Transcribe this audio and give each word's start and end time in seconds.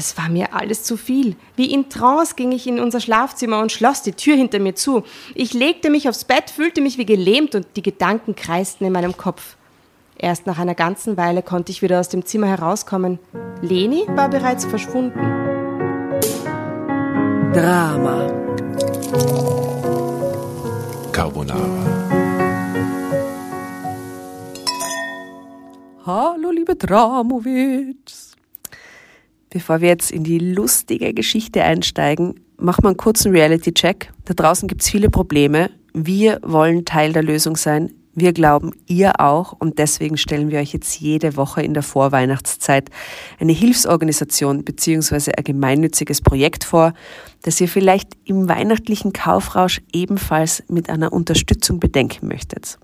Das 0.00 0.16
war 0.16 0.30
mir 0.30 0.54
alles 0.54 0.82
zu 0.82 0.96
viel. 0.96 1.36
Wie 1.56 1.70
in 1.74 1.90
Trance 1.90 2.34
ging 2.34 2.52
ich 2.52 2.66
in 2.66 2.80
unser 2.80 3.00
Schlafzimmer 3.00 3.60
und 3.60 3.70
schloss 3.70 4.00
die 4.00 4.12
Tür 4.12 4.34
hinter 4.34 4.58
mir 4.58 4.74
zu. 4.74 5.04
Ich 5.34 5.52
legte 5.52 5.90
mich 5.90 6.08
aufs 6.08 6.24
Bett, 6.24 6.48
fühlte 6.48 6.80
mich 6.80 6.96
wie 6.96 7.04
gelähmt 7.04 7.54
und 7.54 7.66
die 7.76 7.82
Gedanken 7.82 8.34
kreisten 8.34 8.86
in 8.86 8.94
meinem 8.94 9.18
Kopf. 9.18 9.56
Erst 10.16 10.46
nach 10.46 10.58
einer 10.58 10.74
ganzen 10.74 11.18
Weile 11.18 11.42
konnte 11.42 11.70
ich 11.70 11.82
wieder 11.82 12.00
aus 12.00 12.08
dem 12.08 12.24
Zimmer 12.24 12.46
herauskommen. 12.46 13.18
Leni 13.60 14.06
war 14.08 14.30
bereits 14.30 14.64
verschwunden. 14.64 15.20
Drama. 17.52 18.26
Carbonara. 21.12 21.60
Hallo, 26.06 26.50
liebe 26.50 26.74
Dramowitz. 26.74 28.29
Bevor 29.50 29.80
wir 29.80 29.88
jetzt 29.88 30.12
in 30.12 30.22
die 30.22 30.38
lustige 30.38 31.12
Geschichte 31.12 31.64
einsteigen, 31.64 32.40
machen 32.56 32.84
wir 32.84 32.88
einen 32.88 32.96
kurzen 32.96 33.32
Reality-Check. 33.32 34.12
Da 34.24 34.34
draußen 34.34 34.68
gibt 34.68 34.82
es 34.82 34.88
viele 34.88 35.10
Probleme. 35.10 35.70
Wir 35.92 36.38
wollen 36.42 36.84
Teil 36.84 37.12
der 37.12 37.24
Lösung 37.24 37.56
sein. 37.56 37.92
Wir 38.14 38.32
glauben, 38.32 38.72
ihr 38.86 39.20
auch 39.20 39.52
und 39.52 39.78
deswegen 39.78 40.16
stellen 40.16 40.50
wir 40.50 40.60
euch 40.60 40.72
jetzt 40.72 41.00
jede 41.00 41.36
Woche 41.36 41.62
in 41.62 41.74
der 41.74 41.82
Vorweihnachtszeit 41.82 42.90
eine 43.38 43.52
Hilfsorganisation 43.52 44.64
bzw. 44.64 45.32
ein 45.36 45.44
gemeinnütziges 45.44 46.20
Projekt 46.20 46.62
vor, 46.62 46.92
das 47.42 47.60
ihr 47.60 47.68
vielleicht 47.68 48.10
im 48.24 48.48
weihnachtlichen 48.48 49.12
Kaufrausch 49.12 49.80
ebenfalls 49.92 50.62
mit 50.68 50.90
einer 50.90 51.12
Unterstützung 51.12 51.80
bedenken 51.80 52.28
möchtet. 52.28 52.78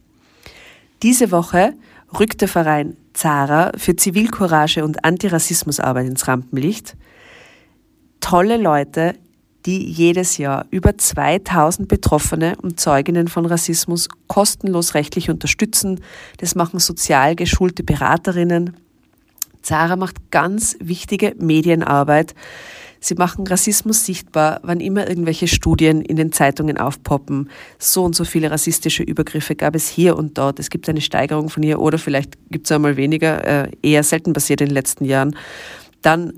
Diese 1.03 1.31
Woche 1.31 1.75
rückt 2.19 2.41
der 2.41 2.49
Verein 2.49 2.97
Zara 3.17 3.73
für 3.77 3.97
Zivilcourage 3.97 4.85
und 4.85 5.05
Antirassismusarbeit 5.05 6.07
ins 6.07 6.29
Rampenlicht. 6.29 6.97
Tolle 8.21 8.59
Leute, 8.59 9.15
die 9.65 9.85
jedes 9.85 10.37
Jahr 10.37 10.67
über 10.71 10.97
2000 10.97 11.89
Betroffene 11.89 12.57
und 12.61 12.79
Zeuginnen 12.79 13.29
von 13.29 13.47
Rassismus 13.47 14.09
kostenlos 14.27 14.95
rechtlich 14.95 15.31
unterstützen. 15.31 16.01
Das 16.39 16.55
machen 16.55 16.79
sozial 16.79 17.35
geschulte 17.35 17.83
Beraterinnen. 17.83 18.77
Zara 19.63 19.97
macht 19.97 20.31
ganz 20.31 20.77
wichtige 20.79 21.35
Medienarbeit. 21.39 22.35
Sie 23.07 23.15
machen 23.15 23.47
Rassismus 23.47 24.05
sichtbar, 24.05 24.59
wann 24.65 24.81
immer 24.81 25.09
irgendwelche 25.09 25.47
Studien 25.47 26.01
in 26.01 26.17
den 26.17 26.33
Zeitungen 26.33 26.77
aufpoppen. 26.77 27.49
So 27.79 28.03
und 28.03 28.17
so 28.17 28.25
viele 28.25 28.51
rassistische 28.51 29.05
Übergriffe 29.05 29.55
gab 29.55 29.77
es 29.77 29.89
hier 29.89 30.17
und 30.17 30.37
dort. 30.39 30.59
Es 30.59 30.71
gibt 30.71 30.89
eine 30.89 31.01
Steigerung 31.01 31.49
von 31.49 31.63
hier 31.63 31.81
oder 31.81 31.99
vielleicht 31.99 32.37
gibt 32.51 32.67
es 32.67 32.73
einmal 32.73 32.97
weniger, 32.97 33.67
äh, 33.67 33.71
eher 33.81 34.03
selten 34.03 34.33
passiert 34.33 34.61
in 34.61 34.69
den 34.69 34.75
letzten 34.75 35.05
Jahren. 35.05 35.37
Dann 36.03 36.33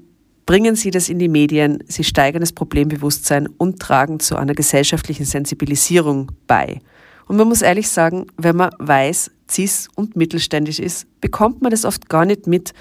Bringen 0.44 0.76
Sie 0.76 0.90
das 0.90 1.10
in 1.10 1.18
die 1.18 1.28
Medien, 1.28 1.84
Sie 1.88 2.04
steigern 2.04 2.40
das 2.40 2.54
Problembewusstsein 2.54 3.48
und 3.58 3.80
tragen 3.80 4.18
zu 4.18 4.34
einer 4.34 4.54
gesellschaftlichen 4.54 5.26
Sensibilisierung 5.26 6.32
bei. 6.46 6.80
Und 7.26 7.36
man 7.36 7.48
muss 7.48 7.60
ehrlich 7.60 7.90
sagen, 7.90 8.28
wenn 8.38 8.56
man 8.56 8.70
weiß, 8.78 9.30
cis 9.50 9.88
und 9.94 10.16
mittelständisch 10.16 10.78
ist, 10.78 11.06
bekommt 11.20 11.60
man 11.60 11.70
das 11.70 11.84
oft 11.84 12.08
gar 12.08 12.24
nicht 12.24 12.46
mit, 12.46 12.72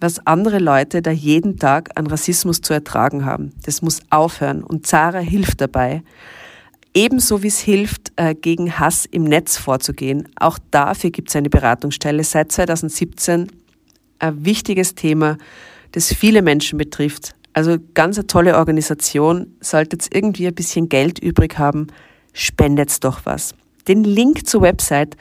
was 0.00 0.26
andere 0.26 0.58
Leute 0.58 1.02
da 1.02 1.10
jeden 1.10 1.58
Tag 1.58 1.90
an 1.94 2.06
Rassismus 2.06 2.60
zu 2.60 2.72
ertragen 2.72 3.24
haben. 3.24 3.52
Das 3.64 3.82
muss 3.82 4.00
aufhören 4.10 4.62
und 4.62 4.86
Zara 4.86 5.18
hilft 5.18 5.60
dabei. 5.60 6.02
Ebenso 6.94 7.42
wie 7.42 7.48
es 7.48 7.60
hilft, 7.60 8.12
äh, 8.16 8.34
gegen 8.34 8.78
Hass 8.78 9.06
im 9.06 9.24
Netz 9.24 9.56
vorzugehen. 9.56 10.28
Auch 10.36 10.58
dafür 10.70 11.10
gibt 11.10 11.28
es 11.28 11.36
eine 11.36 11.50
Beratungsstelle 11.50 12.24
seit 12.24 12.50
2017. 12.50 13.52
Ein 14.18 14.44
wichtiges 14.44 14.94
Thema 14.94 15.36
das 15.92 16.12
viele 16.12 16.42
Menschen 16.42 16.78
betrifft. 16.78 17.34
Also 17.52 17.76
ganz 17.94 18.16
eine 18.16 18.26
tolle 18.26 18.56
Organisation. 18.56 19.54
Solltet 19.60 20.06
irgendwie 20.14 20.46
ein 20.46 20.54
bisschen 20.54 20.88
Geld 20.88 21.18
übrig 21.18 21.58
haben, 21.58 21.88
spendet 22.32 23.02
doch 23.04 23.26
was. 23.26 23.54
Den 23.88 24.04
Link 24.04 24.46
zur 24.46 24.62
Website 24.62 25.16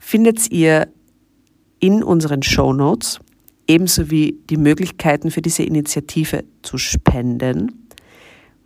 findet 0.00 0.50
ihr 0.50 0.88
in 1.78 2.02
unseren 2.02 2.42
Show 2.42 2.72
Notes, 2.72 3.20
ebenso 3.68 4.10
wie 4.10 4.38
die 4.50 4.56
Möglichkeiten 4.56 5.30
für 5.30 5.42
diese 5.42 5.62
Initiative 5.62 6.44
zu 6.62 6.78
spenden. 6.78 7.88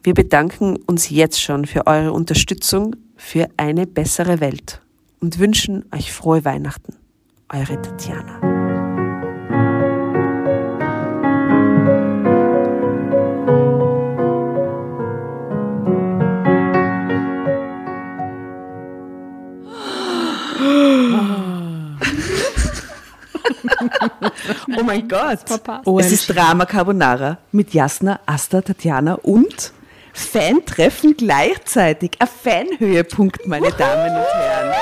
Wir 0.03 0.15
bedanken 0.15 0.77
uns 0.87 1.11
jetzt 1.11 1.41
schon 1.41 1.67
für 1.67 1.87
eure 1.87 2.13
Unterstützung 2.13 2.97
für 3.17 3.49
eine 3.57 3.87
bessere 3.87 4.41
Welt 4.41 4.81
und 5.21 5.39
wünschen 5.39 5.85
euch 5.95 6.13
frohe 6.13 6.45
Weihnachten. 6.45 6.95
Eure 7.49 7.81
Tatjana. 7.81 8.52
Oh 24.79 24.83
mein 24.83 25.09
Gott. 25.09 25.41
Oh, 25.85 25.99
es 25.99 26.13
ist 26.13 26.29
Drama 26.29 26.67
Carbonara 26.67 27.39
mit 27.53 27.75
Jasna, 27.75 28.21
Asta, 28.27 28.61
Tatjana 28.61 29.15
und 29.15 29.73
Fan-Treffen 30.13 31.17
gleichzeitig. 31.17 32.13
Ein 32.19 32.29
Fanhöhepunkt, 32.29 33.47
meine 33.47 33.73
Damen 33.73 34.17
und 34.17 34.35
Herren. 34.35 34.75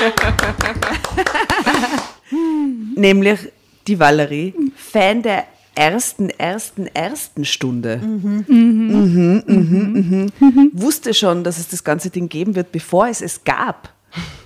Nämlich 2.96 3.52
die 3.86 3.98
Valerie, 3.98 4.54
Fan 4.74 5.22
der 5.22 5.44
ersten, 5.74 6.30
ersten, 6.30 6.86
ersten 6.86 7.44
Stunde. 7.44 7.98
Mhm. 7.98 8.44
Mhm, 8.48 9.42
mhm, 9.46 10.32
mhm. 10.38 10.70
Wusste 10.72 11.14
schon, 11.14 11.44
dass 11.44 11.58
es 11.58 11.68
das 11.68 11.84
ganze 11.84 12.10
Ding 12.10 12.28
geben 12.28 12.54
wird, 12.54 12.72
bevor 12.72 13.08
es 13.08 13.20
es 13.20 13.44
gab. 13.44 13.92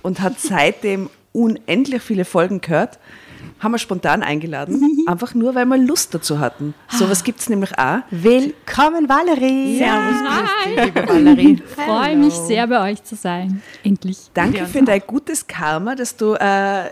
Und 0.01 0.21
hat 0.21 0.33
seitdem 0.39 1.09
unendlich 1.33 2.01
viele 2.01 2.25
Folgen 2.25 2.61
gehört 2.61 2.99
haben 3.65 3.73
wir 3.73 3.79
spontan 3.79 4.23
eingeladen, 4.23 5.03
einfach 5.07 5.33
nur, 5.33 5.55
weil 5.55 5.65
wir 5.65 5.77
Lust 5.77 6.13
dazu 6.13 6.39
hatten. 6.39 6.73
So 6.87 7.09
was 7.09 7.23
gibt 7.23 7.39
es 7.39 7.49
nämlich 7.49 7.77
auch. 7.77 7.97
Willkommen, 8.11 9.09
Valerie. 9.09 9.79
Servus, 9.79 10.15
Hi. 10.23 10.85
liebe 10.85 11.07
Valerie. 11.07 11.63
Freue 11.75 12.15
mich 12.15 12.33
sehr, 12.33 12.67
bei 12.67 12.91
euch 12.91 13.03
zu 13.03 13.15
sein. 13.15 13.61
Endlich. 13.83 14.29
Danke 14.33 14.67
für 14.67 14.83
dein 14.83 15.01
gutes 15.05 15.47
Karma, 15.47 15.95
dass 15.95 16.15
du 16.15 16.35
äh, 16.35 16.91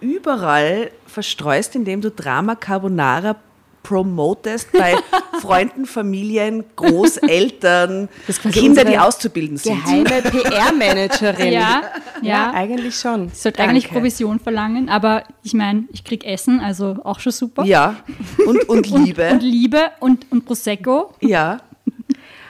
überall 0.00 0.90
verstreust, 1.06 1.74
indem 1.74 2.00
du 2.00 2.10
Drama 2.10 2.54
Carbonara 2.54 3.36
promotest 3.84 4.72
bei 4.72 4.96
Freunden, 5.40 5.86
Familien, 5.86 6.64
Großeltern, 6.74 8.08
Kinder, 8.50 8.84
die 8.84 8.98
auszubilden 8.98 9.56
sind. 9.58 9.84
Geheime 9.84 10.22
PR-Managerin. 10.22 11.52
Ja, 11.52 11.82
ja, 12.20 12.28
ja, 12.28 12.50
eigentlich 12.52 12.96
schon. 12.96 13.28
Ich 13.28 13.38
sollte 13.38 13.62
eigentlich 13.62 13.88
Provision 13.88 14.40
verlangen, 14.40 14.88
aber 14.88 15.22
ich 15.44 15.54
meine, 15.54 15.84
ich 15.92 16.02
kriege 16.02 16.26
Essen, 16.26 16.58
also 16.60 16.96
auch 17.04 17.20
schon 17.20 17.30
super. 17.30 17.64
Ja, 17.64 17.96
und, 18.44 18.68
und 18.68 18.90
Liebe. 19.04 19.28
und, 19.28 19.32
und 19.34 19.42
Liebe 19.42 19.82
und, 20.00 20.32
und 20.32 20.44
Prosecco. 20.46 21.12
Ja. 21.20 21.58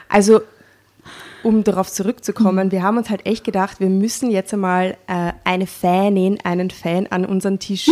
Also 0.09 0.41
um 1.43 1.63
darauf 1.63 1.91
zurückzukommen, 1.91 2.71
wir 2.71 2.81
haben 2.81 2.97
uns 2.97 3.11
halt 3.11 3.25
echt 3.27 3.43
gedacht, 3.43 3.79
wir 3.79 3.89
müssen 3.89 4.31
jetzt 4.31 4.51
einmal 4.53 4.97
äh, 5.05 5.33
eine 5.43 5.67
Fanin, 5.67 6.39
einen 6.43 6.71
Fan 6.71 7.05
an 7.07 7.23
unseren 7.23 7.59
Tisch 7.59 7.87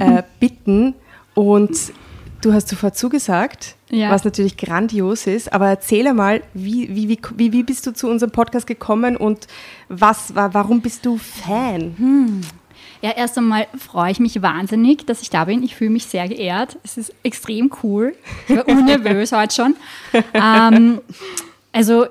äh, 0.00 0.22
bitten. 0.40 0.94
Und 1.34 1.92
Du 2.40 2.52
hast 2.52 2.68
sofort 2.68 2.96
zugesagt, 2.96 3.74
ja. 3.90 4.10
was 4.10 4.24
natürlich 4.24 4.56
grandios 4.56 5.26
ist. 5.26 5.52
Aber 5.52 5.68
erzähle 5.68 6.14
mal, 6.14 6.42
wie, 6.54 6.88
wie, 6.94 7.18
wie, 7.36 7.52
wie 7.52 7.62
bist 7.64 7.86
du 7.86 7.92
zu 7.92 8.08
unserem 8.08 8.30
Podcast 8.30 8.66
gekommen 8.66 9.16
und 9.16 9.48
was, 9.88 10.34
warum 10.34 10.80
bist 10.80 11.04
du 11.04 11.18
Fan? 11.18 11.94
Hm. 11.98 12.40
Ja, 13.02 13.10
erst 13.10 13.38
einmal 13.38 13.66
freue 13.76 14.12
ich 14.12 14.20
mich 14.20 14.40
wahnsinnig, 14.40 15.04
dass 15.06 15.22
ich 15.22 15.30
da 15.30 15.44
bin. 15.44 15.62
Ich 15.62 15.74
fühle 15.74 15.90
mich 15.90 16.06
sehr 16.06 16.28
geehrt. 16.28 16.78
Es 16.84 16.96
ist 16.96 17.12
extrem 17.22 17.70
cool. 17.82 18.14
Ich 18.48 18.56
war 18.56 18.68
unnervös 18.68 19.32
heute 19.36 19.54
schon. 19.54 19.76
Ähm, 20.34 21.00
also, 21.72 22.06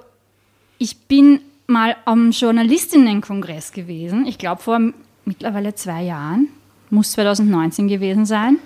ich 0.78 0.98
bin 0.98 1.42
mal 1.68 1.96
am 2.06 2.31
Journalistinnenkongress 2.31 3.72
gewesen. 3.72 4.25
Ich 4.25 4.38
glaube, 4.38 4.62
vor 4.62 4.80
mittlerweile 5.25 5.75
zwei 5.75 6.04
Jahren. 6.04 6.50
Muss 6.90 7.12
2019 7.12 7.90
gewesen 7.90 8.25
sein 8.25 8.60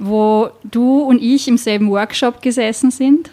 wo 0.00 0.48
du 0.64 1.00
und 1.02 1.22
ich 1.22 1.46
im 1.46 1.58
selben 1.58 1.90
Workshop 1.90 2.42
gesessen 2.42 2.90
sind. 2.90 3.30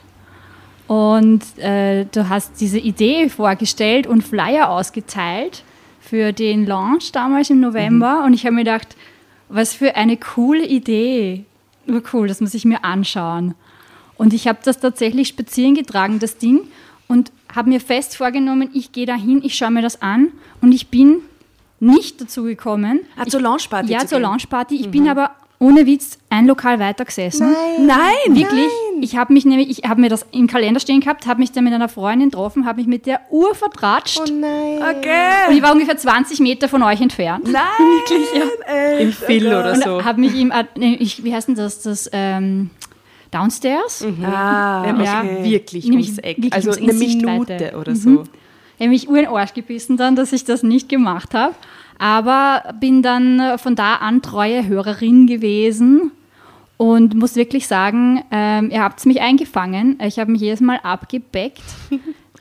Und 0.87 1.41
äh, 1.57 2.05
du 2.05 2.29
hast 2.29 2.59
diese 2.61 2.77
Idee 2.77 3.29
vorgestellt 3.29 4.05
und 4.05 4.23
Flyer 4.23 4.69
ausgeteilt 4.69 5.63
für 6.01 6.33
den 6.33 6.65
Launch 6.65 7.11
damals 7.11 7.49
im 7.49 7.61
November. 7.61 8.19
Mhm. 8.19 8.25
Und 8.25 8.33
ich 8.33 8.45
habe 8.45 8.55
mir 8.55 8.63
gedacht, 8.63 8.95
was 9.49 9.73
für 9.73 9.95
eine 9.95 10.17
coole 10.17 10.65
Idee. 10.65 11.45
Nur 11.85 12.03
cool, 12.13 12.27
das 12.27 12.41
muss 12.41 12.53
ich 12.53 12.65
mir 12.65 12.83
anschauen. 12.83 13.55
Und 14.15 14.33
ich 14.33 14.47
habe 14.47 14.59
das 14.63 14.79
tatsächlich 14.79 15.29
spazieren 15.29 15.75
getragen, 15.75 16.19
das 16.19 16.37
Ding, 16.37 16.61
und 17.07 17.31
habe 17.53 17.69
mir 17.69 17.79
fest 17.79 18.17
vorgenommen, 18.17 18.69
ich 18.73 18.91
gehe 18.91 19.05
dahin, 19.05 19.41
ich 19.41 19.55
schaue 19.55 19.71
mir 19.71 19.81
das 19.81 20.01
an. 20.01 20.33
Und 20.59 20.73
ich 20.73 20.89
bin 20.89 21.19
nicht 21.79 22.19
dazu 22.19 22.43
gekommen. 22.43 23.01
Ah, 23.15 23.25
zur 23.25 23.41
Launchparty? 23.41 23.91
Ja, 23.91 24.05
zur 24.05 24.19
Launchparty. 24.19 24.75
Ich 24.75 24.87
mhm. 24.87 24.91
bin 24.91 25.07
aber 25.07 25.31
ohne 25.59 25.85
Witz 25.87 26.19
ein 26.29 26.45
Lokal 26.45 26.79
weiter 26.79 27.03
gesessen. 27.05 27.51
Nein. 27.51 27.87
Nein. 27.87 28.35
Wirklich. 28.35 28.51
Nein. 28.93 29.01
Ich 29.01 29.15
habe 29.17 29.33
mich 29.33 29.45
nämlich, 29.45 29.69
ich 29.69 29.89
habe 29.89 30.01
mir 30.01 30.09
das 30.09 30.25
im 30.31 30.47
Kalender 30.47 30.79
stehen 30.79 30.99
gehabt, 31.01 31.25
habe 31.27 31.39
mich 31.39 31.51
dann 31.51 31.63
mit 31.63 31.73
einer 31.73 31.89
Freundin 31.89 32.29
getroffen, 32.29 32.65
habe 32.65 32.77
mich 32.79 32.87
mit 32.87 33.05
der 33.05 33.21
Uhr 33.31 33.53
vertratscht. 33.55 34.21
Oh 34.27 34.31
nein. 34.31 34.79
Okay. 34.97 35.49
Und 35.49 35.55
ich 35.57 35.61
war 35.63 35.71
ungefähr 35.73 35.97
20 35.97 36.39
Meter 36.41 36.67
von 36.69 36.83
euch 36.83 37.01
entfernt. 37.01 37.47
Nein, 37.51 37.63
wirklich, 37.79 38.27
ja. 38.35 38.97
Im 38.99 39.11
Phil 39.11 39.47
oder 39.47 39.73
Und 39.73 39.83
so. 39.83 40.03
habe 40.05 40.19
mich 40.19 40.33
ihm, 40.35 40.51
äh, 40.51 40.65
ich, 40.95 41.23
wie 41.23 41.33
heißt 41.33 41.47
denn 41.47 41.55
das, 41.55 41.81
das 41.81 42.09
ähm, 42.13 42.69
Downstairs? 43.31 44.05
Ah, 44.23 44.83
Nämlich 44.85 45.05
Ja. 45.07 45.23
wirklich 45.43 45.85
Nämlich 45.85 46.07
ums 46.07 46.19
Eck. 46.19 46.37
wirklich 46.37 46.53
Also 46.53 46.71
ums- 46.71 46.81
in 46.81 46.89
eine. 46.89 47.31
Minute 47.33 47.73
oder 47.79 47.95
so. 47.95 48.23
Ich 48.77 48.81
habe 48.85 48.89
mich 48.89 49.09
ur 49.09 49.17
in 49.17 49.25
den 49.25 49.33
Arsch 49.33 49.53
gebissen 49.53 49.97
dann, 49.97 50.15
dass 50.15 50.31
ich 50.33 50.43
das 50.45 50.61
nicht 50.63 50.87
gemacht 50.87 51.33
habe. 51.33 51.55
Aber 51.99 52.75
bin 52.79 53.01
dann 53.01 53.39
äh, 53.39 53.57
von 53.57 53.75
da 53.75 53.95
an 53.95 54.21
treue 54.21 54.67
Hörerin 54.67 55.27
gewesen 55.27 56.11
und 56.77 57.15
muss 57.15 57.35
wirklich 57.35 57.67
sagen, 57.67 58.23
ähm, 58.31 58.69
ihr 58.71 58.83
habt 58.83 59.05
mich 59.05 59.21
eingefangen. 59.21 59.99
Ich 60.01 60.19
habe 60.19 60.31
mich 60.31 60.41
jedes 60.41 60.61
Mal 60.61 60.79
abgebeckt. 60.83 61.63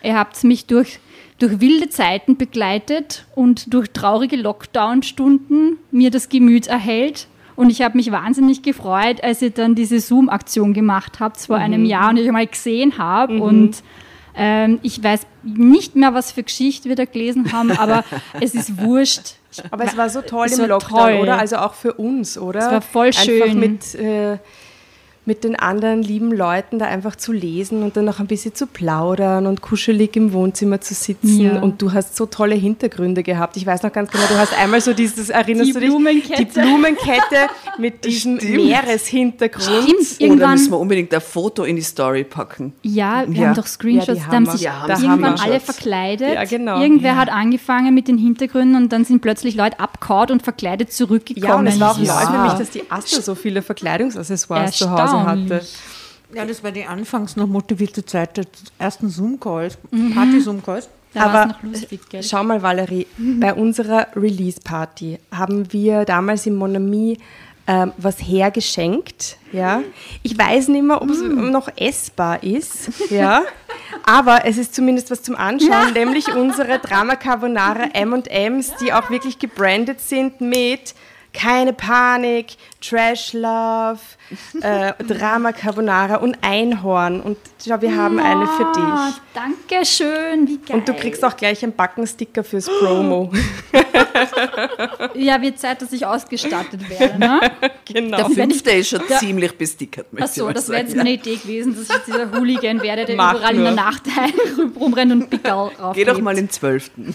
ihr 0.02 0.16
habt 0.16 0.42
mich 0.44 0.66
durch, 0.66 0.98
durch 1.38 1.60
wilde 1.60 1.88
Zeiten 1.88 2.36
begleitet 2.36 3.24
und 3.34 3.72
durch 3.72 3.90
traurige 3.90 4.36
Lockdown-Stunden 4.36 5.78
mir 5.90 6.10
das 6.10 6.28
Gemüt 6.28 6.66
erhellt. 6.66 7.28
Und 7.56 7.70
ich 7.70 7.80
habe 7.80 7.96
mich 7.96 8.12
wahnsinnig 8.12 8.62
gefreut, 8.62 9.24
als 9.24 9.40
ihr 9.40 9.48
dann 9.48 9.74
diese 9.74 9.98
Zoom-Aktion 9.98 10.74
gemacht 10.74 11.20
habt 11.20 11.40
vor 11.40 11.56
einem 11.56 11.86
Jahr 11.86 12.10
und 12.10 12.18
ich 12.18 12.30
mal 12.30 12.46
gesehen 12.46 12.98
habe. 12.98 13.40
Und 13.40 13.82
ähm, 14.36 14.78
ich 14.82 15.02
weiß 15.02 15.26
nicht 15.42 15.96
mehr, 15.96 16.12
was 16.12 16.32
für 16.32 16.42
Geschichte 16.42 16.90
wir 16.90 16.96
da 16.96 17.06
gelesen 17.06 17.52
haben, 17.52 17.70
aber 17.72 18.04
es 18.40 18.54
ist 18.54 18.78
wurscht. 18.78 19.36
Aber 19.70 19.84
es 19.84 19.96
war 19.96 20.08
so 20.10 20.22
toll 20.22 20.46
Es 20.46 20.58
im 20.58 20.68
Lockdown, 20.68 20.98
toll. 21.12 21.20
oder? 21.20 21.38
Also 21.38 21.56
auch 21.56 21.74
für 21.74 21.94
uns, 21.94 22.38
oder? 22.38 22.60
Es 22.60 22.70
war 22.72 22.82
voll 22.82 23.06
Einfach 23.06 23.22
schön. 23.22 23.58
mit, 23.58 23.94
äh, 23.94 24.38
mit 25.26 25.44
den 25.44 25.56
anderen 25.56 26.02
lieben 26.02 26.32
Leuten 26.32 26.78
da 26.78 26.86
einfach 26.86 27.16
zu 27.16 27.32
lesen 27.32 27.82
und 27.82 27.96
dann 27.96 28.04
noch 28.04 28.20
ein 28.20 28.26
bisschen 28.28 28.54
zu 28.54 28.66
plaudern 28.66 29.46
und 29.46 29.60
kuschelig 29.60 30.16
im 30.16 30.32
Wohnzimmer 30.32 30.80
zu 30.80 30.94
sitzen. 30.94 31.40
Ja. 31.40 31.60
Und 31.60 31.82
du 31.82 31.92
hast 31.92 32.16
so 32.16 32.26
tolle 32.26 32.54
Hintergründe 32.54 33.22
gehabt. 33.22 33.56
Ich 33.56 33.66
weiß 33.66 33.82
noch 33.82 33.92
ganz 33.92 34.10
genau, 34.10 34.24
du 34.28 34.38
hast 34.38 34.56
einmal 34.58 34.80
so 34.80 34.92
dieses, 34.92 35.28
erinnerst 35.30 35.68
Die 35.68 35.72
du 35.72 35.80
dich? 35.80 35.88
Blumenkette. 35.90 36.44
Die 36.44 36.60
Blumenkette 36.60 37.48
mit 37.78 38.04
diesem 38.06 38.38
Stimmt. 38.38 38.54
Meereshintergrund. 38.56 39.64
Stimmt, 39.64 39.82
Oder 39.82 39.96
müssen 39.98 40.22
irgendwann. 40.22 40.70
wir 40.70 40.78
unbedingt 40.78 41.12
ein 41.14 41.20
Foto 41.20 41.64
in 41.64 41.76
die 41.76 41.82
Story 41.82 42.24
packen? 42.24 42.72
Ja, 42.82 43.24
wir 43.26 43.40
Ja. 43.42 43.48
haben 43.48 43.54
doch 43.56 43.66
Screenshots, 43.66 44.18
Ja, 44.20 44.24
da 44.30 44.36
haben 44.36 44.46
sich 44.46 44.60
Ja, 44.62 44.86
irgendwann 44.88 45.34
alle 45.40 45.60
verkleidet. 45.60 46.34
Ja, 46.34 46.44
genau. 46.44 46.80
Irgendwer 46.80 47.16
hat 47.16 47.30
angefangen 47.30 47.94
mit 47.94 48.08
den 48.08 48.18
Hintergründen 48.18 48.76
und 48.80 48.92
dann 48.92 49.04
sind 49.04 49.20
plötzlich 49.22 49.54
Leute 49.56 49.80
abgehauen 49.80 50.30
und 50.30 50.42
verkleidet 50.42 50.92
zurückgekommen. 50.92 51.44
Ja, 51.48 51.56
und 51.56 51.66
es 51.66 51.80
war 51.80 51.90
auch 51.92 51.98
Ja. 51.98 52.14
neu 52.14 52.26
für 52.36 52.42
mich, 52.44 52.52
dass 52.58 52.70
die 52.70 52.90
Asta 52.90 53.20
so 53.22 53.34
viele 53.34 53.62
Verkleidungsaccessoires 53.62 54.72
zu 54.76 54.90
Hause 54.90 55.15
Erstaunlich. 55.18 55.50
hatte. 55.52 55.66
Ja, 56.34 56.44
das 56.44 56.62
war 56.64 56.72
die 56.72 56.84
anfangs 56.84 57.36
noch 57.36 57.46
motivierte 57.46 58.04
Zeit 58.04 58.36
der 58.36 58.46
ersten 58.78 59.08
Zoom-Calls, 59.08 59.78
Party-Zoom-Calls. 60.14 60.88
Da 61.14 61.20
war 61.32 61.42
Aber 61.44 61.56
lustig, 61.62 62.00
gell? 62.10 62.22
schau 62.22 62.42
mal, 62.44 62.62
Valerie, 62.62 63.06
bei 63.16 63.54
unserer 63.54 64.08
Release-Party 64.14 65.18
haben 65.32 65.72
wir 65.72 66.04
damals 66.04 66.44
im 66.46 66.56
Monami 66.56 67.16
ähm, 67.68 67.92
was 67.96 68.18
hergeschenkt. 68.18 69.38
Ja? 69.52 69.82
Ich 70.22 70.36
weiß 70.36 70.68
nicht 70.68 70.82
mehr, 70.82 71.00
ob 71.00 71.10
es 71.10 71.22
noch 71.22 71.68
essbar 71.76 72.42
ist, 72.42 72.90
ja? 73.10 73.42
aber 74.04 74.44
es 74.44 74.58
ist 74.58 74.74
zumindest 74.74 75.10
was 75.10 75.22
zum 75.22 75.36
Anschauen, 75.36 75.92
nämlich 75.94 76.28
unsere 76.34 76.78
Drama 76.78 77.16
Carbonara 77.16 77.84
M&M's, 77.92 78.74
die 78.80 78.92
auch 78.92 79.08
wirklich 79.10 79.38
gebrandet 79.38 80.00
sind 80.00 80.40
mit 80.40 80.94
keine 81.32 81.72
Panik, 81.72 82.56
Trash 82.80 83.32
Love, 83.32 83.98
äh, 84.60 84.92
Drama 85.04 85.52
Carbonara 85.52 86.16
und 86.16 86.36
Einhorn. 86.42 87.20
Und 87.20 87.38
schau, 87.66 87.80
wir 87.80 87.96
haben 87.96 88.18
eine 88.18 88.46
für 88.46 88.64
dich. 88.64 89.22
danke 89.34 89.86
schön, 89.86 90.46
wie 90.48 90.58
geil. 90.58 90.76
Und 90.78 90.88
du 90.88 90.94
kriegst 90.94 91.24
auch 91.24 91.36
gleich 91.36 91.62
einen 91.62 91.74
Backensticker 91.74 92.44
fürs 92.44 92.66
Promo. 92.66 93.32
Ja, 95.14 95.40
wird 95.40 95.58
Zeit, 95.58 95.82
dass 95.82 95.92
ich 95.92 96.06
ausgestattet 96.06 96.88
werde, 96.88 97.18
ne? 97.18 97.40
genau. 97.84 98.16
Der 98.16 98.30
fünfte 98.30 98.70
ist 98.70 98.88
schon 98.88 99.02
ziemlich 99.18 99.56
bestickert, 99.56 100.06
Achso, 100.18 100.50
das 100.52 100.68
wäre 100.68 100.82
jetzt 100.82 100.96
meine 100.96 101.12
Idee 101.12 101.36
gewesen, 101.36 101.76
dass 101.76 101.94
ich 101.96 102.04
dieser 102.04 102.32
Hooligan 102.32 102.82
werde, 102.82 103.04
der 103.04 103.16
Mach 103.16 103.34
überall 103.34 103.54
in 103.54 103.62
der 103.62 103.72
nur. 103.72 103.82
Nacht 103.82 104.02
rumrennt 104.80 105.12
und 105.12 105.30
Pickel 105.30 105.50
rauf. 105.52 105.94
Geh 105.94 106.04
doch 106.04 106.20
mal 106.20 106.32
in 106.32 106.46
den 106.46 106.50
zwölften. 106.50 107.14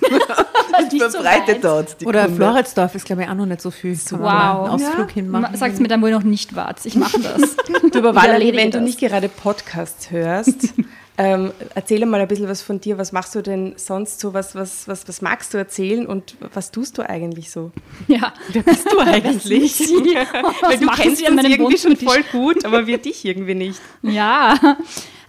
nicht 0.92 1.12
so 1.12 1.20
dort 1.62 2.02
die 2.02 2.06
Oder 2.06 2.26
Kunde. 2.26 2.36
Floridsdorf 2.38 2.96
ist, 2.96 3.06
glaube 3.06 3.24
ich, 3.24 3.30
auch 3.30 3.36
noch 3.36 3.46
nicht 3.46 3.62
so 3.62 3.72
viel. 3.72 3.98
Kann 3.98 4.22
man 4.22 4.28
Wow. 4.32 4.32
Einen 4.32 4.70
Ausflug 4.70 5.12
hinmachen. 5.12 5.61
Sag's 5.62 5.80
mir 5.80 5.88
dann 5.88 6.02
wohl 6.02 6.10
noch 6.12 6.24
nicht, 6.24 6.56
Warz. 6.56 6.86
Ich 6.86 6.96
mache 6.96 7.20
das. 7.20 7.56
Du, 7.92 8.00
aber 8.00 8.16
Valerie, 8.16 8.56
wenn 8.56 8.72
du 8.72 8.80
das. 8.80 8.88
nicht 8.88 9.00
gerade 9.00 9.30
Podcasts 9.30 10.10
hörst, 10.10 10.74
ähm, 11.20 11.52
erzähle 11.76 12.08
mal 12.08 12.20
ein 12.20 12.28
bisschen 12.28 12.48
was 12.48 12.64
von 12.64 12.82
dir. 12.82 12.98
Was 12.98 13.12
machst 13.12 13.36
du 13.36 13.44
denn 13.44 13.74
sonst 13.76 14.20
so? 14.20 14.34
Was, 14.34 14.56
was, 14.56 14.88
was, 14.88 15.08
was 15.08 15.22
magst 15.22 15.54
du 15.54 15.60
erzählen 15.60 16.08
und 16.08 16.36
was 16.54 16.72
tust 16.72 16.98
du 16.98 17.08
eigentlich 17.08 17.52
so? 17.52 17.72
Ja. 18.08 18.34
Wer 18.52 18.64
bist 18.64 18.92
du 18.92 19.00
eigentlich? 19.00 19.80
Weil 20.62 20.80
du 20.80 20.86
machen 20.86 21.04
kennst 21.04 21.22
uns 21.30 21.44
irgendwie 21.44 21.78
schon 21.78 21.96
voll 21.96 22.24
gut, 22.32 22.66
aber 22.66 22.88
wir 22.88 22.98
dich 22.98 23.24
irgendwie 23.24 23.56
nicht. 23.56 23.80
Ja. 24.02 24.78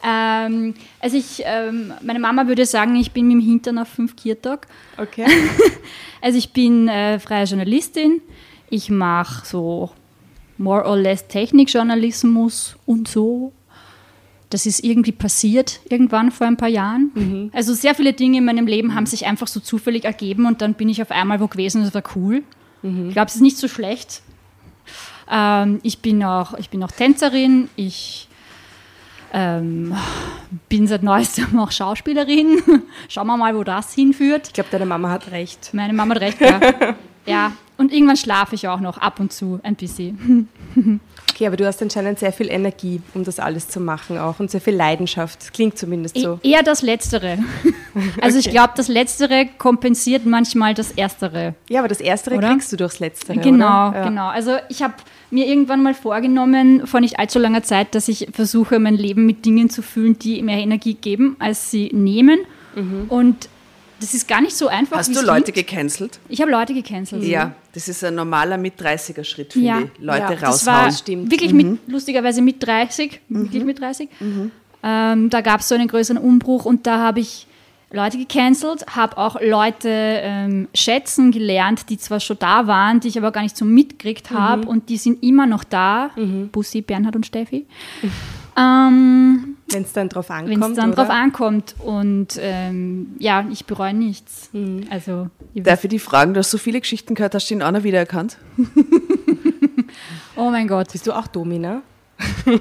Ähm, 0.02 0.74
also 0.98 1.16
ich, 1.16 1.42
ähm, 1.44 1.92
meine 2.02 2.18
Mama 2.18 2.48
würde 2.48 2.64
sagen, 2.64 2.96
ich 2.96 3.12
bin 3.12 3.28
mit 3.28 3.36
dem 3.36 3.40
Hintern 3.40 3.78
auf 3.78 3.88
fünf 3.88 4.16
Kirtag. 4.16 4.66
Okay. 4.96 5.26
Also 6.20 6.38
ich 6.38 6.52
bin 6.52 6.88
äh, 6.88 7.18
freie 7.18 7.44
Journalistin. 7.44 8.22
Ich 8.70 8.88
mache 8.88 9.46
so 9.46 9.90
more 10.58 10.84
or 10.84 10.96
less 10.96 11.26
Technikjournalismus 11.28 12.76
und 12.86 13.08
so. 13.08 13.52
Das 14.50 14.66
ist 14.66 14.84
irgendwie 14.84 15.12
passiert 15.12 15.80
irgendwann 15.88 16.30
vor 16.30 16.46
ein 16.46 16.58
paar 16.58 16.68
Jahren. 16.68 17.50
Also 17.54 17.72
sehr 17.72 17.94
viele 17.94 18.12
Dinge 18.12 18.38
in 18.38 18.44
meinem 18.44 18.66
Leben 18.66 18.94
haben 18.94 19.06
sich 19.06 19.24
einfach 19.24 19.46
so 19.46 19.60
zufällig 19.60 20.04
ergeben 20.04 20.44
und 20.44 20.60
dann 20.60 20.74
bin 20.74 20.90
ich 20.90 21.00
auf 21.00 21.10
einmal 21.10 21.40
wo 21.40 21.46
gewesen 21.46 21.78
und 21.78 21.86
das 21.86 21.94
war 21.94 22.02
cool. 22.16 22.42
Ich 22.82 23.12
glaube, 23.14 23.28
es 23.28 23.36
ist 23.36 23.40
nicht 23.40 23.56
so 23.56 23.68
schlecht. 23.68 24.22
Ähm, 25.30 25.80
ich, 25.82 26.00
bin 26.00 26.22
auch, 26.22 26.54
ich 26.58 26.68
bin 26.68 26.82
auch 26.82 26.90
Tänzerin. 26.90 27.68
Ich 27.76 28.28
ähm, 29.32 29.94
bin 30.68 30.86
seit 30.86 31.02
neuestem 31.02 31.58
auch 31.58 31.70
Schauspielerin. 31.70 32.62
Schauen 33.08 33.26
wir 33.26 33.36
mal, 33.36 33.56
wo 33.56 33.64
das 33.64 33.94
hinführt. 33.94 34.48
Ich 34.48 34.52
glaube, 34.52 34.68
deine 34.70 34.86
Mama 34.86 35.10
hat 35.10 35.30
recht. 35.30 35.70
Meine 35.72 35.92
Mama 35.92 36.14
hat 36.14 36.22
recht, 36.22 36.40
ja. 36.40 36.60
ja. 37.26 37.52
Und 37.78 37.92
irgendwann 37.92 38.16
schlafe 38.16 38.54
ich 38.54 38.68
auch 38.68 38.80
noch 38.80 38.98
ab 38.98 39.18
und 39.20 39.32
zu 39.32 39.60
ein 39.62 39.76
bisschen. 39.76 40.48
Okay, 41.34 41.46
aber 41.46 41.56
du 41.56 41.66
hast 41.66 41.80
anscheinend 41.80 42.18
sehr 42.18 42.32
viel 42.32 42.50
Energie, 42.50 43.00
um 43.14 43.24
das 43.24 43.38
alles 43.40 43.66
zu 43.66 43.80
machen 43.80 44.18
auch 44.18 44.38
und 44.38 44.50
sehr 44.50 44.60
viel 44.60 44.74
Leidenschaft. 44.74 45.54
Klingt 45.54 45.78
zumindest 45.78 46.18
so. 46.18 46.38
E 46.42 46.50
eher 46.50 46.62
das 46.62 46.82
Letztere. 46.82 47.38
Also 48.22 48.38
ich 48.38 48.48
glaube, 48.48 48.72
das 48.74 48.88
Letztere 48.88 49.46
kompensiert 49.58 50.24
manchmal 50.24 50.72
das 50.72 50.92
Erstere. 50.92 51.54
Ja, 51.68 51.80
aber 51.80 51.88
das 51.88 52.00
Erstere 52.00 52.36
Oder? 52.36 52.48
kriegst 52.50 52.72
du 52.72 52.76
durchs 52.76 53.00
Letztere, 53.00 53.38
Genau? 53.38 53.92
Ja. 53.92 54.04
genau. 54.04 54.28
Also 54.28 54.56
ich 54.70 54.82
habe 54.82 54.94
mir 55.30 55.46
irgendwann 55.46 55.82
mal 55.82 55.92
vorgenommen, 55.92 56.86
vor 56.86 57.00
nicht 57.00 57.18
allzu 57.18 57.38
langer 57.38 57.62
Zeit, 57.62 57.94
dass 57.94 58.08
ich 58.08 58.28
versuche, 58.32 58.78
mein 58.78 58.94
Leben 58.94 59.26
mit 59.26 59.44
Dingen 59.44 59.68
zu 59.68 59.82
füllen, 59.82 60.18
die 60.18 60.42
mehr 60.42 60.58
Energie 60.58 60.94
geben, 60.94 61.36
als 61.38 61.70
sie 61.70 61.90
nehmen. 61.92 62.40
Mhm. 62.74 63.04
Und 63.08 63.48
das 64.02 64.12
ist 64.14 64.28
gar 64.28 64.40
nicht 64.40 64.54
so 64.56 64.68
einfach. 64.68 64.98
Hast 64.98 65.14
du 65.14 65.20
Leute 65.24 65.52
klingt. 65.52 65.68
gecancelt? 65.68 66.18
Ich 66.28 66.40
habe 66.42 66.50
Leute 66.50 66.74
gecancelt. 66.74 67.22
Ja, 67.24 67.52
das 67.72 67.88
ist 67.88 68.04
ein 68.04 68.14
normaler 68.14 68.58
Mit-30er-Schritt, 68.58 69.52
finde 69.54 69.68
Ja. 69.68 69.80
ich. 69.80 69.86
Leute 69.98 70.18
Ja, 70.18 70.30
das 70.30 70.40
Das 70.40 70.66
war 70.66 70.74
raushauen. 70.76 70.92
Stimmt. 70.92 71.30
wirklich 71.30 71.52
mit, 71.52 71.78
lustigerweise 71.86 72.42
mit 72.42 72.62
30, 72.66 73.20
wirklich 73.28 73.64
mit 73.64 73.80
30. 73.80 74.08
Ähm, 74.84 75.30
da 75.30 75.40
gab 75.40 75.60
es 75.60 75.68
so 75.68 75.74
einen 75.74 75.88
größeren 75.88 76.20
Umbruch 76.20 76.64
und 76.64 76.86
da 76.86 76.98
habe 76.98 77.20
ich 77.20 77.46
Leute 77.94 78.16
gecancelt, 78.18 78.84
habe 78.96 79.18
auch 79.18 79.36
Leute 79.40 79.88
ähm, 79.90 80.66
schätzen 80.74 81.30
gelernt, 81.30 81.90
die 81.90 81.98
zwar 81.98 82.20
schon 82.20 82.38
da 82.38 82.66
waren, 82.66 83.00
die 83.00 83.08
ich 83.08 83.18
aber 83.18 83.30
gar 83.32 83.42
nicht 83.42 83.56
so 83.56 83.64
mitgekriegt 83.66 84.30
habe 84.30 84.66
und 84.66 84.88
die 84.88 84.96
sind 84.96 85.22
immer 85.22 85.46
noch 85.46 85.62
da. 85.62 86.10
Bussi, 86.50 86.80
Bernhard 86.80 87.16
und 87.16 87.26
Steffi. 87.26 87.66
Ähm, 88.54 89.51
Wenn 89.70 89.82
es 89.82 89.92
dann 89.92 90.08
drauf 90.08 90.30
ankommt. 90.30 90.50
Wenn 90.50 90.70
es 90.70 90.76
dann 90.76 90.92
oder? 90.92 90.96
drauf 91.04 91.10
ankommt. 91.10 91.74
Und 91.78 92.38
ähm, 92.38 93.14
ja, 93.18 93.46
ich 93.50 93.64
bereue 93.64 93.94
nichts. 93.94 94.50
Also, 94.90 95.28
ihr 95.54 95.62
Darf 95.62 95.82
ich 95.84 95.90
dich 95.90 96.02
fragen, 96.02 96.34
du 96.34 96.40
hast 96.40 96.50
so 96.50 96.58
viele 96.58 96.80
Geschichten 96.80 97.14
gehört, 97.14 97.34
hast 97.34 97.48
du 97.48 97.54
ihn 97.54 97.62
auch 97.62 97.70
noch 97.70 97.82
wiedererkannt? 97.82 98.36
oh 100.36 100.50
mein 100.50 100.68
Gott. 100.68 100.92
Bist 100.92 101.06
du 101.06 101.12
auch 101.12 101.26
Domina? 101.26 101.82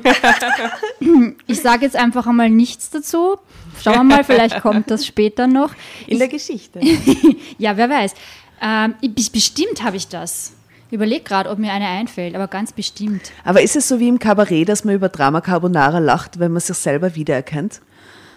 Ich 1.47 1.61
sage 1.61 1.85
jetzt 1.85 1.95
einfach 1.95 2.25
einmal 2.27 2.49
nichts 2.49 2.89
dazu. 2.89 3.37
Schauen 3.81 3.95
wir 3.95 4.03
mal, 4.03 4.23
vielleicht 4.23 4.61
kommt 4.61 4.89
das 4.89 5.05
später 5.05 5.47
noch. 5.47 5.73
In 6.07 6.19
der 6.19 6.27
Geschichte. 6.27 6.79
Ja, 7.57 7.77
wer 7.77 7.89
weiß. 7.89 8.13
Ähm, 8.61 8.95
ich- 9.01 9.31
bestimmt 9.31 9.83
habe 9.83 9.97
ich 9.97 10.07
das. 10.07 10.53
Überlege 10.91 11.23
gerade, 11.23 11.49
ob 11.49 11.57
mir 11.57 11.71
eine 11.71 11.87
einfällt, 11.87 12.35
aber 12.35 12.47
ganz 12.47 12.73
bestimmt. 12.73 13.31
Aber 13.43 13.61
ist 13.61 13.75
es 13.75 13.87
so 13.87 13.99
wie 13.99 14.09
im 14.09 14.19
Kabarett, 14.19 14.67
dass 14.67 14.83
man 14.83 14.95
über 14.95 15.09
Drama 15.09 15.41
Carbonara 15.41 15.99
lacht, 15.99 16.39
wenn 16.39 16.51
man 16.51 16.61
sich 16.61 16.75
selber 16.77 17.15
wiedererkennt? 17.15 17.81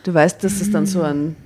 Du 0.04 0.14
weißt, 0.14 0.42
dass 0.44 0.60
es 0.60 0.70
dann 0.70 0.86
so 0.86 1.02
ein... 1.02 1.36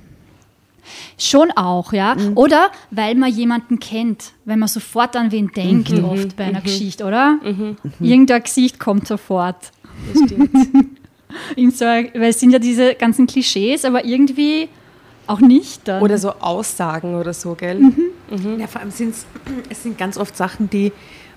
Schon 1.19 1.51
auch, 1.51 1.93
ja. 1.93 2.17
Oder 2.35 2.71
weil 2.91 3.15
man 3.15 3.31
jemanden 3.31 3.79
kennt, 3.79 4.33
wenn 4.45 4.59
man 4.59 4.69
sofort 4.69 5.17
an 5.17 5.33
wen 5.33 5.49
denkt, 5.49 5.93
oft 5.93 6.37
bei 6.37 6.45
einer 6.45 6.63
Geschichte, 6.63 7.05
oder? 7.05 7.39
Irgendein 8.01 8.43
Gesicht 8.43 8.79
kommt 8.79 9.07
sofort. 9.07 9.71
Das 10.13 10.23
stimmt. 10.25 10.51
In 11.57 11.71
so, 11.71 11.85
weil 11.85 12.31
es 12.31 12.41
sind 12.41 12.53
ja 12.53 12.59
diese 12.59 12.95
ganzen 12.95 13.27
Klischees, 13.27 13.85
aber 13.85 14.05
irgendwie 14.07 14.69
auch 15.29 15.41
nicht. 15.41 15.87
Dann. 15.87 16.03
Oder 16.03 16.19
so 16.19 16.33
Aussagen 16.41 17.15
oder 17.15 17.33
so, 17.33 17.55
gell? 17.55 17.81
Ja, 18.59 18.67
vor 18.67 18.81
allem 18.81 18.91
sind 18.91 19.15
es 19.71 19.83
sind 19.83 19.99
ganz 19.99 20.17
oft 20.17 20.37
Sachen, 20.37 20.71
die, 20.71 20.93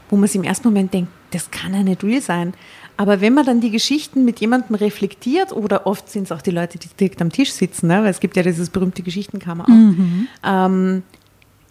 wo 0.10 0.18
man 0.18 0.28
sich 0.28 0.36
im 0.36 0.44
ersten 0.44 0.68
Moment 0.68 0.94
denkt, 0.94 1.12
das 1.32 1.52
kann 1.52 1.74
ja 1.74 1.84
nicht 1.84 2.04
real 2.04 2.22
sein. 2.22 2.54
Aber 2.98 3.22
wenn 3.22 3.34
man 3.34 3.46
dann 3.46 3.62
die 3.62 3.72
Geschichten 3.72 4.26
mit 4.26 4.40
jemandem 4.42 4.76
reflektiert, 4.76 5.54
oder 5.54 5.88
oft 5.88 6.10
sind 6.10 6.24
es 6.24 6.32
auch 6.32 6.42
die 6.42 6.52
Leute, 6.52 6.78
die 6.78 6.88
direkt 7.00 7.22
am 7.22 7.32
Tisch 7.32 7.52
sitzen, 7.52 7.88
ne? 7.88 8.04
weil 8.04 8.10
es 8.10 8.20
gibt 8.20 8.36
ja 8.36 8.44
dieses 8.44 8.70
berühmte 8.70 9.02
Geschichtenkammer 9.02 9.66
auch, 9.66 10.68
ähm, 10.68 11.04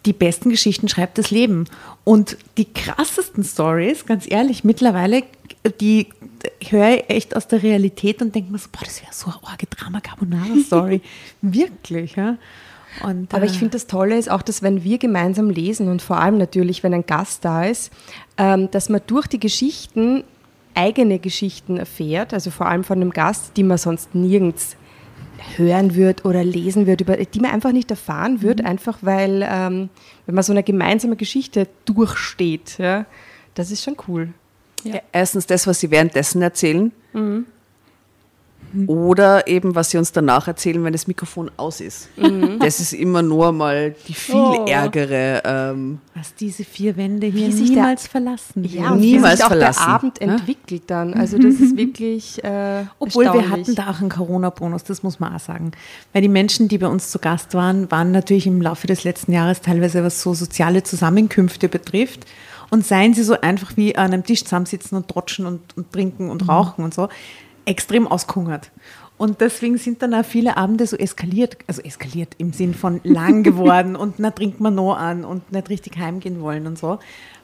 die 0.06 0.12
besten 0.12 0.50
Geschichten 0.50 0.88
schreibt 0.88 1.18
das 1.18 1.30
Leben. 1.30 1.66
Und 2.04 2.36
die 2.56 2.66
krassesten 2.66 3.44
Stories, 3.44 4.06
ganz 4.06 4.30
ehrlich, 4.30 4.64
mittlerweile, 4.64 5.22
die 5.80 6.08
höre 6.68 6.96
ich 6.96 7.10
echt 7.10 7.36
aus 7.36 7.48
der 7.48 7.62
Realität 7.62 8.22
und 8.22 8.34
denke 8.34 8.50
mir 8.52 8.58
so, 8.58 8.68
boah, 8.72 8.84
das 8.84 9.02
wäre 9.02 9.12
so 9.12 9.26
eine 9.26 9.46
arge 9.46 9.66
Drama-Carbonara-Story. 9.66 11.02
Wirklich, 11.42 12.16
ja. 12.16 12.36
Und, 13.04 13.32
Aber 13.32 13.44
ich 13.44 13.52
äh, 13.54 13.58
finde 13.58 13.72
das 13.72 13.86
Tolle 13.86 14.18
ist 14.18 14.30
auch, 14.30 14.42
dass 14.42 14.62
wenn 14.62 14.82
wir 14.82 14.98
gemeinsam 14.98 15.48
lesen 15.48 15.88
und 15.88 16.02
vor 16.02 16.18
allem 16.18 16.38
natürlich, 16.38 16.82
wenn 16.82 16.92
ein 16.92 17.06
Gast 17.06 17.44
da 17.44 17.64
ist, 17.64 17.92
ähm, 18.36 18.70
dass 18.70 18.88
man 18.88 19.00
durch 19.06 19.26
die 19.26 19.38
Geschichten 19.38 20.24
eigene 20.74 21.18
Geschichten 21.18 21.76
erfährt, 21.76 22.34
also 22.34 22.50
vor 22.50 22.66
allem 22.66 22.84
von 22.84 23.00
einem 23.00 23.10
Gast, 23.10 23.56
die 23.56 23.62
man 23.62 23.78
sonst 23.78 24.14
nirgends 24.14 24.76
hören 25.56 25.94
wird 25.94 26.24
oder 26.24 26.44
lesen 26.44 26.86
wird, 26.86 27.00
über 27.00 27.16
die 27.16 27.40
man 27.40 27.50
einfach 27.50 27.72
nicht 27.72 27.90
erfahren 27.90 28.42
wird, 28.42 28.64
einfach 28.64 28.98
weil, 29.02 29.46
ähm, 29.48 29.88
wenn 30.26 30.34
man 30.34 30.44
so 30.44 30.52
eine 30.52 30.62
gemeinsame 30.62 31.16
Geschichte 31.16 31.68
durchsteht, 31.84 32.78
ja, 32.78 33.06
das 33.54 33.70
ist 33.70 33.84
schon 33.84 33.96
cool. 34.08 34.28
Ja, 34.84 35.00
erstens 35.12 35.46
das, 35.46 35.66
was 35.66 35.80
sie 35.80 35.90
währenddessen 35.90 36.40
erzählen. 36.42 36.92
Oder 38.86 39.46
eben, 39.48 39.74
was 39.74 39.90
sie 39.90 39.98
uns 39.98 40.12
danach 40.12 40.46
erzählen, 40.48 40.82
wenn 40.84 40.92
das 40.92 41.06
Mikrofon 41.06 41.50
aus 41.56 41.80
ist. 41.80 42.08
Das 42.60 42.78
ist 42.80 42.92
immer 42.92 43.22
nur 43.22 43.52
mal 43.52 43.94
die 44.06 44.14
viel 44.14 44.34
Oh. 44.36 44.64
ärgere. 44.68 45.42
Ähm, 45.44 45.98
was 46.14 46.34
diese 46.34 46.64
vier 46.64 46.96
Wände 46.96 47.26
hier 47.26 47.48
Wie 47.48 47.52
sich 47.52 47.68
der- 47.68 47.76
niemals 47.82 48.06
verlassen. 48.06 48.64
Ja, 48.64 48.90
und 48.92 49.00
Niemals 49.00 49.32
wie 49.32 49.36
sich 49.36 49.44
auch 49.44 49.48
verlassen, 49.48 49.82
der 49.84 49.88
Abend 49.94 50.20
ne? 50.20 50.26
entwickelt 50.34 50.82
dann. 50.86 51.14
Also 51.14 51.36
das 51.38 51.54
ist 51.54 51.76
wirklich 51.76 52.42
äh, 52.44 52.84
Obwohl 52.98 53.24
wir 53.24 53.48
hatten 53.50 53.74
da 53.74 53.90
auch 53.90 54.00
einen 54.00 54.08
Corona-Bonus, 54.10 54.84
das 54.84 55.02
muss 55.02 55.18
man 55.20 55.34
auch 55.34 55.40
sagen. 55.40 55.72
Weil 56.12 56.22
die 56.22 56.28
Menschen, 56.28 56.68
die 56.68 56.78
bei 56.78 56.86
uns 56.88 57.10
zu 57.10 57.18
Gast 57.18 57.54
waren, 57.54 57.90
waren 57.90 58.12
natürlich 58.12 58.46
im 58.46 58.62
Laufe 58.62 58.86
des 58.86 59.04
letzten 59.04 59.32
Jahres 59.32 59.60
teilweise, 59.62 60.04
was 60.04 60.22
so 60.22 60.34
soziale 60.34 60.82
Zusammenkünfte 60.82 61.68
betrifft. 61.68 62.26
Und 62.72 62.86
seien 62.86 63.14
sie 63.14 63.24
so 63.24 63.40
einfach 63.40 63.76
wie 63.76 63.96
an 63.96 64.12
einem 64.12 64.22
Tisch 64.24 64.44
zusammensitzen 64.44 64.96
und 64.96 65.08
trotschen 65.08 65.44
und, 65.44 65.76
und 65.76 65.90
trinken 65.92 66.30
und 66.30 66.48
rauchen 66.48 66.84
und 66.84 66.94
so, 66.94 67.08
extrem 67.64 68.06
ausgehungert. 68.06 68.70
Und 69.18 69.40
deswegen 69.42 69.76
sind 69.76 70.00
dann 70.02 70.14
auch 70.14 70.24
viele 70.24 70.56
Abende 70.56 70.86
so 70.86 70.96
eskaliert, 70.96 71.58
also 71.66 71.82
eskaliert 71.82 72.34
im 72.38 72.52
Sinn 72.54 72.72
von 72.74 73.00
lang 73.04 73.42
geworden 73.42 73.94
und 73.96 74.18
na 74.18 74.30
trinkt 74.30 74.60
man 74.60 74.74
noch 74.74 74.94
an 74.94 75.24
und 75.24 75.52
nicht 75.52 75.68
richtig 75.68 75.98
heimgehen 75.98 76.40
wollen 76.40 76.66
und 76.66 76.78
so. 76.78 76.98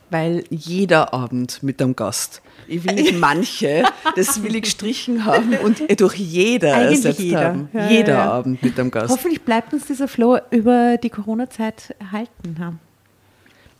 Weil 0.08 0.44
jeder 0.50 1.12
Abend 1.12 1.62
mit 1.64 1.82
einem 1.82 1.96
Gast. 1.96 2.40
Ich 2.68 2.84
will 2.84 2.94
nicht 2.94 3.14
manche, 3.20 3.84
das 4.14 4.42
will 4.42 4.54
ich 4.54 4.62
gestrichen 4.62 5.24
haben 5.24 5.54
und 5.64 5.82
durch 6.00 6.14
jeder 6.14 6.74
Eigentlich 6.76 7.04
ersetzt 7.04 7.18
jeder. 7.20 7.44
haben. 7.44 7.68
Ja, 7.72 7.88
jeder 7.90 8.12
ja. 8.14 8.30
Abend 8.32 8.62
mit 8.62 8.78
einem 8.78 8.90
Gast. 8.92 9.10
hoffentlich 9.10 9.42
bleibt 9.42 9.72
uns 9.74 9.86
dieser 9.86 10.06
Flow 10.08 10.38
über 10.50 10.96
die 10.96 11.10
Corona-Zeit 11.10 11.94
erhalten. 11.98 12.78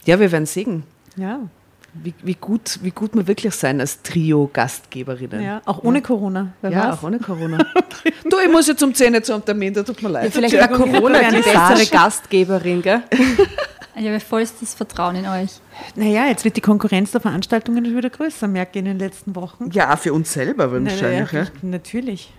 Ja, 0.04 0.18
wir 0.20 0.30
werden 0.32 0.46
sehen, 0.46 0.82
Ja. 1.16 1.40
Wie, 2.02 2.14
wie, 2.22 2.34
gut, 2.34 2.78
wie 2.82 2.90
gut 2.90 3.14
wir 3.14 3.26
wirklich 3.26 3.54
sein 3.54 3.80
als 3.80 4.02
Trio-Gastgeberinnen. 4.02 5.42
Ja, 5.42 5.62
auch 5.64 5.82
ohne 5.82 6.02
Corona. 6.02 6.52
Wer 6.62 6.70
Ja, 6.70 6.88
weiß. 6.88 6.98
auch 6.98 7.02
ohne 7.04 7.18
Corona. 7.18 7.58
du, 8.24 8.38
ich 8.44 8.50
muss 8.50 8.66
jetzt 8.66 8.82
um 8.82 8.94
10 8.94 9.22
zu 9.22 9.34
Untermin, 9.34 9.74
da 9.74 9.82
tut 9.82 10.02
mir 10.02 10.08
leid. 10.08 10.24
Ja, 10.24 10.30
vielleicht 10.30 10.58
war 10.58 10.68
Corona 10.68 11.30
die 11.30 11.36
bessere 11.36 11.86
Gastgeberin, 11.90 12.82
gell? 12.82 13.02
Ich 13.98 14.06
habe 14.06 14.20
vollstes 14.20 14.74
Vertrauen 14.74 15.16
in 15.16 15.26
euch. 15.26 15.50
Naja, 15.94 16.26
jetzt 16.26 16.44
wird 16.44 16.56
die 16.56 16.60
Konkurrenz 16.60 17.12
der 17.12 17.20
Veranstaltungen 17.22 17.84
wieder 17.84 18.10
größer, 18.10 18.46
merke 18.46 18.72
ich 18.72 18.78
in 18.80 18.84
den 18.84 18.98
letzten 18.98 19.34
Wochen. 19.34 19.70
Ja, 19.72 19.94
auch 19.94 19.98
für 19.98 20.12
uns 20.12 20.32
selber 20.32 20.70
wahrscheinlich. 20.70 21.32
Naja, 21.32 21.44
ja. 21.44 21.46
Natürlich. 21.62 22.32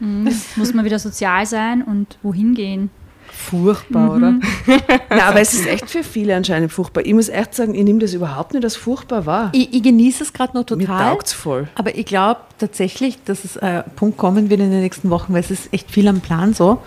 Muss 0.00 0.74
man 0.74 0.84
wieder 0.84 0.98
sozial 0.98 1.46
sein 1.46 1.82
und 1.82 2.18
wohin 2.22 2.54
gehen. 2.54 2.90
Furchtbar, 3.32 4.16
oder? 4.16 4.34
Na, 5.10 5.28
aber 5.28 5.40
es 5.40 5.54
ist 5.54 5.66
echt 5.66 5.90
für 5.90 6.02
viele 6.02 6.34
anscheinend 6.34 6.72
furchtbar. 6.72 7.04
Ich 7.06 7.14
muss 7.14 7.28
echt 7.28 7.54
sagen, 7.54 7.74
ich 7.74 7.84
nehme 7.84 8.00
das 8.00 8.14
überhaupt 8.14 8.54
nicht 8.54 8.64
als 8.64 8.76
furchtbar 8.76 9.26
wahr. 9.26 9.50
Ich, 9.52 9.72
ich 9.72 9.82
genieße 9.82 10.24
es 10.24 10.32
gerade 10.32 10.56
noch 10.56 10.68
Mir 10.76 10.86
total. 10.86 11.18
es 11.22 11.32
voll. 11.32 11.68
Aber 11.74 11.94
ich 11.96 12.06
glaube 12.06 12.40
tatsächlich, 12.58 13.22
dass 13.24 13.44
es 13.44 13.58
ein 13.58 13.84
Punkt 13.94 14.16
kommen 14.18 14.50
wird 14.50 14.60
in 14.60 14.70
den 14.70 14.80
nächsten 14.80 15.10
Wochen, 15.10 15.32
weil 15.32 15.40
es 15.40 15.50
ist 15.50 15.72
echt 15.72 15.90
viel 15.90 16.08
am 16.08 16.20
Plan 16.20 16.54
so, 16.54 16.82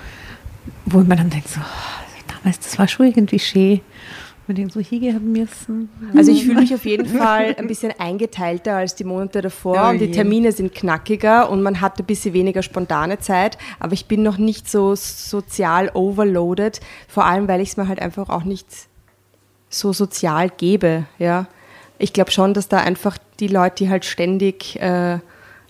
wo 0.85 1.01
ich 1.01 1.07
mir 1.07 1.15
dann 1.15 1.29
denke, 1.29 1.47
so, 1.47 1.59
oh, 1.59 2.33
damals, 2.43 2.59
das 2.59 2.77
war 2.77 2.87
schon 2.87 3.07
irgendwie 3.07 3.39
schön. 3.39 3.81
Und 4.49 4.57
ich 4.57 4.73
so 4.73 4.79
hingehen 4.79 5.13
haben 5.13 5.31
müssen. 5.31 5.89
Also 6.17 6.31
ich 6.31 6.43
fühle 6.43 6.61
mich 6.61 6.73
auf 6.73 6.83
jeden 6.83 7.05
Fall 7.05 7.55
ein 7.59 7.67
bisschen 7.67 7.93
eingeteilter 7.99 8.77
als 8.77 8.95
die 8.95 9.03
Monate 9.03 9.43
davor 9.43 9.79
Oh 9.85 9.89
und 9.91 9.99
die. 9.99 10.09
Termine 10.09 10.51
sind 10.51 10.73
knackiger 10.73 11.51
und 11.51 11.61
man 11.61 11.81
hat 11.81 11.99
ein 11.99 12.05
bisschen 12.05 12.33
weniger 12.33 12.63
spontane 12.63 13.19
Zeit, 13.19 13.59
aber 13.79 13.93
ich 13.93 14.07
bin 14.07 14.23
noch 14.23 14.39
nicht 14.39 14.67
so 14.67 14.95
sozial 14.95 15.91
overloaded, 15.93 16.79
vor 17.07 17.25
allem 17.25 17.47
weil 17.47 17.61
ich 17.61 17.69
es 17.69 17.77
mir 17.77 17.87
halt 17.87 18.01
einfach 18.01 18.29
auch 18.29 18.43
nicht 18.43 18.65
so 19.69 19.93
sozial 19.93 20.49
gebe, 20.49 21.05
ja. 21.19 21.45
Ich 21.99 22.11
glaube 22.11 22.31
schon, 22.31 22.55
dass 22.55 22.67
da 22.67 22.77
einfach 22.77 23.19
die 23.39 23.49
Leute, 23.49 23.83
die 23.83 23.89
halt 23.91 24.03
ständig 24.03 24.81
äh, 24.81 25.19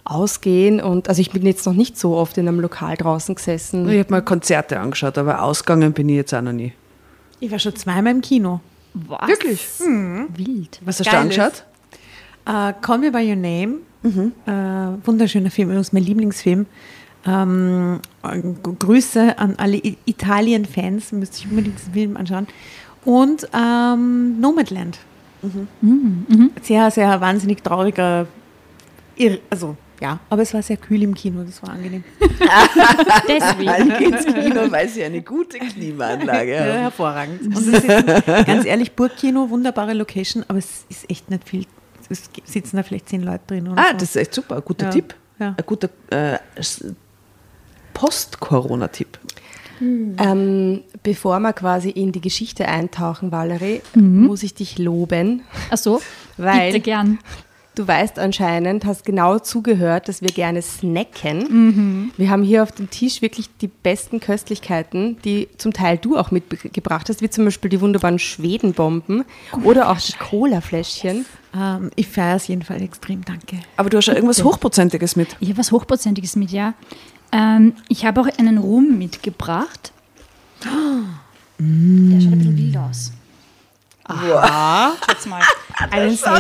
ausgehen 0.06 0.80
und 0.80 1.10
also 1.10 1.20
ich 1.20 1.32
bin 1.32 1.46
jetzt 1.46 1.66
noch 1.66 1.74
nicht 1.74 1.98
so 1.98 2.16
oft 2.16 2.38
in 2.38 2.48
einem 2.48 2.62
Lokal 2.62 2.96
draußen 2.96 3.36
gesessen. 3.36 3.90
Ich 3.90 4.00
habe 4.00 4.12
mal 4.12 4.22
Konzerte 4.22 4.80
angeschaut, 4.80 5.18
aber 5.18 5.44
ausgegangen 5.44 5.92
bin 5.92 6.08
ich 6.08 6.16
jetzt 6.16 6.34
auch 6.34 6.42
noch 6.42 6.54
nie. 6.54 6.72
Ich 7.42 7.52
war 7.52 7.60
schon 7.60 7.76
zweimal 7.76 8.14
im 8.14 8.22
Kino. 8.22 8.62
Was? 8.94 9.28
Wirklich? 9.28 9.68
Wild. 9.80 10.80
Was 10.84 11.00
hast 11.00 11.12
du 11.12 11.18
angeschaut? 11.18 11.64
Äh, 12.46 12.74
Call 12.82 12.98
Me 12.98 13.12
By 13.12 13.30
Your 13.30 13.36
Name, 13.36 13.80
äh, 14.04 15.06
wunderschöner 15.06 15.52
Film, 15.52 15.70
das 15.70 15.88
ist 15.88 15.94
mein 15.94 16.04
Lieblingsfilm. 16.04 16.66
Ähm, 17.26 18.00
äh, 18.24 18.42
Grüße 18.80 19.38
an 19.38 19.56
alle 19.58 19.82
Italien-Fans, 20.06 21.12
müsste 21.12 21.40
ich 21.40 21.50
unbedingt 21.50 21.78
diesen 21.78 21.94
Film 21.94 22.18
anschauen. 22.18 22.48
Und 23.06 23.48
ähm, 23.54 24.40
Nomadland. 24.40 24.98
Sehr, 26.62 26.92
sehr 26.92 27.22
wahnsinnig 27.22 27.64
trauriger, 27.64 28.28
Irr 29.16 29.38
also 29.50 29.78
ja, 30.02 30.20
aber 30.30 30.42
es 30.44 30.54
war 30.54 30.62
sehr 30.62 30.78
kühl 30.78 31.04
im 31.04 31.14
Kino, 31.14 31.44
das 31.44 31.62
war 31.62 31.70
angenehm. 31.72 32.04
Deswegen. 33.28 33.92
Ich 33.92 34.02
ins 34.02 34.26
Kino, 34.26 34.72
weil 34.72 34.88
sie 34.90 35.04
eine 35.04 35.22
gute 35.22 35.60
Klimaanlage 35.60 36.52
Ja, 36.54 36.60
haben. 36.62 36.72
hervorragend. 36.82 37.42
Und 37.44 37.54
es 37.58 37.68
ist, 37.68 37.88
ganz 38.46 38.66
ehrlich, 38.66 38.94
Burgkino, 38.94 39.50
wunderbare 39.50 39.94
Location, 39.94 40.44
aber 40.48 40.60
es 40.60 40.86
ist 40.90 41.10
echt 41.10 41.30
nicht 41.30 41.48
viel. 41.48 41.66
Es 42.10 42.30
sitzen 42.46 42.78
da 42.78 42.84
vielleicht 42.84 43.10
zehn 43.10 43.22
Leute 43.24 43.42
drin. 43.48 43.68
Oder 43.68 43.82
Ah, 43.82 43.88
so. 43.92 43.94
das 43.98 44.04
ist 44.04 44.16
echt 44.16 44.34
super. 44.34 44.56
Ein 44.58 44.64
guter 44.66 44.86
Ja, 44.86 44.92
Tipp. 44.92 45.14
ja. 45.40 45.50
Ein 45.58 45.64
guter 45.66 45.90
äh, 46.10 46.40
Post-Corona-Tipp. 47.94 49.20
Ähm, 49.82 50.82
bevor 51.04 51.40
wir 51.40 51.54
quasi 51.54 51.90
in 51.90 52.12
die 52.12 52.20
Geschichte 52.20 52.68
eintauchen, 52.68 53.32
Valerie, 53.32 53.82
muss 53.96 54.44
ich 54.44 54.54
dich 54.54 54.78
loben, 54.78 55.44
Ach 55.70 55.78
so, 55.78 56.02
Weil- 56.38 56.68
bitte 56.72 56.82
gern. 56.82 57.20
Du 57.80 57.88
weißt 57.88 58.20
anscheinend, 58.20 58.84
hast 58.84 59.06
genau 59.06 59.40
zugehört, 59.40 60.10
dass 60.10 60.22
wir 60.22 60.32
gerne 60.32 60.62
snacken. 60.62 62.12
Wir 62.18 62.30
haben 62.30 62.44
hier 62.44 62.62
auf 62.62 62.74
dem 62.74 62.90
Tisch 62.90 63.22
wirklich 63.22 63.50
die 63.62 63.70
besten 63.70 64.20
Köstlichkeiten, 64.20 65.18
die 65.24 65.48
zum 65.58 65.72
Teil 65.72 65.98
du 65.98 66.18
auch 66.18 66.30
mitgebracht 66.30 67.08
hast, 67.08 67.22
wie 67.22 67.30
zum 67.30 67.46
Beispiel 67.46 67.70
die 67.70 67.80
wunderbaren 67.80 68.20
Schwedenbomben 68.20 69.24
oder 69.64 69.92
auch 69.92 69.98
die 69.98 70.12
Cola-Fläschchen. 70.12 71.26
Ähm, 71.56 71.90
ich 71.96 72.10
feiere 72.10 72.36
es 72.36 72.50
jedenfalls 72.50 72.82
extrem, 72.82 73.24
danke. 73.24 73.60
Aber 73.78 73.90
du 73.90 73.96
hast 73.96 74.08
ja 74.08 74.14
irgendwas 74.14 74.44
Hochprozentiges 74.44 75.16
mit. 75.16 75.38
Ich 75.40 75.48
habe 75.48 75.60
was 75.60 75.72
Hochprozentiges 75.72 76.36
mit, 76.36 76.52
ja. 76.52 76.74
Ähm, 77.32 77.76
ich 77.88 78.04
habe 78.04 78.20
auch 78.20 78.28
einen 78.38 78.58
Rum 78.58 78.98
mitgebracht. 78.98 79.94
Der 80.66 82.20
schaut 82.20 82.34
ein 82.34 82.40
bisschen 82.40 82.58
wild 82.58 82.76
aus. 82.76 83.14
Ah, 84.04 84.92
schaut's 85.06 85.26
mal. 85.28 85.44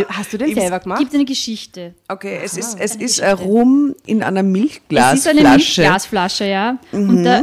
Hast 0.09 0.33
du 0.33 0.37
den 0.37 0.53
selber 0.53 0.79
gemacht? 0.79 0.99
Gibt 0.99 1.13
eine 1.13 1.25
Geschichte. 1.25 1.93
Okay, 2.07 2.39
es 2.43 2.57
ist, 2.57 2.79
es 2.79 2.95
ist 2.95 3.21
Rum 3.21 3.95
in 4.05 4.23
einer 4.23 4.43
Milchglasflasche. 4.43 5.13
Es 5.13 5.19
ist 5.19 5.27
eine 5.27 5.49
Milchglasflasche, 5.55 6.45
ja. 6.45 6.77
Und 6.91 7.23
da, 7.23 7.41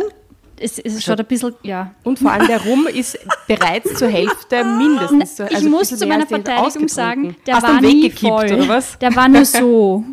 es, 0.59 0.79
es 0.79 1.03
schaut 1.05 1.21
ein 1.21 1.27
bisschen, 1.27 1.55
ja. 1.63 1.95
Und 2.03 2.19
vor 2.19 2.33
allem 2.33 2.47
der 2.47 2.63
Rum 2.63 2.87
ist 2.87 3.19
bereits 3.47 3.95
zur 3.95 4.09
Hälfte 4.09 4.65
mindestens. 4.79 5.37
So, 5.37 5.45
ich 5.45 5.55
also 5.55 5.67
ein 5.67 5.71
muss 5.71 5.89
zu 5.89 6.07
meiner 6.07 6.27
Verteidigung 6.27 6.89
sagen, 6.89 7.37
der 7.47 7.57
Hast 7.57 7.63
war 7.65 7.81
nie 7.81 8.05
weggekippt, 8.05 8.21
voll. 8.21 8.53
oder 8.53 8.69
was? 8.69 8.99
Der 8.99 9.15
war 9.15 9.29
nur 9.29 9.45
so. 9.45 10.05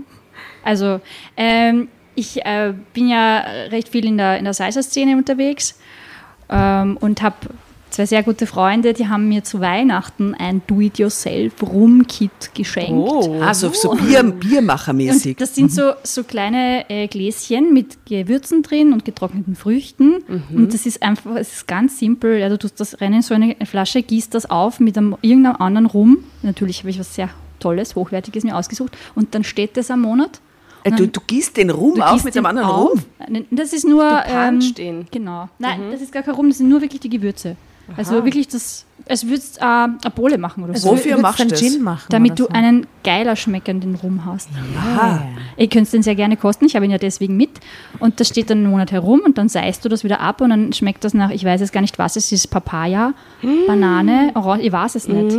Also, 0.64 1.02
ähm, 1.36 1.90
ich 2.16 2.46
äh, 2.46 2.74
bin 2.94 3.10
ja 3.10 3.40
recht 3.70 3.90
viel 3.90 4.06
in 4.06 4.18
der, 4.18 4.38
in 4.38 4.46
der 4.46 4.54
Salsa-Szene 4.54 5.18
unterwegs 5.18 5.80
ähm, 6.50 6.98
und 7.02 7.22
habe 7.22 7.36
zwei 7.94 8.06
sehr 8.06 8.24
gute 8.24 8.48
Freunde, 8.48 8.94
die 8.94 9.08
haben 9.08 9.30
mir 9.30 9.44
zu 9.44 9.60
Weihnachten 9.60 10.36
ein 10.36 10.62
Do-it-yourself-Rum-Kit 10.68 12.54
geschenkt. 12.54 12.92
Oh. 12.92 13.40
Also 13.42 13.70
so 13.70 13.92
Bier, 13.92 14.24
Biermachermäßig. 14.24 15.32
Und 15.38 15.42
das 15.42 15.56
sind 15.56 15.72
so, 15.72 15.94
so 16.04 16.24
kleine 16.24 16.90
äh, 16.90 17.08
Gläschen 17.08 17.74
mit 17.74 18.06
Gewürzen 18.06 18.64
drin 18.64 18.94
und 18.94 19.06
getrockneten 19.06 19.56
Früchten. 19.56 20.24
Und 20.54 20.74
das 20.74 20.86
ist 20.86 21.02
einfach, 21.04 21.36
es 21.36 21.54
ist 21.54 21.68
ganz 21.68 22.00
simpel. 22.00 22.42
Also 22.42 22.58
du 22.58 22.68
tust 22.68 22.80
das 22.80 23.00
rein 23.00 23.14
in 23.14 23.22
so 23.22 23.34
eine 23.34 23.56
Flasche, 23.66 24.02
gießt 24.02 24.34
das 24.34 24.50
auf 24.50 24.80
mit 24.80 24.98
einem, 24.98 25.16
irgendeinem 25.22 25.58
anderen 25.58 25.86
Rum. 25.86 26.18
Natürlich 26.42 26.80
habe 26.80 26.90
ich 26.90 27.00
was 27.00 27.14
sehr 27.16 27.30
Tolles, 27.60 27.96
Hochwertiges 27.96 28.44
mir 28.44 28.58
ausgesucht. 28.58 28.98
Und 29.16 29.36
dann 29.36 29.44
steht 29.44 29.78
das 29.78 29.90
am 29.92 30.02
Monat. 30.02 30.42
Äh, 30.84 30.92
du, 30.92 31.08
du 31.08 31.22
gießt 31.26 31.56
den 31.56 31.70
Rum 31.70 32.02
auf 32.02 32.24
mit 32.24 32.36
einem 32.36 32.46
anderen 32.46 32.68
auf. 32.68 32.92
Rum. 32.92 33.46
Das 33.52 33.72
ist 33.72 33.88
nur. 33.88 34.04
Du 34.04 34.34
punchst 34.34 34.78
den. 34.78 35.08
Genau. 35.12 35.50
Nein, 35.60 35.92
das 35.92 36.02
ist 36.02 36.12
gar 36.12 36.24
kein 36.24 36.34
Rum, 36.34 36.50
das 36.50 36.58
sind 36.58 36.70
nur 36.70 36.82
wirklich 36.82 37.00
die 37.00 37.10
Gewürze. 37.10 37.56
Also 37.98 38.24
wirklich 38.24 38.48
das, 38.48 38.86
als 39.10 39.28
würdest 39.28 39.58
du 39.58 39.62
äh, 39.62 39.66
eine 39.66 39.98
Bowle 40.16 40.38
machen 40.38 40.64
oder 40.64 40.74
so. 40.76 40.92
Wofür 40.92 41.18
machst 41.18 41.40
du 41.42 41.48
das? 41.48 41.60
Gin 41.60 41.82
machen? 41.84 42.06
Damit 42.10 42.40
du 42.40 42.44
so? 42.46 42.50
einen 42.50 42.88
geiler 43.04 43.36
schmeckenden 43.36 43.96
Rum 43.96 44.26
hast. 44.26 44.50
Aha. 44.78 45.22
Ihr 45.58 45.68
könnt 45.68 45.92
den 45.92 46.02
sehr 46.02 46.16
gerne 46.16 46.38
kosten, 46.38 46.66
ich 46.66 46.76
habe 46.76 46.86
ihn 46.86 46.92
ja 46.92 46.98
deswegen 46.98 47.36
mit. 47.36 47.50
Und 48.00 48.20
das 48.22 48.30
steht 48.30 48.50
dann 48.50 48.60
einen 48.60 48.70
Monat 48.72 48.94
herum 48.94 49.22
und 49.26 49.38
dann 49.38 49.50
seist 49.50 49.84
du 49.84 49.90
das 49.90 50.06
wieder 50.06 50.22
ab 50.22 50.40
und 50.40 50.52
dann 50.52 50.72
schmeckt 50.72 51.04
das 51.04 51.14
nach, 51.14 51.30
ich 51.30 51.44
weiß 51.44 51.60
jetzt 51.60 51.74
gar 51.74 51.82
nicht 51.82 52.00
was, 52.00 52.16
es 52.16 52.32
ist 52.32 52.48
Papaya, 52.48 53.14
Banane, 53.68 54.32
Orange, 54.36 54.64
ich 54.64 54.72
weiß 54.72 54.96
es 54.96 55.08
nicht. 55.10 55.34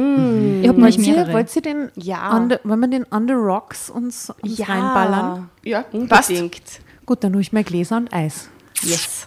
Ich 0.63 0.69
habe 0.69 0.81
Wollt 0.83 0.99
ihr, 0.99 1.15
mehrere. 1.15 1.33
wollt 1.33 1.57
ihr 1.57 1.63
den, 1.63 1.91
Ja. 1.97 2.47
the, 2.49 2.57
wollen 2.69 2.81
wir 2.81 2.89
den 2.89 3.07
On 3.11 3.27
the 3.27 3.35
Rocks 3.35 3.89
uns, 3.89 4.31
uns 4.43 4.69
reinballern? 4.69 5.49
Ja, 5.65 5.83
passt. 6.09 6.29
Unbedingt. 6.31 6.63
Gut, 7.07 7.25
dann 7.25 7.33
hole 7.33 7.41
ich 7.43 7.53
mir 7.53 7.65
Gläser 7.65 7.97
und 7.97 8.13
Eis. 8.13 8.49
Yes. 8.83 9.27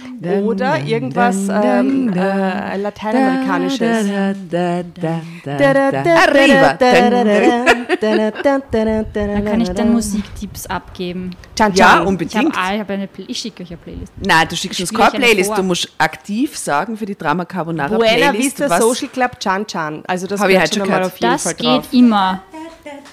Oder 0.23 0.79
irgendwas 0.85 1.35
ähm, 1.49 2.13
äh, 2.13 2.77
Lateinamerikanisches. 2.77 4.07
Da, 4.53 4.83
kann 9.45 9.61
ich 9.61 9.69
dann 9.69 9.93
Musiktipps 9.93 10.67
abgeben. 10.67 11.31
Ja. 11.73 12.01
Ich, 12.01 12.07
unbedingt. 12.07 12.35
habe, 12.35 12.49
ich, 12.75 12.79
habe 12.79 12.93
eine, 12.93 13.07
Play- 13.07 13.25
ich 13.27 13.37
schicke 13.39 13.63
euch 13.63 13.69
eine 13.69 13.77
Playlist. 13.77 14.13
Nein, 14.23 14.47
du 14.47 14.55
schickst 14.55 14.79
uns 14.79 14.93
keine 14.93 15.25
Playlist. 15.25 15.57
Du 15.57 15.63
musst 15.63 15.89
aktiv 15.97 16.55
sagen 16.57 16.97
für 16.97 17.05
die 17.05 17.17
Drama 17.17 17.45
Carbonara 17.45 17.95
Buena 17.95 18.31
Playlist, 18.31 18.59
Vista 18.59 18.69
was 18.69 18.79
Social 18.79 19.07
Club 19.09 19.39
Chan 19.39 19.65
Chan. 19.65 20.03
Also 20.07 20.27
das 20.27 20.39
Hab 20.39 20.49
ich 20.49 20.53
gehört 20.53 20.69
heute 20.69 20.79
schon 20.79 20.87
schon 20.87 21.03
auf 21.03 21.19
jeden 21.19 21.31
Das 21.33 21.43
Fall 21.43 21.53
geht 21.55 21.93
immer. 21.93 22.43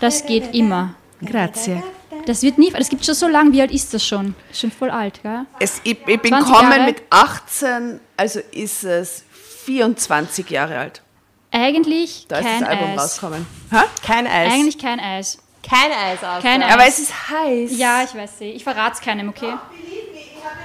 Das 0.01 0.27
geht 0.27 0.55
immer. 0.55 0.95
Grazie. 1.25 1.83
Das 2.27 2.43
wird 2.43 2.59
nie, 2.59 2.71
das 2.71 2.89
gibt 2.89 3.05
schon 3.05 3.15
so 3.15 3.29
lange. 3.29 3.53
Wie 3.53 3.61
alt 3.61 3.71
ist 3.71 3.93
das 3.95 4.05
schon? 4.07 4.35
Schon 4.53 4.71
voll 4.71 4.91
alt, 4.91 5.23
gell? 5.23 5.45
Es, 5.61 5.81
ich, 5.85 5.99
ich 6.07 6.21
bin 6.21 6.31
20 6.33 6.47
gekommen 6.53 6.71
Jahre? 6.73 6.85
mit 6.85 7.03
18, 7.11 8.01
also 8.17 8.41
ist 8.53 8.85
es 8.85 9.25
24 9.65 10.49
Jahre 10.51 10.79
alt. 10.79 11.03
Eigentlich 11.51 12.27
Da 12.29 12.39
ist 12.39 12.45
kein 12.47 12.61
das 12.61 12.69
Album 12.71 12.91
Eis. 12.93 13.01
rausgekommen. 13.01 13.47
Ha? 13.73 13.85
Kein 14.05 14.27
Eis. 14.27 14.53
Eigentlich 14.53 14.79
kein 14.79 15.01
Eis. 15.01 15.39
kein 15.63 15.91
Eis 15.93 16.23
aus. 16.25 16.43
Kein 16.43 16.63
Eis. 16.63 16.73
Aber 16.75 16.87
es 16.87 16.99
ist 16.99 17.31
heiß. 17.31 17.79
Ja, 17.79 18.03
ich 18.05 18.15
weiß 18.15 18.39
sie. 18.39 18.51
Ich 18.51 18.65
verrate 18.65 18.95
es 18.95 19.01
keinem, 19.01 19.29
okay? 19.31 19.55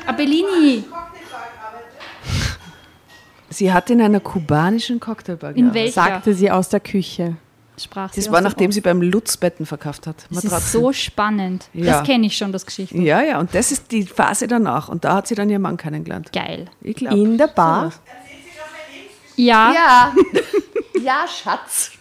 Abellini. 0.05 0.83
Sie 3.49 3.71
hat 3.71 3.89
in 3.89 4.01
einer 4.01 4.19
kubanischen 4.19 4.99
Cocktailbar 4.99 5.51
In 5.51 5.55
gearbeitet. 5.71 5.75
welcher 5.75 5.93
Sagte 5.93 6.33
sie 6.33 6.49
aus 6.49 6.69
der 6.69 6.79
Küche. 6.79 7.35
Sprach 7.77 8.13
sie 8.13 8.21
Das 8.21 8.31
war 8.31 8.39
dem 8.41 8.43
nachdem 8.45 8.71
sie 8.71 8.81
beim 8.81 9.01
Lutz 9.01 9.37
Betten 9.37 9.65
verkauft 9.65 10.07
hat. 10.07 10.25
Das 10.29 10.43
ist 10.43 10.51
Matratzen. 10.51 10.71
so 10.81 10.93
spannend. 10.93 11.69
Ja. 11.73 11.85
Das 11.99 12.03
kenne 12.07 12.27
ich 12.27 12.37
schon, 12.37 12.51
das 12.51 12.65
Geschichte. 12.65 12.97
Ja, 12.97 13.21
ja, 13.21 13.39
und 13.39 13.53
das 13.55 13.71
ist 13.71 13.91
die 13.91 14.03
Phase 14.05 14.47
danach. 14.47 14.89
Und 14.89 15.03
da 15.05 15.15
hat 15.15 15.27
sie 15.27 15.35
dann 15.35 15.49
ihren 15.49 15.61
Mann 15.61 15.77
kennengelernt. 15.77 16.31
Geil. 16.31 16.65
Ich 16.81 16.95
glaube. 16.95 17.17
In 17.17 17.37
der 17.37 17.47
Bar. 17.47 17.91
Ja, 19.35 19.73
Ja. 19.73 20.13
ja, 21.03 21.25
Schatz. 21.27 21.91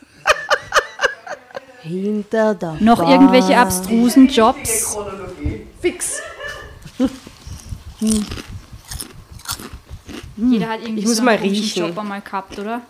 Hinter 1.82 2.54
der 2.54 2.76
noch 2.80 2.98
Bar. 2.98 3.11
irgendwelche 3.11 3.56
abstrusen 3.56 4.28
Jobs. 4.28 4.96
Fix. 5.80 6.20
Jeder 10.37 10.68
hat 10.68 10.80
irgendwie 10.82 11.00
Ich 11.00 11.06
muss 11.06 11.16
so 11.16 11.22
mal 11.22 11.32
einen 11.37 11.42
riechen. 11.42 11.87
Job 11.88 11.98
einmal 11.98 12.20
gehabt, 12.20 12.58
oder? 12.58 12.82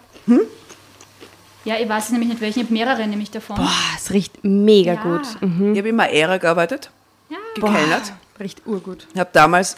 Ja, 1.64 1.77
ich 1.79 1.88
weiß 1.88 2.07
es 2.07 2.11
nämlich 2.11 2.29
nicht 2.29 2.40
welchen. 2.40 2.61
Ich 2.61 2.64
habe 2.66 2.75
mehrere 2.75 3.07
nämlich 3.07 3.31
davon. 3.31 3.57
Boah, 3.57 3.70
es 3.96 4.11
riecht 4.12 4.42
mega 4.42 4.94
Ja. 4.94 5.03
gut. 5.03 5.27
Mhm. 5.40 5.72
Ich 5.72 5.79
habe 5.79 5.88
immer 5.88 6.09
Ära 6.09 6.38
gearbeitet, 6.38 6.90
Ja. 7.29 7.37
gekellnert. 7.55 8.12
Riecht 8.40 8.66
urgut. 8.66 9.07
Ich 9.14 9.20
habe 9.20 9.31
damals 9.33 9.77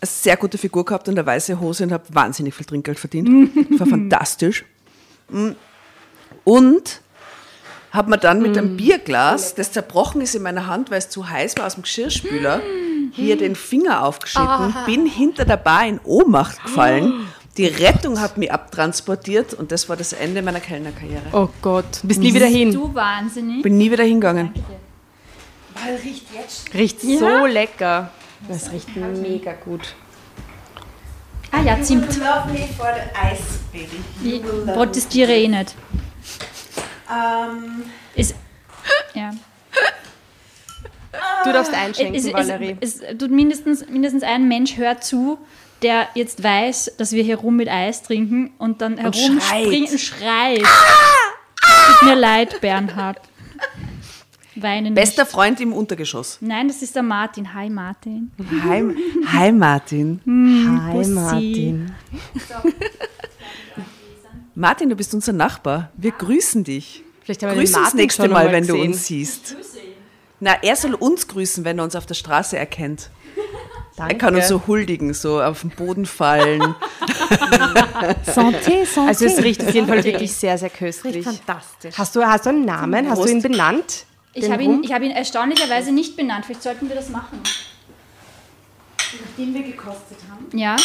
eine 0.00 0.08
sehr 0.08 0.36
gute 0.36 0.56
Figur 0.58 0.84
gehabt 0.84 1.08
und 1.08 1.18
eine 1.18 1.26
weiße 1.26 1.60
Hose 1.60 1.84
und 1.84 1.92
habe 1.92 2.04
wahnsinnig 2.10 2.54
viel 2.54 2.64
Trinkgeld 2.66 2.98
verdient. 2.98 3.28
War 3.78 3.86
fantastisch. 3.86 4.64
Mm. 5.28 5.50
Und 6.44 7.00
habe 7.92 8.10
mir 8.10 8.18
dann 8.18 8.40
mit 8.42 8.56
einem 8.56 8.76
Bierglas, 8.76 9.54
das 9.54 9.72
zerbrochen 9.72 10.20
ist 10.20 10.34
in 10.34 10.42
meiner 10.42 10.66
Hand, 10.66 10.90
weil 10.90 10.98
es 10.98 11.08
zu 11.08 11.28
heiß 11.28 11.56
war, 11.56 11.66
aus 11.66 11.74
dem 11.74 11.82
Geschirrspüler, 11.82 12.60
hier 13.12 13.36
den 13.36 13.56
Finger 13.56 14.04
aufgeschnitten, 14.04 14.74
bin 14.84 15.06
hinter 15.06 15.44
der 15.44 15.56
Bar 15.56 15.86
in 15.86 15.98
Ohnmacht 16.04 16.62
gefallen. 16.62 17.26
Die 17.56 17.66
Rettung 17.66 18.20
hat 18.20 18.36
mich 18.36 18.52
abtransportiert 18.52 19.54
und 19.54 19.72
das 19.72 19.88
war 19.88 19.96
das 19.96 20.12
Ende 20.12 20.42
meiner 20.42 20.60
Kellnerkarriere. 20.60 21.22
Oh 21.32 21.48
Gott, 21.62 22.00
bist 22.02 22.20
nie 22.20 22.34
wieder 22.34 22.46
hin. 22.46 22.72
Du 22.72 22.94
wahnsinnig. 22.94 23.62
Bin 23.62 23.78
nie 23.78 23.90
wieder 23.90 24.04
hingegangen. 24.04 24.52
Riecht 26.74 27.00
so 27.00 27.46
lecker. 27.46 28.10
Das 28.48 28.70
riecht 28.72 28.94
mega 28.96 29.52
gut. 29.52 29.94
Ah 31.50 31.62
ja, 31.62 31.80
Zimt. 31.80 32.16
Love 32.18 32.52
me 32.52 32.68
for 32.76 32.88
the 32.94 33.34
ice, 33.34 33.60
baby. 33.72 34.36
Ich 34.36 34.42
protestiere 34.74 35.32
eh 35.32 35.48
nicht. 35.48 35.74
Ähm, 37.10 37.84
Es, 38.14 38.34
ja. 39.14 39.30
Du 41.44 41.52
darfst 41.52 41.72
es, 41.72 41.78
einschenken, 41.78 42.14
es, 42.14 42.32
Valerie. 42.32 42.76
es, 42.80 43.00
es 43.00 43.16
tut 43.18 43.30
mindestens, 43.30 43.86
mindestens 43.88 44.22
ein 44.22 44.48
Mensch 44.48 44.76
hört 44.76 45.04
zu, 45.04 45.38
der 45.82 46.08
jetzt 46.14 46.42
weiß, 46.42 46.92
dass 46.98 47.12
wir 47.12 47.22
hier 47.22 47.36
rum 47.36 47.56
mit 47.56 47.68
Eis 47.68 48.02
trinken 48.02 48.52
und 48.58 48.80
dann 48.80 48.96
herumspringt 48.98 49.90
und 49.90 50.00
schreit. 50.00 50.62
Tut 50.62 52.08
mir 52.08 52.14
leid, 52.14 52.60
Bernhard. 52.60 53.20
Weinen 54.56 54.94
Bester 54.94 55.24
nicht. 55.24 55.32
Freund 55.32 55.60
im 55.60 55.72
Untergeschoss. 55.72 56.38
Nein, 56.40 56.68
das 56.68 56.80
ist 56.80 56.96
der 56.96 57.02
Martin. 57.02 57.52
Hi, 57.52 57.68
Martin. 57.68 58.32
Hi, 58.62 58.82
hi 59.26 59.52
Martin. 59.52 60.20
Hi 60.26 60.92
Bussi. 60.92 61.10
Martin. 61.10 61.92
Martin, 64.54 64.88
du 64.88 64.96
bist 64.96 65.12
unser 65.12 65.34
Nachbar. 65.34 65.90
Wir 65.96 66.12
grüßen 66.12 66.64
dich. 66.64 67.02
Vielleicht 67.22 67.42
haben 67.42 67.50
wir 67.50 67.58
Grüß 67.58 67.72
den 67.72 67.76
uns 67.76 67.84
Martin 67.84 67.96
nächste 67.98 68.22
schon 68.22 68.30
Mal, 68.30 68.46
einmal 68.46 68.54
wenn 68.54 68.66
du 68.66 68.76
uns 68.76 69.06
siehst. 69.06 69.56
Na, 70.40 70.54
er 70.62 70.76
soll 70.76 70.94
uns 70.94 71.28
grüßen, 71.28 71.64
wenn 71.64 71.78
er 71.78 71.84
uns 71.84 71.94
auf 71.94 72.06
der 72.06 72.14
Straße 72.14 72.56
erkennt. 72.56 73.10
Danke. 73.96 74.14
Er 74.14 74.18
kann 74.18 74.34
uns 74.34 74.48
so 74.48 74.66
huldigen, 74.66 75.14
so 75.14 75.40
auf 75.40 75.62
den 75.62 75.70
Boden 75.70 76.04
fallen. 76.04 76.60
Santé, 78.26 78.84
Santé. 78.84 79.08
Also 79.08 79.24
es 79.24 79.42
riecht 79.42 79.62
auf 79.64 79.72
jeden 79.72 79.86
Fall 79.86 80.04
wirklich 80.04 80.34
sehr, 80.34 80.58
sehr 80.58 80.68
köstlich. 80.68 81.24
fantastisch. 81.24 81.96
Hast 81.96 82.14
du, 82.14 82.22
hast 82.22 82.44
du 82.44 82.50
einen 82.50 82.66
Namen? 82.66 83.08
Hast 83.08 83.24
du 83.24 83.28
ihn 83.28 83.40
benannt? 83.40 84.04
Ich 84.34 84.50
habe 84.50 84.62
ihn, 84.62 84.82
ich 84.84 84.92
hab 84.92 85.00
ihn 85.02 85.12
erstaunlicherweise 85.12 85.92
nicht 85.92 86.14
benannt. 86.14 86.44
Vielleicht 86.44 86.62
sollten 86.62 86.88
wir 86.90 86.96
das 86.96 87.08
machen. 87.08 87.40
Nachdem 88.98 89.54
wir 89.54 89.62
gekostet 89.62 90.18
haben. 90.30 90.58
Ja? 90.58 90.76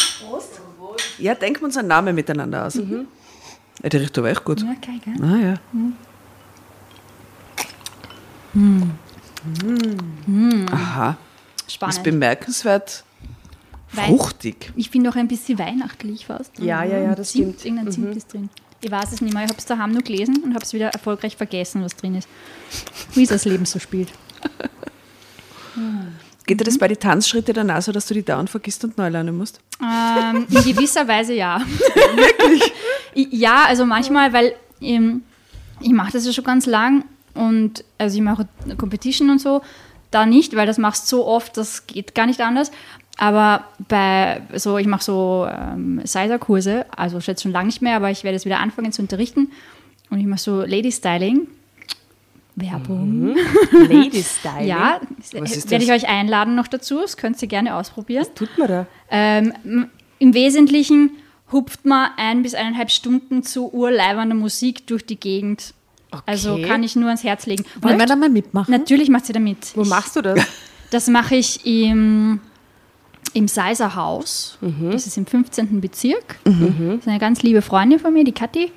Ja, 1.18 1.34
denken 1.34 1.60
wir 1.60 1.66
uns 1.66 1.76
einen 1.76 1.88
Namen 1.88 2.14
miteinander 2.14 2.66
aus. 2.66 2.76
Ja, 2.76 3.88
der 3.90 4.00
riecht 4.00 4.16
aber 4.16 4.30
echt 4.30 4.44
gut. 4.44 4.60
Ja, 4.60 4.74
geil, 4.80 5.00
gell? 5.04 5.14
Ah 5.22 5.36
ja. 5.36 5.58
Aha. 10.72 11.16
Ist 11.72 11.76
Spannend. 11.96 12.02
bemerkenswert 12.02 13.04
Weil- 13.92 14.06
fruchtig. 14.08 14.72
Ich 14.76 14.90
finde 14.90 15.10
auch 15.10 15.16
ein 15.16 15.28
bisschen 15.28 15.58
weihnachtlich 15.58 16.26
fast. 16.26 16.58
Ja, 16.58 16.84
ja, 16.84 16.98
ja, 16.98 17.14
das 17.14 17.32
Zimt, 17.32 17.60
stimmt. 17.60 17.64
Irgendein 17.64 17.92
Zimt 17.92 18.16
ist 18.16 18.32
drin. 18.32 18.48
Ich 18.84 18.90
weiß 18.90 19.12
es 19.12 19.20
nicht 19.20 19.32
mehr. 19.32 19.44
Ich 19.44 19.48
habe 19.50 19.58
es 19.58 19.64
daheim 19.66 19.92
nur 19.92 20.02
gelesen 20.02 20.42
und 20.44 20.54
habe 20.54 20.64
es 20.64 20.72
wieder 20.72 20.88
erfolgreich 20.88 21.36
vergessen, 21.36 21.82
was 21.84 21.94
drin 21.96 22.16
ist. 22.16 22.28
Wie 23.14 23.26
das 23.26 23.44
Leben 23.44 23.64
so 23.64 23.78
spielt. 23.78 24.08
Geht 26.46 26.60
dir 26.60 26.64
das 26.64 26.76
bei 26.78 26.88
den 26.88 26.98
Tanzschritte 26.98 27.52
dann 27.52 27.70
auch 27.70 27.80
so, 27.80 27.92
dass 27.92 28.06
du 28.06 28.14
die 28.14 28.24
dauernd 28.24 28.50
vergisst 28.50 28.82
und 28.84 28.98
neu 28.98 29.08
lernen 29.08 29.36
musst? 29.36 29.60
Ähm, 29.80 30.46
in 30.50 30.64
gewisser 30.64 31.06
Weise 31.06 31.34
ja. 31.34 31.60
Wirklich? 32.14 32.72
Ja, 33.14 33.66
also 33.66 33.84
manchmal, 33.84 34.32
weil 34.32 34.54
ähm, 34.80 35.20
ich 35.80 35.90
mache 35.90 36.12
das 36.12 36.24
ja 36.24 36.32
schon 36.32 36.44
ganz 36.44 36.64
lang 36.64 37.04
und 37.34 37.84
also 37.98 38.16
ich 38.16 38.22
mache 38.22 38.48
Competition 38.78 39.28
und 39.28 39.38
so, 39.38 39.60
da 40.14 40.26
nicht, 40.26 40.54
weil 40.56 40.66
das 40.66 40.78
machst 40.78 41.10
du 41.10 41.16
so 41.16 41.26
oft, 41.26 41.56
das 41.56 41.86
geht 41.86 42.14
gar 42.14 42.26
nicht 42.26 42.40
anders. 42.40 42.70
Aber 43.18 43.64
bei 43.88 44.42
so, 44.54 44.78
ich 44.78 44.86
mache 44.86 45.04
so 45.04 45.46
ähm, 45.50 46.00
Sizer-Kurse, 46.04 46.86
also 46.96 47.18
jetzt 47.18 47.42
schon 47.42 47.52
lange 47.52 47.66
nicht 47.66 47.82
mehr, 47.82 47.96
aber 47.96 48.10
ich 48.10 48.24
werde 48.24 48.36
jetzt 48.36 48.46
wieder 48.46 48.60
anfangen 48.60 48.92
zu 48.92 49.02
unterrichten 49.02 49.50
und 50.10 50.18
ich 50.18 50.26
mache 50.26 50.40
so 50.40 50.62
Lady 50.62 50.90
Styling 50.90 51.46
Werbung. 52.54 53.34
Lady 53.72 54.22
Style. 54.22 54.66
Ja, 54.66 55.00
Was 55.32 55.70
werde 55.70 55.84
ich 55.84 55.92
euch 55.92 56.08
einladen 56.08 56.54
noch 56.54 56.68
dazu. 56.68 57.00
Das 57.00 57.16
könnt 57.16 57.40
ihr 57.40 57.48
gerne 57.48 57.74
ausprobieren. 57.76 58.26
Tut 58.34 58.56
man 58.58 58.68
da? 58.68 58.86
Ähm, 59.10 59.88
Im 60.18 60.34
Wesentlichen 60.34 61.12
hupft 61.50 61.84
man 61.84 62.10
ein 62.16 62.42
bis 62.42 62.54
eineinhalb 62.54 62.90
Stunden 62.90 63.42
zu 63.42 63.72
urleibender 63.72 64.34
Musik 64.34 64.86
durch 64.86 65.04
die 65.04 65.18
Gegend. 65.18 65.74
Also 66.26 66.58
kann 66.66 66.82
ich 66.82 66.94
nur 66.96 67.06
ans 67.08 67.24
Herz 67.24 67.46
legen. 67.46 67.64
Wollen 67.80 67.98
wir 67.98 68.06
da 68.06 68.16
mal 68.16 68.28
mitmachen? 68.28 68.70
Natürlich 68.70 69.08
macht 69.08 69.26
sie 69.26 69.32
da 69.32 69.40
mit. 69.40 69.76
Wo 69.76 69.82
Ich- 69.82 69.88
machst 69.88 70.16
du 70.16 70.22
das? 70.22 70.40
Das 70.90 71.08
mache 71.08 71.36
ich 71.36 71.64
im, 71.64 72.40
im 73.32 73.48
Seiser 73.48 73.94
Haus. 73.94 74.58
Mhm. 74.60 74.90
Das 74.92 75.06
ist 75.06 75.16
im 75.16 75.24
15. 75.26 75.80
Bezirk. 75.80 76.38
Das 76.44 76.54
ist 77.00 77.08
eine 77.08 77.18
ganz 77.18 77.42
liebe 77.42 77.62
Freundin 77.62 77.98
von 77.98 78.12
mir, 78.12 78.24
die 78.24 78.32
Kathi, 78.32 78.70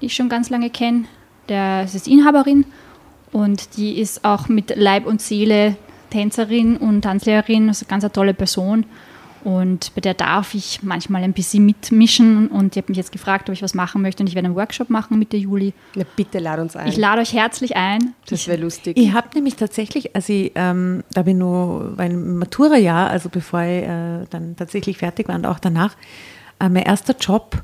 die 0.00 0.06
ich 0.06 0.14
schon 0.14 0.28
ganz 0.28 0.50
lange 0.50 0.70
kenne. 0.70 1.04
Der 1.48 1.82
das 1.82 1.94
ist 1.94 2.08
Inhaberin 2.08 2.64
und 3.32 3.76
die 3.76 3.98
ist 4.00 4.24
auch 4.24 4.48
mit 4.48 4.74
Leib 4.76 5.06
und 5.06 5.20
Seele 5.22 5.76
Tänzerin 6.10 6.76
und 6.76 7.02
Tanzlehrerin. 7.02 7.68
Das 7.68 7.78
ist 7.78 7.84
eine 7.84 7.90
ganz 7.90 8.04
eine 8.04 8.12
tolle 8.12 8.34
Person. 8.34 8.84
Und 9.44 9.94
bei 9.94 10.00
der 10.00 10.14
darf 10.14 10.54
ich 10.54 10.82
manchmal 10.82 11.22
ein 11.22 11.32
bisschen 11.32 11.64
mitmischen. 11.64 12.48
Und 12.48 12.74
die 12.74 12.78
hat 12.78 12.88
mich 12.88 12.98
jetzt 12.98 13.12
gefragt, 13.12 13.48
ob 13.48 13.54
ich 13.54 13.62
was 13.62 13.74
machen 13.74 14.02
möchte. 14.02 14.22
Und 14.22 14.28
ich 14.28 14.34
werde 14.34 14.46
einen 14.46 14.56
Workshop 14.56 14.90
machen 14.90 15.18
Mitte 15.18 15.36
Juli. 15.36 15.74
Na, 15.94 16.04
bitte 16.16 16.38
lad 16.38 16.58
uns 16.60 16.76
ein. 16.76 16.88
Ich 16.88 16.96
lade 16.96 17.20
euch 17.20 17.32
herzlich 17.32 17.76
ein. 17.76 18.14
das 18.28 18.46
wäre 18.46 18.60
lustig. 18.60 18.96
Ich 18.96 19.12
habe 19.12 19.28
nämlich 19.34 19.56
tatsächlich, 19.56 20.14
als 20.14 20.28
ich, 20.28 20.52
ähm, 20.54 21.04
da 21.12 21.22
bin 21.22 21.36
ich 21.36 21.40
nur 21.40 21.94
beim 21.96 22.38
Matura-Jahr, 22.38 23.10
also 23.10 23.28
bevor 23.28 23.62
ich 23.62 23.82
äh, 23.82 24.24
dann 24.30 24.56
tatsächlich 24.56 24.98
fertig 24.98 25.28
war 25.28 25.34
und 25.34 25.46
auch 25.46 25.58
danach, 25.58 25.96
äh, 26.60 26.68
mein 26.68 26.84
erster 26.84 27.16
Job, 27.16 27.62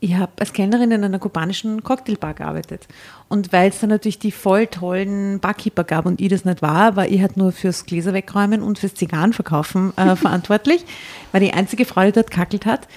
ich 0.00 0.14
habe 0.14 0.32
als 0.38 0.52
Kellnerin 0.52 0.90
in 0.90 1.04
einer 1.04 1.18
kubanischen 1.18 1.84
Cocktailbar 1.84 2.34
gearbeitet. 2.34 2.88
Und 3.28 3.52
weil 3.52 3.68
es 3.68 3.80
dann 3.80 3.90
natürlich 3.90 4.18
die 4.18 4.32
voll 4.32 4.66
tollen 4.66 5.40
Barkeeper 5.40 5.84
gab 5.84 6.06
und 6.06 6.20
ich 6.20 6.28
das 6.28 6.44
nicht 6.44 6.62
war, 6.62 6.96
war 6.96 7.06
ich 7.06 7.20
halt 7.20 7.36
nur 7.36 7.52
fürs 7.52 7.84
Gläser 7.84 8.14
wegräumen 8.14 8.62
und 8.62 8.78
fürs 8.78 8.94
Zigarrenverkaufen 8.94 9.96
äh, 9.96 10.16
verantwortlich, 10.16 10.84
war 11.32 11.40
die 11.40 11.52
einzige 11.52 11.84
Frau, 11.84 12.04
die 12.04 12.12
dort 12.12 12.30
kackelt 12.30 12.66
hat. 12.66 12.88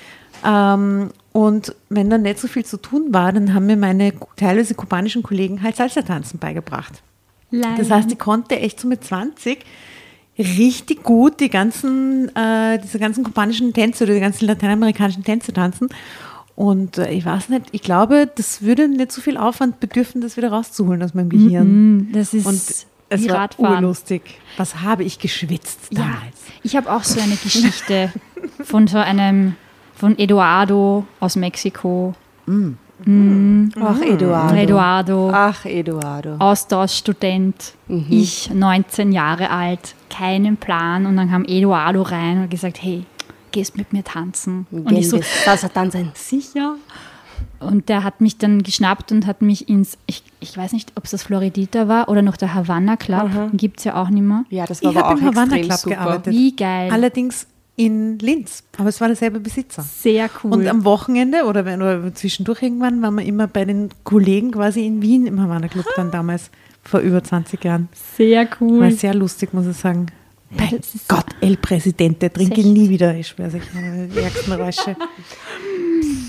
Ähm, 0.45 1.09
und 1.33 1.75
wenn 1.89 2.09
dann 2.09 2.21
nicht 2.21 2.39
so 2.39 2.47
viel 2.47 2.63
zu 2.63 2.77
tun 2.77 3.07
war, 3.11 3.31
dann 3.33 3.53
haben 3.53 3.65
mir 3.65 3.77
meine 3.77 4.13
teilweise 4.37 4.73
kubanischen 4.73 5.23
Kollegen 5.23 5.61
halt 5.61 5.75
Salsa-Tanzen 5.75 6.39
beigebracht. 6.39 7.01
Das 7.77 7.91
heißt, 7.91 8.11
ich 8.11 8.17
konnte 8.17 8.59
echt 8.59 8.79
so 8.79 8.87
mit 8.87 9.03
20 9.03 9.59
richtig 10.37 11.03
gut 11.03 11.39
die 11.39 11.49
ganzen, 11.49 12.35
äh, 12.35 12.79
diese 12.79 12.97
ganzen 12.97 13.23
kubanischen 13.23 13.73
Tänze 13.73 14.05
oder 14.05 14.15
die 14.15 14.19
ganzen 14.19 14.47
lateinamerikanischen 14.47 15.23
Tänze 15.23 15.53
tanzen. 15.53 15.89
Und 16.55 16.97
äh, 16.99 17.09
ich 17.11 17.25
weiß 17.25 17.49
nicht, 17.49 17.65
ich 17.71 17.81
glaube, 17.81 18.29
das 18.35 18.61
würde 18.61 18.87
nicht 18.87 19.11
so 19.11 19.21
viel 19.21 19.37
Aufwand 19.37 19.79
bedürfen, 19.79 20.21
das 20.21 20.37
wieder 20.37 20.51
rauszuholen 20.51 21.01
aus 21.01 21.13
meinem 21.13 21.29
Gehirn. 21.29 22.09
Das 22.13 22.33
ist 22.33 22.45
Und 22.45 22.61
es 23.09 23.29
war 23.29 23.35
Radfahren. 23.41 23.83
urlustig. 23.83 24.21
Was 24.57 24.81
habe 24.81 25.03
ich 25.03 25.17
geschwitzt 25.19 25.79
Ja, 25.91 26.01
damals? 26.01 26.37
ich 26.63 26.75
habe 26.75 26.91
auch 26.91 27.03
so 27.03 27.19
eine 27.19 27.35
Geschichte 27.35 28.11
von 28.63 28.87
so 28.87 28.97
einem, 28.99 29.55
von 29.95 30.17
Eduardo 30.19 31.05
aus 31.19 31.35
Mexiko. 31.35 32.13
Ach, 33.05 34.01
Eduardo. 34.01 34.55
Eduardo, 34.55 35.29
Ach, 35.33 35.65
Eduardo. 35.65 36.35
Austauschstudent, 36.37 37.73
ich 38.09 38.49
19 38.53 39.11
Jahre 39.11 39.49
alt, 39.49 39.95
keinen 40.09 40.57
Plan. 40.57 41.05
Und 41.05 41.17
dann 41.17 41.29
kam 41.29 41.45
Eduardo 41.45 42.01
rein 42.03 42.37
und 42.37 42.43
hat 42.43 42.49
gesagt, 42.51 42.81
hey, 42.81 43.05
gehst 43.53 43.77
mit 43.77 43.93
mir 43.93 44.03
tanzen? 44.03 44.67
Und 44.71 44.91
ich 44.91 45.07
so, 45.09 45.21
Salsa 45.45 45.69
tanzen. 45.69 46.11
sicher. 46.15 46.75
Und 47.59 47.87
der 47.87 48.03
hat 48.03 48.19
mich 48.19 48.37
dann 48.37 48.61
geschnappt 48.63 49.11
und 49.13 49.25
hat 49.25 49.41
mich 49.41 49.69
ins, 49.69 49.97
ich, 50.05 50.23
ich 50.41 50.57
weiß 50.57 50.73
nicht, 50.73 50.91
ob 50.95 51.05
es 51.05 51.11
das 51.11 51.23
Floridita 51.23 51.87
war 51.87 52.09
oder 52.09 52.21
noch 52.21 52.35
der 52.35 52.53
Havanna 52.53 52.97
Club, 52.97 53.29
gibt 53.53 53.79
es 53.79 53.85
ja 53.85 53.95
auch 54.01 54.09
nicht 54.09 54.23
mehr. 54.23 54.43
Ja, 54.49 54.65
das 54.65 54.83
war 54.83 54.91
Ich 54.91 54.97
aber 54.97 55.07
habe 55.07 55.15
auch 55.17 55.21
im 55.21 55.27
Havanna 55.27 55.55
extrem 55.55 55.67
Club 55.67 55.79
super. 55.79 55.95
gearbeitet. 55.95 56.33
Wie 56.33 56.55
geil. 56.55 56.91
Allerdings 56.91 57.47
in 57.75 58.19
Linz, 58.19 58.63
aber 58.77 58.89
es 58.89 58.99
war 59.01 59.07
derselbe 59.07 59.39
Besitzer. 59.39 59.81
Sehr 59.81 60.29
cool. 60.43 60.51
Und 60.53 60.67
am 60.67 60.83
Wochenende 60.85 61.45
oder, 61.45 61.65
wenn, 61.65 61.81
oder 61.81 62.13
zwischendurch 62.13 62.61
irgendwann 62.61 63.01
waren 63.01 63.15
wir 63.15 63.25
immer 63.25 63.47
bei 63.47 63.65
den 63.65 63.89
Kollegen 64.03 64.51
quasi 64.51 64.85
in 64.85 65.01
Wien 65.01 65.25
im 65.25 65.41
Havanna 65.41 65.67
Club 65.69 65.85
dann 65.95 66.11
damals, 66.11 66.51
vor 66.83 66.99
über 66.99 67.23
20 67.23 67.63
Jahren. 67.63 67.87
Sehr 68.17 68.41
War 68.45 68.57
cool. 68.61 68.91
sehr 68.91 69.13
lustig, 69.13 69.53
muss 69.53 69.65
ich 69.65 69.77
sagen. 69.77 70.07
Mein 70.57 70.79
Gott, 71.07 71.25
El 71.41 71.57
Presidente, 71.57 72.31
trinke 72.31 72.61
echt- 72.61 72.65
nie 72.69 72.89
wieder, 72.89 73.13
ich 73.15 73.27
schwöre 73.27 73.49
sich, 73.51 73.63
die 74.13 74.19
ärgsten 74.19 74.53
Räusche. 74.53 74.95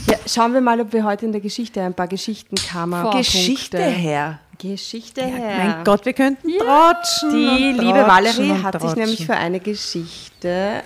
Ja, 0.06 0.16
schauen 0.26 0.52
wir 0.52 0.60
mal, 0.60 0.78
ob 0.82 0.92
wir 0.92 1.02
heute 1.02 1.24
in 1.24 1.32
der 1.32 1.40
Geschichte 1.40 1.80
ein 1.80 1.94
paar 1.94 2.06
Geschichtenkammer 2.08 3.02
Vor- 3.10 3.16
Geschichte 3.16 3.78
her. 3.78 4.38
Geschichte 4.58 5.22
Ja, 5.22 5.26
her. 5.28 5.56
Mein 5.58 5.84
Gott, 5.84 6.04
wir 6.04 6.12
könnten 6.12 6.46
trotschen. 6.58 7.30
Die 7.30 7.46
und 7.46 7.78
liebe 7.78 7.98
trotschen 8.04 8.06
Valerie 8.06 8.62
hat 8.62 8.80
sich 8.82 8.94
nämlich 8.96 9.24
für 9.26 9.34
eine 9.34 9.60
Geschichte 9.60 10.82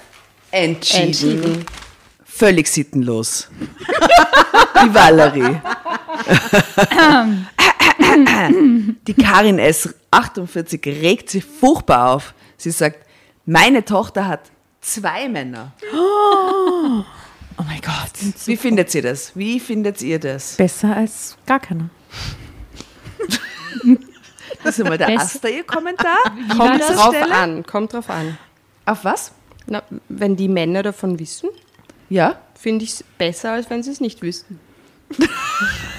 Entschieden. 0.52 1.02
entschieden. 1.06 1.66
Völlig 2.24 2.68
sittenlos. 2.68 3.48
Die 4.84 4.94
Valerie. 4.94 5.56
Die 9.06 9.14
Karin 9.14 9.58
S. 9.58 9.94
48 10.12 10.80
regt 10.86 11.30
sich 11.30 11.44
furchtbar 11.44 12.14
auf. 12.14 12.34
Sie 12.56 12.70
sagt, 12.70 13.04
meine 13.48 13.84
Tochter 13.84 14.26
hat 14.26 14.40
zwei 14.80 15.28
Männer. 15.28 15.72
Oh 15.92 17.02
mein 17.66 17.80
Gott. 17.80 18.12
Wie 18.46 18.56
findet 18.56 18.94
ihr 18.94 19.02
das? 19.02 19.34
Wie 19.34 19.58
findet 19.58 20.02
ihr 20.02 20.18
das? 20.20 20.56
Besser 20.56 20.96
als 20.96 21.36
gar 21.46 21.60
keiner. 21.60 21.88
Das 24.64 24.78
ist 24.78 24.84
mal 24.88 24.98
der 24.98 25.08
Asta, 25.10 25.46
ihr 25.48 25.62
Kommentar. 25.62 26.16
Kommt 26.56 26.80
drauf 26.80 27.14
Stelle? 27.14 27.32
an, 27.34 27.64
kommt 27.64 27.92
drauf 27.92 28.10
an. 28.10 28.36
Auf 28.86 29.04
was? 29.04 29.32
Na, 29.66 29.82
wenn 30.08 30.34
die 30.36 30.48
Männer 30.48 30.82
davon 30.82 31.18
wissen, 31.18 31.50
Ja? 32.08 32.40
finde 32.58 32.84
ich 32.84 32.92
es 32.92 33.04
besser, 33.18 33.52
als 33.52 33.70
wenn 33.70 33.82
sie 33.84 33.92
es 33.92 34.00
nicht 34.00 34.20
wüssten. 34.20 34.58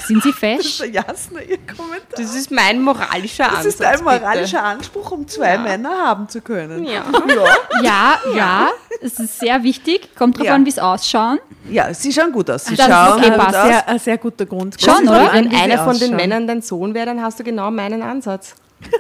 Sind 0.06 0.24
sie 0.24 0.32
fest? 0.34 0.80
Der 0.80 0.90
Jasna, 0.90 1.42
ihr 1.42 1.58
Kommentar. 1.58 2.16
Das 2.16 2.36
ist 2.36 2.52
mein 2.52 2.82
moralischer 2.82 3.46
Das 3.46 3.58
Ansatz. 3.58 3.74
ist 3.76 3.82
ein 3.84 4.04
moralischer 4.04 4.58
bitte. 4.58 4.64
Anspruch, 4.64 5.12
um 5.12 5.28
zwei 5.28 5.58
Männer 5.58 5.90
haben 6.06 6.28
zu 6.30 6.42
können. 6.42 6.84
Ja. 6.88 7.04
Ja, 7.84 8.20
ja, 8.36 8.70
es 9.02 9.20
ist 9.20 9.40
sehr 9.40 9.64
wichtig. 9.64 10.16
Kommt 10.16 10.38
drauf 10.38 10.46
Ja. 10.48 10.56
an, 10.56 10.66
wie 10.66 10.70
es 10.70 10.80
ausschauen. 10.80 11.40
Ja, 11.70 11.94
sie 11.94 12.12
schauen 12.12 12.32
gut 12.32 12.50
aus. 12.50 12.66
Sie 12.66 12.76
Das 12.76 12.88
ist 12.88 12.94
schauen 12.94 13.20
okay, 13.20 13.30
gut 13.32 13.40
aus. 13.40 13.52
Sehr, 13.52 13.88
ein 13.88 14.00
sehr 14.00 14.18
guter 14.18 14.46
Grund. 14.46 14.82
Schon, 14.82 15.08
oder? 15.08 15.34
Wenn 15.34 15.54
einer 15.56 15.84
von 15.84 15.98
den. 16.00 16.16
Männern 16.16 16.48
dein 16.48 16.62
Sohn 16.62 16.94
wäre, 16.94 17.08
dann 17.08 17.22
hast 17.22 17.40
du 17.40 17.44
genau 17.44 17.70
meinen 17.72 18.02
Ansatz. 18.02 18.56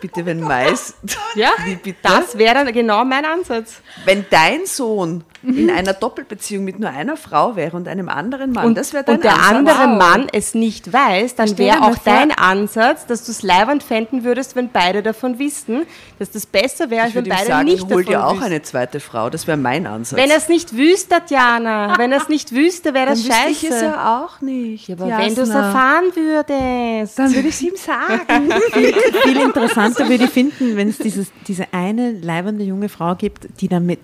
Bitte, 0.00 0.24
wenn 0.24 0.40
Mais, 0.40 0.94
Ja, 1.34 1.50
Wie 1.64 1.76
bitte? 1.76 1.98
das 2.02 2.38
wäre 2.38 2.54
dann 2.64 2.72
genau 2.72 3.04
mein 3.04 3.24
Ansatz. 3.26 3.82
wenn 4.06 4.24
dein 4.30 4.64
Sohn 4.64 5.24
in 5.42 5.70
einer 5.70 5.92
Doppelbeziehung 5.94 6.64
mit 6.64 6.78
nur 6.78 6.90
einer 6.90 7.16
Frau 7.16 7.56
wäre 7.56 7.76
und 7.76 7.88
einem 7.88 8.08
anderen 8.08 8.52
Mann, 8.52 8.66
Und, 8.66 8.76
das 8.76 8.92
wäre 8.92 9.04
dein 9.04 9.16
und 9.16 9.24
der 9.24 9.34
Ansatz. 9.34 9.48
andere 9.56 9.78
Wow. 9.90 9.98
Mann 9.98 10.26
es 10.32 10.54
nicht 10.54 10.92
weiß, 10.92 11.34
dann 11.34 11.56
wäre 11.58 11.82
auch 11.82 11.94
vor- 11.94 12.00
dein 12.04 12.30
Ansatz, 12.32 13.06
dass 13.06 13.24
du 13.24 13.32
es 13.32 13.42
leiwand 13.42 13.82
fänden 13.82 14.24
würdest, 14.24 14.54
wenn 14.56 14.68
beide 14.70 15.02
davon 15.02 15.38
wissen, 15.38 15.82
dass 16.18 16.30
das 16.30 16.44
besser 16.46 16.90
wäre, 16.90 17.08
wenn 17.14 17.24
beide 17.28 17.46
sagen, 17.46 17.64
nicht 17.66 17.82
hol 17.82 17.88
davon 17.88 18.04
dir 18.04 18.26
auch 18.26 18.32
wüssten. 18.32 18.44
eine 18.46 18.62
zweite 18.62 19.00
Frau. 19.00 19.30
Das 19.30 19.46
wäre 19.46 19.56
mein 19.56 19.86
Ansatz. 19.86 20.18
Wenn 20.18 20.30
er 20.30 20.36
es 20.36 20.48
nicht 20.48 20.76
wüsste, 20.76 21.08
Tatjana, 21.10 21.94
wenn 21.98 22.12
er 22.12 22.18
es 22.20 22.28
nicht 22.28 22.52
wüsste, 22.54 22.92
wäre 22.94 23.06
dann 23.06 23.14
das 23.14 23.24
wüsste 23.24 23.34
scheiße. 23.34 23.50
ich 23.66 23.70
es 23.70 23.80
ja 23.82 24.22
auch 24.24 24.40
nicht. 24.42 24.90
aber 24.90 25.06
wenn 25.08 25.34
du 25.34 25.40
es 25.42 25.48
Jasna. 25.48 25.66
erfahren 25.68 26.04
würdest. 26.14 27.18
dann 27.18 27.34
würde 27.34 27.48
ich 27.48 27.54
es 27.54 27.62
ihm 27.62 27.76
sagen. 27.76 28.50
Viel 29.22 29.36
interessanter 29.40 30.08
würde 30.08 30.24
ich 30.24 30.30
finden, 30.30 30.76
wenn 30.76 30.88
es 30.88 30.98
diese 30.98 31.64
eine 31.72 32.12
leibende 32.12 32.64
junge 32.64 32.88
Frau 32.88 33.14
gibt, 33.14 33.48
die 33.60 33.68
dann 33.68 33.86
mit, 33.86 34.00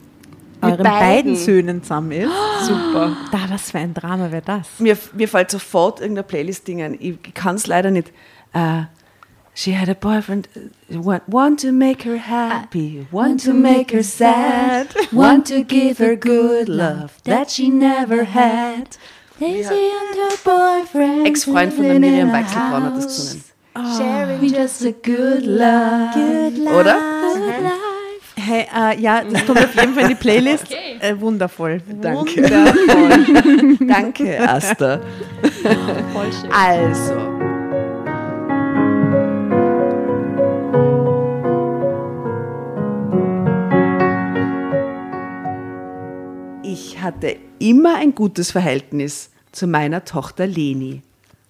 euren 0.73 0.83
beiden. 0.83 1.01
beiden. 1.01 1.37
Söhnen 1.37 1.83
zusammen 1.83 2.13
ist. 2.13 2.31
Super. 2.63 3.17
Da, 3.33 3.39
was 3.49 3.71
für 3.71 3.79
ein 3.79 3.95
Drama 3.95 4.31
wäre 4.31 4.43
das? 4.43 4.67
mir, 4.79 4.97
mir 5.15 5.29
fällt 5.29 5.51
sofort 5.51 6.01
irgendein 6.01 6.27
Playlist-Ding 6.27 6.83
ein. 6.83 6.97
Ich 7.01 7.17
kann 7.35 7.57
es 7.57 7.67
leider 7.67 7.91
nicht. 7.91 8.13
Äh, 8.53 8.83
she 9.55 9.73
had 9.73 9.89
a 9.89 9.95
boyfriend, 9.95 10.49
uh, 10.55 11.05
want, 11.05 11.23
want 11.27 11.61
to 11.61 11.73
make 11.73 12.05
her 12.05 12.19
happy, 12.19 13.07
want 13.11 13.43
to 13.43 13.53
make 13.53 13.91
her 13.91 14.03
sad, 14.03 14.89
want 15.13 15.47
to 15.47 15.65
give 15.65 15.99
her 15.99 16.15
good 16.15 16.69
love 16.69 17.13
that 17.25 17.51
she 17.51 17.69
never 17.69 18.25
had. 18.25 18.99
Ex-Freund 19.39 21.75
von 21.75 21.85
der 21.85 21.99
Miriam 21.99 22.33
Weichselbraun 22.33 22.85
hat 22.85 22.97
das 22.97 23.07
gesungen. 23.07 23.45
Sharing 23.99 24.41
just 24.41 24.83
a 24.87 24.91
good 24.91 25.45
Oder? 26.67 26.97
Hey, 28.39 28.67
äh, 28.75 29.01
ja, 29.01 29.25
das 29.25 29.47
kommt 29.47 29.59
auf 29.61 29.75
jeden 29.75 29.95
Fall 29.95 30.03
in 30.05 30.09
die 30.11 30.15
Playlist. 30.15 30.67
Okay. 30.77 30.99
Äh, 31.01 31.21
wundervoll. 31.21 31.81
Danke. 32.01 32.43
Wundervoll. 32.43 33.77
Danke, 33.87 34.49
Asta. 34.49 35.01
Voll 36.13 36.33
schön. 36.33 36.51
Also. 36.53 37.15
Ich 46.63 47.01
hatte 47.01 47.37
immer 47.59 47.97
ein 47.97 48.15
gutes 48.15 48.51
Verhältnis 48.51 49.31
zu 49.53 49.67
meiner 49.67 50.05
Tochter 50.05 50.47
Leni. 50.47 51.03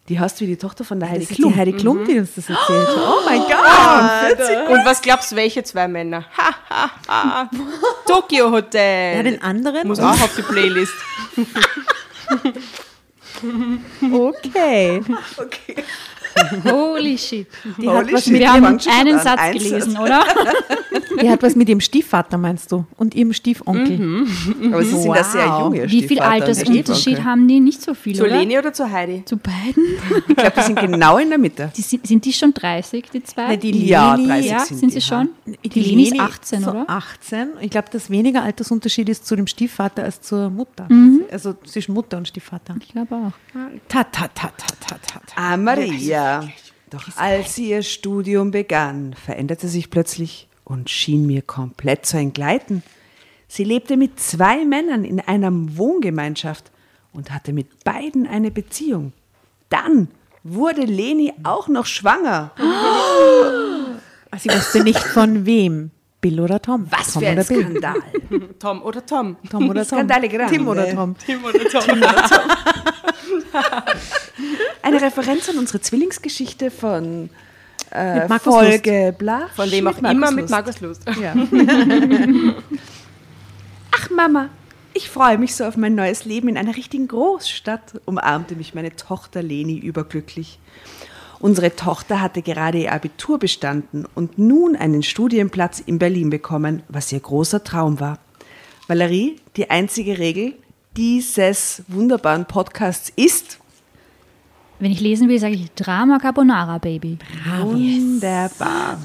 Die 0.08 0.20
heißt 0.20 0.40
wie 0.40 0.46
die 0.46 0.56
Tochter 0.56 0.84
von 0.84 1.00
der 1.00 1.08
Heidi 1.10 1.22
Das 1.22 1.30
ist 1.32 1.36
Klum. 1.36 1.52
die 1.52 1.58
Heidi 1.58 1.72
Klum, 1.72 2.04
die 2.04 2.16
uns 2.18 2.34
das 2.36 2.48
erzählt 2.48 2.86
hat. 2.88 2.96
Oh 2.96 3.20
mein 3.24 3.40
Gott! 3.40 4.68
Und 4.70 4.84
was 4.84 5.02
glaubst 5.02 5.32
du, 5.32 5.36
welche 5.36 5.64
zwei 5.64 5.88
Männer? 5.88 6.24
Ha, 6.38 6.54
ha, 6.70 6.90
ha. 7.08 7.50
Tokyo 8.06 8.52
Hotel. 8.52 9.16
Ja, 9.16 9.22
den 9.24 9.42
anderen? 9.42 9.88
Muss 9.88 9.98
auch 9.98 10.12
auf 10.20 10.34
die 10.36 10.42
Playlist. 10.42 10.92
Okay. 14.02 15.02
Holy 16.64 17.16
shit. 17.18 17.46
Die 17.80 17.88
hat, 17.88 18.04
Holy 18.04 18.12
was 18.14 18.24
shit. 18.24 18.32
mit, 18.32 18.40
Wir 18.42 18.52
haben 18.52 18.64
einen 18.66 19.14
an. 19.16 19.22
Satz 19.22 19.40
Ein 19.40 19.52
gelesen, 19.52 19.96
oder? 19.98 20.24
die 21.22 21.28
hat 21.30 21.42
was 21.42 21.54
mit 21.56 21.68
ihrem 21.68 21.80
Stiefvater, 21.80 22.36
meinst 22.38 22.70
du? 22.72 22.84
Und 22.96 23.14
ihrem 23.14 23.32
Stiefonkel. 23.32 24.26
Aber 24.72 24.84
sie 24.84 24.96
sind 24.96 25.14
ja 25.14 25.24
sehr 25.24 25.46
Wow. 25.48 25.60
jung, 25.60 25.74
ihr 25.74 25.90
Wie 25.90 26.02
viel 26.06 26.18
Altersunterschied 26.20 27.22
haben 27.24 27.46
die? 27.48 27.60
Nicht 27.60 27.80
so 27.82 27.94
viel, 27.94 28.14
Zu 28.16 28.24
oder? 28.24 28.38
Leni 28.38 28.58
oder 28.58 28.72
zu 28.72 28.90
Heidi? 28.90 29.22
Zu 29.24 29.36
beiden? 29.36 29.84
Ich 30.28 30.36
glaube, 30.36 30.52
die 30.56 30.62
sind 30.62 30.78
genau 30.80 31.18
in 31.18 31.28
der 31.28 31.38
Mitte. 31.38 31.72
Die 31.76 31.82
sind, 31.82 32.06
sind 32.06 32.24
die 32.24 32.32
schon 32.32 32.52
30, 32.52 33.10
die 33.12 33.22
zwei? 33.22 33.48
Nein, 33.48 33.60
die 33.60 33.86
Ja, 33.86 34.14
Leni- 34.14 34.28
30 34.28 34.50
ja, 34.50 34.58
sind 34.60 34.78
sind, 34.78 34.94
die, 34.94 35.00
sie 35.00 35.08
ja. 35.10 35.18
schon? 35.20 35.28
Die, 35.64 35.80
Leni 35.80 36.08
ist 36.08 36.20
18, 36.20 36.62
so 36.62 36.70
oder? 36.70 36.84
18. 36.88 37.48
Ich 37.60 37.70
glaube, 37.70 37.88
dass 37.90 38.10
weniger 38.10 38.42
Altersunterschied 38.42 39.08
ist 39.08 39.26
zu 39.26 39.36
dem 39.36 39.46
Stiefvater 39.46 40.02
als 40.04 40.20
zur 40.20 40.50
Mutter. 40.50 40.88
Also 41.30 41.54
zwischen 41.64 41.94
Mutter 41.94 42.16
und 42.18 42.28
Stiefvater. 42.28 42.74
Ich 42.80 42.88
glaube 42.88 43.14
auch. 43.14 43.32
Ta, 43.88 44.04
ta, 44.04 44.28
ta, 44.28 44.48
ta, 44.56 44.74
ta, 44.86 44.96
ta. 45.06 45.20
Ah, 45.36 45.56
Maria. 45.56 46.25
Doch 46.90 47.16
als 47.16 47.56
sie 47.56 47.70
ihr 47.70 47.82
Studium 47.82 48.50
begann, 48.50 49.14
veränderte 49.14 49.68
sich 49.68 49.90
plötzlich 49.90 50.48
und 50.64 50.88
schien 50.88 51.26
mir 51.26 51.42
komplett 51.42 52.06
zu 52.06 52.16
entgleiten. 52.16 52.82
Sie 53.48 53.64
lebte 53.64 53.96
mit 53.96 54.20
zwei 54.20 54.64
Männern 54.64 55.04
in 55.04 55.20
einer 55.20 55.50
Wohngemeinschaft 55.52 56.70
und 57.12 57.30
hatte 57.30 57.52
mit 57.52 57.84
beiden 57.84 58.26
eine 58.26 58.50
Beziehung. 58.50 59.12
Dann 59.68 60.08
wurde 60.42 60.82
Leni 60.82 61.32
auch 61.42 61.68
noch 61.68 61.86
schwanger. 61.86 62.52
Sie 64.38 64.50
wusste 64.50 64.84
nicht 64.84 64.98
von 64.98 65.46
wem. 65.46 65.90
Bill 66.20 66.40
oder 66.40 66.60
Tom. 66.60 66.86
Was 66.90 67.12
Tom 67.12 67.22
für 67.22 67.28
ein 67.28 67.38
oder 67.38 67.46
Bill. 67.46 67.62
Skandal. 67.62 68.02
Tom 68.58 68.82
oder 68.82 69.06
Tom? 69.06 69.36
Tom 69.50 69.70
oder 69.70 69.86
Tom. 69.86 69.98
Skandale 69.98 70.28
grande. 70.28 70.52
Tim 70.52 70.68
oder 70.68 70.94
Tom. 70.94 71.14
Tim 71.24 71.44
oder 71.44 71.68
Tom? 71.68 72.00
Eine 74.86 75.02
Referenz 75.02 75.48
an 75.48 75.58
unsere 75.58 75.80
Zwillingsgeschichte 75.80 76.70
von 76.70 77.28
äh, 77.90 78.28
Folge 78.38 79.12
bla. 79.18 79.48
Von 79.56 79.68
wem 79.72 79.88
auch 79.88 79.98
immer 79.98 80.30
mit 80.30 80.48
Markus 80.48 80.80
Lust. 80.80 81.02
Ja. 81.20 81.34
Ach 83.90 84.10
Mama, 84.10 84.48
ich 84.94 85.10
freue 85.10 85.38
mich 85.38 85.56
so 85.56 85.64
auf 85.64 85.76
mein 85.76 85.96
neues 85.96 86.24
Leben 86.24 86.46
in 86.46 86.56
einer 86.56 86.76
richtigen 86.76 87.08
Großstadt, 87.08 88.00
umarmte 88.04 88.54
mich 88.54 88.74
meine 88.74 88.94
Tochter 88.94 89.42
Leni 89.42 89.76
überglücklich. 89.76 90.60
Unsere 91.40 91.74
Tochter 91.74 92.20
hatte 92.20 92.42
gerade 92.42 92.78
ihr 92.78 92.92
Abitur 92.92 93.40
bestanden 93.40 94.06
und 94.14 94.38
nun 94.38 94.76
einen 94.76 95.02
Studienplatz 95.02 95.80
in 95.80 95.98
Berlin 95.98 96.30
bekommen, 96.30 96.84
was 96.88 97.10
ihr 97.10 97.18
großer 97.18 97.64
Traum 97.64 97.98
war. 97.98 98.20
Valerie, 98.86 99.40
die 99.56 99.68
einzige 99.68 100.20
Regel 100.20 100.54
dieses 100.96 101.82
wunderbaren 101.88 102.46
Podcasts 102.46 103.12
ist 103.16 103.58
Wenn 104.78 104.92
ich 104.92 105.00
lesen 105.00 105.28
will, 105.28 105.38
sage 105.38 105.54
ich 105.54 105.72
Drama 105.72 106.18
Carbonara, 106.18 106.78
Baby. 106.78 107.18
Wunderbar. 107.60 108.98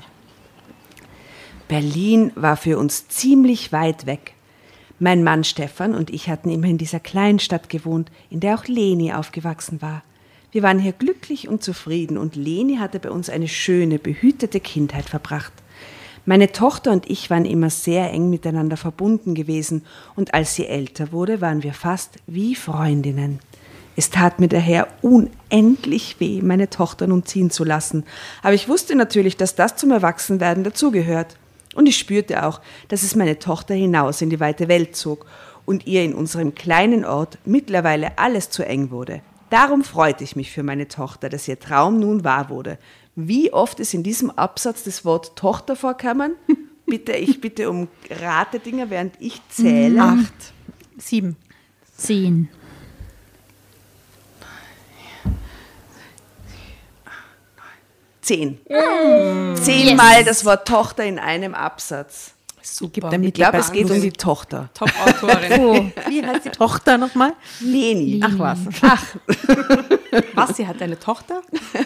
Berlin 1.67 2.31
war 2.36 2.57
für 2.57 2.77
uns 2.77 3.07
ziemlich 3.07 3.71
weit 3.71 4.05
weg. 4.05 4.34
Mein 4.99 5.23
Mann 5.23 5.45
Stefan 5.45 5.95
und 5.95 6.10
ich 6.10 6.29
hatten 6.29 6.49
immer 6.51 6.67
in 6.67 6.77
dieser 6.77 6.99
kleinen 6.99 7.39
Stadt 7.39 7.69
gewohnt, 7.69 8.12
in 8.29 8.41
der 8.41 8.55
auch 8.55 8.67
Leni 8.67 9.13
aufgewachsen 9.13 9.81
war. 9.81 10.03
Wir 10.51 10.63
waren 10.63 10.79
hier 10.79 10.91
glücklich 10.91 11.47
und 11.47 11.63
zufrieden 11.63 12.17
und 12.17 12.36
Leni 12.36 12.75
hatte 12.75 12.99
bei 12.99 13.10
uns 13.10 13.29
eine 13.29 13.47
schöne, 13.47 13.99
behütete 13.99 14.60
Kindheit 14.60 15.07
verbracht. 15.07 15.53
Meine 16.25 16.51
Tochter 16.51 16.91
und 16.91 17.10
ich 17.10 17.29
waren 17.29 17.45
immer 17.45 17.69
sehr 17.69 18.12
eng 18.12 18.29
miteinander 18.29 18.77
verbunden 18.77 19.34
gewesen 19.34 19.86
und 20.15 20.34
als 20.34 20.55
sie 20.55 20.67
älter 20.67 21.13
wurde, 21.13 21.39
waren 21.39 21.63
wir 21.63 21.73
fast 21.73 22.17
wie 22.27 22.53
Freundinnen. 22.53 23.39
Es 23.95 24.10
tat 24.10 24.39
mir 24.39 24.47
daher 24.47 24.88
unendlich 25.01 26.19
weh, 26.19 26.41
meine 26.41 26.69
Tochter 26.69 27.08
nun 27.08 27.25
ziehen 27.25 27.51
zu 27.51 27.63
lassen. 27.63 28.06
Aber 28.41 28.54
ich 28.54 28.69
wusste 28.69 28.95
natürlich, 28.95 29.38
dass 29.38 29.56
das 29.56 29.75
zum 29.75 29.91
Erwachsenwerden 29.91 30.63
dazugehört. 30.63 31.38
Und 31.75 31.88
ich 31.88 31.97
spürte 31.97 32.45
auch, 32.45 32.62
dass 32.88 33.04
es 33.04 33.15
meine 33.15 33.39
Tochter 33.39 33.73
hinaus 33.73 34.21
in 34.21 34.30
die 34.30 34.39
weite 34.39 34.67
Welt 34.67 34.95
zog 34.95 35.25
und 35.65 35.88
ihr 35.88 36.04
in 36.04 36.13
unserem 36.13 36.56
kleinen 36.56 37.06
Ort 37.06 37.38
mittlerweile 37.45 38.17
alles 38.17 38.49
zu 38.49 38.65
eng 38.65 38.91
wurde. 38.91 39.21
Darum 39.49 39.84
freute 39.84 40.23
ich 40.23 40.36
mich 40.36 40.51
für 40.51 40.63
meine 40.63 40.88
Tochter, 40.88 41.30
dass 41.30 41.47
ihr 41.47 41.60
Traum 41.60 41.99
nun 41.99 42.23
wahr 42.23 42.49
wurde. 42.49 42.77
Wie 43.15 43.51
oft 43.51 43.80
ist 43.82 43.93
in 43.93 44.04
diesem 44.04 44.32
Absatz 44.32 44.84
das 44.84 45.04
Wort 45.04 45.36
Tochter 45.36 45.75
vorkommen? 45.75 46.36
Bitte, 46.86 47.13
ich 47.13 47.39
bitte 47.39 47.69
um 47.69 47.88
Ratedinger, 48.10 48.89
während 48.89 49.13
ich 49.19 49.39
zähle. 49.47 50.01
Acht. 50.01 50.34
Sieben. 50.97 51.38
Zehn. 51.95 52.49
Zehn. 58.21 58.60
Zehnmal 59.62 60.23
das 60.23 60.45
Wort 60.45 60.67
Tochter 60.67 61.03
in 61.03 61.19
einem 61.19 61.53
Absatz. 61.53 62.31
Super. 62.63 63.12
Ich 63.19 63.34
glaube, 63.34 63.57
es 63.57 63.71
geht 63.71 63.89
um 63.89 63.99
die 63.99 64.12
Tochter. 64.12 64.69
Top-Autorin. 64.75 65.60
Oh, 65.60 65.86
wie 66.10 66.25
heißt 66.25 66.45
die 66.45 66.49
Tochter 66.49 66.97
nochmal? 66.97 67.34
Leni. 67.60 68.21
Ach 68.23 68.38
was. 68.38 68.60
Was, 70.36 70.57
sie 70.57 70.67
hat 70.67 70.81
eine 70.81 70.99
Tochter? 70.99 71.41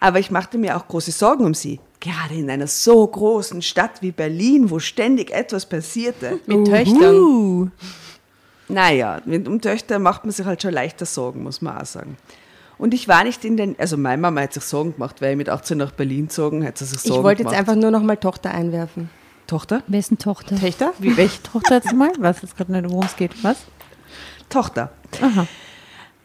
Aber 0.00 0.18
ich 0.18 0.30
machte 0.30 0.58
mir 0.58 0.76
auch 0.76 0.88
große 0.88 1.12
Sorgen 1.12 1.44
um 1.44 1.54
sie. 1.54 1.78
Gerade 2.00 2.34
in 2.34 2.50
einer 2.50 2.66
so 2.66 3.06
großen 3.06 3.60
Stadt 3.62 4.00
wie 4.02 4.10
Berlin, 4.10 4.70
wo 4.70 4.78
ständig 4.78 5.30
etwas 5.30 5.66
passierte. 5.66 6.40
Mit 6.46 6.66
Töchtern. 6.66 7.14
Uh, 7.14 7.68
Naja, 8.68 9.20
mit 9.26 9.46
um 9.46 9.60
Töchter 9.60 9.98
macht 9.98 10.24
man 10.24 10.32
sich 10.32 10.46
halt 10.46 10.62
schon 10.62 10.72
leichter 10.72 11.06
Sorgen, 11.06 11.42
muss 11.42 11.60
man 11.60 11.78
auch 11.78 11.86
sagen. 11.86 12.16
Und 12.80 12.94
ich 12.94 13.08
war 13.08 13.24
nicht 13.24 13.44
in 13.44 13.58
den, 13.58 13.78
also 13.78 13.98
meine 13.98 14.22
Mama 14.22 14.40
hat 14.40 14.54
sich 14.54 14.64
Sorgen 14.64 14.94
gemacht, 14.94 15.20
weil 15.20 15.32
ich 15.32 15.36
mit 15.36 15.50
18 15.50 15.76
nach 15.76 15.90
Berlin 15.90 16.28
gezogen, 16.28 16.64
hat 16.64 16.78
sie 16.78 16.86
sich 16.86 17.00
Sorgen 17.00 17.18
Ich 17.18 17.22
wollte 17.22 17.42
jetzt 17.42 17.50
gemacht. 17.50 17.68
einfach 17.68 17.80
nur 17.80 17.90
noch 17.90 18.02
mal 18.02 18.16
Tochter 18.16 18.52
einwerfen. 18.52 19.10
Tochter? 19.46 19.82
Wessen 19.86 20.16
Tochter? 20.16 20.56
Töchter? 20.56 20.94
wie, 20.98 21.14
welche 21.16 21.42
Tochter 21.42 21.74
jetzt 21.74 21.92
mal? 21.92 22.10
Ich 22.14 22.22
weiß 22.22 22.40
jetzt 22.40 22.56
gerade 22.56 22.72
nicht, 22.72 22.88
worum 22.88 23.04
es 23.04 23.16
geht. 23.16 23.32
Was? 23.44 23.58
Tochter. 24.48 24.92
Aha. 25.20 25.46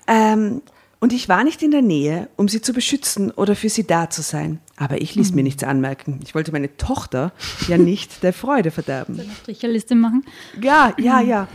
Ähm, 0.07 0.61
und 1.01 1.11
ich 1.11 1.27
war 1.27 1.43
nicht 1.43 1.61
in 1.61 1.71
der 1.71 1.81
Nähe, 1.81 2.29
um 2.37 2.47
sie 2.47 2.61
zu 2.61 2.71
beschützen 2.71 3.31
oder 3.31 3.55
für 3.55 3.67
sie 3.67 3.85
da 3.85 4.09
zu 4.09 4.21
sein. 4.21 4.61
Aber 4.77 5.01
ich 5.01 5.15
ließ 5.15 5.33
mir 5.33 5.43
nichts 5.43 5.63
anmerken. 5.63 6.19
Ich 6.23 6.35
wollte 6.35 6.51
meine 6.51 6.75
Tochter 6.75 7.31
ja 7.69 7.77
nicht 7.77 8.23
der 8.23 8.33
Freude 8.33 8.71
verderben. 8.71 9.21
Stricherliste 9.41 9.95
machen. 9.95 10.25
Ja, 10.61 10.93
ja, 10.97 11.21
ja. 11.21 11.47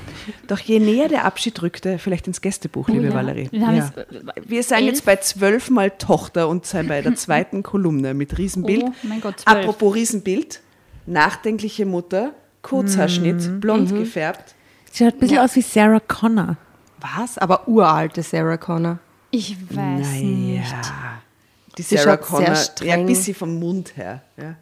Doch 0.46 0.58
je 0.58 0.80
näher 0.80 1.08
der 1.08 1.26
Abschied 1.26 1.60
rückte, 1.60 1.98
vielleicht 1.98 2.26
ins 2.28 2.40
Gästebuch, 2.40 2.88
liebe 2.88 3.08
ja. 3.08 3.14
Valerie. 3.14 3.48
Wir 3.50 3.60
Ja. 3.60 3.72
jetzt, 3.74 3.96
äh, 3.98 4.04
Wir 4.46 4.62
sind 4.62 4.84
jetzt 4.86 5.04
bei 5.04 5.16
zwölfmal 5.16 5.90
Tochter 5.90 6.48
und 6.48 6.64
sind 6.64 6.88
bei 6.88 7.02
der 7.02 7.14
zweiten 7.16 7.62
Kolumne 7.62 8.14
mit 8.14 8.38
Riesenbild. 8.38 8.84
Oh 8.86 8.92
mein 9.02 9.20
Gott. 9.20 9.42
Apropos 9.44 9.94
Riesenbild, 9.94 10.60
nachdenkliche 11.04 11.84
Mutter, 11.84 12.32
Kurzhaarschnitt, 12.62 13.60
blond 13.60 13.90
gefärbt. 13.94 14.54
Sie 14.92 15.04
schaut 15.04 15.14
ein 15.14 15.20
bisschen 15.20 15.38
aus 15.38 15.54
wie 15.56 15.62
Sarah 15.62 16.00
Connor. 16.00 16.56
Was? 17.00 17.36
Aber 17.36 17.68
uralte 17.68 18.22
Sarah 18.22 18.56
Connor. 18.56 18.98
Ich 19.30 19.56
weiß 19.74 20.20
nicht. 20.22 20.74
Die 21.78 21.82
Sie 21.82 21.96
Sarah 21.96 22.16
Connor, 22.16 22.46
sehr 22.46 22.54
ja, 22.54 22.62
streng. 22.62 22.92
ein 22.92 23.06
bisschen 23.06 23.34
vom 23.34 23.58
Mund 23.58 23.96
her. 23.96 24.22
Ja. 24.36 24.56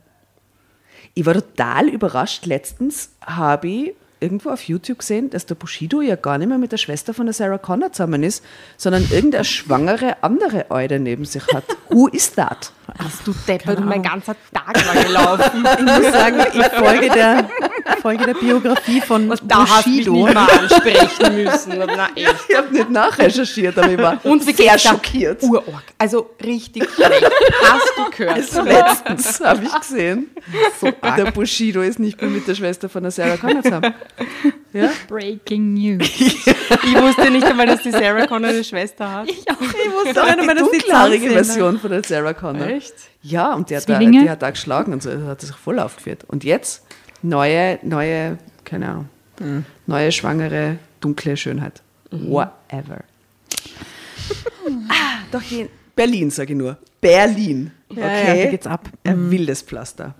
Ich 1.15 1.27
war 1.27 1.35
total 1.35 1.89
überrascht. 1.89 2.47
Letztens 2.47 3.11
habe 3.25 3.69
ich 3.69 3.95
irgendwo 4.21 4.51
auf 4.51 4.63
YouTube 4.65 4.99
gesehen, 4.99 5.31
dass 5.31 5.47
der 5.47 5.55
Bushido 5.55 6.01
ja 6.01 6.17
gar 6.17 6.39
nicht 6.39 6.49
mehr 6.49 6.59
mit 6.59 6.73
der 6.73 6.77
Schwester 6.77 7.15
von 7.15 7.27
der 7.27 7.33
Sarah 7.33 7.59
Connor 7.59 7.93
zusammen 7.93 8.23
ist, 8.23 8.45
sondern 8.77 9.07
irgendeine 9.11 9.45
schwangere 9.45 10.23
andere 10.23 10.71
Eude 10.71 10.99
neben 10.99 11.25
sich 11.25 11.47
hat. 11.53 11.65
Who 11.89 12.09
is 12.09 12.33
that? 12.33 12.73
Hast 12.99 13.27
du 13.27 13.35
deppert 13.47 13.79
und 13.79 13.87
mein 13.87 14.03
ganzer 14.03 14.35
Tag 14.53 14.75
war 14.87 15.03
gelaufen. 15.05 15.67
Ich 15.79 15.85
muss 15.85 16.13
sagen, 16.13 16.37
ich 16.55 16.67
folge 16.67 17.09
der, 17.11 17.49
folge 18.01 18.25
der 18.27 18.35
Biografie 18.35 19.01
von 19.01 19.29
da 19.45 19.67
hast 19.69 19.87
du 19.87 19.91
mich 19.91 20.07
Bushido. 20.07 20.25
nicht 20.27 20.35
mal 20.35 20.47
ansprechen 20.51 21.35
müssen. 21.45 21.73
Na 21.79 22.09
echt. 22.15 22.35
Ich 22.49 22.57
habe 22.57 22.73
nicht 22.73 22.91
nachrecherchiert, 22.91 23.79
aber 23.79 23.91
ich 23.91 23.99
war 23.99 24.19
Und 24.25 24.43
sehr 24.43 24.73
da? 24.73 24.79
schockiert. 24.79 25.43
Urorg. 25.43 25.83
Also 25.99 26.31
richtig 26.43 26.89
schlecht. 26.95 27.31
Hast 27.71 27.93
du 27.97 28.11
gehört? 28.17 28.37
Also 28.39 28.63
letztens 28.63 29.41
habe 29.41 29.65
ich 29.65 29.81
gesehen, 29.81 30.27
der 31.17 31.31
Bushido 31.31 31.83
ist 31.83 31.99
nicht 31.99 32.21
mehr 32.21 32.31
mit 32.31 32.49
der 32.49 32.55
Schwester 32.55 32.89
von 32.89 33.03
der 33.03 33.13
Sarah 33.13 33.37
Connor 33.37 33.63
zusammen. 33.63 33.95
Ja? 34.73 34.91
Breaking 35.09 35.75
News. 35.75 36.09
Ich 36.85 36.95
wusste 36.95 37.31
nicht 37.31 37.45
einmal, 37.45 37.67
dass 37.67 37.83
die 37.83 37.91
Sarah 37.91 38.27
Connor 38.27 38.51
eine 38.51 38.63
Schwester 38.65 39.11
hat. 39.11 39.29
Ich 39.29 39.39
wusste 39.39 40.15
Doch, 40.15 40.23
auch 40.29 40.37
nicht 40.37 40.47
mehr, 40.47 40.55
dass 40.55 40.71
die 40.71 40.81
sind. 40.81 41.33
Version 41.33 41.79
von 41.79 41.91
der 41.91 42.03
Sarah 42.05 42.35
Connor. 42.35 42.67
Echt? 42.67 42.95
Ja, 43.23 43.55
und 43.55 43.71
die 43.71 43.77
hat, 43.77 43.89
da, 43.89 43.99
die 43.99 44.29
hat 44.31 44.43
da 44.43 44.51
geschlagen 44.51 44.93
und 44.93 45.03
so, 45.03 45.11
das 45.11 45.23
hat 45.23 45.41
sich 45.41 45.51
voll 45.57 45.79
aufgeführt. 45.79 46.25
Und 46.29 46.45
jetzt 46.45 46.85
neue, 47.23 47.79
neue, 47.83 48.39
keine 48.65 48.89
Ahnung, 48.89 49.09
neue 49.87 50.13
schwangere, 50.13 50.79
dunkle 51.01 51.37
Schönheit. 51.37 51.83
Whatever. 52.11 53.01
Doch 55.33 55.43
je, 55.43 55.69
Berlin, 55.97 56.31
sage 56.31 56.53
ich 56.53 56.59
nur. 56.59 56.77
Berlin. 57.01 57.73
Ja, 57.91 58.05
Okay. 58.05 58.39
ja, 58.39 58.45
da 58.45 58.51
geht's 58.51 58.67
ab. 58.67 58.89
Ein 59.05 59.31
wildes 59.31 59.63
Pflaster. 59.63 60.15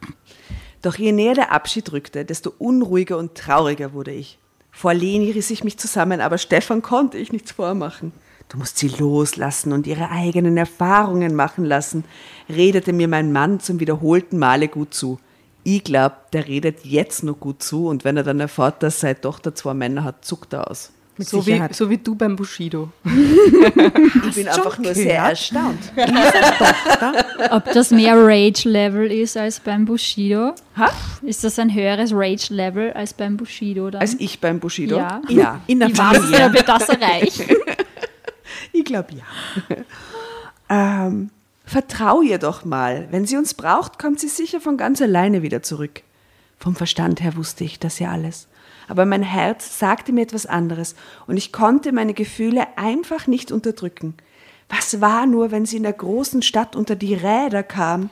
Doch 0.89 0.97
je 0.97 1.13
näher 1.13 1.35
der 1.35 1.53
Abschied 1.53 1.93
rückte, 1.93 2.25
desto 2.25 2.51
unruhiger 2.57 3.19
und 3.19 3.35
trauriger 3.35 3.93
wurde 3.93 4.11
ich. 4.11 4.39
Vor 4.71 4.95
Leni 4.95 5.31
riss 5.33 5.51
ich 5.51 5.63
mich 5.63 5.77
zusammen, 5.77 6.23
aber 6.23 6.39
Stefan 6.39 6.81
konnte 6.81 7.19
ich 7.19 7.31
nichts 7.31 7.53
vormachen. 7.53 8.11
Du 8.49 8.57
musst 8.57 8.79
sie 8.79 8.89
loslassen 8.89 9.75
und 9.75 9.87
ihre 9.87 10.11
eigenen 10.11 10.57
Erfahrungen 10.57 11.35
machen 11.35 11.67
lassen, 11.67 12.05
redete 12.49 12.95
mir 12.95 13.07
mein 13.07 13.33
Mann 13.33 13.61
zum 13.61 13.81
wiederholten 13.81 14.39
Male 14.39 14.69
gut 14.69 14.95
zu. 14.95 15.21
Ich 15.63 15.85
glaub, 15.85 16.31
der 16.31 16.49
redet 16.49 16.87
jetzt 16.87 17.23
noch 17.23 17.39
gut 17.39 17.63
zu 17.63 17.87
und 17.87 18.07
wenn 18.07 18.17
er 18.17 18.25
dann 18.25 18.41
erfährt, 18.41 18.83
dass 18.83 19.01
seine 19.01 19.21
Tochter 19.21 19.55
zwei 19.55 19.75
Männer 19.75 20.05
hat, 20.05 20.25
zuckt 20.25 20.55
er 20.55 20.71
aus. 20.71 20.91
Mit 21.19 21.29
So 21.29 21.45
wie, 21.47 21.61
so 21.73 21.91
wie 21.91 21.99
du 21.99 22.15
beim 22.15 22.37
Bushido. 22.37 22.91
Ich 24.29 24.35
bin 24.35 24.49
einfach 24.49 24.79
nur 24.79 24.95
sehr 24.95 25.19
erstaunt. 25.19 25.93
Ob 27.51 27.65
das 27.73 27.91
mehr 27.91 28.15
Rage-Level 28.17 29.11
ist 29.11 29.37
als 29.37 29.59
beim 29.59 29.85
Bushido? 29.85 30.55
Ha? 30.77 30.91
Ist 31.23 31.43
das 31.45 31.59
ein 31.59 31.75
höheres 31.75 32.13
Rage-Level 32.13 32.93
als 32.93 33.15
beim 33.15 33.37
Bushido 33.37 33.91
dann? 33.91 34.01
Als 34.01 34.15
ich 34.19 34.41
beim 34.41 34.61
Bushido? 34.61 34.97
Ja. 34.97 35.21
ja. 35.29 35.61
In 35.67 35.81
der 35.81 35.89
Wie 35.89 35.95
Familie. 35.95 36.39
wenn 36.39 36.53
wir 36.53 36.63
das 36.63 36.89
erreichen? 36.89 37.47
Ich 38.73 38.85
glaube 38.85 39.09
ja. 39.15 39.77
ähm, 41.07 41.31
vertrau 41.65 42.23
ihr 42.23 42.39
doch 42.39 42.65
mal. 42.65 43.09
Wenn 43.11 43.27
sie 43.27 43.37
uns 43.37 43.55
braucht, 43.55 43.99
kommt 43.99 44.21
sie 44.21 44.29
sicher 44.29 44.61
von 44.61 44.77
ganz 44.77 45.03
alleine 45.03 45.43
wieder 45.43 45.63
zurück. 45.63 46.03
Vom 46.59 46.77
Verstand 46.77 47.21
her 47.21 47.37
wusste 47.37 47.65
ich 47.65 47.79
das 47.79 47.99
ja 47.99 48.11
alles. 48.11 48.49
Aber 48.89 49.05
mein 49.05 49.23
Herz 49.23 49.79
sagte 49.79 50.13
mir 50.13 50.23
etwas 50.23 50.47
anderes 50.47 50.97
und 51.27 51.37
ich 51.37 51.53
konnte 51.53 51.93
meine 51.93 52.15
Gefühle 52.15 52.67
einfach 52.77 53.27
nicht 53.27 53.53
unterdrücken. 53.53 54.15
Was 54.69 55.01
war 55.01 55.27
nur, 55.27 55.51
wenn 55.51 55.67
sie 55.67 55.77
in 55.77 55.83
der 55.83 55.93
großen 55.93 56.43
Stadt 56.43 56.77
unter 56.77 56.97
die 56.97 57.15
Räder 57.15 57.63
kam? 57.63 58.11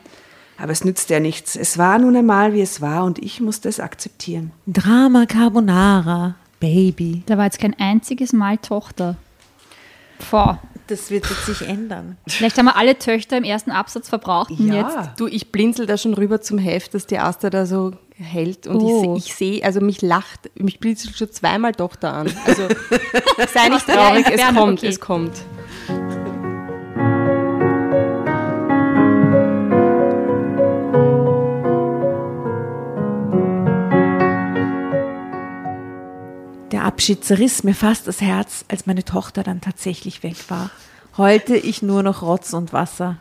Aber 0.59 0.73
es 0.73 0.85
nützte 0.85 1.15
ja 1.15 1.21
nichts. 1.21 1.55
Es 1.57 1.77
war 1.77 1.99
nun 1.99 2.17
einmal, 2.17 2.55
wie 2.55 2.62
es 2.62 2.81
war 2.81 3.05
und 3.05 3.19
ich 3.19 3.41
musste 3.41 3.69
es 3.69 3.81
akzeptieren. 3.81 4.53
Drama 4.67 5.27
Carbonara, 5.27 6.35
Baby. 6.61 7.23
Da 7.27 7.37
war 7.37 7.45
jetzt 7.45 7.59
kein 7.59 7.79
einziges 7.79 8.33
Mal 8.33 8.59
Tochter. 8.59 9.17
Boah. 10.31 10.61
Das 10.89 11.11
wird 11.11 11.29
jetzt 11.29 11.47
sich 11.47 11.69
ändern. 11.69 12.17
Vielleicht 12.29 12.57
haben 12.59 12.67
wir 12.67 12.77
alle 12.77 12.97
Töchter 12.97 13.37
im 13.37 13.43
ersten 13.43 13.73
Absatz 13.73 14.09
verbraucht 14.09 14.51
und 14.51 14.73
jetzt. 14.73 14.97
Du, 15.17 15.27
ich 15.27 15.51
blinzel 15.51 15.85
da 15.87 15.99
schon 15.99 16.15
rüber 16.15 16.41
zum 16.41 16.59
Heft, 16.59 16.95
dass 16.95 17.09
die 17.09 17.19
Asta 17.19 17.51
da 17.51 17.67
so 17.67 17.95
hält 18.19 18.67
und 18.67 18.81
Oh. 18.81 19.17
ich, 19.17 19.27
ich 19.27 19.35
sehe, 19.35 19.65
also 19.65 19.81
mich 19.81 20.03
lacht, 20.03 20.51
mich 20.55 20.81
blinzelt 20.81 21.17
schon 21.17 21.31
zweimal 21.31 21.73
Tochter 21.73 22.13
an. 22.15 22.33
Also 22.47 22.69
sei 23.53 23.69
nicht 23.69 23.87
traurig, 23.87 24.27
es 24.31 24.55
kommt, 24.55 24.79
okay. 24.79 24.87
es 24.89 25.01
kommt. 25.01 25.33
Der 36.73 36.85
Abschied 36.85 37.25
zerriss 37.25 37.65
mir 37.65 37.75
fast 37.75 38.07
das 38.07 38.21
Herz, 38.21 38.65
als 38.69 38.87
meine 38.87 39.05
Tochter 39.05 39.43
dann 39.43 39.61
tatsächlich 39.61 40.23
weg 40.23 40.37
war. 40.49 40.71
Heulte 41.17 41.57
ich 41.57 41.83
nur 41.83 42.03
noch 42.03 42.23
Rotz 42.23 42.53
und 42.53 42.73
Wasser. 42.73 43.17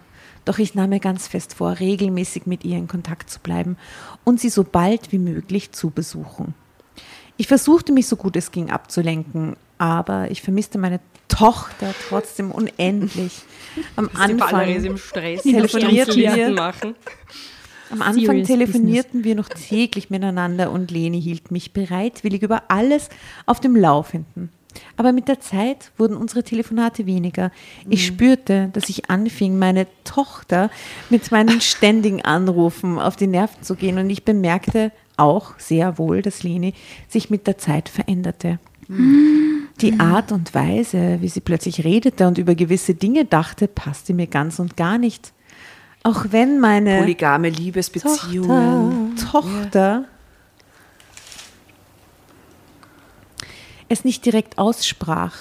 Doch 0.46 0.60
ich 0.60 0.76
nahm 0.76 0.92
mir 0.92 1.00
ganz 1.00 1.28
fest 1.28 1.56
vor, 1.56 1.80
regelmäßig 1.80 2.46
mit 2.46 2.64
ihr 2.64 2.78
in 2.78 2.88
Kontakt 2.88 3.30
zu 3.30 3.40
bleiben 3.40 3.78
und 4.24 4.40
sie 4.40 4.50
so 4.50 4.64
bald 4.64 5.12
wie 5.12 5.18
möglich 5.18 5.72
zu 5.72 5.90
besuchen. 5.90 6.54
Ich 7.38 7.48
versuchte 7.48 7.92
mich 7.92 8.08
so 8.08 8.16
gut 8.16 8.36
es 8.36 8.52
ging 8.52 8.70
abzulenken, 8.70 9.58
aber 9.78 10.32
ich 10.32 10.42
vermisste 10.42 10.78
meine 10.78 11.00
Tochter 11.28 11.94
trotzdem 12.08 12.52
unendlich. 12.52 13.42
Am 13.96 14.10
Anfang 14.14 14.70
im 14.70 14.98
Stress. 14.98 15.42
telefonierten 15.44 16.16
wir, 16.16 16.50
machen. 16.52 16.96
am 17.90 18.02
Anfang 18.02 18.26
Serious 18.26 18.48
telefonierten 18.48 19.24
wir 19.26 19.36
noch 19.36 19.50
täglich 19.50 20.10
miteinander 20.10 20.72
und 20.72 20.92
Leni 20.92 21.22
hielt 21.22 21.52
mich 21.52 21.74
bereitwillig 21.74 22.42
über 22.42 22.64
alles 22.70 23.10
auf 23.46 23.60
dem 23.60 23.76
Laufenden. 23.76 24.50
Aber 24.98 25.12
mit 25.12 25.28
der 25.28 25.40
Zeit 25.40 25.92
wurden 25.98 26.16
unsere 26.16 26.44
Telefonate 26.44 27.06
weniger. 27.06 27.52
Ich 27.90 28.06
spürte, 28.06 28.70
dass 28.74 28.90
ich 28.90 29.10
anfing, 29.10 29.58
meine 29.58 29.88
Tochter 30.04 30.70
mit 31.10 31.32
meinen 31.32 31.62
ständigen 31.62 32.22
Anrufen 32.22 33.00
auf 33.00 33.16
die 33.16 33.28
Nerven 33.28 33.64
zu 33.64 33.76
gehen 33.76 33.98
und 33.98 34.10
ich 34.10 34.24
bemerkte 34.24 34.92
auch 35.18 35.58
sehr 35.58 35.98
wohl, 35.98 36.22
dass 36.22 36.44
Leni 36.44 36.74
sich 37.08 37.30
mit 37.30 37.48
der 37.48 37.58
Zeit 37.58 37.90
veränderte. 37.90 38.60
Die 38.88 40.00
Art 40.00 40.32
und 40.32 40.54
Weise, 40.54 41.18
wie 41.22 41.28
sie 41.28 41.40
plötzlich 41.40 41.84
redete 41.84 42.28
und 42.28 42.38
über 42.38 42.54
gewisse 42.54 42.94
Dinge 42.94 43.26
dachte, 43.26 43.68
passte 43.68 44.14
mir 44.14 44.28
ganz 44.28 44.60
und 44.60 44.78
gar 44.78 44.98
nicht. 44.98 45.34
Auch 46.04 46.26
wenn 46.30 46.60
meine 46.60 47.00
Polygame 47.00 47.50
Liebesbeziehungen. 47.50 49.16
Tochter, 49.16 49.62
Tochter 49.64 50.06
es 53.90 54.04
nicht 54.04 54.26
direkt 54.26 54.58
aussprach. 54.58 55.36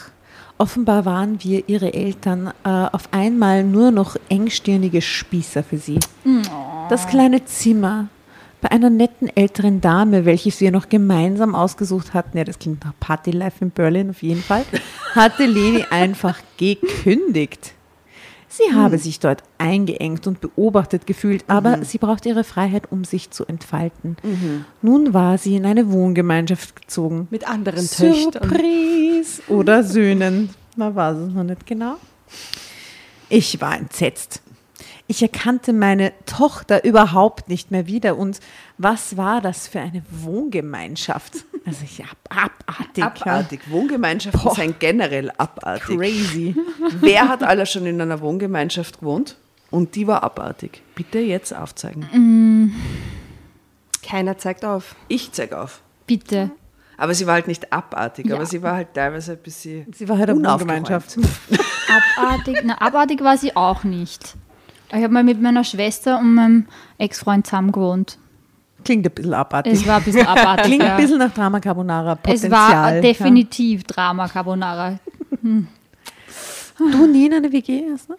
Offenbar 0.57 1.04
waren 1.04 1.42
wir, 1.42 1.68
ihre 1.68 1.94
Eltern, 1.94 2.52
äh, 2.64 2.68
auf 2.68 3.09
einmal 3.12 3.64
nur 3.64 3.90
noch 3.90 4.16
engstirnige 4.28 5.02
Spießer 5.02 5.64
für 5.64 5.78
sie. 5.78 5.98
Das 6.88 7.09
kleine 7.09 7.44
Zimmer 7.44 8.09
bei 8.61 8.70
einer 8.70 8.88
netten 8.88 9.28
älteren 9.37 9.83
Dame, 9.83 10.24
welches 10.24 10.59
wir 10.61 10.70
noch 10.70 10.88
gemeinsam 10.88 11.54
ausgesucht 11.54 12.14
hatten, 12.14 12.38
ja, 12.38 12.44
das 12.44 12.59
klingt 12.59 12.83
nach 12.83 12.94
Party 12.98 13.30
Life 13.30 13.62
in 13.62 13.70
Berlin 13.70 14.09
auf 14.09 14.22
jeden 14.22 14.40
Fall, 14.40 14.64
hatte 15.14 15.44
Leni 15.44 15.85
einfach 15.90 16.38
gekündigt. 16.57 17.74
Sie 18.57 18.73
habe 18.73 18.99
sich 18.99 19.19
dort 19.19 19.43
eingeengt 19.59 20.29
und 20.29 20.40
beobachtet 20.40 21.09
gefühlt, 21.09 21.45
aber 21.49 21.85
sie 21.85 21.99
brauchte 21.99 22.29
ihre 22.29 22.45
Freiheit, 22.45 22.85
um 22.93 23.03
sich 23.03 23.31
zu 23.31 23.45
entfalten. 23.47 24.17
Nun 24.81 25.12
war 25.12 25.38
sie 25.38 25.57
in 25.57 25.67
eine 25.67 25.90
Wohngemeinschaft 25.90 26.83
gezogen. 26.83 27.27
Mit 27.33 27.49
anderen 27.49 27.88
Töchtern. 27.90 28.49
Surprise! 28.49 29.43
Oder 29.49 29.83
Söhnen. 29.83 30.51
Man 30.77 30.95
weiß 30.95 31.17
es 31.17 31.33
noch 31.33 31.43
nicht 31.43 31.67
genau. 31.67 31.97
Ich 33.29 33.61
war 33.61 33.77
entsetzt. 33.77 34.40
Ich 35.07 35.21
erkannte 35.23 35.73
meine 35.75 36.12
Tochter 36.25 36.83
überhaupt 36.85 37.49
nicht 37.51 37.71
mehr 37.71 37.87
wieder. 37.87 38.17
Und 38.17 38.40
was 38.79 39.17
war 39.19 39.40
das 39.43 39.69
für 39.69 39.81
eine 39.81 40.03
Wohngemeinschaft? 40.11 41.45
Also 41.67 41.79
ich 41.85 42.05
ab, 42.05 42.19
abartig. 42.29 42.99
ja. 42.99 43.07
Abartig. 43.07 43.61
Wohngemeinschaften 43.71 44.43
Boah. 44.43 44.55
sind 44.55 44.81
generell 44.81 45.31
abartig. 45.38 45.97
Crazy. 45.97 46.55
Wer 47.01 47.27
hat 47.27 47.43
alle 47.43 47.64
schon 47.64 47.87
in 47.87 47.99
einer 48.03 48.21
Wohngemeinschaft 48.21 49.01
gewohnt? 49.01 49.37
Und 49.71 49.95
die 49.95 50.07
war 50.07 50.23
abartig. 50.23 50.83
Bitte 50.95 51.21
jetzt 51.21 51.57
aufzeigen. 51.57 52.75
Keiner 54.07 54.37
zeigt 54.37 54.62
auf. 54.67 54.95
Ich 55.09 55.33
zeig 55.33 55.55
auf. 55.55 55.81
Bitte. 56.07 56.51
Aber 56.99 57.14
sie 57.14 57.27
war 57.27 57.33
halt 57.33 57.49
nicht 57.49 57.73
abartig, 57.73 58.27
Ja. 58.27 58.35
aber 58.37 58.45
sie 58.45 58.61
war 58.62 58.75
halt 58.75 58.93
teilweise 58.93 59.33
ein 59.33 59.38
bisschen. 59.38 59.90
Sie 59.95 60.07
war 60.07 60.19
halt 60.19 60.29
eine. 60.29 60.45
Wohngemeinschaft. 60.45 61.17
Abartig. 62.19 62.59
Na, 62.62 62.79
abartig 62.81 63.23
war 63.25 63.38
sie 63.38 63.57
auch 63.57 63.85
nicht. 63.85 64.35
Ich 64.88 65.03
habe 65.03 65.09
mal 65.09 65.25
mit 65.25 65.40
meiner 65.40 65.64
Schwester 65.64 66.18
und 66.18 66.35
meinem 66.35 66.66
Ex-Freund 66.99 67.47
zusammen 67.47 67.73
gewohnt. 67.73 68.18
Klingt 68.85 69.07
ein 69.07 69.12
bisschen 69.12 69.35
abartig. 69.35 69.73
Es 69.73 69.87
war 69.87 69.97
ein 69.97 70.03
bisschen 70.05 70.27
abartig. 70.27 70.64
Klingt 70.66 70.83
ja. 70.83 70.94
ein 70.94 71.01
bisschen 71.01 71.18
nach 71.18 71.33
Drama 71.33 71.59
Carbonara. 71.59 72.12
es 72.12 72.42
Potenzial. 72.42 72.53
war 72.53 73.01
definitiv 73.01 73.85
Drama 73.85 74.29
Carbonara. 74.29 74.99
Ja. 75.42 75.51
Du 76.79 77.07
nie 77.07 77.27
in 77.27 77.35
einer 77.35 77.53
WG 77.53 77.85
hast, 77.92 78.09
ne? 78.09 78.16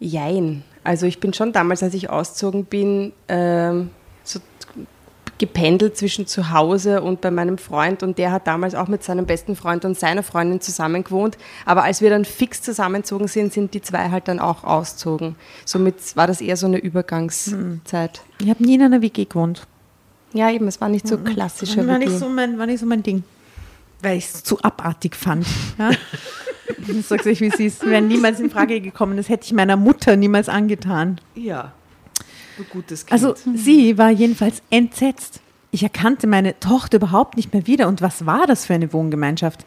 Jein. 0.00 0.64
Also 0.82 1.06
ich 1.06 1.20
bin 1.20 1.32
schon 1.32 1.52
damals, 1.52 1.82
als 1.82 1.94
ich 1.94 2.10
ausgezogen 2.10 2.64
bin, 2.64 3.12
ähm, 3.28 3.90
gependelt 5.38 5.96
zwischen 5.96 6.26
zu 6.26 6.50
Hause 6.50 7.02
und 7.02 7.20
bei 7.20 7.30
meinem 7.30 7.58
Freund 7.58 8.02
und 8.02 8.18
der 8.18 8.32
hat 8.32 8.46
damals 8.46 8.74
auch 8.74 8.88
mit 8.88 9.02
seinem 9.02 9.26
besten 9.26 9.56
Freund 9.56 9.84
und 9.84 9.98
seiner 9.98 10.22
Freundin 10.22 10.60
zusammen 10.60 11.04
gewohnt. 11.04 11.36
Aber 11.66 11.84
als 11.84 12.00
wir 12.00 12.10
dann 12.10 12.24
fix 12.24 12.62
zusammengezogen 12.62 13.28
sind, 13.28 13.52
sind 13.52 13.74
die 13.74 13.82
zwei 13.82 14.10
halt 14.10 14.28
dann 14.28 14.38
auch 14.38 14.64
ausgezogen. 14.64 15.36
Somit 15.64 16.16
war 16.16 16.26
das 16.26 16.40
eher 16.40 16.56
so 16.56 16.66
eine 16.66 16.78
Übergangszeit. 16.78 18.22
Ich 18.40 18.50
habe 18.50 18.62
nie 18.62 18.74
in 18.74 18.82
einer 18.82 19.02
WG 19.02 19.24
gewohnt. 19.24 19.66
Ja, 20.32 20.50
eben, 20.50 20.66
es 20.66 20.80
war 20.80 20.88
nicht 20.88 21.06
so 21.06 21.16
klassischer 21.16 21.86
War 21.86 22.00
WG. 22.00 22.06
nicht, 22.06 22.18
so 22.18 22.28
mein, 22.28 22.58
war 22.58 22.66
nicht 22.66 22.80
so 22.80 22.86
mein 22.86 23.02
Ding. 23.02 23.22
Weil 24.02 24.18
ich 24.18 24.26
es 24.26 24.42
zu 24.42 24.60
abartig 24.62 25.14
fand. 25.14 25.46
Ja? 25.78 25.90
Ich 26.88 27.06
sag's 27.06 27.26
euch, 27.26 27.40
wie 27.40 27.46
es 27.46 27.60
ist. 27.60 27.86
Wäre 27.86 28.02
niemals 28.02 28.40
in 28.40 28.50
Frage 28.50 28.80
gekommen. 28.80 29.16
Das 29.16 29.28
hätte 29.28 29.44
ich 29.44 29.52
meiner 29.52 29.76
Mutter 29.76 30.16
niemals 30.16 30.48
angetan. 30.48 31.20
Ja. 31.34 31.72
Gutes 32.70 33.06
Kind. 33.06 33.12
Also 33.12 33.34
sie 33.54 33.98
war 33.98 34.10
jedenfalls 34.10 34.62
entsetzt. 34.70 35.40
Ich 35.70 35.82
erkannte 35.82 36.26
meine 36.26 36.58
Tochter 36.60 36.98
überhaupt 36.98 37.36
nicht 37.36 37.52
mehr 37.52 37.66
wieder. 37.66 37.88
Und 37.88 38.00
was 38.00 38.26
war 38.26 38.46
das 38.46 38.66
für 38.66 38.74
eine 38.74 38.92
Wohngemeinschaft? 38.92 39.64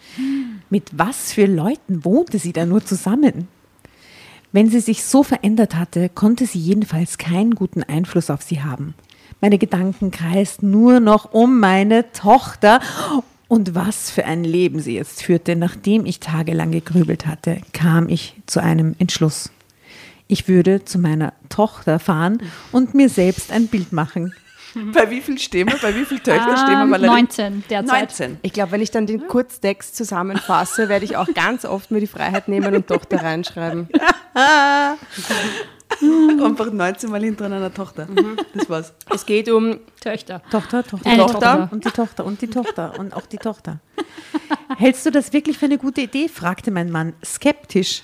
Mit 0.70 0.90
was 0.98 1.34
für 1.34 1.46
Leuten 1.46 2.06
wohnte 2.06 2.40
sie 2.40 2.54
da 2.54 2.66
nur 2.66 2.84
zusammen? 2.86 3.48
Wenn 4.52 4.70
sie 4.70 4.80
sich 4.80 5.04
so 5.04 5.24
verändert 5.24 5.76
hatte, 5.76 6.10
konnte 6.10 6.46
sie 6.46 6.60
jedenfalls 6.60 7.18
keinen 7.18 7.56
guten 7.56 7.84
Einfluss 7.84 8.30
auf 8.30 8.42
sie 8.42 8.62
haben. 8.62 8.96
Meine 9.42 9.58
Gedanken 9.58 10.12
kreisten 10.12 10.72
nur 10.72 11.00
noch 11.00 11.34
um 11.34 11.60
meine 11.60 12.12
Tochter 12.12 12.80
Und 13.48 13.76
was 13.76 14.12
für 14.12 14.26
ein 14.26 14.44
Leben 14.44 14.80
sie 14.80 14.96
jetzt 14.96 15.24
führte, 15.24 15.56
nachdem 15.56 16.06
ich 16.06 16.20
tagelang 16.20 16.72
gegrübelt 16.72 17.26
hatte, 17.26 17.62
kam 17.72 18.10
ich 18.10 18.36
zu 18.46 18.62
einem 18.62 18.96
Entschluss. 19.00 19.52
Ich 20.28 20.48
würde 20.48 20.84
zu 20.84 21.00
meiner 21.00 21.34
Tochter 21.50 22.00
fahren 22.00 22.42
und 22.72 22.94
mir 22.94 23.10
selbst 23.10 23.52
ein 23.52 23.68
Bild 23.68 23.94
machen. 23.94 24.34
Bei 24.94 25.10
wie 25.10 25.22
viel 25.22 25.40
stehen 25.40 25.70
wir? 25.70 25.78
Bei 25.78 25.96
wie 25.96 26.06
viel 26.06 26.20
Töchter 26.20 26.58
stehen 26.58 26.76
wir? 26.78 26.84
Ähm, 26.84 26.92
Valerie? 26.92 27.16
19 27.22 27.64
derzeit. 27.70 28.10
19. 28.10 28.38
Ich 28.42 28.54
glaube, 28.54 28.74
wenn 28.74 28.82
ich 28.82 28.92
dann 28.92 29.08
den 29.08 29.28
Kurztext 29.28 29.96
zusammenfasse, 29.96 30.90
werde 30.90 31.06
ich 31.06 31.16
auch 31.16 31.28
ganz 31.34 31.66
oft 31.66 31.90
mir 31.92 32.00
die 32.02 32.08
Freiheit 32.08 32.48
nehmen 32.48 32.76
und 32.76 32.88
Tochter 32.88 33.24
reinschreiben. 33.24 33.88
Einfach 36.44 36.72
19 36.72 37.10
Mal 37.10 37.24
hintereinander 37.24 37.74
Tochter. 37.74 38.08
Das 38.54 38.70
war's. 38.70 38.94
Es 39.10 39.26
geht 39.26 39.50
um 39.50 39.80
Töchter. 40.00 40.44
Tochter, 40.52 40.84
Tochter, 40.84 41.10
Eine 41.10 41.24
Tochter, 41.24 41.40
Tochter. 41.40 41.70
und 41.72 41.86
die 41.86 41.90
Tochter 41.92 42.26
und 42.26 42.42
die 42.42 42.48
Tochter 42.48 43.00
und 43.00 43.14
auch 43.16 43.26
die 43.26 43.38
Tochter. 43.38 43.80
Hältst 44.78 45.06
du 45.06 45.12
das 45.12 45.34
wirklich 45.34 45.58
für 45.58 45.66
eine 45.66 45.78
gute 45.78 46.02
Idee? 46.02 46.28
fragte 46.28 46.70
mein 46.72 46.92
Mann 46.92 47.14
skeptisch. 47.26 48.04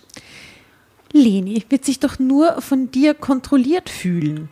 Leni 1.13 1.63
wird 1.69 1.85
sich 1.85 1.99
doch 1.99 2.19
nur 2.19 2.61
von 2.61 2.91
dir 2.91 3.13
kontrolliert 3.13 3.89
fühlen. 3.89 4.49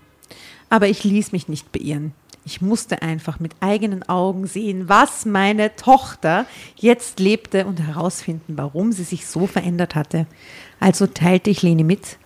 Aber 0.70 0.88
ich 0.88 1.04
ließ 1.04 1.34
mich 1.34 1.50
nicht 1.50 1.72
beirren. 1.72 2.14
Ich 2.46 2.62
musste 2.62 3.02
einfach 3.02 3.40
mit 3.40 3.54
eigenen 3.60 4.08
Augen 4.08 4.48
sehen, 4.48 4.88
was 4.88 5.26
meine 5.26 5.76
Tochter 5.76 6.46
jetzt 6.76 7.20
lebte 7.20 7.66
und 7.66 7.80
herausfinden, 7.80 8.58
warum 8.58 8.92
sie 8.92 9.04
sich 9.04 9.28
so 9.28 9.46
verändert 9.48 9.96
hatte. 9.96 10.26
Also 10.80 11.08
teilte 11.08 11.50
ich 11.50 11.62
Leni 11.62 11.84
mit, 11.84 12.18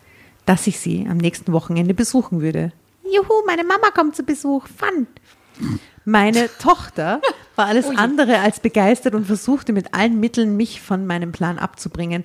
dass 0.45 0.67
ich 0.67 0.79
sie 0.79 1.07
am 1.09 1.17
nächsten 1.17 1.51
Wochenende 1.51 1.93
besuchen 1.93 2.41
würde. 2.41 2.71
Juhu, 3.03 3.45
meine 3.45 3.63
Mama 3.63 3.91
kommt 3.91 4.15
zu 4.15 4.23
Besuch. 4.23 4.67
Fun. 4.67 5.07
Meine 6.05 6.49
Tochter 6.59 7.21
war 7.55 7.65
alles 7.65 7.87
andere 7.89 8.39
als 8.39 8.59
begeistert 8.59 9.15
und 9.15 9.25
versuchte 9.25 9.73
mit 9.73 9.93
allen 9.93 10.19
Mitteln, 10.19 10.55
mich 10.55 10.81
von 10.81 11.05
meinem 11.07 11.31
Plan 11.31 11.57
abzubringen. 11.57 12.23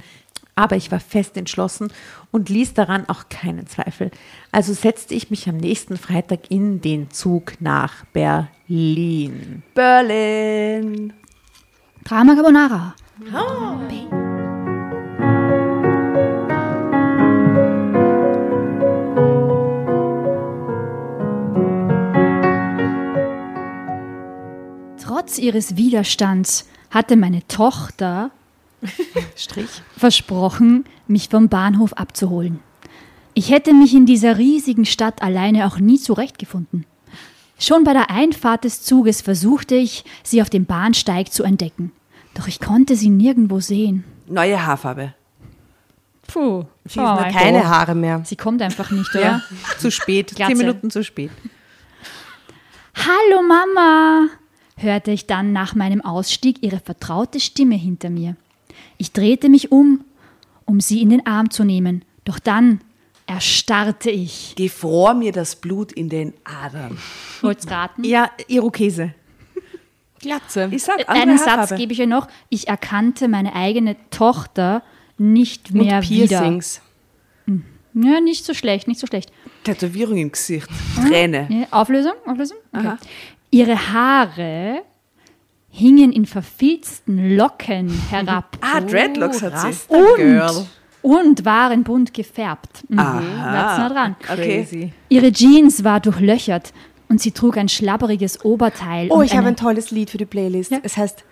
Aber 0.60 0.76
ich 0.76 0.92
war 0.92 1.00
fest 1.00 1.38
entschlossen 1.38 1.90
und 2.30 2.50
ließ 2.50 2.74
daran 2.74 3.08
auch 3.08 3.30
keinen 3.30 3.66
Zweifel. 3.66 4.10
Also 4.52 4.74
setzte 4.74 5.14
ich 5.14 5.30
mich 5.30 5.48
am 5.48 5.56
nächsten 5.56 5.96
Freitag 5.96 6.50
in 6.50 6.82
den 6.82 7.10
Zug 7.10 7.54
nach 7.60 8.04
Berlin. 8.12 9.62
Berlin. 9.74 11.14
Drama 12.04 12.34
Carbonara. 12.34 12.94
Trotz 25.02 25.38
ihres 25.38 25.78
Widerstands 25.78 26.68
hatte 26.90 27.16
meine 27.16 27.46
Tochter 27.48 28.30
Strich. 29.36 29.82
versprochen, 29.96 30.84
mich 31.06 31.28
vom 31.28 31.48
Bahnhof 31.48 31.92
abzuholen. 31.94 32.60
Ich 33.34 33.50
hätte 33.50 33.72
mich 33.72 33.94
in 33.94 34.06
dieser 34.06 34.38
riesigen 34.38 34.84
Stadt 34.84 35.22
alleine 35.22 35.66
auch 35.66 35.78
nie 35.78 35.98
zurechtgefunden. 35.98 36.84
Schon 37.58 37.84
bei 37.84 37.92
der 37.92 38.10
Einfahrt 38.10 38.64
des 38.64 38.82
Zuges 38.82 39.20
versuchte 39.20 39.74
ich, 39.74 40.04
sie 40.22 40.40
auf 40.42 40.50
dem 40.50 40.64
Bahnsteig 40.64 41.32
zu 41.32 41.42
entdecken. 41.42 41.92
Doch 42.34 42.48
ich 42.48 42.60
konnte 42.60 42.96
sie 42.96 43.10
nirgendwo 43.10 43.60
sehen. 43.60 44.04
Neue 44.26 44.64
Haarfarbe. 44.64 45.14
Puh, 46.26 46.64
sie 46.84 47.00
hat 47.00 47.32
keine 47.32 47.68
Haare 47.68 47.94
mehr. 47.94 48.22
Sie 48.24 48.36
kommt 48.36 48.62
einfach 48.62 48.90
nicht, 48.90 49.10
oder? 49.14 49.22
Ja, 49.22 49.42
zu 49.78 49.90
spät. 49.90 50.34
Zehn 50.36 50.56
Minuten 50.56 50.90
zu 50.90 51.02
spät. 51.04 51.30
Hallo 52.94 53.42
Mama, 53.42 54.28
hörte 54.76 55.10
ich 55.10 55.26
dann 55.26 55.52
nach 55.52 55.74
meinem 55.74 56.00
Ausstieg 56.02 56.62
ihre 56.62 56.80
vertraute 56.80 57.40
Stimme 57.40 57.76
hinter 57.76 58.10
mir. 58.10 58.36
Ich 58.98 59.12
drehte 59.12 59.48
mich 59.48 59.72
um, 59.72 60.04
um 60.64 60.80
sie 60.80 61.02
in 61.02 61.10
den 61.10 61.26
Arm 61.26 61.50
zu 61.50 61.64
nehmen, 61.64 62.04
doch 62.24 62.38
dann 62.38 62.80
erstarrte 63.26 64.10
ich. 64.10 64.54
Gefror 64.56 65.14
mir 65.14 65.32
das 65.32 65.56
Blut 65.56 65.92
in 65.92 66.08
den 66.08 66.32
Adern. 66.44 66.98
Wollt's 67.42 67.70
raten? 67.70 68.04
Ja, 68.04 68.30
Irokese. 68.48 69.14
Glatze. 70.20 70.68
Ich 70.70 70.82
sag 70.82 71.08
andere 71.08 71.22
Einen 71.22 71.38
Satz 71.38 71.46
Haarfarbe. 71.48 71.76
gebe 71.76 71.92
ich 71.92 71.98
ihr 72.00 72.06
noch. 72.06 72.28
Ich 72.50 72.68
erkannte 72.68 73.26
meine 73.28 73.54
eigene 73.54 73.96
Tochter 74.10 74.82
nicht 75.16 75.70
Und 75.70 75.82
mehr 75.82 76.02
wieder. 76.02 76.40
Piercings. 76.40 76.80
Ja, 77.94 78.20
nicht 78.20 78.44
so 78.44 78.54
schlecht, 78.54 78.86
nicht 78.86 79.00
so 79.00 79.06
schlecht. 79.06 79.32
Tätowierung 79.64 80.16
im 80.18 80.30
Gesicht. 80.30 80.68
Träne. 81.08 81.48
Ja, 81.50 81.66
Auflösung? 81.72 82.12
Auflösung? 82.26 82.58
Okay. 82.72 82.94
Ihre 83.50 83.92
Haare 83.92 84.82
hingen 85.70 86.12
in 86.12 86.26
verfilzten 86.26 87.36
Locken 87.36 87.88
herab 88.10 88.56
Ah, 88.60 88.80
Dreadlocks 88.80 89.42
hat 89.42 89.58
sie. 89.58 89.68
Und, 89.88 90.16
Girl. 90.16 90.66
und 91.02 91.44
waren 91.44 91.84
bunt 91.84 92.12
gefärbt. 92.12 92.84
Mhm, 92.88 92.98
Aha. 92.98 93.20
Nah 93.20 93.88
dran. 93.88 94.16
Okay. 94.30 94.62
Crazy. 94.64 94.92
Ihre 95.08 95.32
Jeans 95.32 95.82
war 95.84 96.00
durchlöchert 96.00 96.72
und 97.08 97.20
sie 97.20 97.30
trug 97.32 97.56
ein 97.56 97.68
schlabberiges 97.68 98.44
Oberteil. 98.44 99.08
Oh, 99.10 99.22
ich 99.22 99.36
habe 99.36 99.48
ein 99.48 99.56
tolles 99.56 99.90
Lied 99.90 100.10
für 100.10 100.18
die 100.18 100.26
Playlist. 100.26 100.70
Ja. 100.72 100.78
Es 100.82 100.96
heißt 100.96 101.24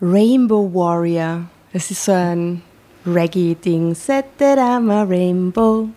Rainbow 0.00 0.70
Warrior. 0.72 1.42
Das 1.72 1.90
ist 1.90 2.04
so 2.04 2.12
ein 2.12 2.62
Reggae-Ding. 3.06 3.94
Set 3.94 4.24
that 4.38 4.58
I'm 4.58 4.90
a 4.90 5.02
Rainbow 5.04 5.88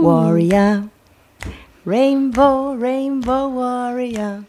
Warrior. 0.00 0.88
Rainbow, 1.86 2.74
Rainbow 2.80 3.54
Warrior. 3.54 4.44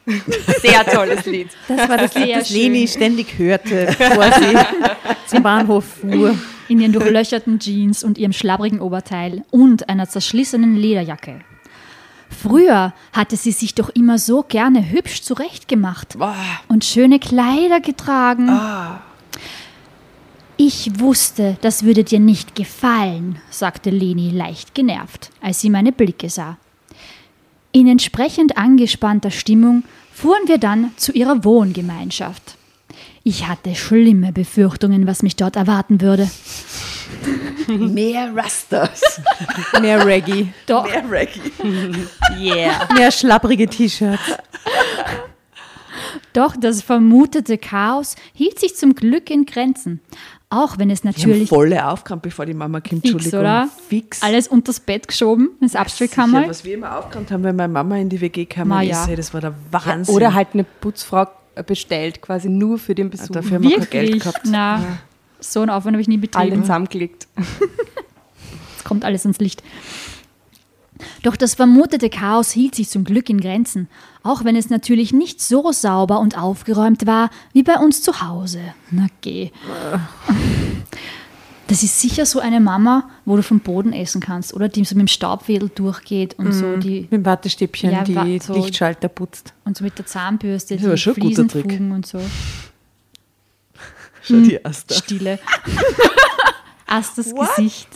Sehr 0.61 0.85
tolles 0.85 1.25
Lied. 1.25 1.49
Das 1.67 1.89
war 1.89 1.97
das 1.97 2.15
Lied, 2.15 2.25
Sehr 2.27 2.39
das 2.39 2.49
Leni 2.49 2.87
ständig 2.87 3.37
hörte, 3.37 3.87
bevor 3.97 4.31
sie 4.31 4.55
zum 5.27 5.43
Bahnhof 5.43 5.83
fuhr. 6.01 6.37
in 6.69 6.79
ihren 6.79 6.93
durchlöcherten 6.93 7.59
Jeans 7.59 8.03
und 8.05 8.17
ihrem 8.17 8.31
schlabbrigen 8.31 8.79
Oberteil 8.79 9.43
und 9.51 9.89
einer 9.89 10.07
zerschlissenen 10.07 10.77
Lederjacke. 10.77 11.41
Früher 12.29 12.93
hatte 13.11 13.35
sie 13.35 13.51
sich 13.51 13.75
doch 13.75 13.89
immer 13.89 14.17
so 14.17 14.43
gerne 14.43 14.89
hübsch 14.89 15.21
zurechtgemacht 15.21 16.17
und 16.69 16.85
schöne 16.85 17.19
Kleider 17.19 17.81
getragen. 17.81 18.49
Ich 20.57 20.99
wusste, 20.99 21.57
das 21.61 21.83
würde 21.83 22.05
dir 22.05 22.19
nicht 22.21 22.55
gefallen, 22.55 23.39
sagte 23.49 23.89
Leni 23.89 24.31
leicht 24.31 24.73
genervt, 24.73 25.31
als 25.41 25.59
sie 25.59 25.69
meine 25.69 25.91
Blicke 25.91 26.29
sah. 26.29 26.57
In 27.75 27.89
entsprechend 27.89 28.55
angespannter 28.57 29.31
Stimmung 29.31 29.83
fuhren 30.13 30.47
wir 30.47 30.59
dann 30.59 30.93
zu 30.95 31.11
ihrer 31.11 31.43
Wohngemeinschaft. 31.43 32.55
Ich 33.25 33.47
hatte 33.49 33.75
schlimme 33.75 34.31
Befürchtungen, 34.31 35.07
was 35.07 35.23
mich 35.23 35.35
dort 35.35 35.57
erwarten 35.57 35.99
würde. 35.99 36.31
Mehr 37.67 38.33
Rastas. 38.33 39.19
Mehr 39.81 40.05
Reggae, 40.05 40.53
Doch, 40.67 40.85
Mehr 40.85 41.03
Reggae. 41.11 41.51
Yeah. 42.39 42.87
mehr 42.93 43.11
schlapprige 43.11 43.67
T-Shirts. 43.67 44.21
doch 46.31 46.55
das 46.55 46.81
vermutete 46.81 47.57
Chaos 47.57 48.15
hielt 48.33 48.57
sich 48.57 48.77
zum 48.77 48.95
Glück 48.95 49.29
in 49.29 49.45
Grenzen. 49.45 49.99
Auch 50.55 50.77
wenn 50.77 50.89
es 50.89 51.01
Die 51.01 51.07
haben 51.09 51.15
natürlich 51.17 51.49
volle 51.49 51.85
aufgerannt, 51.85 52.21
bevor 52.21 52.45
die 52.45 52.53
Mama 52.53 52.79
kommt. 52.79 53.01
fix, 53.01 53.03
Entschuldigung. 53.13 53.39
oder? 53.41 53.69
Fix. 53.89 54.23
Alles 54.23 54.47
unters 54.47 54.79
Bett 54.79 55.07
geschoben, 55.07 55.49
ins 55.59 55.75
Abstellkammer. 55.75 56.47
was 56.47 56.63
wir 56.63 56.75
immer 56.75 56.97
aufgerannt 56.97 57.29
haben, 57.31 57.43
wenn 57.43 57.57
meine 57.57 57.73
Mama 57.73 57.97
in 57.97 58.07
die 58.07 58.21
WG 58.21 58.45
kam, 58.45 58.71
ist, 58.81 58.87
ja. 58.87 59.15
das 59.15 59.33
war 59.33 59.41
der 59.41 59.53
Wahnsinn. 59.71 60.15
Oder 60.15 60.33
halt 60.33 60.49
eine 60.53 60.63
Putzfrau 60.63 61.27
bestellt, 61.67 62.21
quasi 62.21 62.47
nur 62.47 62.79
für 62.79 62.95
den 62.95 63.09
Besuch. 63.09 63.27
Dafür 63.33 63.57
haben 63.57 63.63
wir 63.63 63.71
kein 63.79 63.89
Geld 63.89 64.07
Wirklich? 64.13 64.23
gehabt. 64.23 64.41
Na, 64.45 64.81
so 65.41 65.59
einen 65.59 65.69
Aufwand 65.71 65.95
habe 65.95 66.01
ich 66.01 66.07
nie 66.07 66.15
Alle 66.15 66.21
betrieben. 66.21 66.61
zusammengelegt. 66.61 67.27
Es 68.77 68.83
kommt 68.83 69.03
alles 69.03 69.23
ans 69.25 69.39
Licht. 69.39 69.63
Doch 71.23 71.35
das 71.35 71.55
vermutete 71.55 72.09
Chaos 72.09 72.51
hielt 72.51 72.75
sich 72.75 72.89
zum 72.89 73.03
Glück 73.03 73.29
in 73.29 73.41
Grenzen, 73.41 73.89
auch 74.23 74.43
wenn 74.45 74.55
es 74.55 74.69
natürlich 74.69 75.11
nicht 75.13 75.41
so 75.41 75.71
sauber 75.71 76.19
und 76.19 76.37
aufgeräumt 76.37 77.05
war 77.05 77.29
wie 77.53 77.63
bei 77.63 77.75
uns 77.77 78.01
zu 78.01 78.21
Hause. 78.21 78.61
Na 78.91 79.07
geh. 79.21 79.51
Das 81.67 81.81
ist 81.81 81.99
sicher 81.99 82.25
so 82.27 82.39
eine 82.39 82.59
Mama, 82.59 83.09
wo 83.25 83.35
du 83.35 83.41
vom 83.43 83.59
Boden 83.59 83.91
essen 83.91 84.21
kannst, 84.21 84.53
oder 84.53 84.69
die 84.69 84.85
so 84.85 84.95
mit 84.95 85.01
dem 85.01 85.07
Staubwedel 85.07 85.69
durchgeht 85.73 86.35
und 86.37 86.51
so 86.53 86.77
die 86.77 87.01
Mit 87.01 87.11
dem 87.11 87.25
Wattestäbchen 87.25 87.91
Ja, 87.91 88.03
die 88.03 88.39
so- 88.39 88.53
Lichtschalter 88.53 89.07
putzt. 89.09 89.53
und 89.65 89.75
so 89.75 89.83
mit 89.83 89.97
der 89.97 90.05
Zahnbürste 90.05 90.75
aber 90.79 90.91
die 90.91 90.97
schon 90.97 91.15
ein 91.15 91.19
guter 91.21 91.47
Trick. 91.47 91.63
fugen 91.71 91.91
und 91.91 92.05
so. 92.05 92.21
Schau 94.21 94.35
die 94.35 94.53
erste. 94.63 94.93
Stille. 94.93 95.39
Astes 96.87 97.33
Gesicht. 97.33 97.87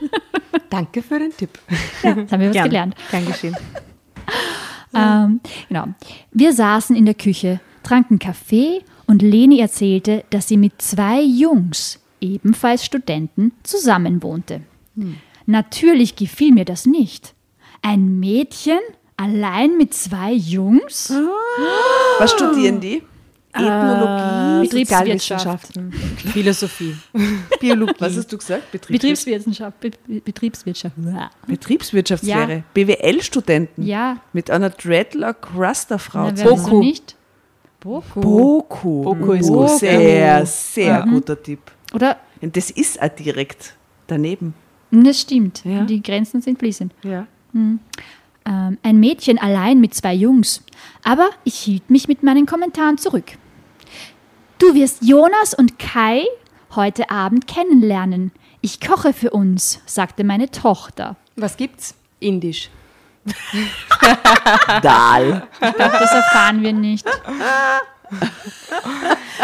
Danke 0.70 1.02
für 1.02 1.18
den 1.18 1.36
Tipp. 1.36 1.58
Jetzt 2.02 2.32
haben 2.32 2.40
wir 2.40 2.48
was 2.48 2.54
Gern. 2.54 2.64
gelernt. 2.68 2.94
Kein 3.10 3.26
Geschehen. 3.26 3.56
Ähm, 4.94 5.40
genau. 5.70 5.86
Wir 6.32 6.52
saßen 6.52 6.94
in 6.94 7.06
der 7.06 7.14
Küche, 7.14 7.60
tranken 7.82 8.18
Kaffee 8.18 8.82
und 9.06 9.22
Leni 9.22 9.58
erzählte, 9.58 10.22
dass 10.28 10.48
sie 10.48 10.58
mit 10.58 10.82
zwei 10.82 11.22
Jungs, 11.22 11.98
ebenfalls 12.20 12.84
Studenten, 12.84 13.52
zusammenwohnte. 13.62 14.60
Natürlich 15.46 16.14
gefiel 16.16 16.52
mir 16.52 16.66
das 16.66 16.84
nicht. 16.84 17.34
Ein 17.80 18.20
Mädchen 18.20 18.80
allein 19.16 19.78
mit 19.78 19.94
zwei 19.94 20.32
Jungs? 20.32 21.10
Was 22.18 22.32
studieren 22.32 22.80
die? 22.80 23.02
Ethnologie, 23.54 24.68
Betriebswirtschaften, 24.68 25.92
Philosophie. 26.32 26.96
Biologie. 27.60 27.94
was 27.98 28.16
hast 28.16 28.32
du 28.32 28.38
gesagt? 28.38 28.70
Betriebswirtschaft. 28.72 29.80
Betriebswirtschaft. 29.80 30.06
Be 30.06 30.20
Betriebswirtschaft. 30.20 30.94
Betriebswirtschaftslehre. 31.46 32.52
Ja. 32.52 32.62
BWL-Studenten. 32.72 33.82
Ja, 33.82 34.16
Mit 34.32 34.50
einer 34.50 34.70
Dreadlock-Raster-Frau. 34.70 36.30
Boku. 36.32 36.80
nicht? 36.80 37.16
Boku. 37.80 38.20
Boku. 38.20 39.02
Boku 39.02 39.32
ist 39.32 39.48
Boku. 39.48 39.76
Sehr, 39.78 40.46
sehr 40.46 41.02
guter 41.02 41.40
Tipp. 41.42 41.60
Oder? 41.94 42.16
Und 42.40 42.56
das 42.56 42.70
ist 42.70 43.02
auch 43.02 43.08
direkt 43.08 43.74
daneben. 44.06 44.54
Das 44.90 45.20
stimmt. 45.20 45.62
Ja. 45.64 45.84
Die 45.84 46.02
Grenzen 46.02 46.40
sind 46.40 46.58
fließend. 46.58 46.92
Ja. 47.02 47.26
Ähm, 47.54 47.80
ein 48.82 48.98
Mädchen 48.98 49.38
allein 49.38 49.80
mit 49.80 49.94
zwei 49.94 50.14
Jungs. 50.14 50.62
Aber 51.04 51.30
ich 51.44 51.56
hielt 51.56 51.90
mich 51.90 52.08
mit 52.08 52.22
meinen 52.22 52.46
Kommentaren 52.46 52.98
zurück. 52.98 53.32
Du 54.62 54.74
wirst 54.76 55.02
Jonas 55.02 55.54
und 55.54 55.80
Kai 55.80 56.24
heute 56.76 57.10
Abend 57.10 57.48
kennenlernen. 57.48 58.30
Ich 58.60 58.80
koche 58.80 59.12
für 59.12 59.30
uns, 59.30 59.80
sagte 59.86 60.22
meine 60.22 60.52
Tochter. 60.52 61.16
Was 61.34 61.56
gibt's? 61.56 61.96
Indisch. 62.20 62.70
Dal. 64.82 65.48
Ich 65.54 65.74
glaube, 65.74 65.96
das 65.98 66.12
erfahren 66.12 66.62
wir 66.62 66.72
nicht. 66.72 67.04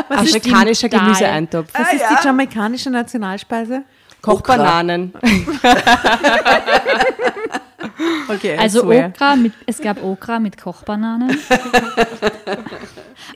Afrikanischer 0.09 0.89
Dal? 0.89 1.01
Gemüseeintopf. 1.01 1.69
Was 1.75 1.93
ist 1.95 2.05
die 2.09 2.25
jamaikanische 2.25 2.91
Nationalspeise? 2.91 3.83
Kochbananen. 4.23 5.15
Okay, 8.29 8.57
Also. 8.57 8.85
Okra 8.85 9.37
mit, 9.37 9.53
es 9.67 9.81
gab 9.81 10.03
Okra 10.03 10.39
mit 10.39 10.61
Kochbananen. 10.61 11.31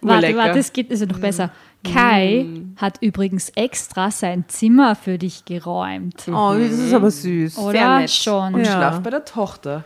warte, 0.02 0.36
warte, 0.36 0.58
es 0.58 0.72
geht, 0.72 0.90
ist 0.90 1.00
ja 1.00 1.06
noch 1.06 1.18
besser. 1.18 1.50
Kai 1.84 2.46
hat 2.76 2.98
übrigens 3.00 3.50
extra 3.50 4.10
sein 4.10 4.44
Zimmer 4.48 4.94
für 4.94 5.18
dich 5.18 5.44
geräumt. 5.44 6.24
Oh, 6.28 6.54
das 6.58 6.72
ist 6.78 6.92
aber 6.92 7.10
süß. 7.10 7.58
Oder 7.58 7.98
nett. 8.00 8.10
schon. 8.10 8.54
Und 8.54 8.64
Ja. 8.64 8.72
schlaf 8.72 9.00
bei 9.00 9.10
der 9.10 9.24
Tochter. 9.24 9.84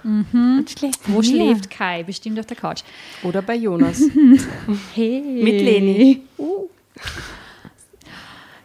Wo 1.07 1.23
schläft 1.23 1.71
Kai? 1.71 2.03
Bestimmt 2.03 2.39
auf 2.39 2.47
der 2.47 2.57
Couch. 2.57 2.83
Oder 3.23 3.43
bei 3.43 3.55
Jonas. 3.57 4.01
Hey. 4.95 5.21
Mit 5.43 5.61
Leni. 5.63 6.23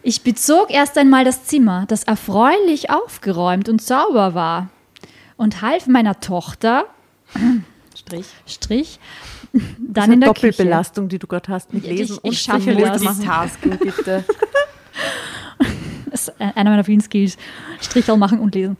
Ich 0.03 0.23
bezog 0.23 0.71
erst 0.71 0.97
einmal 0.97 1.23
das 1.23 1.43
Zimmer, 1.45 1.85
das 1.87 2.03
erfreulich 2.03 2.89
aufgeräumt 2.89 3.69
und 3.69 3.81
sauber 3.81 4.33
war, 4.33 4.69
und 5.37 5.61
half 5.61 5.87
meiner 5.87 6.19
Tochter, 6.19 6.85
Strich. 7.95 8.25
Strich, 8.47 8.99
dann 9.79 10.11
ist 10.11 10.15
in 10.17 10.23
eine 10.23 10.25
der 10.25 10.33
Küche. 10.33 10.47
Doppelbelastung, 10.51 11.09
die 11.09 11.19
du 11.19 11.27
gerade 11.27 11.51
hast 11.51 11.73
mit 11.73 11.85
Lesen 11.85 12.17
ich- 12.23 12.23
und 12.23 12.31
ich 12.33 12.45
das. 12.45 13.01
machen. 13.03 13.17
Multitasking, 13.17 13.77
bitte. 13.77 14.23
Das 16.09 16.27
ist 16.27 16.33
einer 16.41 16.69
meiner 16.69 16.83
vielen 16.83 17.01
Skills. 17.01 17.37
Strichel 17.81 18.17
machen 18.17 18.39
und 18.39 18.53
lesen. 18.55 18.77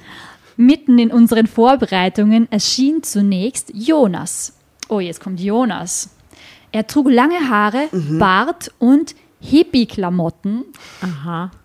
Mitten 0.57 0.99
in 0.99 1.11
unseren 1.11 1.47
Vorbereitungen 1.47 2.51
erschien 2.51 3.03
zunächst 3.03 3.71
Jonas. 3.73 4.53
Oh, 4.89 4.99
jetzt 4.99 5.21
kommt 5.21 5.39
Jonas. 5.39 6.09
Er 6.73 6.87
trug 6.87 7.09
lange 7.09 7.49
Haare, 7.49 7.87
Bart 8.19 8.71
und 8.79 9.15
Hippie-Klamotten 9.39 10.65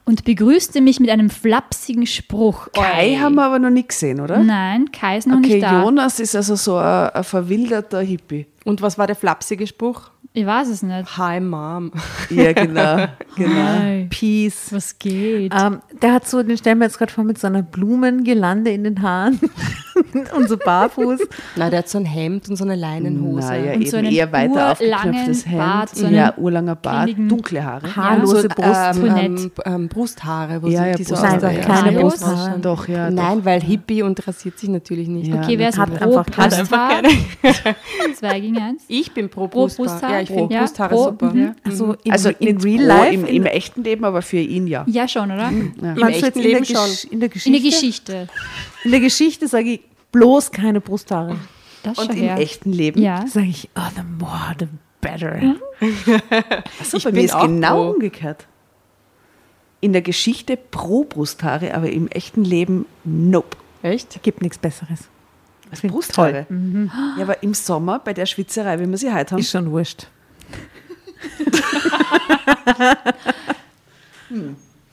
und 0.04 0.24
begrüßte 0.24 0.80
mich 0.80 0.98
mit 0.98 1.10
einem 1.10 1.28
flapsigen 1.30 2.06
Spruch. 2.06 2.68
Kai 2.72 3.12
Oi. 3.14 3.18
haben 3.18 3.34
wir 3.34 3.44
aber 3.44 3.58
noch 3.58 3.70
nicht 3.70 3.90
gesehen, 3.90 4.20
oder? 4.20 4.38
Nein, 4.38 4.90
Kai 4.92 5.18
ist 5.18 5.26
noch 5.26 5.38
Okay, 5.38 5.54
nicht 5.54 5.62
da. 5.62 5.82
Jonas 5.82 6.18
ist 6.20 6.34
also 6.34 6.56
so 6.56 6.76
ein, 6.76 7.10
ein 7.10 7.24
verwilderter 7.24 8.00
Hippie. 8.00 8.46
Und 8.66 8.82
was 8.82 8.98
war 8.98 9.06
der 9.06 9.16
flapsige 9.16 9.66
Spruch? 9.66 10.10
Ich 10.32 10.44
weiß 10.44 10.68
es 10.68 10.82
nicht. 10.82 11.16
Hi, 11.16 11.40
Mom. 11.40 11.92
Ja, 12.30 12.52
genau. 12.52 13.06
genau. 13.36 13.54
Hi. 13.80 14.06
Peace. 14.10 14.66
Was 14.72 14.98
geht? 14.98 15.52
Ähm, 15.58 15.80
der 16.02 16.12
hat 16.12 16.26
so, 16.28 16.42
den 16.42 16.58
stellen 16.58 16.78
wir 16.78 16.86
jetzt 16.86 16.98
gerade 16.98 17.12
vor, 17.12 17.22
mit 17.24 17.38
so 17.38 17.46
einer 17.46 17.62
Blumengelande 17.62 18.72
in 18.72 18.82
den 18.84 19.00
Haaren 19.00 19.38
und 20.36 20.48
so 20.48 20.56
barfuß. 20.58 21.20
Na, 21.54 21.70
der 21.70 21.78
hat 21.78 21.88
so 21.88 21.98
ein 21.98 22.04
Hemd 22.04 22.48
und 22.50 22.56
so 22.56 22.64
eine 22.64 22.74
Leinenhose. 22.74 23.46
Naja, 23.46 23.72
Und 23.74 23.80
eben 23.82 23.90
so 23.90 23.96
einen 23.98 24.10
eher 24.12 24.30
weiter 24.32 24.72
aufgeknöpftes 24.72 25.46
Hemd. 25.46 25.58
Bart, 25.58 25.88
so 25.94 26.06
ja, 26.08 26.30
einen 26.32 26.42
urlanger 26.44 26.74
Bart, 26.74 27.10
dunkle 27.16 27.64
Haare. 27.64 27.94
Haarlose 27.96 28.42
so, 28.42 28.48
Brust. 28.48 28.80
ähm, 28.94 29.00
Brünett. 29.00 29.40
ähm, 29.40 29.50
ähm, 29.64 29.88
Brusthaare, 29.88 30.62
wo 30.62 30.66
Ja, 30.66 30.82
sie 30.82 30.88
ja, 30.90 30.94
die 30.96 31.04
so 31.04 31.14
Brusthaare, 31.14 31.54
ja. 31.54 31.60
Kleine 31.60 31.82
Keine 31.82 32.00
Brust 32.00 32.24
Brusthaare. 32.24 32.58
Doch, 32.58 32.88
ja. 32.88 33.10
Nein, 33.10 33.44
weil 33.44 33.60
Hippie 33.62 34.02
und 34.02 34.26
rasiert 34.26 34.58
sich 34.58 34.68
natürlich 34.68 35.06
nicht. 35.08 35.28
Ja. 35.28 35.36
okay, 35.40 35.56
wer 35.58 35.68
ist 35.68 35.78
hat 35.78 35.94
pro 35.94 36.18
einfach 36.18 36.26
keine- 36.34 36.56
Brusthaar? 36.56 37.02
Zwei 38.18 38.40
gegen 38.40 38.55
eins. 38.62 38.82
Ich 38.88 39.12
bin 39.12 39.28
pro 39.28 39.48
Pro 39.48 39.62
Brusthaar. 39.66 39.86
Brusthaar? 39.86 40.10
Ja, 40.12 40.20
ich 40.20 40.28
finde 40.28 40.54
Ja, 40.54 40.60
Brusthaare 40.60 40.94
pro- 40.94 41.04
super. 41.04 41.32
mhm. 41.34 41.54
Also 41.64 41.96
in, 42.04 42.12
Also 42.12 42.28
in 42.30 42.54
nicht 42.56 42.64
real 42.64 42.84
life, 42.84 43.14
im, 43.14 43.24
in, 43.26 43.36
im 43.36 43.46
echten 43.46 43.82
Leben, 43.84 44.04
aber 44.04 44.22
für 44.22 44.36
ihn 44.38 44.66
ja. 44.66 44.84
Ja, 44.88 45.06
schon, 45.08 45.30
oder? 45.30 45.48
Im 45.48 45.74
meinst 45.80 46.00
du 46.00 46.06
jetzt 46.08 46.22
echten 46.24 46.38
in 46.38 46.42
der, 46.42 46.52
Leben 46.60 46.64
Gesch- 46.64 47.00
schon. 47.02 47.10
in 47.12 47.20
der 47.20 47.28
Geschichte? 47.28 47.48
In 47.56 47.62
der 47.62 47.70
Geschichte. 47.70 48.28
In 48.84 48.90
der 48.90 49.00
Geschichte 49.00 49.48
sage 49.48 49.70
ich 49.72 49.80
bloß 50.12 50.50
keine 50.50 50.80
Brusthaare. 50.80 51.36
Das 51.82 51.98
Und 51.98 52.10
im 52.10 52.16
her. 52.16 52.38
echten 52.38 52.72
Leben? 52.72 53.00
Ja. 53.00 53.26
Sage 53.26 53.46
ich, 53.46 53.68
oh, 53.76 53.80
the 53.94 54.02
more, 54.18 54.54
the 54.58 54.66
better. 55.00 55.54
Achso, 56.80 56.96
Ich 56.96 57.04
bei 57.04 57.10
bin 57.10 57.20
mir 57.20 57.24
ist 57.26 57.34
auch 57.34 57.42
genau 57.46 57.84
pro. 57.84 57.90
umgekehrt. 57.92 58.46
In 59.80 59.92
der 59.92 60.02
Geschichte 60.02 60.56
pro 60.56 61.04
Brusthaare, 61.04 61.74
aber 61.74 61.90
im 61.90 62.08
echten 62.08 62.44
Leben 62.44 62.86
nope. 63.04 63.56
Echt? 63.82 64.20
Gibt 64.22 64.42
nichts 64.42 64.58
Besseres. 64.58 65.08
Als 65.70 65.80
Find 65.80 65.92
Brusthaare. 65.92 66.46
Ja, 67.16 67.22
aber 67.22 67.42
im 67.42 67.54
Sommer 67.54 67.98
bei 67.98 68.12
der 68.12 68.26
Schwitzerei, 68.26 68.78
wie 68.80 68.88
wir 68.88 68.98
sie 68.98 69.12
heute 69.12 69.32
haben. 69.32 69.40
Ist 69.40 69.50
schon 69.50 69.70
wurscht. 69.70 70.06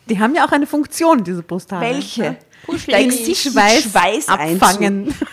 Die 0.10 0.20
haben 0.20 0.36
ja 0.36 0.46
auch 0.46 0.52
eine 0.52 0.68
Funktion, 0.68 1.24
diese 1.24 1.44
Brusthaare. 1.44 1.86
Welche? 1.86 2.36
Dein 2.88 3.08
mit 3.08 3.38
Schweiß, 3.38 3.84
Schweiß 3.84 4.28
abfangen. 4.28 5.14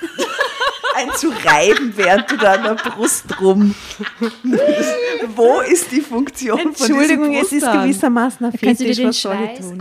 einzureiben, 0.94 1.92
während 1.96 2.30
du 2.30 2.36
da 2.36 2.52
an 2.54 2.62
der 2.64 2.74
Brust 2.74 3.40
rum. 3.40 3.74
Wo 5.36 5.60
ist 5.60 5.92
die 5.92 6.00
Funktion 6.00 6.58
Entschuldigung, 6.58 7.26
von 7.26 7.34
es 7.34 7.50
diesen 7.50 7.68
ist 7.68 7.72
gewissermaßen 7.72 8.46
ein 8.46 8.52
Kannst 8.52 8.80
du 8.80 8.84
dir 8.84 8.94
Fetisch, 8.94 9.06
was 9.06 9.22
soll 9.22 9.36
ich 9.52 9.60
tun? 9.60 9.78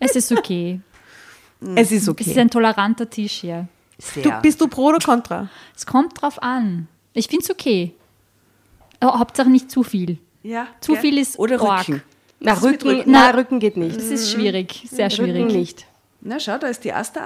Es 0.00 0.16
ist 0.16 0.32
okay. 0.32 0.80
Es 1.60 1.90
ist 1.90 1.92
Es 1.92 2.02
ist 2.02 2.08
okay. 2.08 2.40
ein 2.40 2.50
toleranter 2.50 3.08
Tisch 3.10 3.32
hier. 3.40 3.66
Du, 4.14 4.22
Sehr. 4.22 4.40
bist 4.40 4.60
du 4.60 4.68
pro 4.68 4.86
oder 4.88 4.98
contra? 4.98 5.48
Es 5.76 5.84
kommt 5.86 6.20
drauf 6.20 6.40
an. 6.42 6.86
Ich 7.14 7.26
finde 7.26 7.44
es 7.44 7.50
okay. 7.50 7.94
Aber 9.00 9.18
Hauptsache 9.18 9.48
nicht 9.50 9.70
zu 9.70 9.82
viel. 9.82 10.18
ja, 10.42 10.68
Zu 10.80 10.92
gell? 10.92 11.00
viel 11.02 11.18
ist 11.18 11.38
Oder 11.38 11.60
arg. 11.60 11.88
Rücken. 11.88 12.02
Na, 12.40 12.52
Rücken, 12.54 12.88
Rücken? 12.88 13.10
na, 13.10 13.30
Rücken 13.30 13.58
geht 13.58 13.76
nicht. 13.76 13.96
Das 13.96 14.04
ist 14.04 14.30
schwierig, 14.30 14.86
sehr 14.88 15.10
schwierig. 15.10 15.42
Rücken 15.42 15.56
nicht. 15.56 15.86
Na 16.20 16.38
schau, 16.38 16.58
da 16.58 16.68
ist 16.68 16.84
die 16.84 16.88
erste 16.88 17.20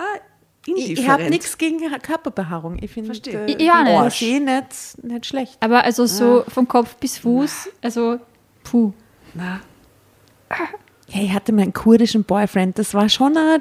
Ich, 0.65 0.69
indifferent. 0.71 0.99
ich 0.99 1.09
habe 1.09 1.25
nichts 1.29 1.59
gegen 1.59 1.79
Körperbehaarung. 2.01 2.79
Ich 2.83 2.91
finde 2.91 3.09
Verstehe. 3.09 3.47
äh, 3.47 3.63
Ja, 3.63 3.79
die 3.85 3.91
nicht. 3.91 3.95
Orange 3.99 4.41
nicht, 4.41 5.05
nicht 5.05 5.27
schlecht. 5.27 5.57
Aber 5.61 5.85
also 5.85 6.07
so 6.07 6.45
vom 6.49 6.67
Kopf 6.67 6.97
bis 6.97 7.19
Fuß, 7.19 7.69
also 7.83 8.19
puh. 8.65 8.95
Na, 9.35 9.61
Ja, 11.09 11.21
ich 11.23 11.33
hatte 11.33 11.53
meinen 11.53 11.75
kurdischen 11.75 12.25
Boyfriend. 12.25 12.79
Das 12.79 12.95
war 12.95 13.09
schon 13.11 13.37
eine, 13.37 13.57
äh, 13.57 13.61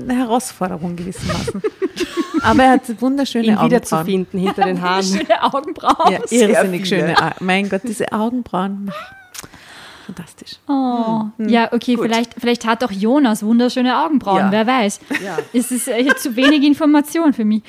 eine 0.00 0.14
Herausforderung 0.16 0.96
gewissermaßen. 0.96 1.62
Aber 2.42 2.62
er 2.62 2.70
hat 2.72 3.00
wunderschöne 3.00 3.44
Ihn 3.44 3.50
Augenbrauen. 3.56 3.70
wiederzufinden 3.70 4.40
hinter 4.40 4.62
den 4.64 4.80
Haaren. 4.82 5.02
Schöne 5.04 5.42
Augenbrauen. 5.42 6.12
Ja, 6.12 6.18
irrsinnig 6.30 6.86
schöne 6.88 7.16
Augen. 7.20 7.34
Mein 7.40 7.68
Gott, 7.68 7.82
diese 7.84 8.10
Augenbrauen. 8.12 8.90
Fantastisch. 10.06 10.56
Oh. 10.68 11.22
Ja, 11.38 11.72
okay, 11.72 11.96
vielleicht, 12.00 12.34
vielleicht 12.38 12.66
hat 12.66 12.84
auch 12.84 12.90
Jonas 12.90 13.42
wunderschöne 13.42 13.98
Augenbrauen, 14.04 14.38
Ja. 14.38 14.52
wer 14.52 14.66
weiß. 14.66 15.00
Ja. 15.24 15.38
Es 15.54 15.70
ist 15.70 15.88
äh, 15.88 16.14
zu 16.16 16.36
wenig 16.36 16.62
Information 16.62 17.32
für 17.32 17.44
mich. 17.46 17.62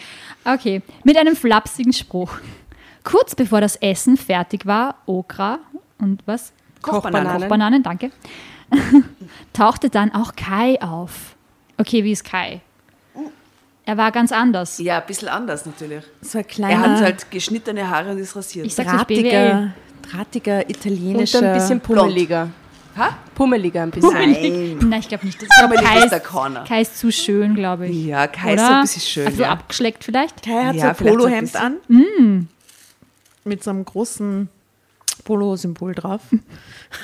Okay, 0.43 0.81
mit 1.05 1.17
einem 1.17 1.35
flapsigen 1.37 1.93
Spruch. 1.93 2.31
Kurz 3.05 3.35
bevor 3.35 3.61
das 3.61 3.77
Essen 3.77 4.17
fertig 4.17 4.65
war, 4.65 4.95
Okra 5.05 5.59
und 5.99 6.23
was? 6.25 6.51
Kochbananen. 6.81 7.39
Kochbananen, 7.41 7.83
danke. 7.83 8.11
tauchte 9.53 9.89
dann 9.89 10.13
auch 10.13 10.35
Kai 10.35 10.81
auf. 10.81 11.34
Okay, 11.77 12.03
wie 12.03 12.11
ist 12.11 12.23
Kai? 12.23 12.61
Er 13.87 13.97
war 13.97 14.11
ganz 14.11 14.31
anders. 14.31 14.79
Ja, 14.79 14.99
ein 14.99 15.05
bisschen 15.05 15.27
anders 15.27 15.65
natürlich. 15.65 16.03
So 16.21 16.39
ein 16.39 16.43
Er 16.43 16.47
kleiner, 16.49 16.81
hat 16.95 17.01
halt 17.01 17.31
geschnittene 17.31 17.87
Haare 17.89 18.11
und 18.11 18.17
ist 18.17 18.35
rasiert. 18.35 18.65
Ich 18.65 18.73
sag's 18.73 18.89
drahtiger, 18.89 19.73
drahtiger 20.11 20.57
Und 20.61 20.69
italienischer. 20.71 21.41
ein 21.51 21.53
bisschen 21.53 21.79
pummeliger. 21.81 22.49
ha? 22.97 23.15
Pummeliger 23.35 23.83
ein 23.83 23.91
bisschen. 23.91 24.11
Nein. 24.13 24.77
Nein, 24.89 24.99
ich 25.01 25.07
glaube 25.07 25.25
nicht. 25.27 25.39
Das 25.39 25.49
Aber 25.61 25.75
nicht 25.75 25.83
Kai, 25.83 25.99
ist 25.99 26.09
der 26.09 26.17
ist, 26.21 26.27
Corner. 26.27 26.63
Kai 26.67 26.81
ist 26.81 26.97
zu 26.97 27.11
schön, 27.11 27.53
glaube 27.53 27.85
ich. 27.87 28.05
Ja, 28.05 28.25
Kai 28.25 28.53
ist 28.55 28.59
Oder? 28.61 28.67
so 28.67 28.73
ein 28.73 28.81
bisschen 28.81 29.01
schön. 29.01 29.27
Also 29.27 29.41
ja. 29.43 29.49
abgeschleckt 29.51 30.03
vielleicht? 30.03 30.41
Kai 30.43 30.63
hat 30.65 30.75
Ja, 30.75 30.95
so 30.95 31.03
ein 31.05 31.11
Polohemd 31.11 31.55
an. 31.55 31.77
bisschen. 31.87 32.49
Mit 33.43 33.63
so 33.63 33.69
einem 33.69 33.85
großen 33.85 34.49
Polo-Symbol 35.25 35.93
drauf. 35.93 36.21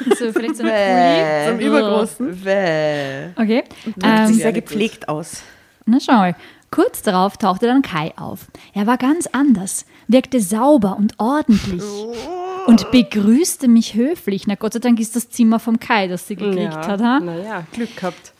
Also 0.09 0.31
vielleicht 0.31 0.55
so 0.55 0.63
eine 0.63 0.71
Pulli. 0.71 1.43
So 1.43 1.51
einem 1.51 1.59
übergroßen. 1.59 2.41
Bäh. 2.43 3.27
Okay. 3.35 3.63
Sieht 3.83 3.95
Ähm, 4.01 4.33
sehr 4.33 4.45
Ja, 4.45 4.51
gut. 4.51 4.55
gepflegt 4.65 5.09
aus. 5.09 5.43
na 5.85 5.99
schau 5.99 6.13
mal. 6.13 6.35
Kurz 6.69 7.01
darauf 7.01 7.35
tauchte 7.35 7.65
dann 7.67 7.81
Kai 7.81 8.13
auf. 8.15 8.47
Er 8.73 8.87
war 8.87 8.97
ganz 8.97 9.27
anders, 9.33 9.85
wirkte 10.07 10.39
sauber 10.39 10.95
und 10.97 11.15
ordentlich 11.19 11.83
und 12.67 12.89
begrüßte 12.91 13.67
mich 13.67 13.95
höflich. 13.95 14.47
Na 14.47 14.55
Gott 14.55 14.71
sei 14.71 14.79
Dank 14.79 14.97
ist 15.01 15.17
das 15.17 15.29
Zimmer 15.29 15.59
vom 15.59 15.81
Kai, 15.81 16.07
das 16.07 16.25
sie 16.29 16.37
gekriegt 16.37 16.73
hat. 16.73 17.01
Ha? 17.01 17.19
Naja, 17.19 17.65
Glück 17.73 17.93
gehabt. 17.97 18.31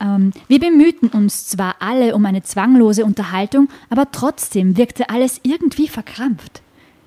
Ähm, 0.00 0.32
wir 0.48 0.58
bemühten 0.58 1.06
uns 1.10 1.46
zwar 1.46 1.76
alle 1.78 2.16
um 2.16 2.26
eine 2.26 2.42
zwanglose 2.42 3.04
Unterhaltung, 3.04 3.68
aber 3.90 4.10
trotzdem 4.10 4.76
wirkte 4.76 5.08
alles 5.10 5.38
irgendwie 5.44 5.86
verkrampft. 5.86 6.62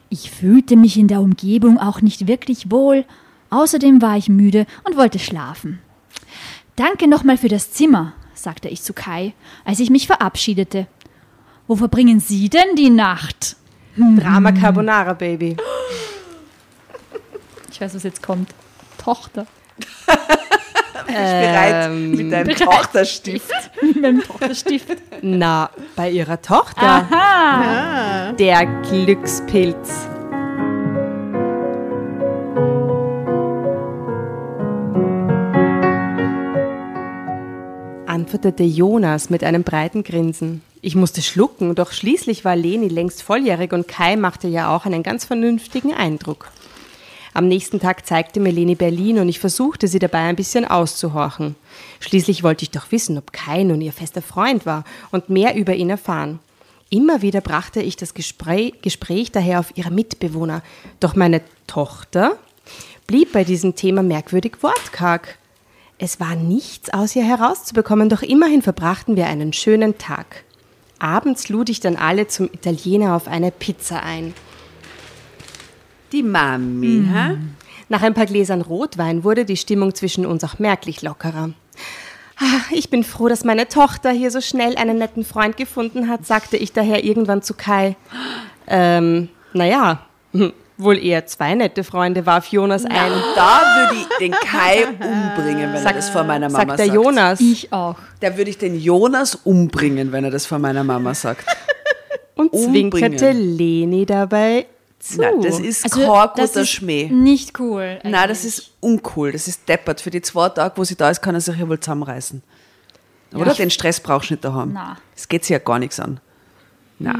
Ich 0.09 0.31
fühlte 0.31 0.75
mich 0.75 0.97
in 0.97 1.07
der 1.07 1.21
Umgebung 1.21 1.77
auch 1.79 2.01
nicht 2.01 2.27
wirklich 2.27 2.71
wohl. 2.71 3.05
Außerdem 3.49 4.01
war 4.01 4.17
ich 4.17 4.29
müde 4.29 4.65
und 4.83 4.97
wollte 4.97 5.19
schlafen. 5.19 5.79
Danke 6.75 7.07
nochmal 7.07 7.37
für 7.37 7.49
das 7.49 7.71
Zimmer, 7.71 8.13
sagte 8.33 8.69
ich 8.69 8.81
zu 8.81 8.93
Kai, 8.93 9.33
als 9.65 9.79
ich 9.79 9.89
mich 9.89 10.07
verabschiedete. 10.07 10.87
Wo 11.67 11.75
verbringen 11.75 12.19
Sie 12.19 12.49
denn 12.49 12.75
die 12.75 12.89
Nacht? 12.89 13.55
Drama 13.97 14.51
Carbonara, 14.51 15.13
Baby. 15.13 15.57
Ich 17.71 17.81
weiß, 17.81 17.95
was 17.95 18.03
jetzt 18.03 18.21
kommt. 18.23 18.53
Tochter. 18.97 19.47
bereit 21.05 21.91
mit 21.91 22.31
deinem 22.31 22.55
Tochterstift. 22.55 23.51
Mit 23.81 24.01
meinem 24.01 24.23
Tochterstift. 24.23 24.87
Na, 25.21 25.69
bei 25.95 26.09
ihrer 26.09 26.41
Tochter. 26.41 26.81
Aha. 26.81 28.33
Der 28.33 28.65
Glückspilz. 28.89 30.07
antwortete 38.27 38.63
Jonas 38.63 39.29
mit 39.29 39.43
einem 39.43 39.63
breiten 39.63 40.03
Grinsen. 40.03 40.61
Ich 40.81 40.95
musste 40.95 41.21
schlucken, 41.21 41.75
doch 41.75 41.91
schließlich 41.91 42.43
war 42.43 42.55
Leni 42.55 42.87
längst 42.87 43.23
volljährig 43.23 43.71
und 43.73 43.87
Kai 43.87 44.15
machte 44.15 44.47
ja 44.47 44.75
auch 44.75 44.85
einen 44.85 45.01
ganz 45.01 45.23
vernünftigen 45.23 45.93
Eindruck. 45.93 46.51
Am 47.37 47.47
nächsten 47.47 47.79
Tag 47.79 48.07
zeigte 48.07 48.39
mir 48.39 48.51
Leni 48.51 48.73
Berlin 48.73 49.19
und 49.19 49.29
ich 49.29 49.39
versuchte 49.39 49.87
sie 49.87 49.99
dabei 49.99 50.21
ein 50.21 50.35
bisschen 50.35 50.65
auszuhorchen. 50.65 51.55
Schließlich 51.99 52.41
wollte 52.41 52.63
ich 52.63 52.71
doch 52.71 52.91
wissen, 52.91 53.15
ob 53.15 53.31
Kai 53.31 53.61
nun 53.61 53.79
ihr 53.79 53.93
fester 53.93 54.23
Freund 54.23 54.65
war 54.65 54.83
und 55.11 55.29
mehr 55.29 55.53
über 55.53 55.75
ihn 55.75 55.91
erfahren. 55.91 56.39
Immer 56.89 57.21
wieder 57.21 57.41
brachte 57.41 57.79
ich 57.79 57.95
das 57.95 58.15
Gespräch, 58.15 58.81
Gespräch 58.81 59.31
daher 59.31 59.59
auf 59.59 59.71
ihre 59.77 59.91
Mitbewohner, 59.91 60.63
doch 60.99 61.15
meine 61.15 61.41
Tochter 61.67 62.39
blieb 63.05 63.33
bei 63.33 63.43
diesem 63.43 63.75
Thema 63.75 64.01
merkwürdig 64.01 64.63
wortkarg. 64.63 65.37
Es 65.99 66.19
war 66.19 66.33
nichts 66.33 66.91
aus 66.91 67.15
ihr 67.15 67.23
herauszubekommen, 67.23 68.09
doch 68.09 68.23
immerhin 68.23 68.63
verbrachten 68.63 69.15
wir 69.15 69.27
einen 69.27 69.53
schönen 69.53 69.99
Tag. 69.99 70.43
Abends 70.97 71.49
lud 71.49 71.69
ich 71.69 71.81
dann 71.81 71.97
alle 71.97 72.27
zum 72.27 72.47
Italiener 72.47 73.15
auf 73.15 73.27
eine 73.27 73.51
Pizza 73.51 74.01
ein. 74.01 74.33
Die 76.11 76.23
Mami, 76.23 77.05
hä? 77.11 77.37
Nach 77.89 78.01
ein 78.01 78.13
paar 78.13 78.25
Gläsern 78.25 78.61
Rotwein 78.61 79.23
wurde 79.23 79.45
die 79.45 79.57
Stimmung 79.57 79.93
zwischen 79.95 80.25
uns 80.25 80.43
auch 80.43 80.59
merklich 80.59 81.01
lockerer. 81.01 81.51
Ah, 82.39 82.43
Ich 82.71 82.89
bin 82.89 83.03
froh, 83.03 83.27
dass 83.29 83.43
meine 83.43 83.67
Tochter 83.67 84.11
hier 84.11 84.29
so 84.31 84.41
schnell 84.41 84.75
einen 84.77 84.97
netten 84.97 85.23
Freund 85.25 85.57
gefunden 85.57 86.07
hat, 86.09 86.25
sagte 86.25 86.57
ich 86.57 86.71
daher 86.73 87.03
irgendwann 87.03 87.41
zu 87.41 87.53
Kai. 87.53 87.95
Ähm, 88.67 89.29
naja, 89.53 90.01
wohl 90.77 90.97
eher 91.03 91.25
zwei 91.25 91.55
nette 91.55 91.83
Freunde, 91.83 92.25
warf 92.25 92.47
Jonas 92.47 92.85
ein. 92.85 93.11
Da 93.35 93.61
würde 93.89 93.95
ich 94.01 94.17
den 94.19 94.31
Kai 94.33 94.85
umbringen, 94.87 95.73
wenn 95.73 95.85
er 95.85 95.93
das 95.93 96.09
vor 96.09 96.23
meiner 96.23 96.49
Mama 96.49 96.59
sagt 96.67 96.79
der 96.79 96.85
sagt. 96.87 96.95
Jonas. 96.95 97.39
Ich 97.41 97.73
auch. 97.73 97.95
Da 98.19 98.37
würde 98.37 98.49
ich 98.51 98.57
den 98.57 98.79
Jonas 98.79 99.33
umbringen, 99.35 100.11
wenn 100.11 100.23
er 100.25 100.31
das 100.31 100.45
vor 100.45 100.59
meiner 100.59 100.83
Mama 100.83 101.13
sagt. 101.15 101.45
und 102.35 102.53
umbringen. 102.53 102.91
zwinkerte 102.91 103.31
Leni 103.31 104.05
dabei 104.05 104.67
zu. 105.09 105.21
Nein, 105.21 105.41
das 105.41 105.59
ist 105.59 105.83
Also, 105.85 106.01
kein 106.35 106.47
das 106.53 106.69
Schmäh. 106.69 107.09
Nicht 107.09 107.59
cool. 107.59 107.99
Nein, 108.03 108.11
das 108.13 108.39
eigentlich. 108.39 108.45
ist 108.45 108.71
uncool. 108.79 109.31
Das 109.31 109.47
ist 109.47 109.67
deppert. 109.67 110.01
Für 110.01 110.09
die 110.11 110.21
zwei 110.21 110.49
Tage, 110.49 110.77
wo 110.77 110.83
sie 110.83 110.95
da 110.95 111.09
ist, 111.09 111.21
kann 111.21 111.35
er 111.35 111.41
sich 111.41 111.57
ja 111.57 111.67
wohl 111.67 111.79
zusammenreißen. 111.79 112.41
Oder? 113.35 113.53
Den 113.53 113.69
Stress 113.69 113.99
brauchst 113.99 114.29
du 114.29 114.35
nicht 114.35 114.45
daheim. 114.45 114.71
Na. 114.73 114.97
Es 115.15 115.27
geht 115.27 115.43
sich 115.43 115.51
ja 115.51 115.59
gar 115.59 115.79
nichts 115.79 115.99
an. 115.99 116.19
Na. 116.99 117.15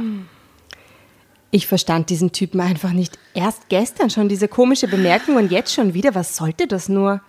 Ich 1.52 1.68
verstand 1.68 2.10
diesen 2.10 2.32
Typen 2.32 2.60
einfach 2.60 2.92
nicht. 2.92 3.18
Erst 3.34 3.70
gestern 3.70 4.10
schon 4.10 4.28
diese 4.30 4.48
komische 4.48 4.88
Bemerkung 4.88 5.36
und 5.38 5.52
jetzt 5.52 5.74
schon 5.74 5.94
wieder. 5.94 6.14
Was 6.16 6.36
sollte 6.36 6.68
das 6.68 6.90
nur? 6.90 7.22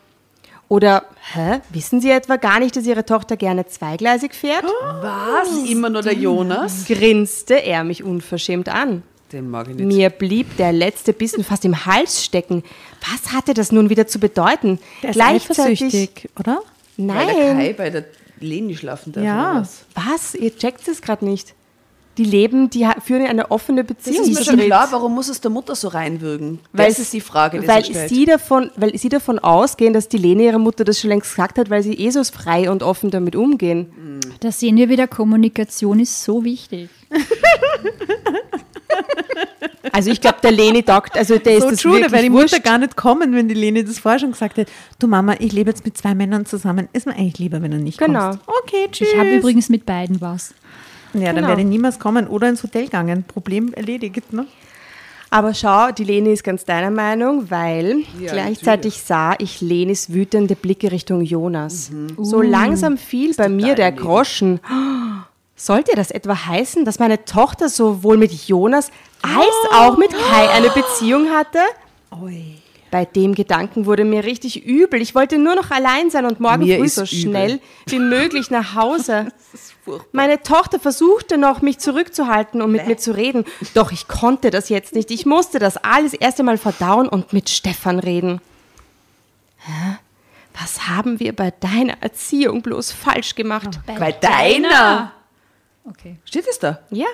Oder, 0.68 1.04
hä? 1.32 1.60
Wissen 1.70 2.00
Sie 2.00 2.10
etwa 2.10 2.36
gar 2.36 2.58
nicht, 2.60 2.76
dass 2.76 2.84
Ihre 2.84 3.04
Tochter 3.06 3.36
gerne 3.36 3.66
zweigleisig 3.66 4.34
fährt? 4.34 4.64
Was? 5.00 5.48
Immer 5.68 5.88
nur 5.88 6.02
der 6.02 6.12
Jonas? 6.14 6.84
Grinste 6.86 7.54
er 7.54 7.84
mich 7.84 8.04
unverschämt 8.04 8.68
an. 8.68 9.02
Den 9.32 9.50
mag 9.50 9.68
ich 9.68 9.74
nicht. 9.76 9.86
Mir 9.86 10.10
blieb 10.10 10.56
der 10.56 10.72
letzte 10.72 11.12
Bissen 11.12 11.44
fast 11.44 11.64
im 11.64 11.84
Hals 11.86 12.24
stecken. 12.24 12.62
Was 13.00 13.32
hatte 13.32 13.52
das 13.54 13.72
nun 13.72 13.90
wieder 13.90 14.06
zu 14.06 14.18
bedeuten? 14.18 14.78
Der 15.02 15.10
ist 15.10 15.20
eifersüchtig, 15.20 16.28
oder? 16.38 16.62
Weil 16.96 17.26
der 17.26 17.34
Nein. 17.54 17.56
Kai 17.58 17.72
bei 17.74 17.90
der 17.90 18.04
Leni 18.40 18.76
schlafen 18.76 19.12
darf. 19.12 19.24
Ja. 19.24 19.60
was? 19.60 19.84
Was? 19.94 20.34
Ihr 20.34 20.56
checkt 20.56 20.86
es 20.88 21.02
gerade 21.02 21.24
nicht. 21.24 21.54
Die 22.16 22.24
leben, 22.24 22.68
die 22.68 22.84
führen 23.04 23.26
eine 23.26 23.52
offene 23.52 23.84
Das 23.84 23.96
Beziehung. 23.96 24.28
ist 24.28 24.34
mir 24.38 24.44
schon 24.44 24.58
klar, 24.58 24.88
warum 24.90 25.14
muss 25.14 25.28
es 25.28 25.40
der 25.40 25.52
Mutter 25.52 25.76
so 25.76 25.86
reinwürgen? 25.86 26.58
Weil 26.72 26.88
das 26.88 26.98
ist 26.98 27.12
die 27.12 27.20
Frage, 27.20 27.60
die 27.60 27.68
weil 27.68 27.84
sich 27.84 27.94
stellt. 27.94 28.08
sie 28.08 28.24
davon, 28.24 28.72
weil 28.74 28.98
sie 28.98 29.08
davon 29.08 29.38
ausgehen, 29.38 29.92
dass 29.92 30.08
die 30.08 30.18
Lene 30.18 30.42
ihrer 30.42 30.58
Mutter 30.58 30.82
das 30.82 30.98
schon 30.98 31.10
längst 31.10 31.30
gesagt 31.30 31.58
hat, 31.58 31.70
weil 31.70 31.84
sie 31.84 31.94
eh 31.94 32.10
so 32.10 32.24
frei 32.24 32.72
und 32.72 32.82
offen 32.82 33.12
damit 33.12 33.36
umgehen. 33.36 34.18
Da 34.40 34.50
sehen 34.50 34.76
wir 34.76 34.88
wieder, 34.88 35.06
Kommunikation 35.06 36.00
ist 36.00 36.24
so 36.24 36.42
wichtig. 36.42 36.90
Also 39.92 40.10
ich 40.10 40.20
glaube, 40.20 40.38
der 40.42 40.52
Leni 40.52 40.82
taugt, 40.82 41.16
also 41.16 41.38
der 41.38 41.60
So 41.60 41.66
ist 41.68 41.72
das 41.72 41.80
true, 41.82 41.92
da 41.92 41.96
wirklich 41.98 42.12
wäre 42.12 42.22
die 42.22 42.30
Mutter 42.30 42.60
gar 42.60 42.78
nicht 42.78 42.96
kommen, 42.96 43.34
wenn 43.34 43.48
die 43.48 43.54
Leni 43.54 43.84
das 43.84 43.98
vorher 43.98 44.18
schon 44.20 44.32
gesagt 44.32 44.56
hätte. 44.58 44.70
Du 44.98 45.06
Mama, 45.06 45.34
ich 45.38 45.52
lebe 45.52 45.70
jetzt 45.70 45.84
mit 45.84 45.96
zwei 45.96 46.14
Männern 46.14 46.46
zusammen. 46.46 46.88
Ist 46.92 47.06
mir 47.06 47.14
eigentlich 47.14 47.38
lieber, 47.38 47.62
wenn 47.62 47.70
du 47.70 47.78
nicht 47.78 47.98
Genau. 47.98 48.30
kommst. 48.30 48.40
Okay, 48.46 48.88
tschüss. 48.92 49.08
Ich 49.12 49.18
habe 49.18 49.36
übrigens 49.36 49.68
mit 49.70 49.86
beiden 49.86 50.20
was. 50.20 50.52
Ja, 51.14 51.26
dann 51.26 51.36
Genau. 51.36 51.48
werde 51.48 51.62
ich 51.62 51.66
niemals 51.68 51.98
kommen 51.98 52.26
oder 52.26 52.48
ins 52.48 52.62
Hotel 52.62 52.84
gegangen. 52.84 53.24
Problem 53.24 53.72
erledigt, 53.72 54.32
ne? 54.32 54.46
Aber 55.30 55.52
schau, 55.54 55.90
die 55.90 56.04
Leni 56.04 56.32
ist 56.32 56.44
ganz 56.44 56.64
deiner 56.64 56.90
Meinung, 56.90 57.50
weil 57.50 58.02
Ja, 58.20 58.32
gleichzeitig 58.32 59.02
sah 59.02 59.34
ich 59.38 59.60
Lenis 59.60 60.12
wütende 60.12 60.54
Blicke 60.54 60.90
Richtung 60.92 61.22
Jonas. 61.22 61.90
Mhm. 61.90 62.24
So 62.24 62.40
langsam 62.42 62.96
fiel 62.98 63.34
bei 63.34 63.48
mir 63.48 63.74
der 63.74 63.90
daneben. 63.90 64.02
Groschen. 64.06 64.60
Sollte 65.60 65.96
das 65.96 66.12
etwa 66.12 66.46
heißen, 66.46 66.84
dass 66.84 67.00
meine 67.00 67.24
Tochter 67.24 67.68
sowohl 67.68 68.16
mit 68.16 68.32
Jonas 68.32 68.90
als 69.22 69.72
auch 69.74 69.96
mit 69.98 70.12
Kai 70.12 70.48
eine 70.50 70.70
Beziehung 70.70 71.30
hatte? 71.30 71.58
Bei 72.92 73.04
dem 73.04 73.34
Gedanken 73.34 73.84
wurde 73.84 74.04
mir 74.04 74.22
richtig 74.24 74.64
übel. 74.64 75.02
Ich 75.02 75.16
wollte 75.16 75.36
nur 75.36 75.56
noch 75.56 75.72
allein 75.72 76.10
sein 76.10 76.24
und 76.26 76.38
morgen 76.40 76.62
Mir 76.64 76.78
früh 76.78 76.88
so 76.88 77.02
übel. 77.02 77.08
schnell 77.08 77.60
wie 77.86 77.98
möglich 77.98 78.50
nach 78.50 78.76
Hause. 78.76 79.32
Meine 80.12 80.42
Tochter 80.42 80.78
versuchte 80.78 81.38
noch, 81.38 81.60
mich 81.60 81.80
zurückzuhalten 81.80 82.62
und 82.62 82.70
mit 82.70 82.86
mir 82.86 82.96
zu 82.96 83.16
reden. 83.16 83.44
Doch 83.74 83.90
ich 83.90 84.06
konnte 84.06 84.50
das 84.50 84.68
jetzt 84.68 84.94
nicht. 84.94 85.10
Ich 85.10 85.26
musste 85.26 85.58
das 85.58 85.76
alles 85.76 86.14
erst 86.14 86.38
einmal 86.38 86.56
verdauen 86.56 87.08
und 87.08 87.32
mit 87.32 87.50
Stefan 87.50 87.98
reden. 87.98 88.40
Hä? 89.58 89.98
Was 90.60 90.88
haben 90.88 91.20
wir 91.20 91.34
bei 91.34 91.50
deiner 91.50 91.94
Erziehung 92.00 92.62
bloß 92.62 92.92
falsch 92.92 93.34
gemacht? 93.34 93.80
Bei 93.86 94.12
deiner? 94.12 95.12
Okay. 95.88 96.16
Steht 96.24 96.46
es 96.48 96.58
da? 96.58 96.78
Ja. 96.90 97.06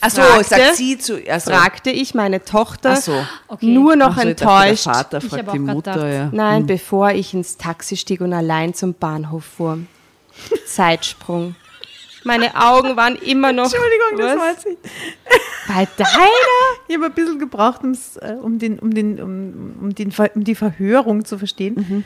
Achso, 0.00 0.20
sagt 0.42 0.76
sie 0.76 0.98
zu. 0.98 1.18
Also, 1.28 1.50
fragte 1.50 1.90
ich 1.90 2.14
meine 2.14 2.44
Tochter, 2.44 2.90
Ach 2.92 2.96
so. 3.02 3.26
Okay. 3.48 3.66
nur 3.66 3.96
noch 3.96 4.16
so, 4.18 4.28
ich 4.28 4.36
dachte, 4.36 4.44
enttäuscht. 4.44 4.86
Der 4.86 4.92
Vater 4.94 5.18
Ich 5.18 5.24
fragt 5.30 5.52
die 5.54 5.58
Mutter, 5.58 6.12
ja. 6.12 6.28
Nein, 6.30 6.66
bevor 6.66 7.10
ich 7.12 7.32
ins 7.32 7.56
Taxi 7.56 7.96
stieg 7.96 8.20
und 8.20 8.32
allein 8.34 8.74
zum 8.74 8.92
Bahnhof 8.94 9.44
fuhr. 9.44 9.78
Zeitsprung. 10.66 11.54
Meine 12.24 12.54
Augen 12.54 12.96
waren 12.96 13.16
immer 13.16 13.52
noch. 13.52 13.64
Entschuldigung, 13.64 14.18
das 14.18 14.36
Was? 14.36 14.38
war 14.38 14.50
jetzt 14.50 14.66
nicht. 14.66 14.78
Bei 15.66 15.88
deiner? 15.96 16.08
Ich 16.88 16.96
habe 16.96 17.06
ein 17.06 17.12
bisschen 17.12 17.38
gebraucht, 17.38 17.82
um's, 17.82 18.16
äh, 18.18 18.34
um, 18.40 18.58
den, 18.58 18.78
um, 18.78 18.92
den, 18.92 19.20
um, 19.22 19.74
um, 19.80 19.94
den, 19.94 20.12
Ver- 20.12 20.30
um 20.34 20.44
die 20.44 20.54
Verhörung 20.54 21.24
zu 21.24 21.38
verstehen. 21.38 22.04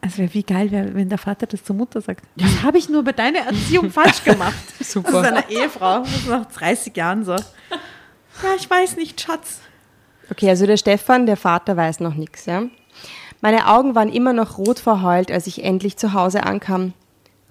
Also 0.00 0.22
wie 0.32 0.42
geil 0.42 0.70
wäre, 0.70 0.94
wenn 0.94 1.08
der 1.08 1.18
Vater 1.18 1.46
das 1.46 1.64
zur 1.64 1.74
Mutter 1.74 2.00
sagt. 2.00 2.24
Was 2.36 2.62
habe 2.62 2.78
ich 2.78 2.88
nur 2.88 3.02
bei 3.02 3.12
deiner 3.12 3.40
Erziehung 3.40 3.90
falsch 3.90 4.22
gemacht? 4.22 4.54
Super. 4.80 5.10
Zu 5.10 5.20
seiner 5.22 5.48
Ehefrau, 5.48 6.00
das 6.00 6.16
ist 6.16 6.28
nach 6.28 6.46
30 6.46 6.96
Jahren 6.96 7.24
so. 7.24 7.32
Ja, 7.32 8.54
ich 8.56 8.70
weiß 8.70 8.96
nicht, 8.96 9.20
Schatz. 9.20 9.60
Okay, 10.30 10.48
also 10.48 10.66
der 10.66 10.76
Stefan, 10.76 11.26
der 11.26 11.36
Vater, 11.36 11.76
weiß 11.76 12.00
noch 12.00 12.14
nichts. 12.14 12.46
Ja? 12.46 12.62
Meine 13.40 13.66
Augen 13.66 13.94
waren 13.94 14.12
immer 14.12 14.32
noch 14.32 14.58
rot 14.58 14.78
verheult, 14.78 15.32
als 15.32 15.46
ich 15.46 15.64
endlich 15.64 15.96
zu 15.96 16.12
Hause 16.12 16.44
ankam. 16.44 16.92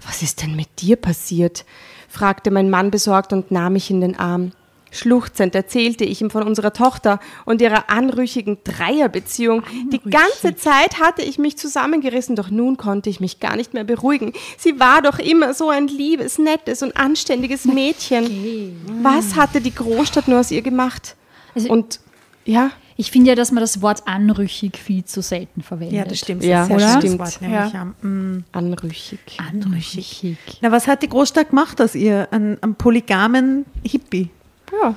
Was 0.06 0.22
ist 0.22 0.42
denn 0.42 0.56
mit 0.56 0.82
dir 0.82 0.96
passiert? 0.96 1.66
fragte 2.08 2.52
mein 2.52 2.70
Mann 2.70 2.92
besorgt 2.92 3.34
und 3.34 3.52
nahm 3.52 3.74
mich 3.74 3.92
in 3.92 4.00
den 4.00 4.18
Arm. 4.18 4.52
Schluchzend 4.92 5.56
erzählte 5.56 6.04
ich 6.06 6.22
ihm 6.22 6.30
von 6.30 6.44
unserer 6.44 6.74
Tochter 6.74 7.20
und 7.46 7.62
ihrer 7.62 7.90
anrüchigen 7.90 8.58
Dreierbeziehung. 8.64 9.64
Die 9.92 10.00
ganze 10.00 10.56
Zeit 10.56 11.00
hatte 11.00 11.22
ich 11.22 11.38
mich 11.38 11.58
zusammengerissen, 11.58 12.36
doch 12.36 12.50
nun 12.50 12.78
konnte 12.78 13.10
ich 13.10 13.20
mich 13.20 13.40
gar 13.40 13.56
nicht 13.56 13.74
mehr 13.74 13.84
beruhigen. 13.84 14.34
Sie 14.58 14.80
war 14.80 15.02
doch 15.02 15.20
immer 15.20 15.54
so 15.54 15.70
ein 15.70 15.88
liebes, 15.88 16.38
nettes 16.38 16.84
und 16.84 16.96
anständiges 16.98 17.66
Mädchen. 17.66 18.76
Was 19.02 19.36
hatte 19.36 19.62
die 19.62 19.74
Großstadt 19.74 20.28
nur 20.28 20.40
aus 20.40 20.52
ihr 20.52 20.62
gemacht? 20.62 21.16
Also- 21.56 21.70
und 21.70 22.00
ja, 22.46 22.72
Ich 23.00 23.12
finde 23.12 23.30
ja, 23.30 23.36
dass 23.36 23.52
man 23.52 23.62
das 23.62 23.84
Wort 23.84 24.08
anrüchig 24.08 24.76
viel 24.76 25.06
zu 25.06 25.22
selten 25.22 25.62
verwendet. 25.62 25.96
Ja, 25.96 26.04
das 26.06 26.18
stimmt. 26.18 26.44
Ja, 26.44 26.68
das 26.68 26.70
ist 26.70 26.72
ein 26.72 26.78
oder? 26.78 27.00
Stimmt. 27.00 27.20
Wort, 27.20 27.42
nämlich, 27.42 27.74
ja. 27.74 27.86
Mm. 28.02 28.44
Anrüchig. 28.52 29.20
Anrüchig. 29.38 30.36
Na, 30.62 30.72
was 30.72 30.88
hat 30.88 31.04
die 31.04 31.10
Großstadt 31.10 31.50
gemacht 31.50 31.80
aus 31.80 31.94
ihr? 31.94 32.28
Einen, 32.32 32.58
einen 32.64 32.74
polygamen 32.74 33.66
Hippie. 33.84 34.32
Ja. 34.72 34.96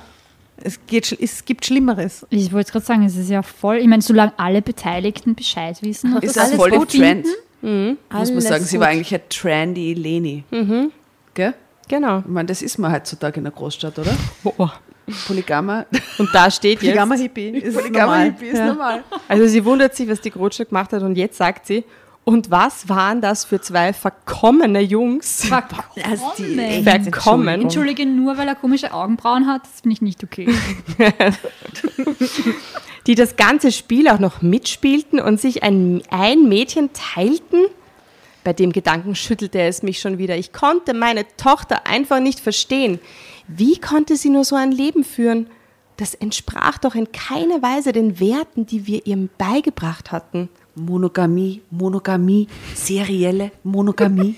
Es, 0.63 0.79
geht, 0.85 1.11
es 1.19 1.43
gibt 1.45 1.65
Schlimmeres. 1.65 2.25
Ich 2.29 2.51
wollte 2.53 2.71
gerade 2.71 2.85
sagen, 2.85 3.03
es 3.05 3.15
ist 3.15 3.29
ja 3.29 3.41
voll, 3.41 3.77
ich 3.77 3.87
meine, 3.87 4.01
solange 4.03 4.33
alle 4.37 4.61
Beteiligten 4.61 5.33
Bescheid 5.33 5.81
wissen 5.81 6.15
Ist 6.17 6.23
das 6.23 6.33
das 6.35 6.43
alles 6.45 6.55
voll 6.57 6.69
der 6.71 6.79
Trend? 6.87 7.27
finden, 7.61 7.97
Muss 8.13 8.31
man 8.31 8.41
sagen, 8.41 8.63
sie 8.63 8.77
gut. 8.77 8.81
war 8.85 8.89
eigentlich 8.91 9.13
eine 9.13 9.27
trendy 9.27 9.93
Leni. 9.95 10.43
Gell? 11.33 11.53
Genau. 11.87 12.19
Ich 12.19 12.25
meine, 12.27 12.45
das 12.47 12.61
ist 12.61 12.77
man 12.77 12.91
heutzutage 12.93 13.37
in 13.39 13.43
der 13.45 13.53
Großstadt, 13.53 13.97
oder? 13.97 14.15
Oh. 14.43 14.69
Polygamer. 15.27 15.87
Und 16.19 16.29
da 16.31 16.49
steht 16.51 16.73
jetzt, 16.73 16.81
Polygamer 16.81 17.15
Hippie 17.17 17.49
ist 17.49 17.75
Polygamer 17.75 18.05
normal. 18.05 18.25
Hippie 18.25 18.45
ist 18.45 18.57
Ja. 18.59 18.65
normal. 18.67 19.03
also 19.27 19.47
sie 19.47 19.65
wundert 19.65 19.95
sich, 19.95 20.07
was 20.07 20.21
die 20.21 20.29
Großstadt 20.31 20.69
gemacht 20.69 20.93
hat 20.93 21.01
und 21.01 21.15
jetzt 21.17 21.37
sagt 21.37 21.65
sie, 21.65 21.83
und 22.23 22.51
was 22.51 22.87
waren 22.87 23.19
das 23.21 23.45
für 23.45 23.59
zwei 23.61 23.93
verkommene 23.93 24.79
Jungs? 24.81 25.45
verkommen. 25.45 26.05
Also 26.09 26.25
die- 26.37 26.83
Verkommen. 26.83 27.61
Entschuldige, 27.61 28.05
nur 28.05 28.37
weil 28.37 28.47
er 28.47 28.55
komische 28.55 28.93
Augenbrauen 28.93 29.47
hat, 29.47 29.63
das 29.63 29.81
finde 29.81 29.93
ich 29.95 30.01
nicht 30.01 30.23
okay. 30.23 30.47
die 33.07 33.15
das 33.15 33.35
ganze 33.35 33.71
Spiel 33.71 34.07
auch 34.07 34.19
noch 34.19 34.41
mitspielten 34.41 35.19
und 35.19 35.39
sich 35.39 35.63
ein, 35.63 36.01
ein 36.09 36.47
Mädchen 36.47 36.89
teilten? 36.93 37.65
Bei 38.43 38.53
dem 38.53 38.71
Gedanken 38.71 39.15
schüttelte 39.15 39.59
es 39.61 39.83
mich 39.83 39.99
schon 39.99 40.17
wieder. 40.17 40.35
Ich 40.35 40.51
konnte 40.51 40.93
meine 40.93 41.25
Tochter 41.37 41.85
einfach 41.85 42.19
nicht 42.19 42.39
verstehen. 42.39 42.99
Wie 43.47 43.77
konnte 43.79 44.15
sie 44.15 44.29
nur 44.29 44.45
so 44.45 44.55
ein 44.55 44.71
Leben 44.71 45.03
führen? 45.03 45.47
Das 45.97 46.15
entsprach 46.15 46.79
doch 46.79 46.95
in 46.95 47.11
keiner 47.11 47.61
Weise 47.61 47.91
den 47.91 48.19
Werten, 48.19 48.65
die 48.65 48.87
wir 48.87 49.05
ihr 49.05 49.29
beigebracht 49.37 50.11
hatten. 50.11 50.49
Monogamie, 50.75 51.61
Monogamie, 51.69 52.47
serielle 52.75 53.51
Monogamie. 53.63 54.35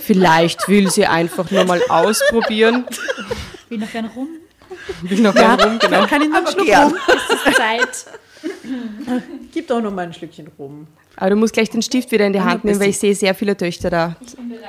Vielleicht 0.00 0.68
will 0.68 0.90
sie 0.90 1.06
einfach 1.06 1.50
nur 1.50 1.64
mal 1.64 1.80
ausprobieren. 1.88 2.86
Will 3.68 3.78
noch 3.78 3.90
gern 3.90 4.06
rum. 4.06 4.28
Will 5.02 5.20
noch 5.20 5.34
mal 5.34 5.60
rum, 5.60 5.78
genau. 5.78 6.06
Kann 6.06 6.22
ich 6.22 6.28
noch 6.28 6.38
einen 6.38 6.46
Schluck 6.46 6.66
gern. 6.66 6.92
rum? 6.92 6.96
Zeit. 7.54 8.06
Gib 9.52 9.68
doch 9.68 9.82
noch 9.82 9.92
mal 9.92 10.06
ein 10.06 10.14
Schlückchen 10.14 10.48
rum. 10.58 10.86
Aber 11.16 11.30
du 11.30 11.36
musst 11.36 11.52
gleich 11.52 11.70
den 11.70 11.82
Stift 11.82 12.10
wieder 12.10 12.26
in 12.26 12.32
die 12.32 12.40
Hand 12.40 12.64
nehmen, 12.64 12.80
weil 12.80 12.88
ich 12.90 12.98
sehe 12.98 13.14
sehr 13.14 13.34
viele 13.34 13.56
Töchter 13.56 13.90
da. 13.90 14.16
Ich 14.20 14.34
bin 14.34 14.48
bereit. 14.48 14.62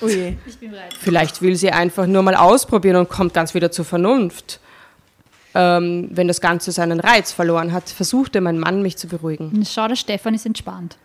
Oh 0.00 0.06
je. 0.08 0.34
Ich 0.46 0.58
bin 0.58 0.70
bereit. 0.70 0.94
Vielleicht 0.98 1.40
will 1.42 1.56
sie 1.56 1.70
einfach 1.70 2.06
nur 2.06 2.22
mal 2.22 2.34
ausprobieren 2.34 2.96
und 2.96 3.08
kommt 3.08 3.34
ganz 3.34 3.54
wieder 3.54 3.70
zur 3.70 3.84
Vernunft. 3.84 4.60
Ähm, 5.54 6.08
wenn 6.10 6.28
das 6.28 6.40
Ganze 6.40 6.72
seinen 6.72 7.00
Reiz 7.00 7.32
verloren 7.32 7.72
hat, 7.72 7.88
versuchte 7.88 8.40
mein 8.40 8.58
Mann 8.58 8.82
mich 8.82 8.96
zu 8.96 9.06
beruhigen. 9.08 9.64
Schau, 9.68 9.88
der 9.88 9.96
Stefan 9.96 10.34
ist 10.34 10.46
entspannt. 10.46 10.96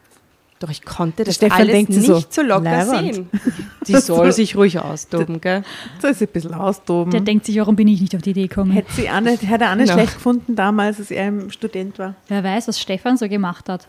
Doch 0.59 0.69
ich 0.69 0.83
konnte 0.85 1.25
das 1.25 1.35
Stefan 1.35 1.59
alles 1.59 1.73
denkt 1.73 1.91
sich 1.93 2.07
nicht 2.07 2.33
so, 2.33 2.41
so, 2.41 2.47
locker 2.47 2.63
Leiwand. 2.63 3.15
sehen. 3.15 3.29
Die 3.87 3.95
soll 3.97 4.31
sich 4.31 4.55
ruhig 4.55 4.79
austoben, 4.79 5.41
gell? 5.41 5.63
Soll 6.01 6.13
sie 6.13 6.23
ein 6.25 6.31
bisschen 6.31 6.53
austoben. 6.53 7.11
Der 7.11 7.19
denkt 7.19 7.45
sich, 7.45 7.57
warum 7.59 7.75
bin 7.75 7.89
ich 7.89 7.99
nicht 7.99 8.15
auf 8.15 8.21
die 8.21 8.29
Idee 8.29 8.47
gekommen? 8.47 8.71
Hätte 8.71 8.93
sie 8.93 9.09
Anne, 9.09 9.31
hätte 9.31 9.65
Anne 9.67 9.83
Ja. 9.85 9.91
schlecht 9.93 10.13
gefunden 10.13 10.55
damals, 10.55 10.99
als 10.99 11.11
er 11.11 11.25
ein 11.25 11.51
Student 11.51 11.99
war. 11.99 12.15
Wer 12.29 12.43
weiß, 12.45 12.69
was 12.69 12.79
Stefan 12.79 13.17
so 13.17 13.27
gemacht 13.27 13.67
hat. 13.67 13.87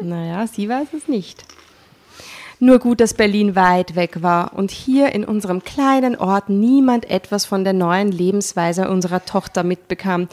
Naja, 0.00 0.46
sie 0.46 0.68
weiß 0.68 0.88
es 0.96 1.06
nicht. 1.08 1.44
Nur 2.58 2.78
gut, 2.78 3.00
dass 3.00 3.12
Berlin 3.12 3.54
weit 3.54 3.96
weg 3.96 4.22
war 4.22 4.54
und 4.54 4.70
hier 4.70 5.12
in 5.12 5.24
unserem 5.24 5.62
kleinen 5.62 6.16
Ort 6.16 6.48
niemand 6.48 7.08
etwas 7.10 7.44
von 7.44 7.64
der 7.64 7.74
neuen 7.74 8.10
Lebensweise 8.10 8.88
unserer 8.88 9.24
Tochter 9.26 9.62
mitbekam. 9.62 10.28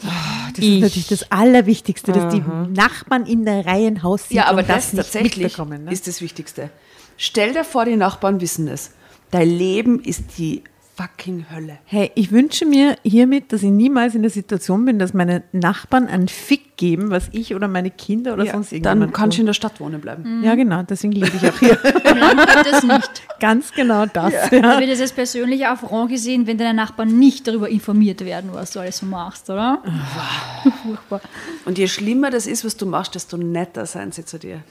Das 0.54 0.64
Ich- 0.64 0.76
ist 0.76 0.80
natürlich 0.82 1.08
das 1.08 1.30
Allerwichtigste, 1.30 2.12
dass 2.12 2.32
die 2.34 2.42
Nachbarn 2.74 3.26
in 3.26 3.44
der 3.44 3.66
Reihenhaus 3.66 4.24
Ja, 4.30 4.46
aber 4.46 4.62
das, 4.62 4.86
das 4.86 4.92
nicht 4.94 5.04
tatsächlich 5.04 5.36
mitbekommen. 5.44 5.84
Ne? 5.84 5.92
ist 5.92 6.06
das 6.06 6.22
Wichtigste. 6.22 6.70
Stell 7.18 7.52
dir 7.52 7.64
vor, 7.64 7.84
die 7.84 7.96
Nachbarn 7.96 8.40
wissen 8.40 8.68
es. 8.68 8.92
Dein 9.30 9.48
Leben 9.50 10.00
ist 10.00 10.38
die 10.38 10.62
fucking 10.96 11.46
Hölle. 11.52 11.78
Hey, 11.86 12.12
ich 12.14 12.30
wünsche 12.30 12.64
mir 12.66 12.96
hiermit, 13.02 13.52
dass 13.52 13.62
ich 13.62 13.70
niemals 13.70 14.14
in 14.14 14.22
der 14.22 14.30
Situation 14.30 14.84
bin, 14.84 14.98
dass 14.98 15.12
meine 15.12 15.42
Nachbarn 15.52 16.06
einen 16.06 16.28
Fick 16.28 16.76
geben, 16.76 17.10
was 17.10 17.28
ich 17.32 17.54
oder 17.54 17.66
meine 17.68 17.90
Kinder 17.90 18.34
oder 18.34 18.44
Ja, 18.44 18.52
sonst 18.52 18.72
irgendjemand 18.72 19.02
dann 19.02 19.12
kannst 19.12 19.36
du 19.38 19.42
in 19.42 19.46
der 19.46 19.54
Stadt 19.54 19.80
wohnen 19.80 20.00
bleiben. 20.00 20.42
Ja, 20.44 20.54
genau, 20.54 20.82
deswegen 20.82 21.12
lebe 21.12 21.32
ich 21.36 21.48
auch 21.48 21.58
hier. 21.58 21.78
Das 22.64 22.82
nicht. 22.82 23.22
Ganz 23.40 23.72
genau 23.72 24.06
das. 24.06 24.32
Da 24.50 24.56
Ja. 24.56 24.78
wird 24.80 24.90
es 24.90 25.00
als 25.00 25.12
persönlicher 25.12 25.70
Affront 25.70 26.10
gesehen, 26.10 26.46
wenn 26.46 26.58
deine 26.58 26.74
Nachbarn 26.74 27.18
nicht 27.18 27.46
darüber 27.46 27.68
informiert 27.68 28.24
werden, 28.24 28.50
was 28.52 28.70
du 28.72 28.80
alles 28.80 28.98
so 28.98 29.06
machst, 29.06 29.50
oder? 29.50 29.82
Furchtbar. 30.84 31.20
Und 31.64 31.76
je 31.78 31.88
schlimmer 31.88 32.30
das 32.30 32.46
ist, 32.46 32.64
was 32.64 32.76
du 32.76 32.86
machst, 32.86 33.14
desto 33.14 33.36
netter 33.36 33.86
sein 33.86 34.12
sie 34.12 34.24
zu 34.24 34.38
dir. 34.38 34.62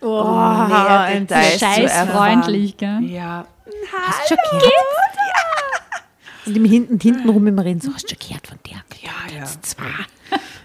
Oh, 0.00 0.22
Mehr 0.24 1.00
ein 1.00 1.26
Details 1.26 1.52
zu 1.54 1.58
scheißfreundlich, 1.58 2.76
gell? 2.76 3.00
Ja. 3.02 3.46
Hast 3.92 4.30
du 4.30 4.34
schon 4.36 4.60
gehört? 4.60 4.72
Und 6.48 6.56
im 6.56 6.64
hinten, 6.64 6.98
hintenrum 6.98 7.46
immer 7.46 7.64
reden, 7.64 7.80
so, 7.80 7.92
hast 7.92 8.04
du 8.04 8.14
schon 8.14 8.28
gehört 8.28 8.46
von 8.46 8.58
der? 8.66 8.76
Ja, 9.02 9.40
ja. 9.40 9.44
Zwar. 9.62 10.06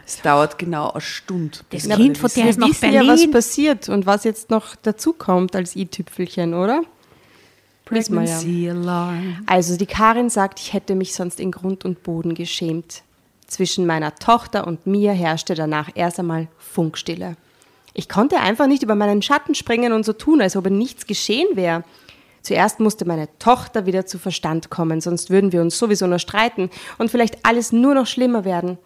Es 0.06 0.22
dauert 0.22 0.58
genau 0.58 0.92
eine 0.92 1.02
Stunde. 1.02 1.58
Das 1.70 1.88
bis 1.88 1.96
Kind 1.96 2.18
von 2.18 2.30
der 2.36 2.50
ist 2.50 2.58
Wir 2.58 2.62
nach 2.62 2.70
wissen 2.70 2.94
ja, 2.94 3.02
was 3.02 3.20
Berlin. 3.20 3.32
passiert 3.32 3.90
und 3.90 4.06
was 4.06 4.24
jetzt 4.24 4.50
noch 4.50 4.76
dazukommt 4.76 5.56
als 5.56 5.76
i-Tüpfelchen, 5.76 6.54
oder? 6.54 6.84
Pregnancy 7.86 8.70
Alarm. 8.70 9.44
Also 9.46 9.78
die 9.78 9.86
Karin 9.86 10.30
sagt, 10.30 10.60
ich 10.60 10.74
hätte 10.74 10.96
mich 10.96 11.14
sonst 11.14 11.40
in 11.40 11.52
Grund 11.52 11.86
und 11.86 12.04
Boden 12.04 12.34
geschämt. 12.34 13.04
Zwischen 13.48 13.86
meiner 13.86 14.16
Tochter 14.16 14.68
und 14.68 14.88
mir 14.88 15.12
herrschte 15.12 15.54
danach 15.54 15.90
erst 15.96 16.20
einmal 16.20 16.48
Funkstille. 16.58 17.36
Ich 17.94 18.10
konnte 18.10 18.40
einfach 18.40 18.68
nicht 18.68 18.84
über 18.84 18.96
meinen 18.96 19.22
Schatten 19.22 19.54
springen 19.54 19.94
und 19.94 20.06
so 20.06 20.14
tun, 20.14 20.42
als 20.42 20.56
ob 20.56 20.70
nichts 20.70 21.06
geschehen 21.06 21.56
wäre. 21.56 21.84
Zuerst 22.44 22.82
musste 22.82 23.06
meine 23.06 23.30
Tochter 23.40 23.86
wieder 23.86 24.06
zu 24.06 24.20
Verstand 24.20 24.70
kommen, 24.70 25.00
sonst 25.00 25.30
würden 25.30 25.54
wir 25.54 25.62
uns 25.62 25.80
sowieso 25.80 26.06
nur 26.08 26.20
streiten 26.20 26.70
und 26.98 27.10
vielleicht 27.10 27.46
alles 27.46 27.72
nur 27.72 27.96
noch 27.96 28.06
schlimmer 28.06 28.44
werden. 28.44 28.78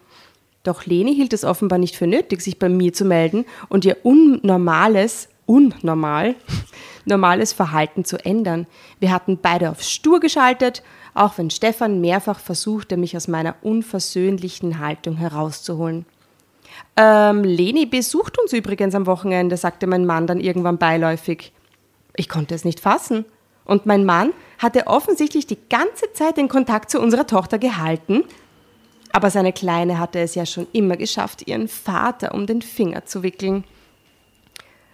Doch 0.62 0.86
Leni 0.86 1.16
hielt 1.16 1.34
es 1.34 1.44
offenbar 1.44 1.80
nicht 1.80 1.96
für 1.96 2.08
nötig, 2.08 2.42
sich 2.42 2.60
bei 2.60 2.70
mir 2.70 2.94
zu 2.94 3.04
melden 3.04 3.46
und 3.68 3.84
ihr 3.84 3.98
unnormales, 4.04 5.28
unnormal, 5.48 6.36
normales 7.06 7.52
Verhalten 7.52 8.06
zu 8.06 8.24
ändern. 8.24 8.68
Wir 9.00 9.12
hatten 9.12 9.40
beide 9.42 9.72
auf 9.72 9.82
stur 9.82 10.20
geschaltet, 10.20 10.84
auch 11.16 11.40
wenn 11.40 11.50
Stefan 11.50 12.00
mehrfach 12.00 12.40
versuchte, 12.40 12.96
mich 12.96 13.18
aus 13.18 13.28
meiner 13.28 13.56
unversöhnlichen 13.64 14.78
Haltung 14.78 15.18
herauszuholen. 15.18 16.06
Ähm, 16.96 17.44
Leni 17.44 17.88
besucht 17.88 18.38
uns 18.40 18.54
übrigens 18.54 18.94
am 18.94 19.08
Wochenende, 19.08 19.58
sagte 19.58 19.88
mein 19.88 20.06
Mann 20.06 20.28
dann 20.28 20.40
irgendwann 20.40 20.78
beiläufig. 20.78 21.54
Ich 22.16 22.30
konnte 22.30 22.54
es 22.54 22.66
nicht 22.66 22.80
fassen. 22.80 23.26
Und 23.68 23.86
mein 23.86 24.06
Mann 24.06 24.34
hatte 24.60 24.88
offensichtlich 24.88 25.46
die 25.46 25.60
ganze 25.70 26.12
Zeit 26.14 26.38
den 26.38 26.48
Kontakt 26.48 26.90
zu 26.90 27.02
unserer 27.02 27.28
Tochter 27.28 27.60
gehalten, 27.60 28.24
aber 29.12 29.30
seine 29.30 29.52
Kleine 29.52 30.00
hatte 30.00 30.20
es 30.20 30.36
ja 30.36 30.46
schon 30.46 30.68
immer 30.72 30.96
geschafft, 30.96 31.48
ihren 31.48 31.68
Vater 31.68 32.34
um 32.34 32.48
den 32.48 32.62
Finger 32.62 33.06
zu 33.06 33.24
wickeln. 33.24 33.66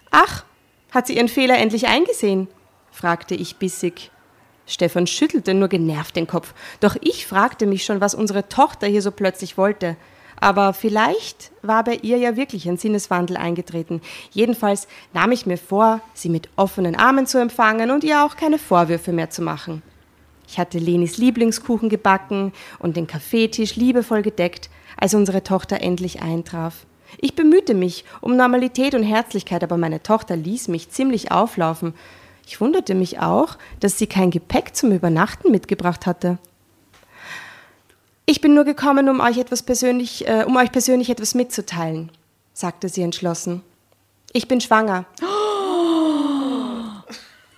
Ach, 0.09 0.43
hat 0.91 1.07
sie 1.07 1.15
ihren 1.15 1.29
Fehler 1.29 1.59
endlich 1.59 1.87
eingesehen? 1.87 2.47
fragte 2.91 3.35
ich 3.35 3.57
bissig. 3.57 4.09
Stefan 4.65 5.05
schüttelte 5.05 5.53
nur 5.53 5.67
genervt 5.67 6.15
den 6.15 6.25
Kopf. 6.25 6.53
Doch 6.79 6.95
ich 7.01 7.27
fragte 7.27 7.67
mich 7.67 7.85
schon, 7.85 8.01
was 8.01 8.15
unsere 8.15 8.49
Tochter 8.49 8.87
hier 8.87 9.01
so 9.03 9.11
plötzlich 9.11 9.57
wollte. 9.57 9.97
Aber 10.39 10.73
vielleicht 10.73 11.51
war 11.61 11.83
bei 11.83 11.95
ihr 12.01 12.17
ja 12.17 12.35
wirklich 12.35 12.67
ein 12.67 12.77
Sinneswandel 12.77 13.37
eingetreten. 13.37 14.01
Jedenfalls 14.31 14.87
nahm 15.13 15.31
ich 15.31 15.45
mir 15.45 15.57
vor, 15.57 16.01
sie 16.13 16.29
mit 16.29 16.49
offenen 16.55 16.95
Armen 16.95 17.27
zu 17.27 17.39
empfangen 17.39 17.91
und 17.91 18.03
ihr 18.03 18.25
auch 18.25 18.35
keine 18.35 18.59
Vorwürfe 18.59 19.13
mehr 19.13 19.29
zu 19.29 19.41
machen. 19.41 19.81
Ich 20.47 20.59
hatte 20.59 20.77
Lenis 20.77 21.17
Lieblingskuchen 21.17 21.89
gebacken 21.89 22.51
und 22.79 22.97
den 22.97 23.07
Kaffeetisch 23.07 23.75
liebevoll 23.75 24.21
gedeckt, 24.21 24.69
als 24.97 25.13
unsere 25.13 25.43
Tochter 25.43 25.81
endlich 25.81 26.21
eintraf. 26.21 26.85
Ich 27.19 27.35
bemühte 27.35 27.73
mich 27.73 28.05
um 28.21 28.35
Normalität 28.35 28.95
und 28.95 29.03
Herzlichkeit, 29.03 29.63
aber 29.63 29.77
meine 29.77 30.03
Tochter 30.03 30.35
ließ 30.35 30.67
mich 30.67 30.89
ziemlich 30.89 31.31
auflaufen. 31.31 31.93
Ich 32.45 32.59
wunderte 32.59 32.95
mich 32.95 33.19
auch, 33.19 33.57
dass 33.79 33.97
sie 33.97 34.07
kein 34.07 34.31
Gepäck 34.31 34.75
zum 34.75 34.91
Übernachten 34.91 35.51
mitgebracht 35.51 36.05
hatte. 36.05 36.37
Ich 38.25 38.39
bin 38.39 38.53
nur 38.53 38.63
gekommen, 38.63 39.09
um 39.09 39.19
euch 39.19 39.37
etwas 39.37 39.63
persönlich, 39.63 40.25
äh, 40.27 40.45
um 40.45 40.55
euch 40.55 40.71
persönlich 40.71 41.09
etwas 41.09 41.35
mitzuteilen, 41.35 42.09
sagte 42.53 42.87
sie 42.87 43.01
entschlossen. 43.01 43.61
Ich 44.31 44.47
bin 44.47 44.61
schwanger. 44.61 45.05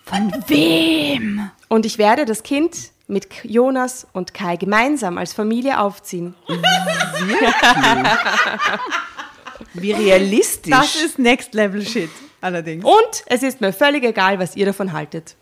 Von 0.05 0.33
wem? 0.47 1.51
Und 1.67 1.85
ich 1.85 1.99
werde 1.99 2.25
das 2.25 2.41
Kind 2.43 2.75
mit 3.07 3.27
Jonas 3.43 4.07
und 4.13 4.33
Kai 4.33 4.55
gemeinsam 4.55 5.19
als 5.19 5.33
Familie 5.33 5.79
aufziehen. 5.79 6.33
Wie 9.73 9.91
realistisch. 9.91 10.71
Das 10.71 10.95
ist 10.95 11.19
Next 11.19 11.53
Level 11.53 11.85
Shit, 11.85 12.09
allerdings. 12.41 12.83
Und 12.83 13.23
es 13.27 13.43
ist 13.43 13.61
mir 13.61 13.71
völlig 13.71 14.03
egal, 14.03 14.39
was 14.39 14.55
ihr 14.55 14.65
davon 14.65 14.93
haltet. 14.93 15.35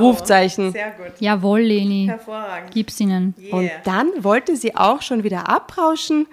Rufzeichen. 0.00 0.72
Sehr 0.72 0.90
gut. 0.92 1.20
Jawohl, 1.20 1.60
Leni. 1.60 2.06
Hervorragend. 2.06 2.72
Gib's 2.72 3.00
ihnen. 3.00 3.34
Und 3.50 3.70
dann 3.84 4.08
wollte 4.22 4.56
sie 4.56 4.76
auch 4.76 5.02
schon 5.02 5.24
wieder 5.24 5.48
abrauschen, 5.48 6.26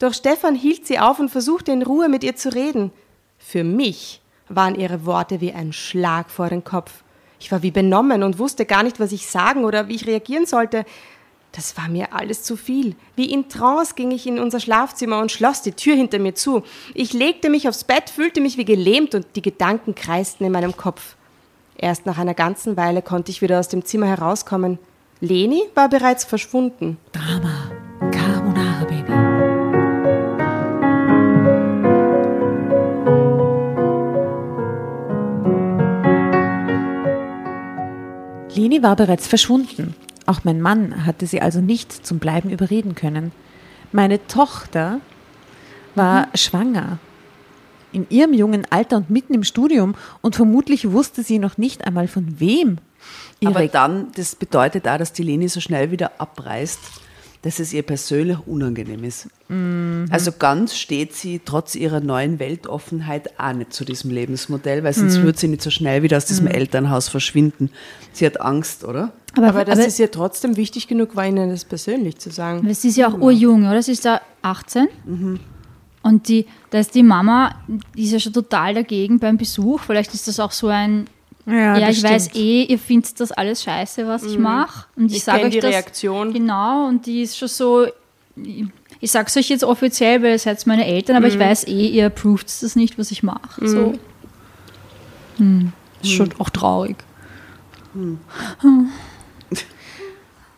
doch 0.00 0.14
Stefan 0.14 0.54
hielt 0.54 0.86
sie 0.86 0.98
auf 0.98 1.20
und 1.20 1.28
versuchte 1.28 1.72
in 1.72 1.82
Ruhe 1.82 2.08
mit 2.08 2.24
ihr 2.24 2.34
zu 2.34 2.52
reden. 2.54 2.90
Für 3.38 3.64
mich 3.64 4.22
waren 4.48 4.74
ihre 4.74 5.04
Worte 5.04 5.40
wie 5.40 5.52
ein 5.52 5.72
Schlag 5.72 6.30
vor 6.30 6.48
den 6.48 6.64
Kopf. 6.64 7.04
Ich 7.38 7.52
war 7.52 7.62
wie 7.62 7.70
benommen 7.70 8.22
und 8.22 8.38
wusste 8.38 8.64
gar 8.64 8.82
nicht, 8.82 8.98
was 8.98 9.12
ich 9.12 9.26
sagen 9.26 9.64
oder 9.64 9.88
wie 9.88 9.94
ich 9.94 10.06
reagieren 10.06 10.46
sollte. 10.46 10.84
Das 11.52 11.76
war 11.76 11.88
mir 11.88 12.14
alles 12.14 12.42
zu 12.44 12.56
viel. 12.56 12.94
Wie 13.14 13.30
in 13.30 13.48
Trance 13.48 13.94
ging 13.94 14.10
ich 14.10 14.26
in 14.26 14.38
unser 14.38 14.60
Schlafzimmer 14.60 15.18
und 15.18 15.32
schloss 15.32 15.62
die 15.62 15.72
Tür 15.72 15.96
hinter 15.96 16.18
mir 16.18 16.34
zu. 16.34 16.62
Ich 16.94 17.12
legte 17.12 17.50
mich 17.50 17.68
aufs 17.68 17.84
Bett, 17.84 18.08
fühlte 18.08 18.40
mich 18.40 18.56
wie 18.56 18.64
gelähmt 18.64 19.14
und 19.14 19.26
die 19.36 19.42
Gedanken 19.42 19.94
kreisten 19.94 20.44
in 20.44 20.52
meinem 20.52 20.76
Kopf. 20.76 21.16
Erst 21.82 22.04
nach 22.04 22.18
einer 22.18 22.34
ganzen 22.34 22.76
Weile 22.76 23.00
konnte 23.00 23.30
ich 23.30 23.40
wieder 23.40 23.58
aus 23.58 23.68
dem 23.68 23.86
Zimmer 23.86 24.06
herauskommen. 24.06 24.78
Leni 25.20 25.62
war 25.74 25.88
bereits 25.88 26.24
verschwunden. 26.24 26.98
Drama. 27.10 27.70
Carbonara, 28.10 28.84
Baby. 28.84 29.12
Leni 38.54 38.82
war 38.82 38.94
bereits 38.94 39.26
verschwunden. 39.26 39.94
Auch 40.26 40.44
mein 40.44 40.60
Mann 40.60 41.06
hatte 41.06 41.26
sie 41.26 41.40
also 41.40 41.62
nicht 41.62 42.06
zum 42.06 42.18
Bleiben 42.18 42.50
überreden 42.50 42.94
können. 42.94 43.32
Meine 43.90 44.26
Tochter 44.26 45.00
war 45.94 46.28
schwanger. 46.34 46.98
In 47.92 48.06
ihrem 48.10 48.32
jungen 48.32 48.66
Alter 48.70 48.98
und 48.98 49.10
mitten 49.10 49.34
im 49.34 49.44
Studium 49.44 49.94
und 50.20 50.36
vermutlich 50.36 50.90
wusste 50.90 51.22
sie 51.22 51.38
noch 51.38 51.58
nicht 51.58 51.84
einmal 51.84 52.08
von 52.08 52.40
wem. 52.40 52.78
Aber 53.44 53.60
ihre 53.60 53.68
dann, 53.72 54.08
das 54.14 54.36
bedeutet 54.36 54.86
auch, 54.86 54.98
dass 54.98 55.12
die 55.12 55.22
Leni 55.22 55.48
so 55.48 55.60
schnell 55.60 55.90
wieder 55.90 56.12
abreißt, 56.18 56.78
dass 57.42 57.58
es 57.58 57.72
ihr 57.72 57.82
persönlich 57.82 58.36
unangenehm 58.46 59.02
ist. 59.02 59.28
Also 60.10 60.32
ganz 60.32 60.76
steht 60.76 61.14
sie 61.14 61.40
trotz 61.42 61.74
ihrer 61.74 62.00
neuen 62.00 62.38
Weltoffenheit 62.38 63.40
auch 63.40 63.54
nicht 63.54 63.72
zu 63.72 63.86
diesem 63.86 64.10
Lebensmodell, 64.10 64.84
weil 64.84 64.92
sonst 64.92 65.22
würde 65.22 65.38
sie 65.38 65.48
nicht 65.48 65.62
so 65.62 65.70
schnell 65.70 66.02
wieder 66.02 66.18
aus 66.18 66.26
diesem 66.26 66.46
Elternhaus 66.46 67.08
verschwinden. 67.08 67.70
Sie 68.12 68.26
hat 68.26 68.40
Angst, 68.40 68.84
oder? 68.84 69.12
Aber, 69.36 69.64
das 69.64 69.78
ist 69.78 69.98
ihr 69.98 70.10
trotzdem 70.10 70.56
wichtig 70.56 70.86
genug, 70.86 71.16
war 71.16 71.26
ihnen 71.26 71.48
das 71.48 71.64
persönlich 71.64 72.18
zu 72.18 72.30
sagen. 72.30 72.58
Aber 72.58 72.74
sie 72.74 72.88
ist 72.88 72.96
ja 72.96 73.08
auch 73.08 73.18
urjung, 73.18 73.66
oder? 73.66 73.82
Sie 73.82 73.92
ist 73.92 74.04
da 74.04 74.20
18. 74.42 74.88
Und 76.02 76.28
die, 76.28 76.46
da 76.70 76.78
ist 76.78 76.94
die 76.94 77.02
Mama, 77.02 77.54
die 77.94 78.04
ist 78.04 78.12
ja 78.12 78.20
schon 78.20 78.32
total 78.32 78.74
dagegen 78.74 79.18
beim 79.18 79.36
Besuch. 79.36 79.80
Vielleicht 79.80 80.14
ist 80.14 80.28
das 80.28 80.40
auch 80.40 80.52
so 80.52 80.68
ein, 80.68 81.06
ja, 81.46 81.78
das 81.78 81.98
ich 81.98 82.02
weiß 82.02 82.34
eh, 82.34 82.62
ihr 82.64 82.78
findet 82.78 83.20
das 83.20 83.32
alles 83.32 83.62
scheiße, 83.62 84.06
was 84.06 84.24
ich 84.24 84.38
mache. 84.38 84.86
Und 84.96 85.06
ich, 85.06 85.18
Ich 85.18 85.24
sage 85.24 85.44
euch 85.44 85.52
die 85.52 85.60
das. 85.60 85.70
Reaktion. 85.70 86.32
Genau, 86.32 86.86
und 86.88 87.04
die 87.06 87.22
ist 87.22 87.36
schon 87.36 87.48
so, 87.48 87.86
ich 89.00 89.10
sage 89.10 89.26
es 89.28 89.36
euch 89.36 89.48
jetzt 89.50 89.64
offiziell, 89.64 90.22
weil 90.22 90.32
ihr 90.32 90.38
seid 90.38 90.66
meine 90.66 90.86
Eltern, 90.86 91.16
aber 91.16 91.28
ich 91.28 91.38
weiß 91.38 91.66
eh, 91.66 91.88
ihr 91.88 92.06
approved 92.06 92.46
das 92.46 92.76
nicht, 92.76 92.98
was 92.98 93.10
ich 93.10 93.22
mache. 93.22 93.68
So. 93.68 93.94
Hm. 95.36 95.72
Ist 96.02 96.12
schon 96.12 96.30
auch 96.38 96.50
traurig. 96.50 96.96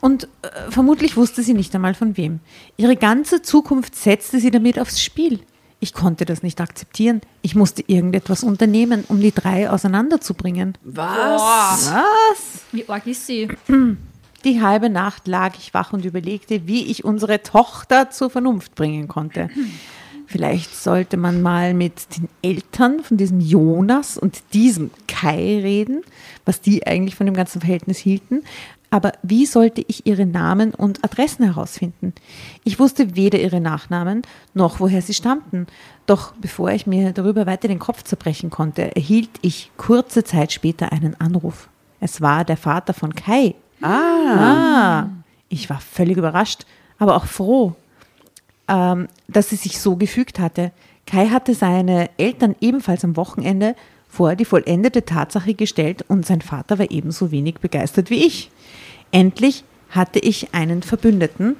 Und 0.02 0.24
äh, 0.24 0.48
vermutlich 0.68 1.16
wusste 1.16 1.44
sie 1.44 1.54
nicht 1.54 1.72
einmal 1.76 1.94
von 1.94 2.16
wem. 2.16 2.40
Ihre 2.76 2.96
ganze 2.96 3.40
Zukunft 3.40 3.94
setzte 3.94 4.40
sie 4.40 4.50
damit 4.50 4.80
aufs 4.80 5.00
Spiel. 5.00 5.38
Ich 5.78 5.94
konnte 5.94 6.24
das 6.24 6.42
nicht 6.42 6.60
akzeptieren. 6.60 7.20
Ich 7.40 7.54
musste 7.54 7.84
irgendetwas 7.86 8.42
unternehmen, 8.42 9.04
um 9.06 9.20
die 9.20 9.30
drei 9.30 9.70
auseinanderzubringen. 9.70 10.76
Was? 10.82 11.92
Was? 11.92 12.62
Wie 12.72 12.88
arg 12.88 13.06
ist 13.06 13.26
sie? 13.26 13.48
Die 14.44 14.60
halbe 14.60 14.90
Nacht 14.90 15.28
lag 15.28 15.54
ich 15.56 15.72
wach 15.72 15.92
und 15.92 16.04
überlegte, 16.04 16.66
wie 16.66 16.86
ich 16.86 17.04
unsere 17.04 17.44
Tochter 17.44 18.10
zur 18.10 18.28
Vernunft 18.28 18.74
bringen 18.74 19.06
konnte. 19.06 19.50
Vielleicht 20.26 20.74
sollte 20.74 21.16
man 21.16 21.42
mal 21.42 21.74
mit 21.74 22.16
den 22.16 22.28
Eltern 22.42 23.04
von 23.04 23.18
diesem 23.18 23.38
Jonas 23.38 24.18
und 24.18 24.42
diesem 24.52 24.90
Kai 25.06 25.60
reden, 25.62 26.02
was 26.44 26.60
die 26.60 26.84
eigentlich 26.86 27.14
von 27.14 27.26
dem 27.26 27.36
ganzen 27.36 27.60
Verhältnis 27.60 27.98
hielten. 27.98 28.42
Aber 28.92 29.12
wie 29.22 29.46
sollte 29.46 29.82
ich 29.88 30.06
ihre 30.06 30.26
Namen 30.26 30.74
und 30.74 31.02
Adressen 31.02 31.46
herausfinden? 31.46 32.12
Ich 32.62 32.78
wusste 32.78 33.16
weder 33.16 33.40
ihre 33.40 33.58
Nachnamen 33.58 34.20
noch 34.52 34.80
woher 34.80 35.00
sie 35.00 35.14
stammten. 35.14 35.66
Doch 36.04 36.34
bevor 36.34 36.72
ich 36.72 36.86
mir 36.86 37.12
darüber 37.12 37.46
weiter 37.46 37.68
den 37.68 37.78
Kopf 37.78 38.02
zerbrechen 38.02 38.50
konnte, 38.50 38.94
erhielt 38.94 39.30
ich 39.40 39.70
kurze 39.78 40.24
Zeit 40.24 40.52
später 40.52 40.92
einen 40.92 41.18
Anruf. 41.18 41.70
Es 42.00 42.20
war 42.20 42.44
der 42.44 42.58
Vater 42.58 42.92
von 42.92 43.14
Kai. 43.14 43.54
Ah. 43.80 45.06
Ich 45.48 45.70
war 45.70 45.80
völlig 45.80 46.18
überrascht, 46.18 46.66
aber 46.98 47.16
auch 47.16 47.24
froh, 47.24 47.74
ähm, 48.68 49.08
dass 49.26 49.48
sie 49.48 49.56
sich 49.56 49.80
so 49.80 49.96
gefügt 49.96 50.38
hatte. 50.38 50.70
Kai 51.06 51.28
hatte 51.28 51.54
seine 51.54 52.10
Eltern 52.18 52.56
ebenfalls 52.60 53.06
am 53.06 53.16
Wochenende 53.16 53.74
vor 54.06 54.36
die 54.36 54.44
vollendete 54.44 55.06
Tatsache 55.06 55.54
gestellt 55.54 56.04
und 56.08 56.26
sein 56.26 56.42
Vater 56.42 56.78
war 56.78 56.90
ebenso 56.90 57.30
wenig 57.30 57.54
begeistert 57.54 58.10
wie 58.10 58.26
ich. 58.26 58.50
Endlich 59.12 59.64
hatte 59.90 60.18
ich 60.18 60.54
einen 60.54 60.82
Verbündeten, 60.82 61.56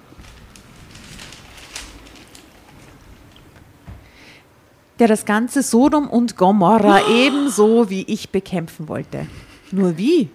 der 4.98 5.06
das 5.08 5.24
ganze 5.24 5.62
Sodom 5.62 6.08
und 6.08 6.36
Gomorra 6.36 7.06
ebenso 7.08 7.90
wie 7.90 8.02
ich 8.04 8.30
bekämpfen 8.30 8.88
wollte. 8.88 9.26
Nur 9.70 9.96
wie? 9.98 10.30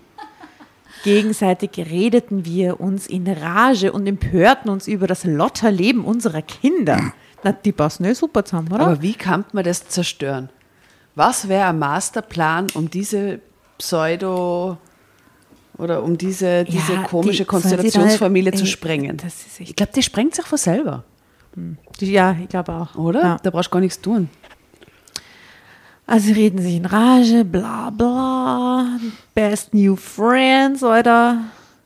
Gegenseitig 1.04 1.72
redeten 1.78 2.46
wir 2.46 2.80
uns 2.80 3.08
in 3.08 3.28
Rage 3.28 3.92
und 3.92 4.08
empörten 4.08 4.70
uns 4.70 4.88
über 4.88 5.08
das 5.08 5.24
Lotterleben 5.24 6.04
unserer 6.04 6.42
Kinder. 6.42 7.14
Na, 7.44 7.52
die 7.52 7.72
passen 7.72 8.04
eh 8.06 8.14
super 8.14 8.46
zusammen, 8.46 8.72
oder? 8.72 8.88
Aber 8.88 9.02
wie 9.02 9.14
kann 9.14 9.46
man 9.54 9.64
das 9.64 9.88
zerstören? 9.88 10.50
Was 11.16 11.48
wäre 11.48 11.70
ein 11.70 11.80
Masterplan, 11.80 12.68
um 12.74 12.90
diese 12.90 13.40
Pseudo 13.78 14.78
oder 15.78 16.04
um 16.04 16.18
diese, 16.18 16.64
diese 16.66 16.94
Ja, 16.94 17.04
komische 17.04 17.40
die- 17.44 17.46
Konstellationsfamilie 17.46 18.52
da- 18.52 18.58
zu 18.58 18.64
ey, 18.64 18.70
sprengen? 18.70 19.18
das 19.18 19.46
ist 19.46 19.60
echt- 19.62 19.70
ich 19.70 19.76
glaube, 19.76 19.92
die 19.96 20.04
sprengt 20.04 20.36
sich 20.36 20.46
von 20.46 20.58
selber, 20.58 21.04
ja, 22.00 22.36
ich 22.42 22.50
glaube 22.50 22.74
auch. 22.74 22.96
oder? 22.96 23.22
Ja. 23.22 23.38
Da 23.42 23.50
brauchst 23.50 23.68
du 23.70 23.72
gar 23.74 23.80
nichts 23.80 24.00
tun. 24.02 24.30
Also 26.06 26.28
sie 26.28 26.34
reden 26.34 26.62
sich 26.62 26.76
in 26.76 26.86
Rage, 26.86 27.44
bla 27.44 27.90
bla, 27.90 28.98
best 29.36 29.74
new 29.74 29.96
friends, 29.96 30.82
oder? 30.84 31.42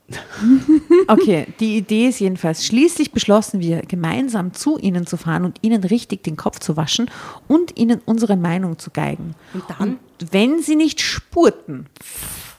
Okay, 1.07 1.47
die 1.61 1.77
Idee 1.77 2.07
ist 2.09 2.19
jedenfalls, 2.19 2.65
schließlich 2.65 3.11
beschlossen 3.13 3.61
wir, 3.61 3.81
gemeinsam 3.81 4.53
zu 4.53 4.77
ihnen 4.77 5.07
zu 5.07 5.15
fahren 5.17 5.45
und 5.45 5.57
ihnen 5.61 5.83
richtig 5.85 6.23
den 6.23 6.35
Kopf 6.35 6.59
zu 6.59 6.75
waschen 6.77 7.09
und 7.47 7.77
ihnen 7.79 8.01
unsere 8.05 8.35
Meinung 8.37 8.77
zu 8.77 8.91
geigen. 8.91 9.35
Und 9.53 9.63
dann? 9.79 9.99
wenn 10.31 10.61
sie 10.61 10.75
nicht 10.75 10.99
spurten, 11.01 11.87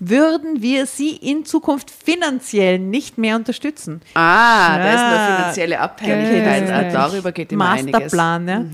würden 0.04 0.62
wir 0.62 0.86
sie 0.86 1.10
in 1.10 1.44
Zukunft 1.44 1.90
finanziell 1.90 2.78
nicht 2.80 3.18
mehr 3.18 3.36
unterstützen. 3.36 4.00
Ah, 4.14 4.76
da 4.78 4.88
ist 4.88 5.00
Ja. 5.00 5.06
eine 5.26 5.36
finanzielle 5.36 5.80
Abhängigkeit. 5.80 6.70
Ah, 6.70 6.90
darüber 6.90 7.30
geht 7.30 7.52
immer 7.52 7.70
einiges. 7.70 7.92
Masterplan, 8.12 8.44
ne? 8.44 8.70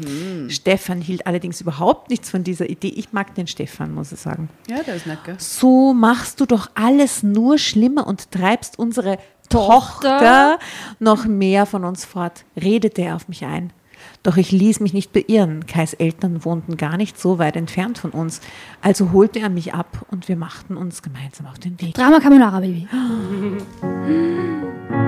Stefan 0.48 1.00
hielt 1.02 1.26
allerdings 1.26 1.60
überhaupt 1.60 2.08
nichts 2.08 2.30
von 2.30 2.44
dieser 2.44 2.68
Idee. 2.70 2.88
Ich 2.96 3.12
mag 3.12 3.34
den 3.34 3.46
Stefan, 3.46 3.92
muss 3.94 4.10
ich 4.12 4.20
sagen. 4.20 4.48
Ja, 4.70 4.82
der 4.82 4.96
ist 4.96 5.06
nett, 5.06 5.18
gell? 5.24 5.34
So 5.38 5.92
machst 5.92 6.40
du 6.40 6.46
doch 6.46 6.70
alles 6.74 7.22
nur 7.22 7.58
schlimmer 7.58 8.06
und 8.06 8.30
treibst 8.30 8.78
unsere 8.78 9.18
Tochter. 9.50 10.18
Tochter 10.18 10.58
noch 10.98 11.24
mehr 11.24 11.64
von 11.64 11.84
uns 11.84 12.04
fort, 12.04 12.44
redete 12.60 13.00
er 13.02 13.16
auf 13.16 13.28
mich 13.28 13.44
ein. 13.46 13.72
Doch 14.22 14.36
ich 14.36 14.52
ließ 14.52 14.80
mich 14.80 14.92
nicht 14.92 15.12
beirren. 15.12 15.66
Kais 15.66 15.94
Eltern 15.94 16.44
wohnten 16.44 16.76
gar 16.76 16.96
nicht 16.96 17.18
so 17.18 17.38
weit 17.38 17.56
entfernt 17.56 17.98
von 17.98 18.10
uns. 18.10 18.40
Also 18.82 19.12
holte 19.12 19.40
er 19.40 19.48
mich 19.48 19.74
ab 19.74 20.04
und 20.10 20.28
wir 20.28 20.36
machten 20.36 20.76
uns 20.76 21.02
gemeinsam 21.02 21.46
auf 21.46 21.58
den 21.58 21.80
Weg. 21.80 21.94
Drama 21.94 22.20
Carbonara, 22.20 22.60
Baby. 22.60 22.88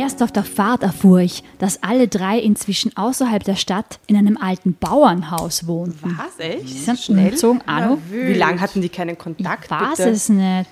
Erst 0.00 0.22
auf 0.22 0.32
der 0.32 0.44
Fahrt 0.44 0.82
erfuhr 0.82 1.18
ich, 1.18 1.44
dass 1.58 1.82
alle 1.82 2.08
drei 2.08 2.38
inzwischen 2.38 2.96
außerhalb 2.96 3.44
der 3.44 3.54
Stadt 3.54 4.00
in 4.06 4.16
einem 4.16 4.38
alten 4.38 4.72
Bauernhaus 4.72 5.66
wohnten. 5.66 6.18
Was, 6.18 6.38
echt? 6.38 6.68
Sie 6.68 6.78
sind 6.78 7.08
umgezogen, 7.10 7.60
Anno. 7.66 7.98
Wie 8.10 8.32
lange 8.32 8.62
hatten 8.62 8.80
die 8.80 8.88
keinen 8.88 9.18
Kontakt? 9.18 9.66
Ich 9.66 9.70
weiß 9.70 9.98
bitte? 9.98 10.08
es 10.08 10.30
nicht. 10.30 10.70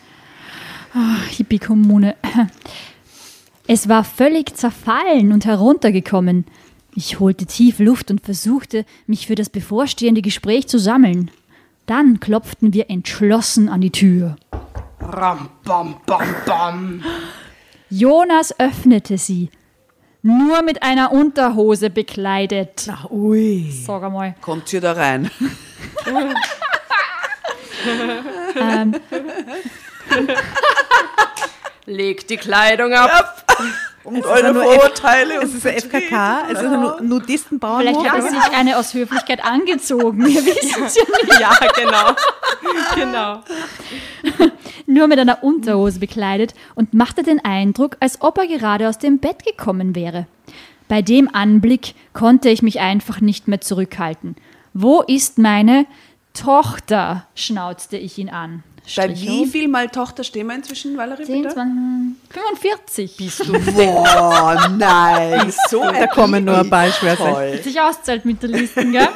Oh, 0.94 1.20
Hippie-Kommune. 1.28 2.16
Es 3.66 3.86
war 3.86 4.02
völlig 4.02 4.56
zerfallen 4.56 5.30
und 5.30 5.44
heruntergekommen. 5.44 6.46
Ich 6.94 7.20
holte 7.20 7.44
tief 7.44 7.80
Luft 7.80 8.10
und 8.10 8.22
versuchte, 8.22 8.86
mich 9.06 9.26
für 9.26 9.34
das 9.34 9.50
bevorstehende 9.50 10.22
Gespräch 10.22 10.68
zu 10.68 10.78
sammeln. 10.78 11.30
Dann 11.84 12.18
klopften 12.18 12.72
wir 12.72 12.88
entschlossen 12.88 13.68
an 13.68 13.82
die 13.82 13.92
Tür. 13.92 14.36
Ram, 15.00 15.50
bam, 15.64 15.96
bam, 16.06 16.34
bam. 16.46 17.02
Jonas 17.90 18.54
öffnete 18.58 19.18
sie. 19.18 19.50
nur 20.22 20.62
mit 20.62 20.82
einer 20.82 21.12
Unterhose 21.12 21.90
bekleidet. 21.90 22.88
Ach, 22.90 23.08
ui. 23.10 23.70
Sag 23.86 24.02
einmal. 24.02 24.34
Kommt 24.40 24.70
ihr 24.72 24.80
da 24.80 24.92
rein? 24.92 25.30
Ähm, 28.56 28.94
Legt 31.86 32.28
die 32.30 32.36
Kleidung 32.36 32.92
ab. 32.92 33.44
Und 34.04 34.24
ja 34.24 34.52
nur 34.52 34.62
Vorurteile. 34.62 35.42
Es 35.42 35.54
ist 35.54 35.66
ein 35.66 35.76
FKK, 35.78 36.42
es 36.50 36.58
ist 36.58 36.64
ein 36.64 36.72
Nu- 36.80 36.88
vielleicht 36.88 37.02
Nudistenbauernhof. 37.02 38.06
hat 38.08 38.16
er 38.18 38.22
sich 38.30 38.42
eine 38.56 38.76
aus 38.78 38.94
Höflichkeit 38.94 39.44
angezogen. 39.44 40.26
Wir 40.26 40.44
wissen 40.44 40.84
es 40.84 40.96
ja 40.96 41.02
nicht. 41.04 41.40
Ja, 41.40 41.50
genau. 41.74 42.14
genau. 42.94 43.42
Nur 44.90 45.06
mit 45.06 45.18
einer 45.18 45.44
Unterhose 45.44 46.00
bekleidet 46.00 46.54
und 46.74 46.94
machte 46.94 47.22
den 47.22 47.44
Eindruck, 47.44 47.98
als 48.00 48.22
ob 48.22 48.38
er 48.38 48.46
gerade 48.46 48.88
aus 48.88 48.96
dem 48.96 49.18
Bett 49.18 49.44
gekommen 49.44 49.94
wäre. 49.94 50.26
Bei 50.88 51.02
dem 51.02 51.28
Anblick 51.34 51.94
konnte 52.14 52.48
ich 52.48 52.62
mich 52.62 52.80
einfach 52.80 53.20
nicht 53.20 53.48
mehr 53.48 53.60
zurückhalten. 53.60 54.34
Wo 54.72 55.02
ist 55.02 55.36
meine 55.36 55.84
Tochter? 56.32 57.26
schnauzte 57.34 57.98
ich 57.98 58.16
ihn 58.16 58.30
an. 58.30 58.62
Bei 58.96 59.14
wie 59.14 59.44
viel 59.44 59.68
mal 59.68 59.90
Tochter 59.90 60.24
stehen 60.24 60.46
wir 60.46 60.54
inzwischen, 60.54 60.96
Valerie? 60.96 61.26
10, 61.26 61.42
bitte? 61.42 61.54
20, 61.54 62.16
45. 62.30 63.16
Bist 63.18 63.46
du 63.46 63.52
Boah, 63.52 64.70
nein. 64.78 65.52
So 65.68 65.82
Da 65.82 66.06
kommen 66.06 66.46
nur 66.46 66.60
ein 66.60 66.70
paar 66.70 66.90
Schwerter. 66.90 67.62
Sich 67.62 67.78
auszahlt 67.78 68.24
mit 68.24 68.42
der 68.42 68.48
Listen, 68.48 68.92
gell? 68.92 69.08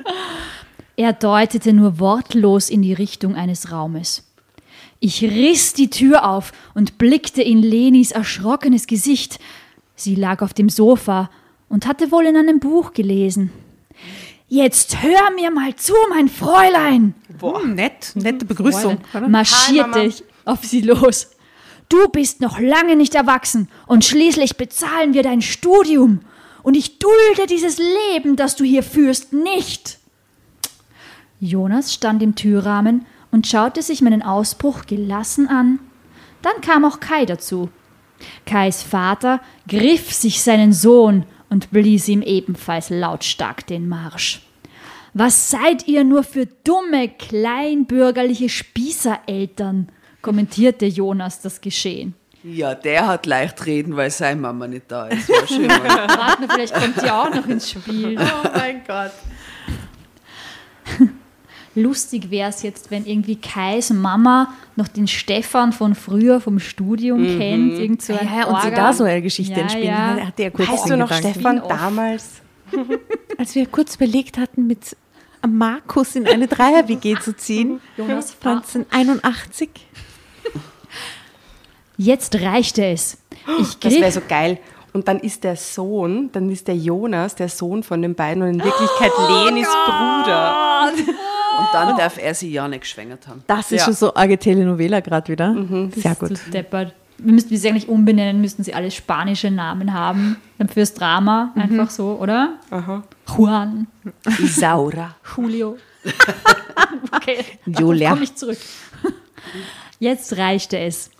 er 0.96 1.12
deutete 1.12 1.74
nur 1.74 1.98
wortlos 1.98 2.70
in 2.70 2.80
die 2.80 2.94
Richtung 2.94 3.34
eines 3.34 3.70
Raumes. 3.70 4.29
Ich 5.00 5.22
riss 5.22 5.72
die 5.72 5.88
Tür 5.90 6.28
auf 6.28 6.52
und 6.74 6.98
blickte 6.98 7.42
in 7.42 7.62
Lenis 7.62 8.10
erschrockenes 8.10 8.86
Gesicht. 8.86 9.38
Sie 9.96 10.14
lag 10.14 10.42
auf 10.42 10.52
dem 10.52 10.68
Sofa 10.68 11.30
und 11.70 11.86
hatte 11.86 12.12
wohl 12.12 12.26
in 12.26 12.36
einem 12.36 12.60
Buch 12.60 12.92
gelesen. 12.92 13.50
Jetzt 14.48 15.02
hör 15.02 15.30
mir 15.34 15.50
mal 15.50 15.74
zu, 15.76 15.94
mein 16.10 16.28
Fräulein, 16.28 17.14
Hm, 17.40 17.74
nett, 17.74 18.12
nette 18.14 18.44
Begrüßung. 18.44 18.98
oder? 19.14 19.28
marschierte 19.28 20.00
ich 20.02 20.22
auf 20.44 20.64
sie 20.64 20.82
los. 20.82 21.30
Du 21.88 22.08
bist 22.08 22.40
noch 22.40 22.58
lange 22.60 22.94
nicht 22.96 23.14
erwachsen 23.14 23.68
und 23.86 24.04
schließlich 24.04 24.56
bezahlen 24.56 25.14
wir 25.14 25.22
dein 25.22 25.40
Studium. 25.40 26.20
Und 26.62 26.76
ich 26.76 26.98
dulde 26.98 27.46
dieses 27.48 27.78
Leben, 27.78 28.36
das 28.36 28.54
du 28.56 28.64
hier 28.64 28.82
führst, 28.82 29.32
nicht. 29.32 29.98
Jonas 31.40 31.94
stand 31.94 32.22
im 32.22 32.34
Türrahmen 32.34 33.06
und 33.30 33.46
schaute 33.46 33.82
sich 33.82 34.02
meinen 34.02 34.22
Ausbruch 34.22 34.86
gelassen 34.86 35.48
an. 35.48 35.78
Dann 36.42 36.60
kam 36.60 36.84
auch 36.84 37.00
Kai 37.00 37.26
dazu. 37.26 37.68
Kais 38.46 38.82
Vater 38.82 39.40
griff 39.68 40.12
sich 40.12 40.42
seinen 40.42 40.72
Sohn 40.72 41.24
und 41.48 41.70
blies 41.70 42.08
ihm 42.08 42.22
ebenfalls 42.22 42.90
lautstark 42.90 43.66
den 43.66 43.88
Marsch. 43.88 44.42
Was 45.14 45.50
seid 45.50 45.88
ihr 45.88 46.04
nur 46.04 46.22
für 46.22 46.46
dumme, 46.46 47.08
kleinbürgerliche 47.08 48.48
Spießereltern? 48.48 49.88
kommentierte 50.22 50.86
Jonas 50.86 51.40
das 51.40 51.60
Geschehen. 51.60 52.14
Ja, 52.42 52.74
der 52.74 53.06
hat 53.06 53.26
leicht 53.26 53.66
reden, 53.66 53.96
weil 53.96 54.10
seine 54.10 54.40
Mama 54.40 54.66
nicht 54.66 54.90
da 54.90 55.08
ist. 55.08 55.28
War 55.28 55.46
schön, 55.46 55.66
mal. 55.66 55.82
Warte, 55.88 56.48
vielleicht 56.48 56.74
kommt 56.74 57.02
die 57.02 57.10
auch 57.10 57.34
noch 57.34 57.46
ins 57.46 57.70
Spiel. 57.70 58.18
Oh 58.18 58.48
mein 58.54 58.82
Gott. 58.86 59.12
Lustig 61.82 62.30
wäre 62.30 62.50
es 62.50 62.62
jetzt, 62.62 62.90
wenn 62.90 63.06
irgendwie 63.06 63.36
Kais 63.36 63.90
Mama 63.90 64.52
noch 64.76 64.88
den 64.88 65.06
Stefan 65.08 65.72
von 65.72 65.94
früher 65.94 66.40
vom 66.40 66.58
Studium 66.58 67.24
kennt. 67.38 67.72
Irgend 67.78 68.02
so 68.02 68.12
ein 68.12 68.28
Ja, 68.34 68.46
und 68.46 68.60
sie 68.62 68.70
da 68.70 68.92
so 68.92 69.04
eine 69.04 69.22
Geschichte 69.22 69.54
Ja, 69.54 69.60
entspinnen. 69.62 69.86
ja. 70.18 70.26
Hat 70.26 70.38
er 70.38 70.50
kurz 70.50 70.68
Weißt 70.68 70.90
du 70.90 70.96
noch, 70.96 71.08
Gedanken. 71.08 71.30
Stefan, 71.32 71.62
damals? 71.68 72.30
Als 73.38 73.54
wir 73.54 73.66
kurz 73.66 73.96
überlegt 73.96 74.38
hatten, 74.38 74.66
mit 74.66 74.96
Markus 75.48 76.14
in 76.16 76.26
eine 76.26 76.46
Dreier-WG 76.46 77.18
zu 77.18 77.34
ziehen, 77.36 77.80
Jonas 77.96 78.32
Vater. 78.32 78.62
1981. 78.90 79.70
Jetzt 81.96 82.34
reichte 82.40 82.84
es. 82.84 83.18
Ich 83.60 83.78
Das 83.78 83.94
wäre 83.94 84.12
so 84.12 84.20
geil. 84.26 84.58
Und 84.92 85.06
dann 85.06 85.20
ist 85.20 85.44
der 85.44 85.54
Sohn, 85.56 86.30
dann 86.32 86.50
ist 86.50 86.66
der 86.66 86.76
Jonas 86.76 87.34
der 87.36 87.48
Sohn 87.48 87.82
von 87.82 88.02
den 88.02 88.14
beiden 88.14 88.42
und 88.42 88.48
in 88.50 88.64
Wirklichkeit 88.64 89.12
Lenis 89.28 89.68
Bruder. 89.86 90.90
Und 91.58 91.66
dann 91.72 91.96
darf 91.96 92.16
er 92.18 92.34
sie 92.34 92.50
ja 92.50 92.66
nicht 92.68 92.82
geschwängert 92.82 93.26
haben. 93.28 93.42
Das 93.46 93.72
ist 93.72 93.80
Ja. 93.80 93.84
schon 93.86 93.94
so 93.94 94.14
arge 94.14 94.38
Telenovela 94.38 95.00
gerade 95.00 95.30
wieder. 95.32 95.54
Sehr 95.96 96.14
gut. 96.14 96.38
deppert. 96.52 96.94
Wir 97.18 97.34
müssten 97.34 97.54
sie 97.54 97.68
eigentlich 97.68 97.88
umbenennen, 97.88 98.40
müssten 98.40 98.64
sie 98.64 98.72
alle 98.72 98.90
spanische 98.90 99.50
Namen 99.50 99.92
haben. 99.92 100.36
Dann 100.56 100.68
fürs 100.68 100.94
Drama, 100.94 101.52
einfach 101.54 101.90
so, 101.90 102.16
oder? 102.18 102.54
Aha. 102.70 103.02
Juan, 103.36 103.88
Isaura. 104.38 105.16
Julio. 105.36 105.76
okay, 107.12 107.44
Julia. 107.66 108.10
komme 108.10 108.24
ich 108.24 108.34
zurück. 108.36 108.56
Jetzt 109.98 110.38
reichte 110.38 110.78
es. 110.78 111.10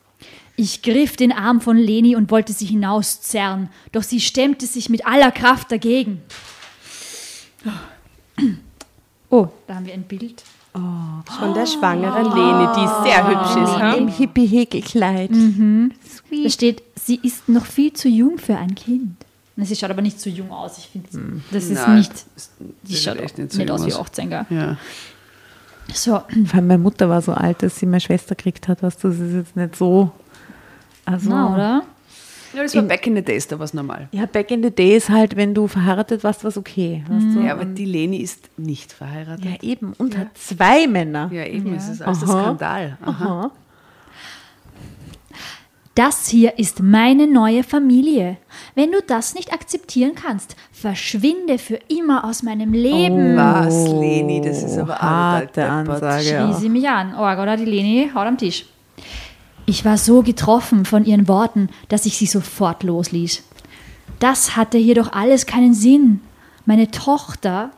Ich 0.56 0.80
griff 0.82 1.16
den 1.16 1.32
Arm 1.32 1.60
von 1.60 1.76
Leni 1.76 2.16
und 2.16 2.30
wollte 2.30 2.54
sie 2.54 2.64
hinauszerren, 2.66 3.68
doch 3.92 4.02
sie 4.02 4.20
stemmte 4.20 4.64
sich 4.66 4.88
mit 4.88 5.06
aller 5.06 5.30
Kraft 5.32 5.70
dagegen. 5.70 6.22
Oh, 9.30 9.48
da 9.66 9.76
haben 9.76 9.86
wir 9.86 9.94
ein 9.94 10.02
Bild. 10.02 10.42
Von 10.72 11.54
der 11.54 11.66
schwangeren 11.66 12.26
Leni, 12.26 12.68
die 12.76 13.08
sehr 13.08 13.26
hübsch 13.26 13.56
ist. 13.62 13.98
Im 13.98 14.08
Ha? 14.08 14.16
Hippie-Häkelkleid. 14.16 15.30
Da 16.44 16.48
steht, 16.50 16.82
sie 16.94 17.18
ist 17.22 17.48
noch 17.48 17.64
viel 17.66 17.92
zu 17.92 18.08
jung 18.08 18.38
für 18.38 18.56
ein 18.56 18.74
Kind. 18.74 19.16
Na, 19.56 19.64
Sie 19.64 19.74
schaut 19.74 19.90
aber 19.90 20.00
nicht 20.02 20.20
zu 20.20 20.30
jung 20.30 20.50
aus. 20.52 20.78
Ich 20.78 20.88
finde, 20.88 21.08
das 21.50 21.64
ist 21.64 21.74
Nein, 21.86 21.98
nicht. 21.98 22.12
Sieht 22.84 22.98
schaut 22.98 23.18
echt 23.18 23.36
nicht, 23.36 23.56
nicht 23.56 23.70
aus 23.70 23.84
wie 23.84 23.92
aus. 23.92 24.00
18, 24.00 24.30
gell? 24.30 24.46
Ja. 24.48 24.76
So, 25.92 26.12
Vor 26.12 26.24
allem 26.54 26.66
meine 26.68 26.78
Mutter 26.78 27.08
war 27.08 27.20
so 27.20 27.32
alt, 27.32 27.62
dass 27.62 27.76
sie 27.78 27.86
meine 27.86 28.00
Schwester 28.00 28.36
gekriegt 28.36 28.68
hat. 28.68 28.82
Weißt 28.82 29.02
du, 29.02 29.08
das 29.08 29.18
ist 29.18 29.34
jetzt 29.34 29.56
nicht 29.56 29.74
so. 29.74 30.12
Also, 31.04 31.28
na, 31.30 31.52
oder? 31.52 31.82
Ja, 32.54 32.62
das 32.62 32.74
war 32.74 32.82
back 32.82 33.06
in 33.06 33.14
the 33.16 33.22
days, 33.22 33.46
da 33.48 33.58
war 33.58 33.64
es 33.64 33.74
normal. 33.74 34.08
Ja, 34.12 34.26
back 34.26 34.50
in 34.50 34.62
the 34.62 34.70
days 34.70 35.08
halt, 35.08 35.36
wenn 35.36 35.54
du 35.54 35.66
verheiratet 35.66 36.24
warst, 36.24 36.42
war 36.44 36.48
es 36.48 36.56
okay. 36.56 37.04
Weißt 37.08 37.36
du? 37.36 37.40
Ja, 37.40 37.52
aber 37.52 37.64
die 37.64 37.84
Leni 37.84 38.18
ist 38.18 38.48
nicht 38.58 38.92
verheiratet. 38.92 39.44
ja, 39.44 39.52
eben. 39.62 39.92
Und 39.98 40.16
hat 40.18 40.36
zwei 40.36 40.86
Männer. 40.86 41.30
Ja, 41.32 41.44
eben, 41.44 41.70
Ja. 41.70 41.76
es 41.76 41.88
ist 41.88 42.02
alles 42.02 42.22
ein 42.22 42.28
Aha. 42.30 42.42
Skandal. 42.42 42.98
Aha. 43.02 43.10
Aha. 43.24 43.50
Das 45.96 46.28
hier 46.28 46.58
ist 46.58 46.80
meine 46.82 47.26
neue 47.26 47.62
Familie. 47.64 48.36
Wenn 48.74 48.92
du 48.92 49.02
das 49.06 49.34
nicht 49.34 49.52
akzeptieren 49.52 50.12
kannst, 50.14 50.56
verschwinde 50.72 51.58
für 51.58 51.78
immer 51.88 52.24
aus 52.24 52.42
meinem 52.42 52.72
Leben. 52.72 53.36
Was, 53.36 53.88
Leni, 53.88 54.40
das 54.40 54.62
ist 54.62 54.78
aber 54.78 54.94
Oh, 54.94 55.02
harte 55.02 55.66
Ansage. 55.68 56.22
Schrie 56.22 56.32
Ja. 56.32 56.52
sie 56.52 56.68
mich 56.68 56.88
an. 56.88 57.12
Oh, 57.18 57.22
oder 57.22 57.56
die 57.56 57.64
Leni 57.64 58.08
haut 58.14 58.26
am 58.26 58.38
Tisch. 58.38 58.66
Ich 59.66 59.84
war 59.84 59.98
so 59.98 60.22
getroffen 60.22 60.84
von 60.84 61.04
ihren 61.04 61.28
Worten, 61.28 61.68
dass 61.88 62.06
ich 62.06 62.16
sie 62.16 62.26
sofort 62.26 62.82
losließ. 62.82 63.42
Das 64.18 64.56
hatte 64.56 64.78
hier 64.78 64.94
doch 64.94 65.12
alles 65.12 65.46
keinen 65.46 65.74
Sinn. 65.74 66.20
Meine 66.66 66.90
Tochter 66.90 67.70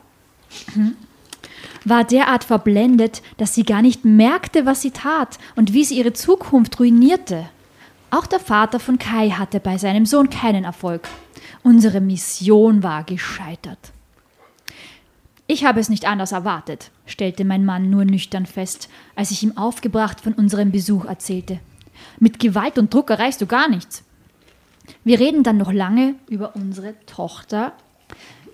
hm, 0.73 0.95
war 1.85 2.03
derart 2.03 2.43
verblendet, 2.43 3.21
dass 3.37 3.55
sie 3.55 3.63
gar 3.63 3.81
nicht 3.81 4.05
merkte, 4.05 4.65
was 4.65 4.81
sie 4.81 4.91
tat 4.91 5.37
und 5.55 5.73
wie 5.73 5.83
sie 5.83 5.97
ihre 5.97 6.13
Zukunft 6.13 6.79
ruinierte. 6.79 7.49
Auch 8.11 8.27
der 8.27 8.39
Vater 8.39 8.79
von 8.79 8.99
Kai 8.99 9.31
hatte 9.31 9.59
bei 9.59 9.77
seinem 9.77 10.05
Sohn 10.05 10.29
keinen 10.29 10.65
Erfolg. 10.65 11.07
Unsere 11.63 12.01
Mission 12.01 12.83
war 12.83 13.03
gescheitert. 13.03 13.91
Ich 15.47 15.65
habe 15.65 15.79
es 15.79 15.89
nicht 15.89 16.05
anders 16.05 16.31
erwartet, 16.31 16.91
stellte 17.05 17.43
mein 17.43 17.65
Mann 17.65 17.89
nur 17.89 18.05
nüchtern 18.05 18.45
fest, 18.45 18.89
als 19.15 19.31
ich 19.31 19.43
ihm 19.43 19.57
aufgebracht 19.57 20.21
von 20.21 20.33
unserem 20.33 20.71
Besuch 20.71 21.05
erzählte. 21.05 21.59
Mit 22.19 22.39
Gewalt 22.39 22.77
und 22.77 22.93
Druck 22.93 23.09
erreichst 23.09 23.41
du 23.41 23.45
gar 23.45 23.69
nichts. 23.69 24.03
Wir 25.03 25.19
reden 25.19 25.43
dann 25.43 25.57
noch 25.57 25.71
lange 25.71 26.15
über 26.29 26.55
unsere 26.55 26.95
Tochter. 27.05 27.73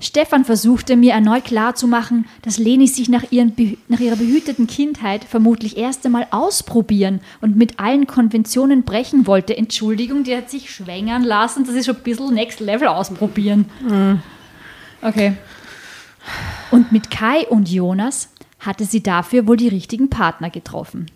Stefan 0.01 0.45
versuchte 0.45 0.95
mir 0.95 1.11
erneut 1.13 1.43
klarzumachen, 1.45 2.25
dass 2.41 2.57
Leni 2.57 2.87
sich 2.87 3.09
nach, 3.09 3.31
ihren, 3.31 3.53
nach 3.89 3.99
ihrer 3.99 4.15
behüteten 4.15 4.65
Kindheit 4.65 5.25
vermutlich 5.25 5.75
erst 5.75 6.05
einmal 6.05 6.27
ausprobieren 6.31 7.19
und 7.41 7.57
mit 7.57 7.79
allen 7.79 8.07
Konventionen 8.07 8.83
brechen 8.83 9.27
wollte. 9.27 9.57
Entschuldigung, 9.57 10.23
die 10.23 10.35
hat 10.35 10.49
sich 10.49 10.71
schwängern 10.73 11.23
lassen. 11.23 11.65
Das 11.65 11.75
ist 11.75 11.85
schon 11.85 11.97
ein 11.97 12.03
bisschen 12.03 12.33
Next 12.33 12.61
Level 12.61 12.87
ausprobieren. 12.87 13.65
Okay. 15.01 15.33
Und 16.71 16.91
mit 16.93 17.11
Kai 17.11 17.45
und 17.47 17.69
Jonas 17.69 18.29
hatte 18.59 18.85
sie 18.85 19.03
dafür 19.03 19.47
wohl 19.47 19.57
die 19.57 19.67
richtigen 19.67 20.09
Partner 20.09 20.49
getroffen. 20.49 21.07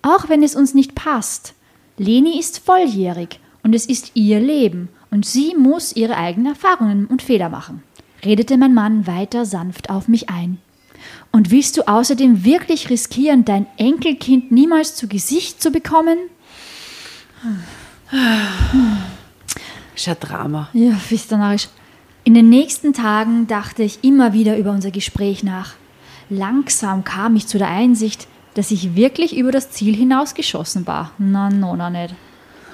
Auch 0.00 0.28
wenn 0.28 0.42
es 0.42 0.54
uns 0.54 0.72
nicht 0.72 0.94
passt. 0.94 1.54
Leni 1.98 2.38
ist 2.38 2.58
volljährig 2.58 3.40
und 3.62 3.74
es 3.74 3.86
ist 3.86 4.12
ihr 4.14 4.38
Leben 4.38 4.88
und 5.10 5.24
sie 5.24 5.54
muss 5.56 5.96
ihre 5.96 6.16
eigenen 6.16 6.52
Erfahrungen 6.52 7.06
und 7.06 7.22
Fehler 7.22 7.48
machen, 7.48 7.82
redete 8.24 8.58
mein 8.58 8.74
Mann 8.74 9.06
weiter 9.06 9.46
sanft 9.46 9.88
auf 9.88 10.06
mich 10.08 10.28
ein. 10.28 10.58
Und 11.32 11.50
willst 11.50 11.76
du 11.76 11.88
außerdem 11.88 12.44
wirklich 12.44 12.90
riskieren, 12.90 13.44
dein 13.44 13.66
Enkelkind 13.76 14.52
niemals 14.52 14.94
zu 14.94 15.08
Gesicht 15.08 15.62
zu 15.62 15.70
bekommen? 15.70 16.18
ist 19.94 20.08
ein 20.08 20.16
Drama. 20.20 20.68
Ja? 20.72 20.96
In 22.24 22.34
den 22.34 22.48
nächsten 22.48 22.92
Tagen 22.92 23.46
dachte 23.46 23.82
ich 23.82 24.02
immer 24.02 24.32
wieder 24.32 24.58
über 24.58 24.72
unser 24.72 24.90
Gespräch 24.90 25.42
nach. 25.42 25.74
Langsam 26.28 27.04
kam 27.04 27.36
ich 27.36 27.46
zu 27.46 27.56
der 27.56 27.68
Einsicht, 27.68 28.26
dass 28.56 28.70
ich 28.70 28.96
wirklich 28.96 29.36
über 29.36 29.52
das 29.52 29.70
Ziel 29.70 29.94
hinausgeschossen 29.94 30.86
war. 30.86 31.12
Na, 31.18 31.50
no, 31.50 31.76
na 31.76 31.90
nicht. 31.90 32.14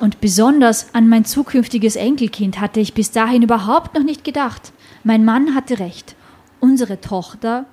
Und 0.00 0.20
besonders 0.20 0.94
an 0.94 1.08
mein 1.08 1.24
zukünftiges 1.24 1.96
Enkelkind 1.96 2.60
hatte 2.60 2.80
ich 2.80 2.94
bis 2.94 3.10
dahin 3.10 3.42
überhaupt 3.42 3.94
noch 3.94 4.02
nicht 4.02 4.24
gedacht. 4.24 4.72
Mein 5.04 5.24
Mann 5.24 5.54
hatte 5.54 5.78
recht. 5.78 6.14
Unsere 6.60 7.00
Tochter 7.00 7.66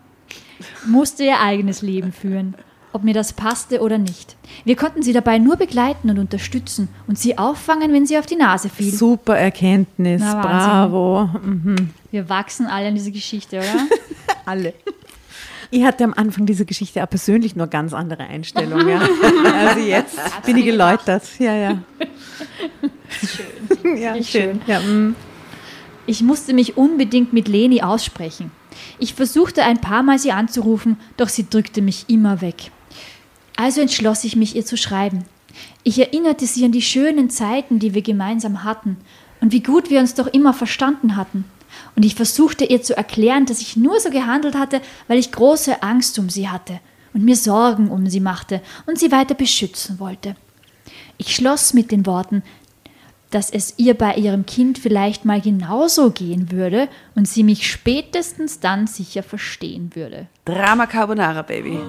musste 0.87 1.23
ihr 1.23 1.39
eigenes 1.39 1.81
Leben 1.81 2.11
führen, 2.11 2.55
ob 2.93 3.03
mir 3.03 3.13
das 3.13 3.33
passte 3.33 3.81
oder 3.81 3.97
nicht. 3.97 4.35
Wir 4.65 4.75
konnten 4.75 5.03
sie 5.03 5.13
dabei 5.13 5.37
nur 5.37 5.55
begleiten 5.57 6.09
und 6.09 6.17
unterstützen 6.17 6.89
und 7.07 7.17
sie 7.17 7.37
auffangen, 7.37 7.93
wenn 7.93 8.05
sie 8.05 8.17
auf 8.17 8.25
die 8.25 8.35
Nase 8.35 8.69
fiel. 8.69 8.91
Super 8.91 9.37
Erkenntnis, 9.37 10.21
Na, 10.23 10.41
bravo. 10.41 11.29
Mhm. 11.43 11.91
Wir 12.11 12.27
wachsen 12.29 12.65
alle 12.65 12.89
in 12.89 12.95
diese 12.95 13.11
Geschichte, 13.11 13.57
oder? 13.57 13.87
Alle. 14.45 14.73
Ich 15.71 15.83
hatte 15.83 16.03
am 16.03 16.13
Anfang 16.15 16.45
dieser 16.45 16.65
Geschichte 16.65 17.03
auch 17.03 17.09
persönlich 17.09 17.55
nur 17.55 17.67
ganz 17.67 17.93
andere 17.93 18.23
Einstellungen. 18.23 18.87
Ja. 18.87 19.01
Also 19.53 19.79
jetzt 19.81 20.17
bin 20.45 20.57
ich 20.57 20.65
geläutert. 20.65 21.23
Ja, 21.37 21.53
ja. 21.53 21.83
Schön. 23.09 23.97
Ja, 23.97 24.13
schön. 24.15 24.23
schön. 24.23 24.61
Ja, 24.65 24.79
mm. 24.79 25.15
Ich 26.07 26.23
musste 26.23 26.53
mich 26.53 26.75
unbedingt 26.75 27.33
mit 27.33 27.47
Leni 27.47 27.83
aussprechen. 27.83 28.51
Ich 28.97 29.13
versuchte 29.13 29.63
ein 29.63 29.79
paar 29.79 30.01
Mal 30.01 30.17
sie 30.17 30.31
anzurufen, 30.31 30.97
doch 31.17 31.29
sie 31.29 31.47
drückte 31.49 31.81
mich 31.81 32.05
immer 32.07 32.41
weg. 32.41 32.71
Also 33.55 33.81
entschloss 33.81 34.23
ich 34.23 34.35
mich, 34.35 34.55
ihr 34.55 34.65
zu 34.65 34.77
schreiben. 34.77 35.25
Ich 35.83 35.99
erinnerte 35.99 36.45
sie 36.47 36.65
an 36.65 36.71
die 36.71 36.81
schönen 36.81 37.29
Zeiten, 37.29 37.79
die 37.79 37.93
wir 37.93 38.01
gemeinsam 38.01 38.63
hatten 38.63 38.97
und 39.41 39.51
wie 39.51 39.61
gut 39.61 39.89
wir 39.89 39.99
uns 39.99 40.15
doch 40.15 40.27
immer 40.27 40.53
verstanden 40.53 41.15
hatten. 41.15 41.45
Und 41.95 42.05
ich 42.05 42.15
versuchte 42.15 42.65
ihr 42.65 42.81
zu 42.81 42.95
erklären, 42.95 43.45
dass 43.45 43.61
ich 43.61 43.75
nur 43.75 43.99
so 43.99 44.09
gehandelt 44.09 44.55
hatte, 44.55 44.81
weil 45.07 45.19
ich 45.19 45.31
große 45.31 45.81
Angst 45.83 46.17
um 46.19 46.29
sie 46.29 46.49
hatte 46.49 46.79
und 47.13 47.23
mir 47.23 47.35
Sorgen 47.35 47.89
um 47.89 48.07
sie 48.07 48.19
machte 48.19 48.61
und 48.85 48.99
sie 48.99 49.11
weiter 49.11 49.35
beschützen 49.35 49.99
wollte. 49.99 50.35
Ich 51.17 51.35
schloss 51.35 51.73
mit 51.73 51.91
den 51.91 52.05
Worten, 52.05 52.43
dass 53.29 53.49
es 53.49 53.75
ihr 53.77 53.93
bei 53.93 54.15
ihrem 54.15 54.45
Kind 54.45 54.79
vielleicht 54.79 55.25
mal 55.25 55.41
genauso 55.41 56.11
gehen 56.11 56.51
würde 56.51 56.87
und 57.15 57.27
sie 57.27 57.43
mich 57.43 57.69
spätestens 57.69 58.59
dann 58.59 58.87
sicher 58.87 59.21
verstehen 59.21 59.91
würde. 59.93 60.27
Drama 60.45 60.87
Carbonara, 60.87 61.43
Baby. 61.43 61.79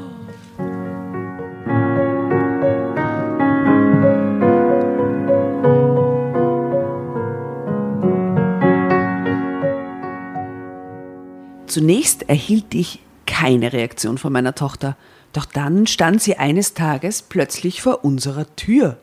Zunächst 11.71 12.29
erhielt 12.29 12.75
ich 12.75 12.99
keine 13.27 13.73
Reaktion 13.73 14.19
von 14.19 14.33
meiner 14.33 14.57
Tochter, 14.57 14.97
doch 15.33 15.45
dann 15.45 15.87
stand 15.87 16.21
sie 16.21 16.37
eines 16.37 16.75
Tages 16.75 17.23
plötzlich 17.23 17.81
vor 17.81 18.05
unserer 18.05 18.57
Tür. 18.57 18.97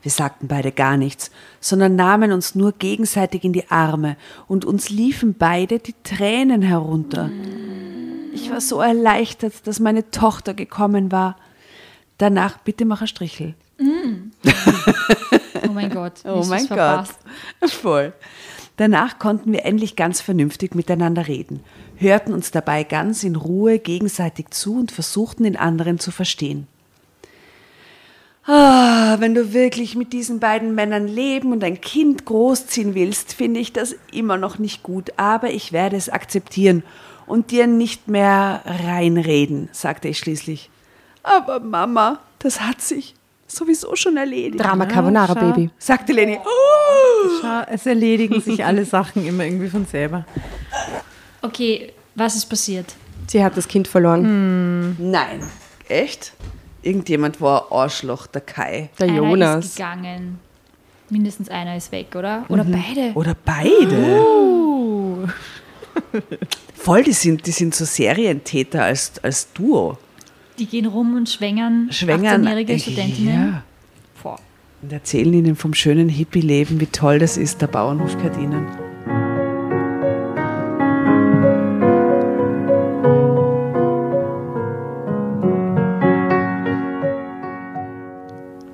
Wir 0.00 0.10
sagten 0.10 0.48
beide 0.48 0.72
gar 0.72 0.96
nichts, 0.96 1.30
sondern 1.60 1.96
nahmen 1.96 2.32
uns 2.32 2.54
nur 2.54 2.72
gegenseitig 2.72 3.44
in 3.44 3.52
die 3.52 3.70
Arme 3.70 4.16
und 4.48 4.64
uns 4.64 4.88
liefen 4.88 5.34
beide 5.34 5.78
die 5.78 5.94
Tränen 6.02 6.62
herunter. 6.62 7.28
Ich 8.32 8.50
war 8.50 8.62
so 8.62 8.80
erleichtert, 8.80 9.66
dass 9.66 9.78
meine 9.78 10.10
Tochter 10.10 10.54
gekommen 10.54 11.12
war. 11.12 11.36
Danach 12.16 12.56
bitte 12.56 12.86
mach 12.86 13.02
ein 13.02 13.08
Strichel. 13.08 13.54
Oh 15.68 15.72
mein 15.74 15.90
Gott. 15.92 16.14
Oh 16.24 16.44
mein 16.48 16.66
Gott. 16.66 16.78
verpasst. 16.78 17.18
Voll. 17.66 18.14
Danach 18.80 19.18
konnten 19.18 19.52
wir 19.52 19.66
endlich 19.66 19.94
ganz 19.94 20.22
vernünftig 20.22 20.74
miteinander 20.74 21.28
reden, 21.28 21.60
hörten 22.00 22.32
uns 22.32 22.50
dabei 22.50 22.84
ganz 22.84 23.22
in 23.24 23.36
Ruhe 23.36 23.78
gegenseitig 23.78 24.50
zu 24.50 24.78
und 24.78 24.90
versuchten 24.90 25.44
den 25.44 25.56
anderen 25.56 25.98
zu 25.98 26.10
verstehen. 26.10 26.66
Ah, 28.46 29.16
wenn 29.20 29.34
du 29.34 29.52
wirklich 29.52 29.94
mit 29.94 30.12
diesen 30.12 30.40
beiden 30.40 30.74
Männern 30.74 31.06
leben 31.06 31.52
und 31.52 31.62
ein 31.62 31.80
Kind 31.80 32.24
großziehen 32.24 32.94
willst, 32.94 33.34
finde 33.34 33.60
ich 33.60 33.72
das 33.72 33.94
immer 34.12 34.38
noch 34.38 34.58
nicht 34.58 34.82
gut, 34.82 35.12
aber 35.18 35.50
ich 35.50 35.72
werde 35.72 35.96
es 35.96 36.08
akzeptieren 36.08 36.82
und 37.26 37.50
dir 37.50 37.66
nicht 37.66 38.08
mehr 38.08 38.62
reinreden, 38.64 39.68
sagte 39.72 40.08
ich 40.08 40.18
schließlich. 40.18 40.70
Aber 41.22 41.60
Mama, 41.60 42.18
das 42.38 42.60
hat 42.60 42.80
sich 42.80 43.14
sowieso 43.46 43.94
schon 43.94 44.16
erledigt. 44.16 44.64
Drama 44.64 44.86
Carbonara, 44.86 45.34
schau. 45.34 45.52
Baby. 45.52 45.70
sagte 45.78 46.12
Leni. 46.12 46.38
Oh. 46.42 47.28
Schau, 47.40 47.62
es 47.70 47.86
erledigen 47.86 48.40
sich 48.40 48.64
alle 48.64 48.84
Sachen 48.84 49.26
immer 49.26 49.44
irgendwie 49.44 49.68
von 49.68 49.86
selber. 49.86 50.24
Okay, 51.42 51.92
was 52.14 52.36
ist 52.36 52.46
passiert? 52.46 52.94
Sie 53.26 53.42
hat 53.42 53.56
das 53.56 53.68
Kind 53.68 53.86
verloren. 53.88 54.96
Nein. 55.10 55.40
Echt? 55.88 56.32
Irgendjemand 56.82 57.40
war 57.40 57.66
ein 57.70 57.78
Arschloch, 57.78 58.26
der 58.26 58.40
Kai. 58.40 58.90
Der 58.98 59.08
Einer 59.08 59.16
ist 59.22 59.28
Jonas. 59.28 59.74
gegangen. 59.74 60.38
Mindestens 61.10 61.48
einer 61.48 61.76
ist 61.76 61.90
weg, 61.92 62.14
oder? 62.14 62.44
Oder 62.48 62.64
beide? 62.64 63.12
Oder 63.14 63.34
beide. 63.44 65.28
Voll, 66.74 67.02
die 67.02 67.12
sind, 67.12 67.46
die 67.46 67.50
sind 67.50 67.74
so 67.74 67.84
Serientäter 67.84 68.84
als, 68.84 69.12
als 69.22 69.52
Duo. 69.52 69.98
Die 70.58 70.66
gehen 70.66 70.86
rum 70.86 71.16
und 71.16 71.28
schwängern, 71.28 71.88
Schwängern. 71.90 72.42
18-jährige 72.42 72.78
Studentinnen. 72.78 73.34
Ja. 73.52 73.62
Boah. 74.22 74.38
Und 74.82 74.92
erzählen 74.92 75.32
ihnen 75.34 75.56
vom 75.56 75.74
schönen 75.74 76.08
Hippie-Leben, 76.08 76.80
wie 76.80 76.86
toll 76.86 77.18
das 77.18 77.36
ist, 77.36 77.60
der 77.60 77.66
Bauernhof 77.66 78.16
Kardinen. 78.18 78.66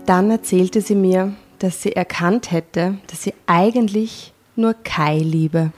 Dann 0.06 0.30
erzählte 0.30 0.80
sie 0.80 0.94
mir, 0.94 1.34
dass 1.58 1.82
sie 1.82 1.94
erkannt 1.94 2.52
hätte, 2.52 2.98
dass 3.08 3.22
sie 3.22 3.34
eigentlich 3.46 4.32
nur 4.54 4.74
Kai 4.74 5.18
liebe. 5.18 5.72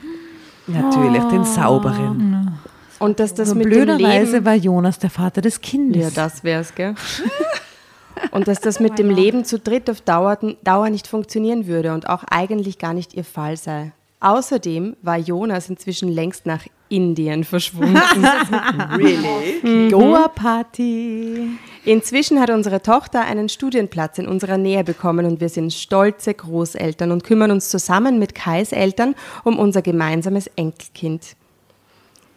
Natürlich, 0.66 1.22
den 1.24 1.44
sauberen. 1.44 2.58
Und 2.98 3.20
dass 3.20 3.32
das 3.34 3.48
Nur 3.48 3.58
mit 3.58 3.66
dem 3.66 3.70
blöderweise 3.70 4.32
Leben... 4.32 4.44
war 4.44 4.54
Jonas 4.54 4.98
der 4.98 5.10
Vater 5.10 5.40
des 5.40 5.60
Kindes. 5.60 6.02
Ja, 6.02 6.10
das 6.10 6.44
wär's, 6.44 6.74
gell? 6.74 6.94
Und 8.32 8.48
dass 8.48 8.60
das 8.60 8.80
mit 8.80 8.98
dem 8.98 9.10
Leben 9.10 9.44
zu 9.44 9.58
dritt 9.58 9.88
auf 9.88 10.00
Dauer, 10.00 10.36
Dauer 10.64 10.90
nicht 10.90 11.06
funktionieren 11.06 11.68
würde 11.68 11.92
und 11.92 12.08
auch 12.08 12.24
eigentlich 12.24 12.78
gar 12.78 12.92
nicht 12.92 13.14
ihr 13.14 13.22
Fall 13.22 13.56
sei. 13.56 13.92
Außerdem 14.18 14.96
war 15.02 15.16
Jonas 15.16 15.68
inzwischen 15.68 16.08
längst 16.08 16.44
nach 16.44 16.64
Indien 16.88 17.44
verschwunden. 17.44 17.96
Really? 18.96 19.90
Goa-Party. 19.90 21.50
Inzwischen 21.84 22.40
hat 22.40 22.50
unsere 22.50 22.82
Tochter 22.82 23.22
einen 23.22 23.48
Studienplatz 23.48 24.18
in 24.18 24.26
unserer 24.26 24.58
Nähe 24.58 24.84
bekommen 24.84 25.26
und 25.26 25.40
wir 25.40 25.48
sind 25.48 25.72
stolze 25.72 26.34
Großeltern 26.34 27.12
und 27.12 27.24
kümmern 27.24 27.50
uns 27.50 27.70
zusammen 27.70 28.18
mit 28.18 28.34
Kais 28.34 28.72
Eltern 28.72 29.14
um 29.44 29.58
unser 29.58 29.82
gemeinsames 29.82 30.48
Enkelkind. 30.56 31.36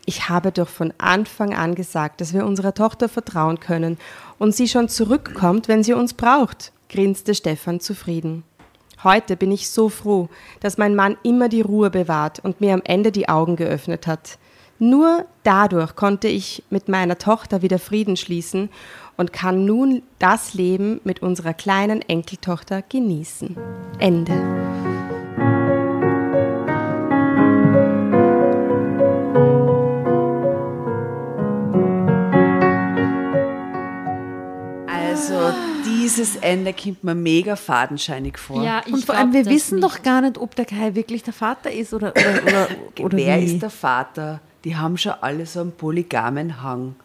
Ich 0.05 0.29
habe 0.29 0.51
doch 0.51 0.67
von 0.67 0.93
Anfang 0.97 1.53
an 1.53 1.75
gesagt, 1.75 2.21
dass 2.21 2.33
wir 2.33 2.45
unserer 2.45 2.73
Tochter 2.73 3.07
vertrauen 3.07 3.59
können 3.59 3.97
und 4.39 4.55
sie 4.55 4.67
schon 4.67 4.89
zurückkommt, 4.89 5.67
wenn 5.67 5.83
sie 5.83 5.93
uns 5.93 6.13
braucht, 6.13 6.71
grinste 6.89 7.35
Stefan 7.35 7.79
zufrieden. 7.79 8.43
Heute 9.03 9.35
bin 9.35 9.51
ich 9.51 9.69
so 9.69 9.89
froh, 9.89 10.29
dass 10.59 10.77
mein 10.77 10.95
Mann 10.95 11.17
immer 11.23 11.49
die 11.49 11.61
Ruhe 11.61 11.89
bewahrt 11.89 12.39
und 12.39 12.61
mir 12.61 12.73
am 12.73 12.81
Ende 12.83 13.11
die 13.11 13.29
Augen 13.29 13.55
geöffnet 13.55 14.05
hat. 14.05 14.37
Nur 14.83 15.25
dadurch 15.43 15.95
konnte 15.95 16.27
ich 16.27 16.63
mit 16.71 16.89
meiner 16.89 17.19
Tochter 17.19 17.61
wieder 17.61 17.77
Frieden 17.77 18.17
schließen 18.17 18.69
und 19.15 19.31
kann 19.31 19.63
nun 19.63 20.01
das 20.17 20.55
Leben 20.55 20.99
mit 21.03 21.21
unserer 21.21 21.53
kleinen 21.53 22.01
Enkeltochter 22.01 22.81
genießen. 22.81 23.55
Ende. 23.99 24.33
Also, 34.87 35.53
dieses 35.85 36.35
Ende 36.37 36.73
kommt 36.73 37.03
mir 37.03 37.15
mega 37.15 37.55
fadenscheinig 37.55 38.37
vor. 38.37 38.63
Ja, 38.63 38.81
ich 38.85 38.93
Und 38.93 39.05
vor 39.05 39.15
allem, 39.15 39.33
wir 39.33 39.45
wissen 39.45 39.75
nicht. 39.75 39.83
doch 39.85 40.01
gar 40.03 40.21
nicht, 40.21 40.37
ob 40.37 40.55
der 40.55 40.65
Kai 40.65 40.95
wirklich 40.95 41.23
der 41.23 41.33
Vater 41.33 41.71
ist 41.71 41.93
oder, 41.93 42.13
oder, 42.15 42.43
oder, 42.43 42.67
oder 43.05 43.17
Wer 43.17 43.39
wie. 43.41 43.45
ist 43.45 43.61
der 43.61 43.69
Vater? 43.69 44.41
Die 44.63 44.75
haben 44.75 44.97
schon 44.97 45.13
alle 45.21 45.45
so 45.45 45.61
einen 45.61 45.71
polygamen 45.71 46.61
Hang. 46.61 46.95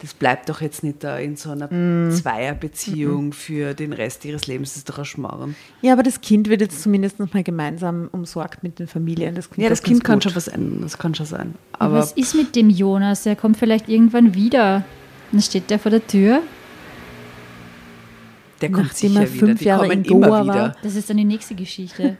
Das 0.00 0.12
bleibt 0.12 0.48
doch 0.48 0.60
jetzt 0.60 0.82
nicht 0.82 1.02
da 1.04 1.16
in 1.18 1.36
so 1.36 1.50
einer 1.50 1.72
Mm. 1.72 2.10
Zweierbeziehung 2.10 3.32
für 3.32 3.72
den 3.74 3.92
Rest 3.92 4.24
ihres 4.24 4.46
Lebens. 4.48 4.70
Das 4.70 4.78
ist 4.78 4.88
doch 4.90 4.98
ein 4.98 5.04
Schmarrn. 5.04 5.54
Ja, 5.80 5.92
aber 5.94 6.02
das 6.02 6.20
Kind 6.20 6.48
wird 6.48 6.60
jetzt 6.60 6.82
zumindest 6.82 7.20
noch 7.20 7.32
mal 7.32 7.42
gemeinsam 7.44 8.08
umsorgt 8.12 8.62
mit 8.62 8.78
den 8.80 8.86
Familien. 8.88 9.34
Das 9.34 9.48
Ja, 9.56 9.68
das 9.68 9.82
Kind 9.82 10.02
kann 10.04 10.16
gut. 10.16 10.24
schon 10.24 10.34
was 10.36 10.48
ändern. 10.48 10.80
Das 10.82 10.98
kann 10.98 11.14
schon 11.14 11.26
sein. 11.26 11.54
Aber 11.78 11.94
was 11.94 12.12
ist 12.12 12.34
mit 12.34 12.54
dem 12.56 12.68
Jonas? 12.68 13.22
Der 13.22 13.36
kommt 13.36 13.56
vielleicht 13.56 13.88
irgendwann 13.88 14.34
wieder. 14.34 14.84
Dann 15.32 15.40
steht 15.40 15.70
der 15.70 15.78
vor 15.78 15.90
der 15.92 16.06
Tür. 16.06 16.42
Der 18.60 18.70
kommt 18.70 18.86
Nachdem 18.88 19.16
er 19.16 19.22
sicher 19.22 19.34
wieder. 19.34 19.46
fünf 19.46 19.58
Die 19.60 19.64
Jahre 19.64 19.88
kommen 19.88 19.92
in 19.92 20.02
Goa 20.04 20.16
immer 20.16 20.30
war. 20.30 20.44
wieder. 20.44 20.76
Das 20.82 20.96
ist 20.96 21.08
dann 21.08 21.16
die 21.16 21.24
nächste 21.24 21.54
Geschichte. 21.54 22.16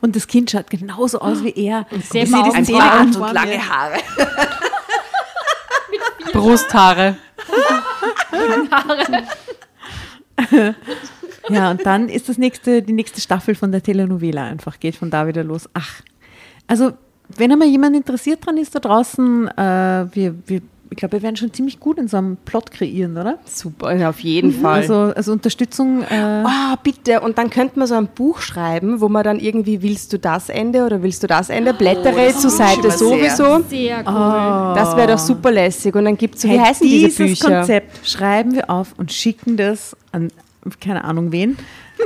Und 0.00 0.16
das 0.16 0.26
Kind 0.26 0.50
schaut 0.50 0.70
genauso 0.70 1.20
aus 1.20 1.44
wie 1.44 1.50
er. 1.50 1.86
Sehr 2.10 2.22
Ich 2.24 2.30
sehe 2.30 2.38
Augen. 2.38 2.54
diesen 2.58 2.76
Bart 2.78 3.16
und 3.16 3.32
lange. 3.32 3.68
Haare. 3.68 3.98
Brusthaare. 6.32 7.16
Ja, 11.48 11.70
und 11.70 11.86
dann 11.86 12.08
ist 12.08 12.28
das 12.28 12.38
nächste, 12.38 12.82
die 12.82 12.92
nächste 12.92 13.20
Staffel 13.20 13.54
von 13.54 13.70
der 13.70 13.82
Telenovela 13.82 14.44
einfach, 14.44 14.80
geht 14.80 14.96
von 14.96 15.10
da 15.10 15.26
wieder 15.26 15.44
los. 15.44 15.68
Ach, 15.74 16.02
also 16.66 16.92
wenn 17.28 17.52
einmal 17.52 17.68
jemand 17.68 17.96
interessiert 17.96 18.44
dran 18.44 18.56
ist 18.56 18.74
da 18.74 18.80
draußen, 18.80 19.48
äh, 19.56 20.06
wir, 20.12 20.34
wir, 20.46 20.60
ich 20.90 20.96
glaube, 20.96 21.12
wir 21.12 21.22
werden 21.22 21.36
schon 21.36 21.52
ziemlich 21.52 21.80
gut 21.80 21.98
in 21.98 22.08
so 22.08 22.16
einem 22.16 22.36
Plot 22.36 22.70
kreieren, 22.70 23.16
oder? 23.16 23.38
Super, 23.44 23.94
ja, 23.96 24.10
auf 24.10 24.20
jeden 24.20 24.52
Fall. 24.52 24.80
Also, 24.80 24.94
also 25.14 25.32
Unterstützung. 25.32 26.02
Äh, 26.02 26.44
Oh, 26.44 26.76
bitte. 26.82 27.20
Und 27.20 27.38
dann 27.38 27.50
könnte 27.50 27.78
man 27.78 27.88
so 27.88 27.94
ein 27.94 28.08
Buch 28.08 28.40
schreiben, 28.40 29.00
wo 29.00 29.08
man 29.08 29.24
dann 29.24 29.38
irgendwie, 29.40 29.82
willst 29.82 30.12
du 30.12 30.18
das 30.18 30.48
Ende 30.48 30.84
oder 30.84 31.02
willst 31.02 31.22
du 31.22 31.26
das 31.26 31.48
Ende? 31.48 31.74
Blättere 31.74 32.32
zur 32.34 32.50
Seite 32.50 32.80
immer 32.80 32.90
sehr. 32.90 33.08
sowieso. 33.08 33.64
Sehr 33.68 33.98
cool. 33.98 34.74
Das 34.74 34.96
wäre 34.96 35.08
doch 35.08 35.18
super 35.18 35.50
lässig. 35.50 35.94
Und 35.94 36.04
dann 36.04 36.16
gibt 36.16 36.36
es 36.36 36.42
so, 36.42 36.48
wie 36.48 36.58
hey, 36.58 36.66
heißen 36.66 36.86
diese 36.86 37.06
dieses 37.06 37.40
Bücher? 37.40 37.56
Konzept 37.58 38.06
schreiben 38.08 38.54
wir 38.54 38.70
auf 38.70 38.94
und 38.96 39.12
schicken 39.12 39.56
das 39.56 39.96
an 40.12 40.30
keine 40.80 41.04
Ahnung 41.04 41.32
wen. 41.32 41.56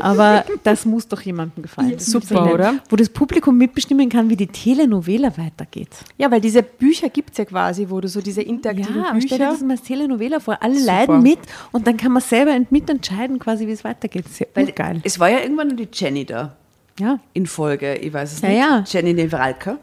Aber 0.00 0.44
das 0.62 0.84
muss 0.84 1.08
doch 1.08 1.20
jemandem 1.22 1.62
gefallen. 1.62 1.92
Das 1.94 2.06
Super, 2.06 2.44
nett. 2.44 2.54
oder? 2.54 2.74
Wo 2.88 2.96
das 2.96 3.08
Publikum 3.08 3.56
mitbestimmen 3.58 4.08
kann, 4.08 4.28
wie 4.30 4.36
die 4.36 4.46
Telenovela 4.46 5.36
weitergeht. 5.36 5.88
Ja, 6.18 6.30
weil 6.30 6.40
diese 6.40 6.62
Bücher 6.62 7.08
gibt 7.08 7.32
es 7.32 7.38
ja 7.38 7.44
quasi, 7.44 7.86
wo 7.88 8.00
du 8.00 8.08
so 8.08 8.20
diese 8.20 8.42
interaktiven 8.42 9.02
Ja, 9.02 9.10
aber 9.10 9.20
stell 9.20 9.38
dir 9.38 9.44
Bücher. 9.46 9.50
das 9.52 9.60
mal 9.62 9.70
als 9.72 9.82
Telenovela 9.82 10.40
vor. 10.40 10.58
Alle 10.62 10.74
Super. 10.74 10.86
leiden 10.86 11.22
mit 11.22 11.38
und 11.72 11.86
dann 11.86 11.96
kann 11.96 12.12
man 12.12 12.22
selber 12.22 12.52
ent- 12.52 12.70
mitentscheiden, 12.72 13.38
quasi, 13.38 13.66
wie 13.66 13.72
es 13.72 13.82
weitergeht. 13.84 14.24
Das 14.26 14.32
ist 14.32 14.38
ja 14.40 14.46
Weil 14.54 14.72
geil. 14.72 15.00
Es 15.04 15.18
war 15.18 15.28
ja 15.30 15.40
irgendwann 15.40 15.68
nur 15.68 15.76
die 15.76 15.88
Jenny 15.92 16.24
da 16.24 16.56
Ja. 16.98 17.18
in 17.32 17.46
Folge, 17.46 17.94
ich 17.96 18.12
weiß 18.12 18.32
es 18.32 18.40
Ja, 18.42 18.48
nicht. 18.48 18.58
ja. 18.58 18.84
Jenny 18.86 19.14
Nevralka. 19.14 19.78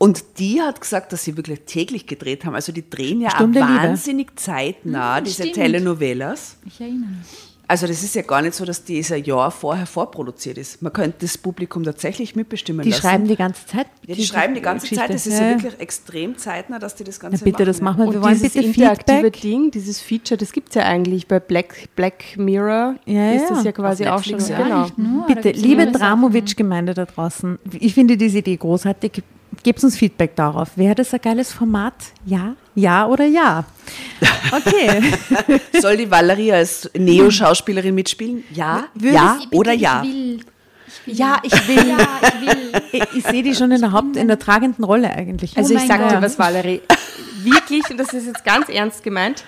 Und 0.00 0.24
die 0.38 0.62
hat 0.62 0.80
gesagt, 0.80 1.12
dass 1.12 1.24
sie 1.24 1.36
wirklich 1.36 1.62
täglich 1.66 2.06
gedreht 2.06 2.44
haben. 2.44 2.54
Also 2.54 2.70
die 2.70 2.88
drehen 2.88 3.20
ja 3.20 3.30
Stunde 3.30 3.58
Liebe. 3.58 3.72
wahnsinnig 3.72 4.38
zeitnah, 4.38 5.20
diese 5.20 5.42
stimmt. 5.42 5.54
Telenovelas. 5.56 6.56
Ich 6.66 6.80
erinnere 6.80 7.08
mich. 7.10 7.47
Also 7.70 7.86
das 7.86 8.02
ist 8.02 8.14
ja 8.14 8.22
gar 8.22 8.40
nicht 8.40 8.54
so, 8.54 8.64
dass 8.64 8.82
dieser 8.82 9.16
Jahr 9.18 9.50
vorher 9.50 9.84
vorproduziert 9.84 10.56
ist. 10.56 10.80
Man 10.80 10.90
könnte 10.90 11.18
das 11.20 11.36
Publikum 11.36 11.84
tatsächlich 11.84 12.34
mitbestimmen 12.34 12.82
Die 12.82 12.88
lassen. 12.88 13.02
schreiben 13.02 13.28
die 13.28 13.36
ganze 13.36 13.66
Zeit. 13.66 13.86
ja, 14.06 14.14
die 14.14 14.24
schreiben 14.24 14.54
die 14.54 14.62
ganze 14.62 14.84
Geschichte. 14.84 15.04
Zeit. 15.04 15.14
Das 15.14 15.26
ist 15.26 15.38
ja, 15.38 15.50
wirklich 15.50 15.78
extrem 15.78 16.38
zeitnah, 16.38 16.78
dass 16.78 16.94
die 16.94 17.04
das 17.04 17.20
Ganze 17.20 17.44
Na 17.44 17.44
bitte, 17.44 17.66
das 17.66 17.82
machen 17.82 17.98
wir. 17.98 18.06
Und 18.06 18.14
Wir 18.14 18.22
wollen 18.22 18.34
dieses 18.34 18.54
bitte 18.54 18.66
interaktive 18.66 19.16
Feedback. 19.18 19.40
Ding, 19.42 19.70
dieses 19.70 20.00
Feature, 20.00 20.38
das 20.38 20.52
gibt 20.52 20.70
es 20.70 20.76
ja 20.76 20.84
eigentlich 20.84 21.28
bei 21.28 21.40
Black, 21.40 21.94
Black 21.94 22.38
Mirror. 22.38 22.96
Ja, 23.04 23.32
ist 23.32 23.50
das 23.50 23.58
ja. 23.58 23.64
ja 23.64 23.72
quasi 23.72 24.06
auch 24.06 24.24
schon. 24.24 24.38
Ja. 24.38 24.62
Genau. 24.62 24.82
Nicht 24.84 24.98
nur, 24.98 25.26
Bitte, 25.26 25.50
liebe. 25.50 25.92
Dramovic-Gemeinde 25.92 26.94
da 26.94 27.04
draußen, 27.04 27.58
ich 27.78 27.92
finde 27.92 28.16
diese 28.16 28.38
Idee 28.38 28.56
großartig. 28.56 29.22
Gebt 29.62 29.82
uns 29.82 29.96
Feedback 29.96 30.36
darauf. 30.36 30.68
Wäre 30.76 30.94
das 30.94 31.12
ein 31.12 31.20
geiles 31.20 31.52
Format? 31.52 31.94
Ja, 32.24 32.54
ja 32.74 33.06
oder 33.06 33.24
ja? 33.24 33.64
Okay. 34.50 35.02
Soll 35.80 35.98
die 35.98 36.10
Valerie 36.10 36.52
als 36.52 36.88
Neo-Schauspielerin 36.96 37.94
mitspielen? 37.94 38.44
Ja, 38.50 38.84
ja 38.98 39.38
Bitte, 39.42 39.56
oder 39.56 39.72
ja? 39.72 40.02
Will, 40.02 40.40
ich 40.86 41.06
will. 41.06 41.14
Ja, 41.14 41.38
ich 41.42 41.68
will. 41.68 41.88
Ja, 41.88 41.98
ich 42.22 42.40
will. 42.40 42.82
ich, 42.92 43.02
ich 43.16 43.24
sehe 43.24 43.42
die 43.42 43.54
schon 43.54 43.70
in 43.72 43.80
der 43.82 43.92
Haupt-, 43.92 44.16
in 44.16 44.26
der 44.26 44.38
tragenden 44.38 44.84
Rolle 44.84 45.10
eigentlich. 45.10 45.56
Also 45.56 45.74
Oh 45.74 45.76
ich 45.76 45.86
mein 45.86 45.98
sag 45.98 46.08
dir 46.08 46.22
was, 46.22 46.38
Valerie. 46.38 46.80
Wirklich, 47.42 47.82
und 47.90 47.98
das 47.98 48.12
ist 48.14 48.26
jetzt 48.26 48.44
ganz 48.44 48.68
ernst 48.70 49.02
gemeint, 49.02 49.44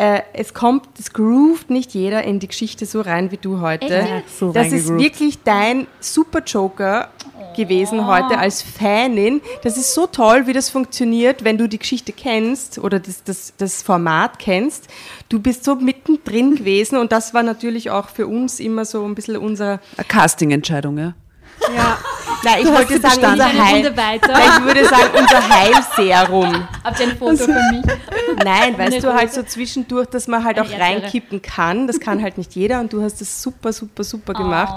äh, 0.00 0.22
es 0.32 0.54
kommt, 0.54 0.88
es 0.98 1.12
groovt 1.12 1.68
nicht 1.68 1.92
jeder 1.92 2.24
in 2.24 2.38
die 2.38 2.48
Geschichte 2.48 2.86
so 2.86 3.02
rein 3.02 3.30
wie 3.32 3.36
du 3.36 3.60
heute. 3.60 4.22
So 4.38 4.50
das 4.50 4.72
ist 4.72 4.88
wirklich 4.88 5.42
dein 5.44 5.86
Super 6.00 6.42
Joker 6.42 7.10
gewesen 7.54 8.06
heute 8.06 8.38
als 8.38 8.62
Fanin. 8.62 9.42
Das 9.62 9.76
ist 9.76 9.92
so 9.92 10.06
toll, 10.06 10.46
wie 10.46 10.54
das 10.54 10.70
funktioniert, 10.70 11.44
wenn 11.44 11.58
du 11.58 11.68
die 11.68 11.78
Geschichte 11.78 12.12
kennst 12.12 12.78
oder 12.78 12.98
das, 12.98 13.24
das, 13.24 13.52
das 13.58 13.82
Format 13.82 14.38
kennst. 14.38 14.88
Du 15.28 15.38
bist 15.38 15.64
so 15.64 15.74
mittendrin 15.74 16.56
gewesen 16.56 16.96
und 16.96 17.12
das 17.12 17.34
war 17.34 17.42
natürlich 17.42 17.90
auch 17.90 18.08
für 18.08 18.26
uns 18.26 18.58
immer 18.58 18.86
so 18.86 19.04
ein 19.04 19.14
bisschen 19.14 19.36
unser 19.36 19.80
Eine 19.98 20.06
Casting-Entscheidung, 20.08 20.96
ja. 20.96 21.14
Ja. 21.74 21.98
Nein, 22.42 22.54
ich 22.60 22.64
Du 22.66 22.72
wollte 22.72 22.98
sagen, 23.00 23.02
bestanden. 23.20 23.32
unser 23.32 23.64
Heil. 23.64 23.74
Runde 23.74 23.96
weiter. 23.96 24.32
Nein, 24.32 24.42
Ich 24.58 24.64
würde 24.64 24.84
sagen, 24.88 25.10
unser 25.18 25.48
Heilserum. 25.48 26.68
Habt 26.84 27.00
ihr 27.00 27.06
ein 27.08 27.18
Foto 27.18 27.36
für 27.36 27.48
mich? 27.52 27.84
Nein, 28.44 28.78
weißt 28.78 28.92
Eine 28.92 29.00
du, 29.00 29.12
halt 29.12 29.28
Rose. 29.28 29.34
so 29.34 29.42
zwischendurch, 29.42 30.06
dass 30.08 30.26
man 30.26 30.42
halt 30.44 30.56
Eine 30.58 30.66
auch 30.66 30.70
Erdbeere. 30.72 31.02
reinkippen 31.02 31.42
kann. 31.42 31.86
Das 31.86 32.00
kann 32.00 32.22
halt 32.22 32.38
nicht 32.38 32.54
jeder 32.54 32.80
und 32.80 32.92
du 32.92 33.02
hast 33.02 33.20
das 33.20 33.42
super, 33.42 33.72
super, 33.72 34.04
super 34.04 34.32
gemacht. 34.32 34.74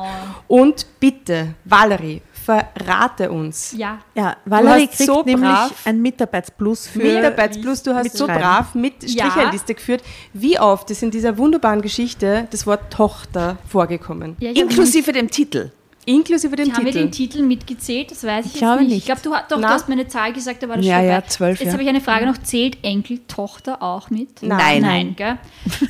Oh. 0.47 0.57
Und 0.61 0.85
bitte, 0.99 1.53
Valerie, 1.63 2.21
verrate 2.33 3.31
uns. 3.31 3.73
Ja. 3.77 3.99
Ja, 4.13 4.35
Valerie 4.43 4.87
hast 4.89 4.97
kriegt 4.97 5.09
so 5.09 5.23
nämlich 5.23 5.49
brav- 5.49 5.71
ein 5.85 6.01
Mitarbeitsplus 6.01 6.87
für 6.87 6.99
Mitarbeitsplus, 6.99 7.83
du 7.83 7.95
hast 7.95 8.17
so 8.17 8.27
brav 8.27 8.75
mit 8.75 9.03
Ja. 9.09 9.29
Stricherliste 9.31 9.73
geführt. 9.75 10.03
Wie 10.33 10.59
oft 10.59 10.91
ist 10.91 11.01
in 11.01 11.11
dieser 11.11 11.37
wunderbaren 11.37 11.81
Geschichte 11.81 12.47
das 12.51 12.67
Wort 12.67 12.91
Tochter 12.91 13.57
vorgekommen? 13.69 14.35
ja 14.39 14.51
Inklusive 14.51 15.13
dem 15.13 15.29
Titel. 15.31 15.71
Inklusive 16.05 16.55
dem 16.55 16.73
Haben 16.73 16.85
wir 16.85 16.91
Titel. 16.91 17.03
den 17.05 17.11
Titel 17.11 17.41
mitgezählt? 17.43 18.11
Das 18.11 18.23
weiß 18.23 18.45
ich, 18.45 18.55
Ich 18.55 18.55
jetzt 18.55 18.59
glaube 18.61 18.81
nicht. 18.81 18.89
nicht. 18.89 18.97
Ich 18.99 19.05
glaube, 19.05 19.21
du, 19.23 19.33
hast- 19.33 19.51
doch, 19.51 19.57
du 19.61 19.67
hast 19.67 19.87
mir 19.87 19.93
eine 19.93 20.07
Zahl 20.07 20.33
gesagt, 20.33 20.61
da 20.63 20.69
war 20.69 20.77
das 20.77 20.85
Ja, 20.85 20.97
schon 20.99 21.07
ja, 21.07 21.23
zwölf, 21.25 21.59
Jetzt 21.59 21.67
ja. 21.67 21.73
habe 21.73 21.83
ich 21.83 21.89
eine 21.89 22.01
Frage 22.01 22.25
noch. 22.25 22.37
Zählt 22.39 22.77
Enkel, 22.83 23.19
Tochter 23.27 23.81
auch 23.81 24.09
mit? 24.09 24.41
Nein. 24.41 24.81
Nein, 24.81 25.15
gell? 25.15 25.37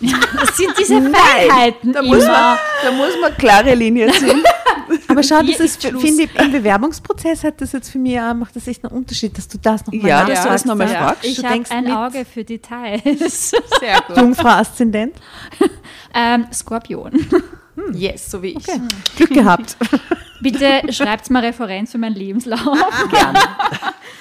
Das 0.00 0.56
sind 0.58 0.74
diese 0.78 1.00
Feinheiten 1.00 1.92
Da 1.94 2.02
muss, 2.02 2.24
immer. 2.24 2.32
man, 2.32 2.58
da 2.84 2.90
muss 2.92 3.12
man 3.22 3.34
klare 3.38 3.74
Linien 3.74 4.12
ziehen. 4.12 4.42
Aber 5.08 5.22
schau, 5.22 5.40
das 5.40 5.60
ist, 5.60 5.80
finde 5.82 6.24
ich, 6.24 6.34
im 6.38 6.52
Bewerbungsprozess 6.52 7.42
hat 7.42 7.60
das 7.62 7.72
jetzt 7.72 7.88
für 7.90 7.98
mich 7.98 8.20
auch, 8.20 8.34
macht 8.34 8.54
das 8.54 8.66
echt 8.66 8.84
einen 8.84 8.92
Unterschied, 8.94 9.38
dass 9.38 9.48
du 9.48 9.56
das 9.56 9.86
nochmal 9.86 10.06
Ja, 10.06 10.24
dass 10.26 10.42
du 10.42 10.48
das 10.50 10.64
noch 10.66 10.74
mal 10.74 10.90
ja. 10.90 10.98
fragst. 11.06 11.24
Ich 11.24 11.36
Du 11.36 11.44
habe 11.44 11.64
ein 11.70 11.84
mit 11.84 11.92
Auge 11.94 12.26
für 12.26 12.44
Details. 12.44 13.50
Sehr 13.80 14.00
gut. 14.06 14.16
Jungfrau 14.16 14.48
Aszendent. 14.48 15.14
ähm, 16.12 16.46
Skorpion. 16.52 17.12
Yes, 17.92 18.30
so 18.30 18.42
wie 18.42 18.56
ich. 18.56 18.66
Glück 19.16 19.30
gehabt. 19.30 19.76
Bitte 20.40 20.92
schreibt 20.92 21.30
mal 21.30 21.44
Referenz 21.44 21.92
für 21.92 21.98
meinen 21.98 22.14
Lebenslauf. 22.14 22.60
Gern. 23.10 23.38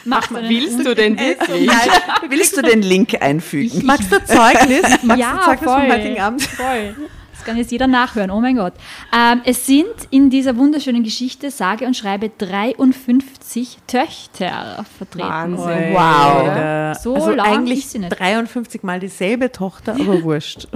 Macht 0.06 0.36
einen 0.36 0.50
Willst 0.50 0.86
du 0.86 0.96
denn 0.96 1.20
wirklich? 1.20 1.70
Willst 2.30 2.58
du 2.58 2.62
den 2.62 2.82
Link 2.82 3.22
einfügen? 3.22 3.86
Magst 3.86 4.12
du 4.12 4.24
Zeugnis? 4.24 4.84
Magst 5.04 5.22
ja, 5.22 5.34
du 5.34 5.44
Zeugnis 5.44 5.72
voll. 5.72 5.82
vom 5.82 5.92
heutigen 5.92 6.20
Abend? 6.20 6.42
Voll. 6.44 6.96
Das 7.44 7.50
kann 7.50 7.58
jetzt 7.58 7.72
jeder 7.74 7.88
nachhören. 7.88 8.32
Oh 8.32 8.40
mein 8.40 8.56
Gott. 8.56 8.72
Ähm, 9.14 9.42
es 9.44 9.66
sind 9.66 9.86
in 10.12 10.30
dieser 10.30 10.56
wunderschönen 10.56 11.04
Geschichte, 11.04 11.52
sage 11.52 11.86
und 11.86 11.94
schreibe, 11.98 12.30
53 12.30 13.80
Töchter 13.86 14.86
vertreten. 14.98 15.28
Wahnsinn. 15.28 15.94
Wow. 15.94 16.42
Oder- 16.44 16.96
So 16.96 17.16
also 17.16 17.32
lang 17.32 17.46
eigentlich 17.46 17.80
ist 17.80 17.92
sie 17.92 18.00
nicht. 18.00 18.18
53 18.18 18.82
Mal 18.84 19.02
dieselbe 19.02 19.52
Tochter, 19.52 19.94
aber 19.96 20.24
wurscht. 20.24 20.70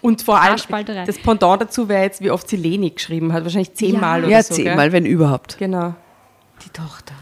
Und 0.00 0.22
vor 0.22 0.40
allem, 0.40 0.56
das 1.06 1.18
Pendant 1.20 1.62
dazu 1.62 1.88
wäre 1.88 2.02
jetzt, 2.02 2.20
wie 2.22 2.32
oft 2.32 2.48
sie 2.48 2.56
Leni 2.56 2.90
geschrieben 2.90 3.32
hat. 3.32 3.44
Wahrscheinlich 3.44 3.74
zehnmal 3.74 4.22
Ja. 4.22 4.26
oder 4.26 4.36
Ja, 4.36 4.42
so. 4.42 4.56
gell? 4.56 4.64
zehnmal, 4.64 4.90
wenn 4.90 5.06
überhaupt. 5.06 5.58
Genau. 5.58 5.94
Die 6.64 6.70
Tochter. 6.70 7.14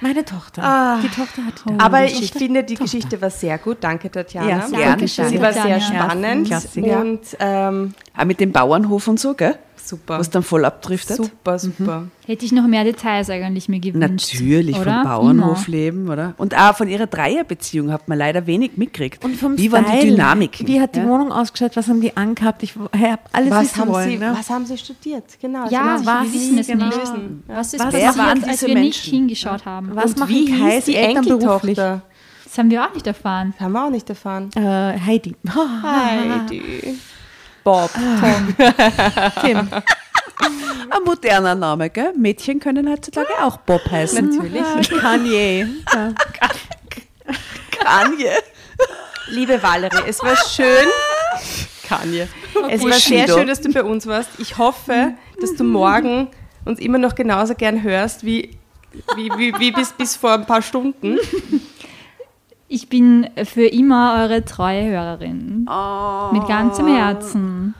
Meine 0.00 0.24
Tochter. 0.24 1.00
Die 1.02 1.08
Tochter 1.08 1.44
hat 1.44 1.54
die 1.68 1.80
Aber 1.80 2.04
ich 2.04 2.32
finde, 2.32 2.62
die 2.64 2.76
Geschichte 2.76 3.20
war 3.20 3.30
sehr 3.30 3.58
gut. 3.58 3.78
Danke, 3.80 4.10
Tatjana. 4.10 4.48
Ja, 4.48 4.66
sehr 4.66 4.78
gerne. 4.78 5.08
Sie 5.08 5.40
war 5.40 5.52
sehr 5.52 5.80
spannend 5.80 6.46
Klassiker. 6.46 7.00
und 7.00 7.20
ähm, 7.40 7.94
Auch 8.16 8.24
mit 8.24 8.40
dem 8.40 8.52
Bauernhof 8.52 9.08
und 9.08 9.18
so, 9.18 9.34
gell? 9.34 9.56
Super. 9.88 10.18
Was 10.18 10.30
dann 10.30 10.42
voll 10.42 10.64
abdriftet. 10.64 11.16
Super, 11.16 11.58
super. 11.58 12.04
Hätte 12.26 12.44
ich 12.44 12.52
noch 12.52 12.66
mehr 12.66 12.84
Details 12.84 13.30
eigentlich 13.30 13.68
mir 13.68 13.80
gewünscht. 13.80 14.34
Natürlich, 14.34 14.76
oder? 14.78 15.02
vom 15.02 15.02
Bauernhofleben, 15.04 16.08
oder? 16.08 16.34
Und 16.36 16.56
auch 16.56 16.76
von 16.76 16.88
ihrer 16.88 17.06
Dreierbeziehung 17.06 17.90
hat 17.90 18.08
man 18.08 18.18
leider 18.18 18.46
wenig 18.46 18.76
mitgekriegt. 18.76 19.24
Und 19.24 19.36
vom 19.36 19.56
Wie 19.56 19.72
waren 19.72 19.84
die 19.84 19.98
Style. 19.98 20.10
Dynamiken? 20.12 20.66
Wie 20.68 20.80
hat 20.80 20.94
die 20.94 21.00
ja? 21.00 21.08
Wohnung 21.08 21.32
ausgeschaut? 21.32 21.76
Was 21.76 21.88
haben 21.88 22.00
die 22.00 22.16
angehabt? 22.16 22.62
Ich 22.62 22.74
habe 22.76 23.22
alles 23.32 23.50
Was 23.50 23.76
haben, 23.76 23.90
wollen. 23.90 24.10
sie, 24.10 24.18
ne? 24.18 24.34
was 24.36 24.50
haben 24.50 24.66
Sie 24.66 24.76
studiert? 24.76 25.24
Genau. 25.40 25.68
Ja, 25.70 25.96
genau. 25.96 26.06
was 26.06 26.24
wir 26.24 26.32
wissen 26.32 26.58
es 26.58 26.66
genau. 26.66 26.86
nicht. 26.86 27.00
Wissen. 27.00 27.44
Was 27.46 27.72
ist 27.74 27.80
Was 27.80 27.92
passiert, 27.92 28.18
waren 28.18 28.44
als 28.44 28.52
diese 28.52 28.66
wir 28.66 28.74
nicht 28.74 28.82
Menschen? 28.84 29.12
hingeschaut 29.12 29.64
haben? 29.64 29.90
Was 29.94 30.12
Und 30.12 30.18
machen 30.18 30.28
wie 30.28 30.52
hieß 30.52 30.84
die 30.84 30.96
Eltern 30.96 31.24
beruflich? 31.24 31.78
Enkeltochter? 31.78 32.02
Das 32.44 32.58
haben 32.58 32.70
wir 32.70 32.84
auch 32.84 32.94
nicht 32.94 33.06
erfahren. 33.06 33.54
Haben 33.60 33.72
wir 33.72 33.84
auch 33.86 33.90
nicht 33.90 34.08
erfahren. 34.08 34.50
Äh, 34.54 34.98
Heidi. 34.98 35.34
Heidi. 35.82 36.62
Bob. 37.64 37.90
Tim. 39.40 39.68
Ein 40.90 41.02
moderner 41.04 41.54
Name, 41.54 41.90
gell? 41.90 42.12
Mädchen 42.16 42.60
können 42.60 42.88
heutzutage 42.88 43.32
auch 43.42 43.58
Bob 43.58 43.82
heißen. 43.90 44.36
Natürlich. 44.36 44.90
Kanye. 45.00 45.66
Ja. 45.92 46.14
Kanye. 47.80 48.32
Liebe 49.28 49.62
Valerie, 49.62 50.04
es 50.06 50.22
war 50.22 50.36
schön. 50.36 50.88
Kanye. 51.86 52.28
Es 52.70 52.82
war 52.82 52.92
sehr 52.92 53.26
schön, 53.28 53.46
dass 53.46 53.60
du 53.60 53.72
bei 53.72 53.82
uns 53.82 54.06
warst. 54.06 54.30
Ich 54.38 54.58
hoffe, 54.58 55.14
dass 55.40 55.54
du 55.54 55.64
morgen 55.64 56.28
uns 56.64 56.78
immer 56.80 56.98
noch 56.98 57.14
genauso 57.14 57.54
gern 57.54 57.82
hörst 57.82 58.24
wie, 58.24 58.58
wie, 59.16 59.30
wie, 59.36 59.58
wie 59.58 59.72
bis, 59.72 59.92
bis 59.92 60.16
vor 60.16 60.32
ein 60.32 60.46
paar 60.46 60.62
Stunden. 60.62 61.18
Ich 62.68 62.88
bin 62.88 63.28
für 63.44 63.66
immer 63.66 64.18
eure 64.22 64.44
treue 64.44 64.84
Hörerin. 64.90 65.66
Oh. 65.70 66.32
Mit 66.32 66.46
ganzem 66.46 66.86
Herzen. 66.86 67.74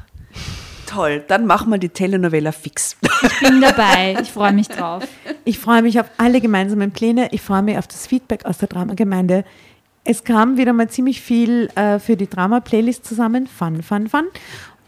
Toll, 0.86 1.22
dann 1.28 1.44
machen 1.44 1.70
wir 1.70 1.76
die 1.76 1.90
Telenovela 1.90 2.52
fix. 2.52 2.96
Ich 3.22 3.40
bin 3.40 3.60
dabei. 3.60 4.16
Ich 4.22 4.32
freue 4.32 4.52
mich 4.52 4.68
drauf. 4.68 5.06
Ich 5.44 5.58
freue 5.58 5.82
mich 5.82 6.00
auf 6.00 6.06
alle 6.16 6.40
gemeinsamen 6.40 6.90
Pläne. 6.92 7.28
Ich 7.32 7.42
freue 7.42 7.60
mich 7.62 7.76
auf 7.76 7.86
das 7.86 8.06
Feedback 8.06 8.46
aus 8.46 8.56
der 8.58 8.68
Dramagemeinde. 8.68 9.44
Es 10.04 10.24
kam 10.24 10.56
wieder 10.56 10.72
mal 10.72 10.88
ziemlich 10.88 11.20
viel 11.20 11.68
äh, 11.74 11.98
für 11.98 12.16
die 12.16 12.28
Drama-Playlist 12.30 13.04
zusammen. 13.04 13.46
Fun, 13.46 13.82
fun, 13.82 14.08
fun. 14.08 14.24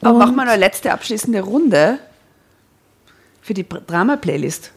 Aber 0.01 0.12
Und- 0.12 0.18
machen 0.18 0.36
wir 0.36 0.44
noch 0.47 0.52
eine 0.52 0.60
letzte 0.60 0.90
abschließende 0.93 1.43
Runde 1.43 1.98
für 3.43 3.52
die 3.52 3.66
Drama-Playlist. 3.68 4.72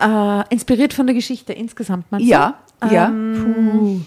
Äh, 0.00 0.42
inspiriert 0.52 0.92
von 0.94 1.06
der 1.06 1.14
Geschichte 1.14 1.52
insgesamt. 1.52 2.06
du? 2.10 2.16
Ja, 2.18 2.58
ja. 2.90 3.08
Ähm, 3.08 4.06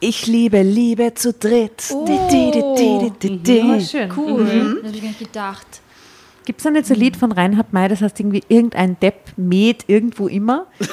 Ich 0.00 0.26
liebe 0.26 0.60
Liebe 0.62 1.14
zu 1.14 1.32
dritt. 1.32 1.88
Di, 1.90 2.18
di, 2.30 2.50
di, 2.50 2.62
di, 2.76 3.10
di, 3.18 3.38
di, 3.38 3.60
Oh, 3.62 3.80
schön. 3.80 4.10
Cool. 4.14 4.44
Das 4.82 4.88
habe 4.88 4.96
ich 4.96 5.00
gar 5.02 5.08
nicht 5.08 5.18
gedacht. 5.20 5.66
Gibt 6.44 6.58
es 6.60 6.64
da 6.64 6.70
nicht 6.70 6.84
so 6.86 6.92
ein 6.92 7.00
Lied 7.00 7.16
von 7.16 7.32
Reinhard 7.32 7.72
May, 7.72 7.88
das 7.88 8.02
heißt 8.02 8.20
irgendwie 8.20 8.42
irgendein 8.48 9.00
Depp 9.00 9.32
mäht 9.38 9.84
irgendwo 9.86 10.26
immer? 10.28 10.66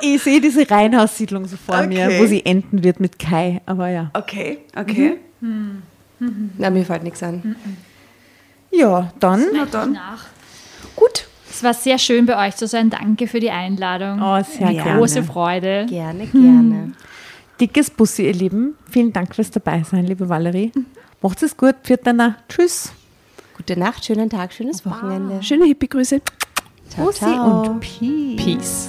ich 0.00 0.22
sehe 0.22 0.40
diese 0.40 0.68
Reihenhaussiedlung 0.70 1.46
so 1.46 1.56
vor 1.58 1.82
mir, 1.86 2.06
Okay. 2.06 2.20
wo 2.22 2.26
sie 2.26 2.44
enden 2.46 2.82
wird 2.82 3.00
mit 3.00 3.18
Kai. 3.18 3.60
Aber 3.66 3.88
ja. 3.88 4.10
Okay, 4.14 4.60
okay. 4.74 5.18
Na, 6.58 6.70
mir 6.70 6.84
fällt 6.86 7.02
nichts 7.02 7.22
an. 7.22 7.56
Ja, 8.70 9.12
dann. 9.20 9.44
Na 9.52 9.66
dann. 9.66 9.92
Nach. 9.92 10.24
Gut. 10.96 11.26
Es 11.60 11.64
war 11.64 11.74
sehr 11.74 11.98
schön 11.98 12.24
bei 12.24 12.48
euch 12.48 12.56
zu 12.56 12.66
sein. 12.66 12.88
Danke 12.88 13.26
für 13.26 13.38
die 13.38 13.50
Einladung. 13.50 14.22
Oh, 14.22 14.42
sehr 14.42 14.68
Eine 14.68 14.82
gerne. 14.82 14.98
große 14.98 15.22
Freude. 15.22 15.84
Gerne, 15.90 16.26
gerne. 16.26 16.92
Dickes 17.60 17.90
Bussi, 17.90 18.24
ihr 18.24 18.32
Lieben. 18.32 18.78
Vielen 18.88 19.12
Dank 19.12 19.34
fürs 19.34 19.50
Dabeisein, 19.50 20.06
liebe 20.06 20.26
Valerie. 20.26 20.72
Macht's 21.20 21.42
es 21.42 21.54
gut. 21.54 21.74
Pfiat 21.82 22.00
danach. 22.04 22.36
Tschüss. 22.48 22.94
Gute 23.58 23.78
Nacht, 23.78 24.06
schönen 24.06 24.30
Tag, 24.30 24.54
schönes 24.54 24.86
Wochenende. 24.86 25.42
Schöne 25.42 25.66
Hippie-Grüße. 25.66 26.22
Bussi 26.96 27.18
ciao. 27.18 27.72
und 27.72 27.80
Peace. 27.80 28.42
Peace. 28.42 28.88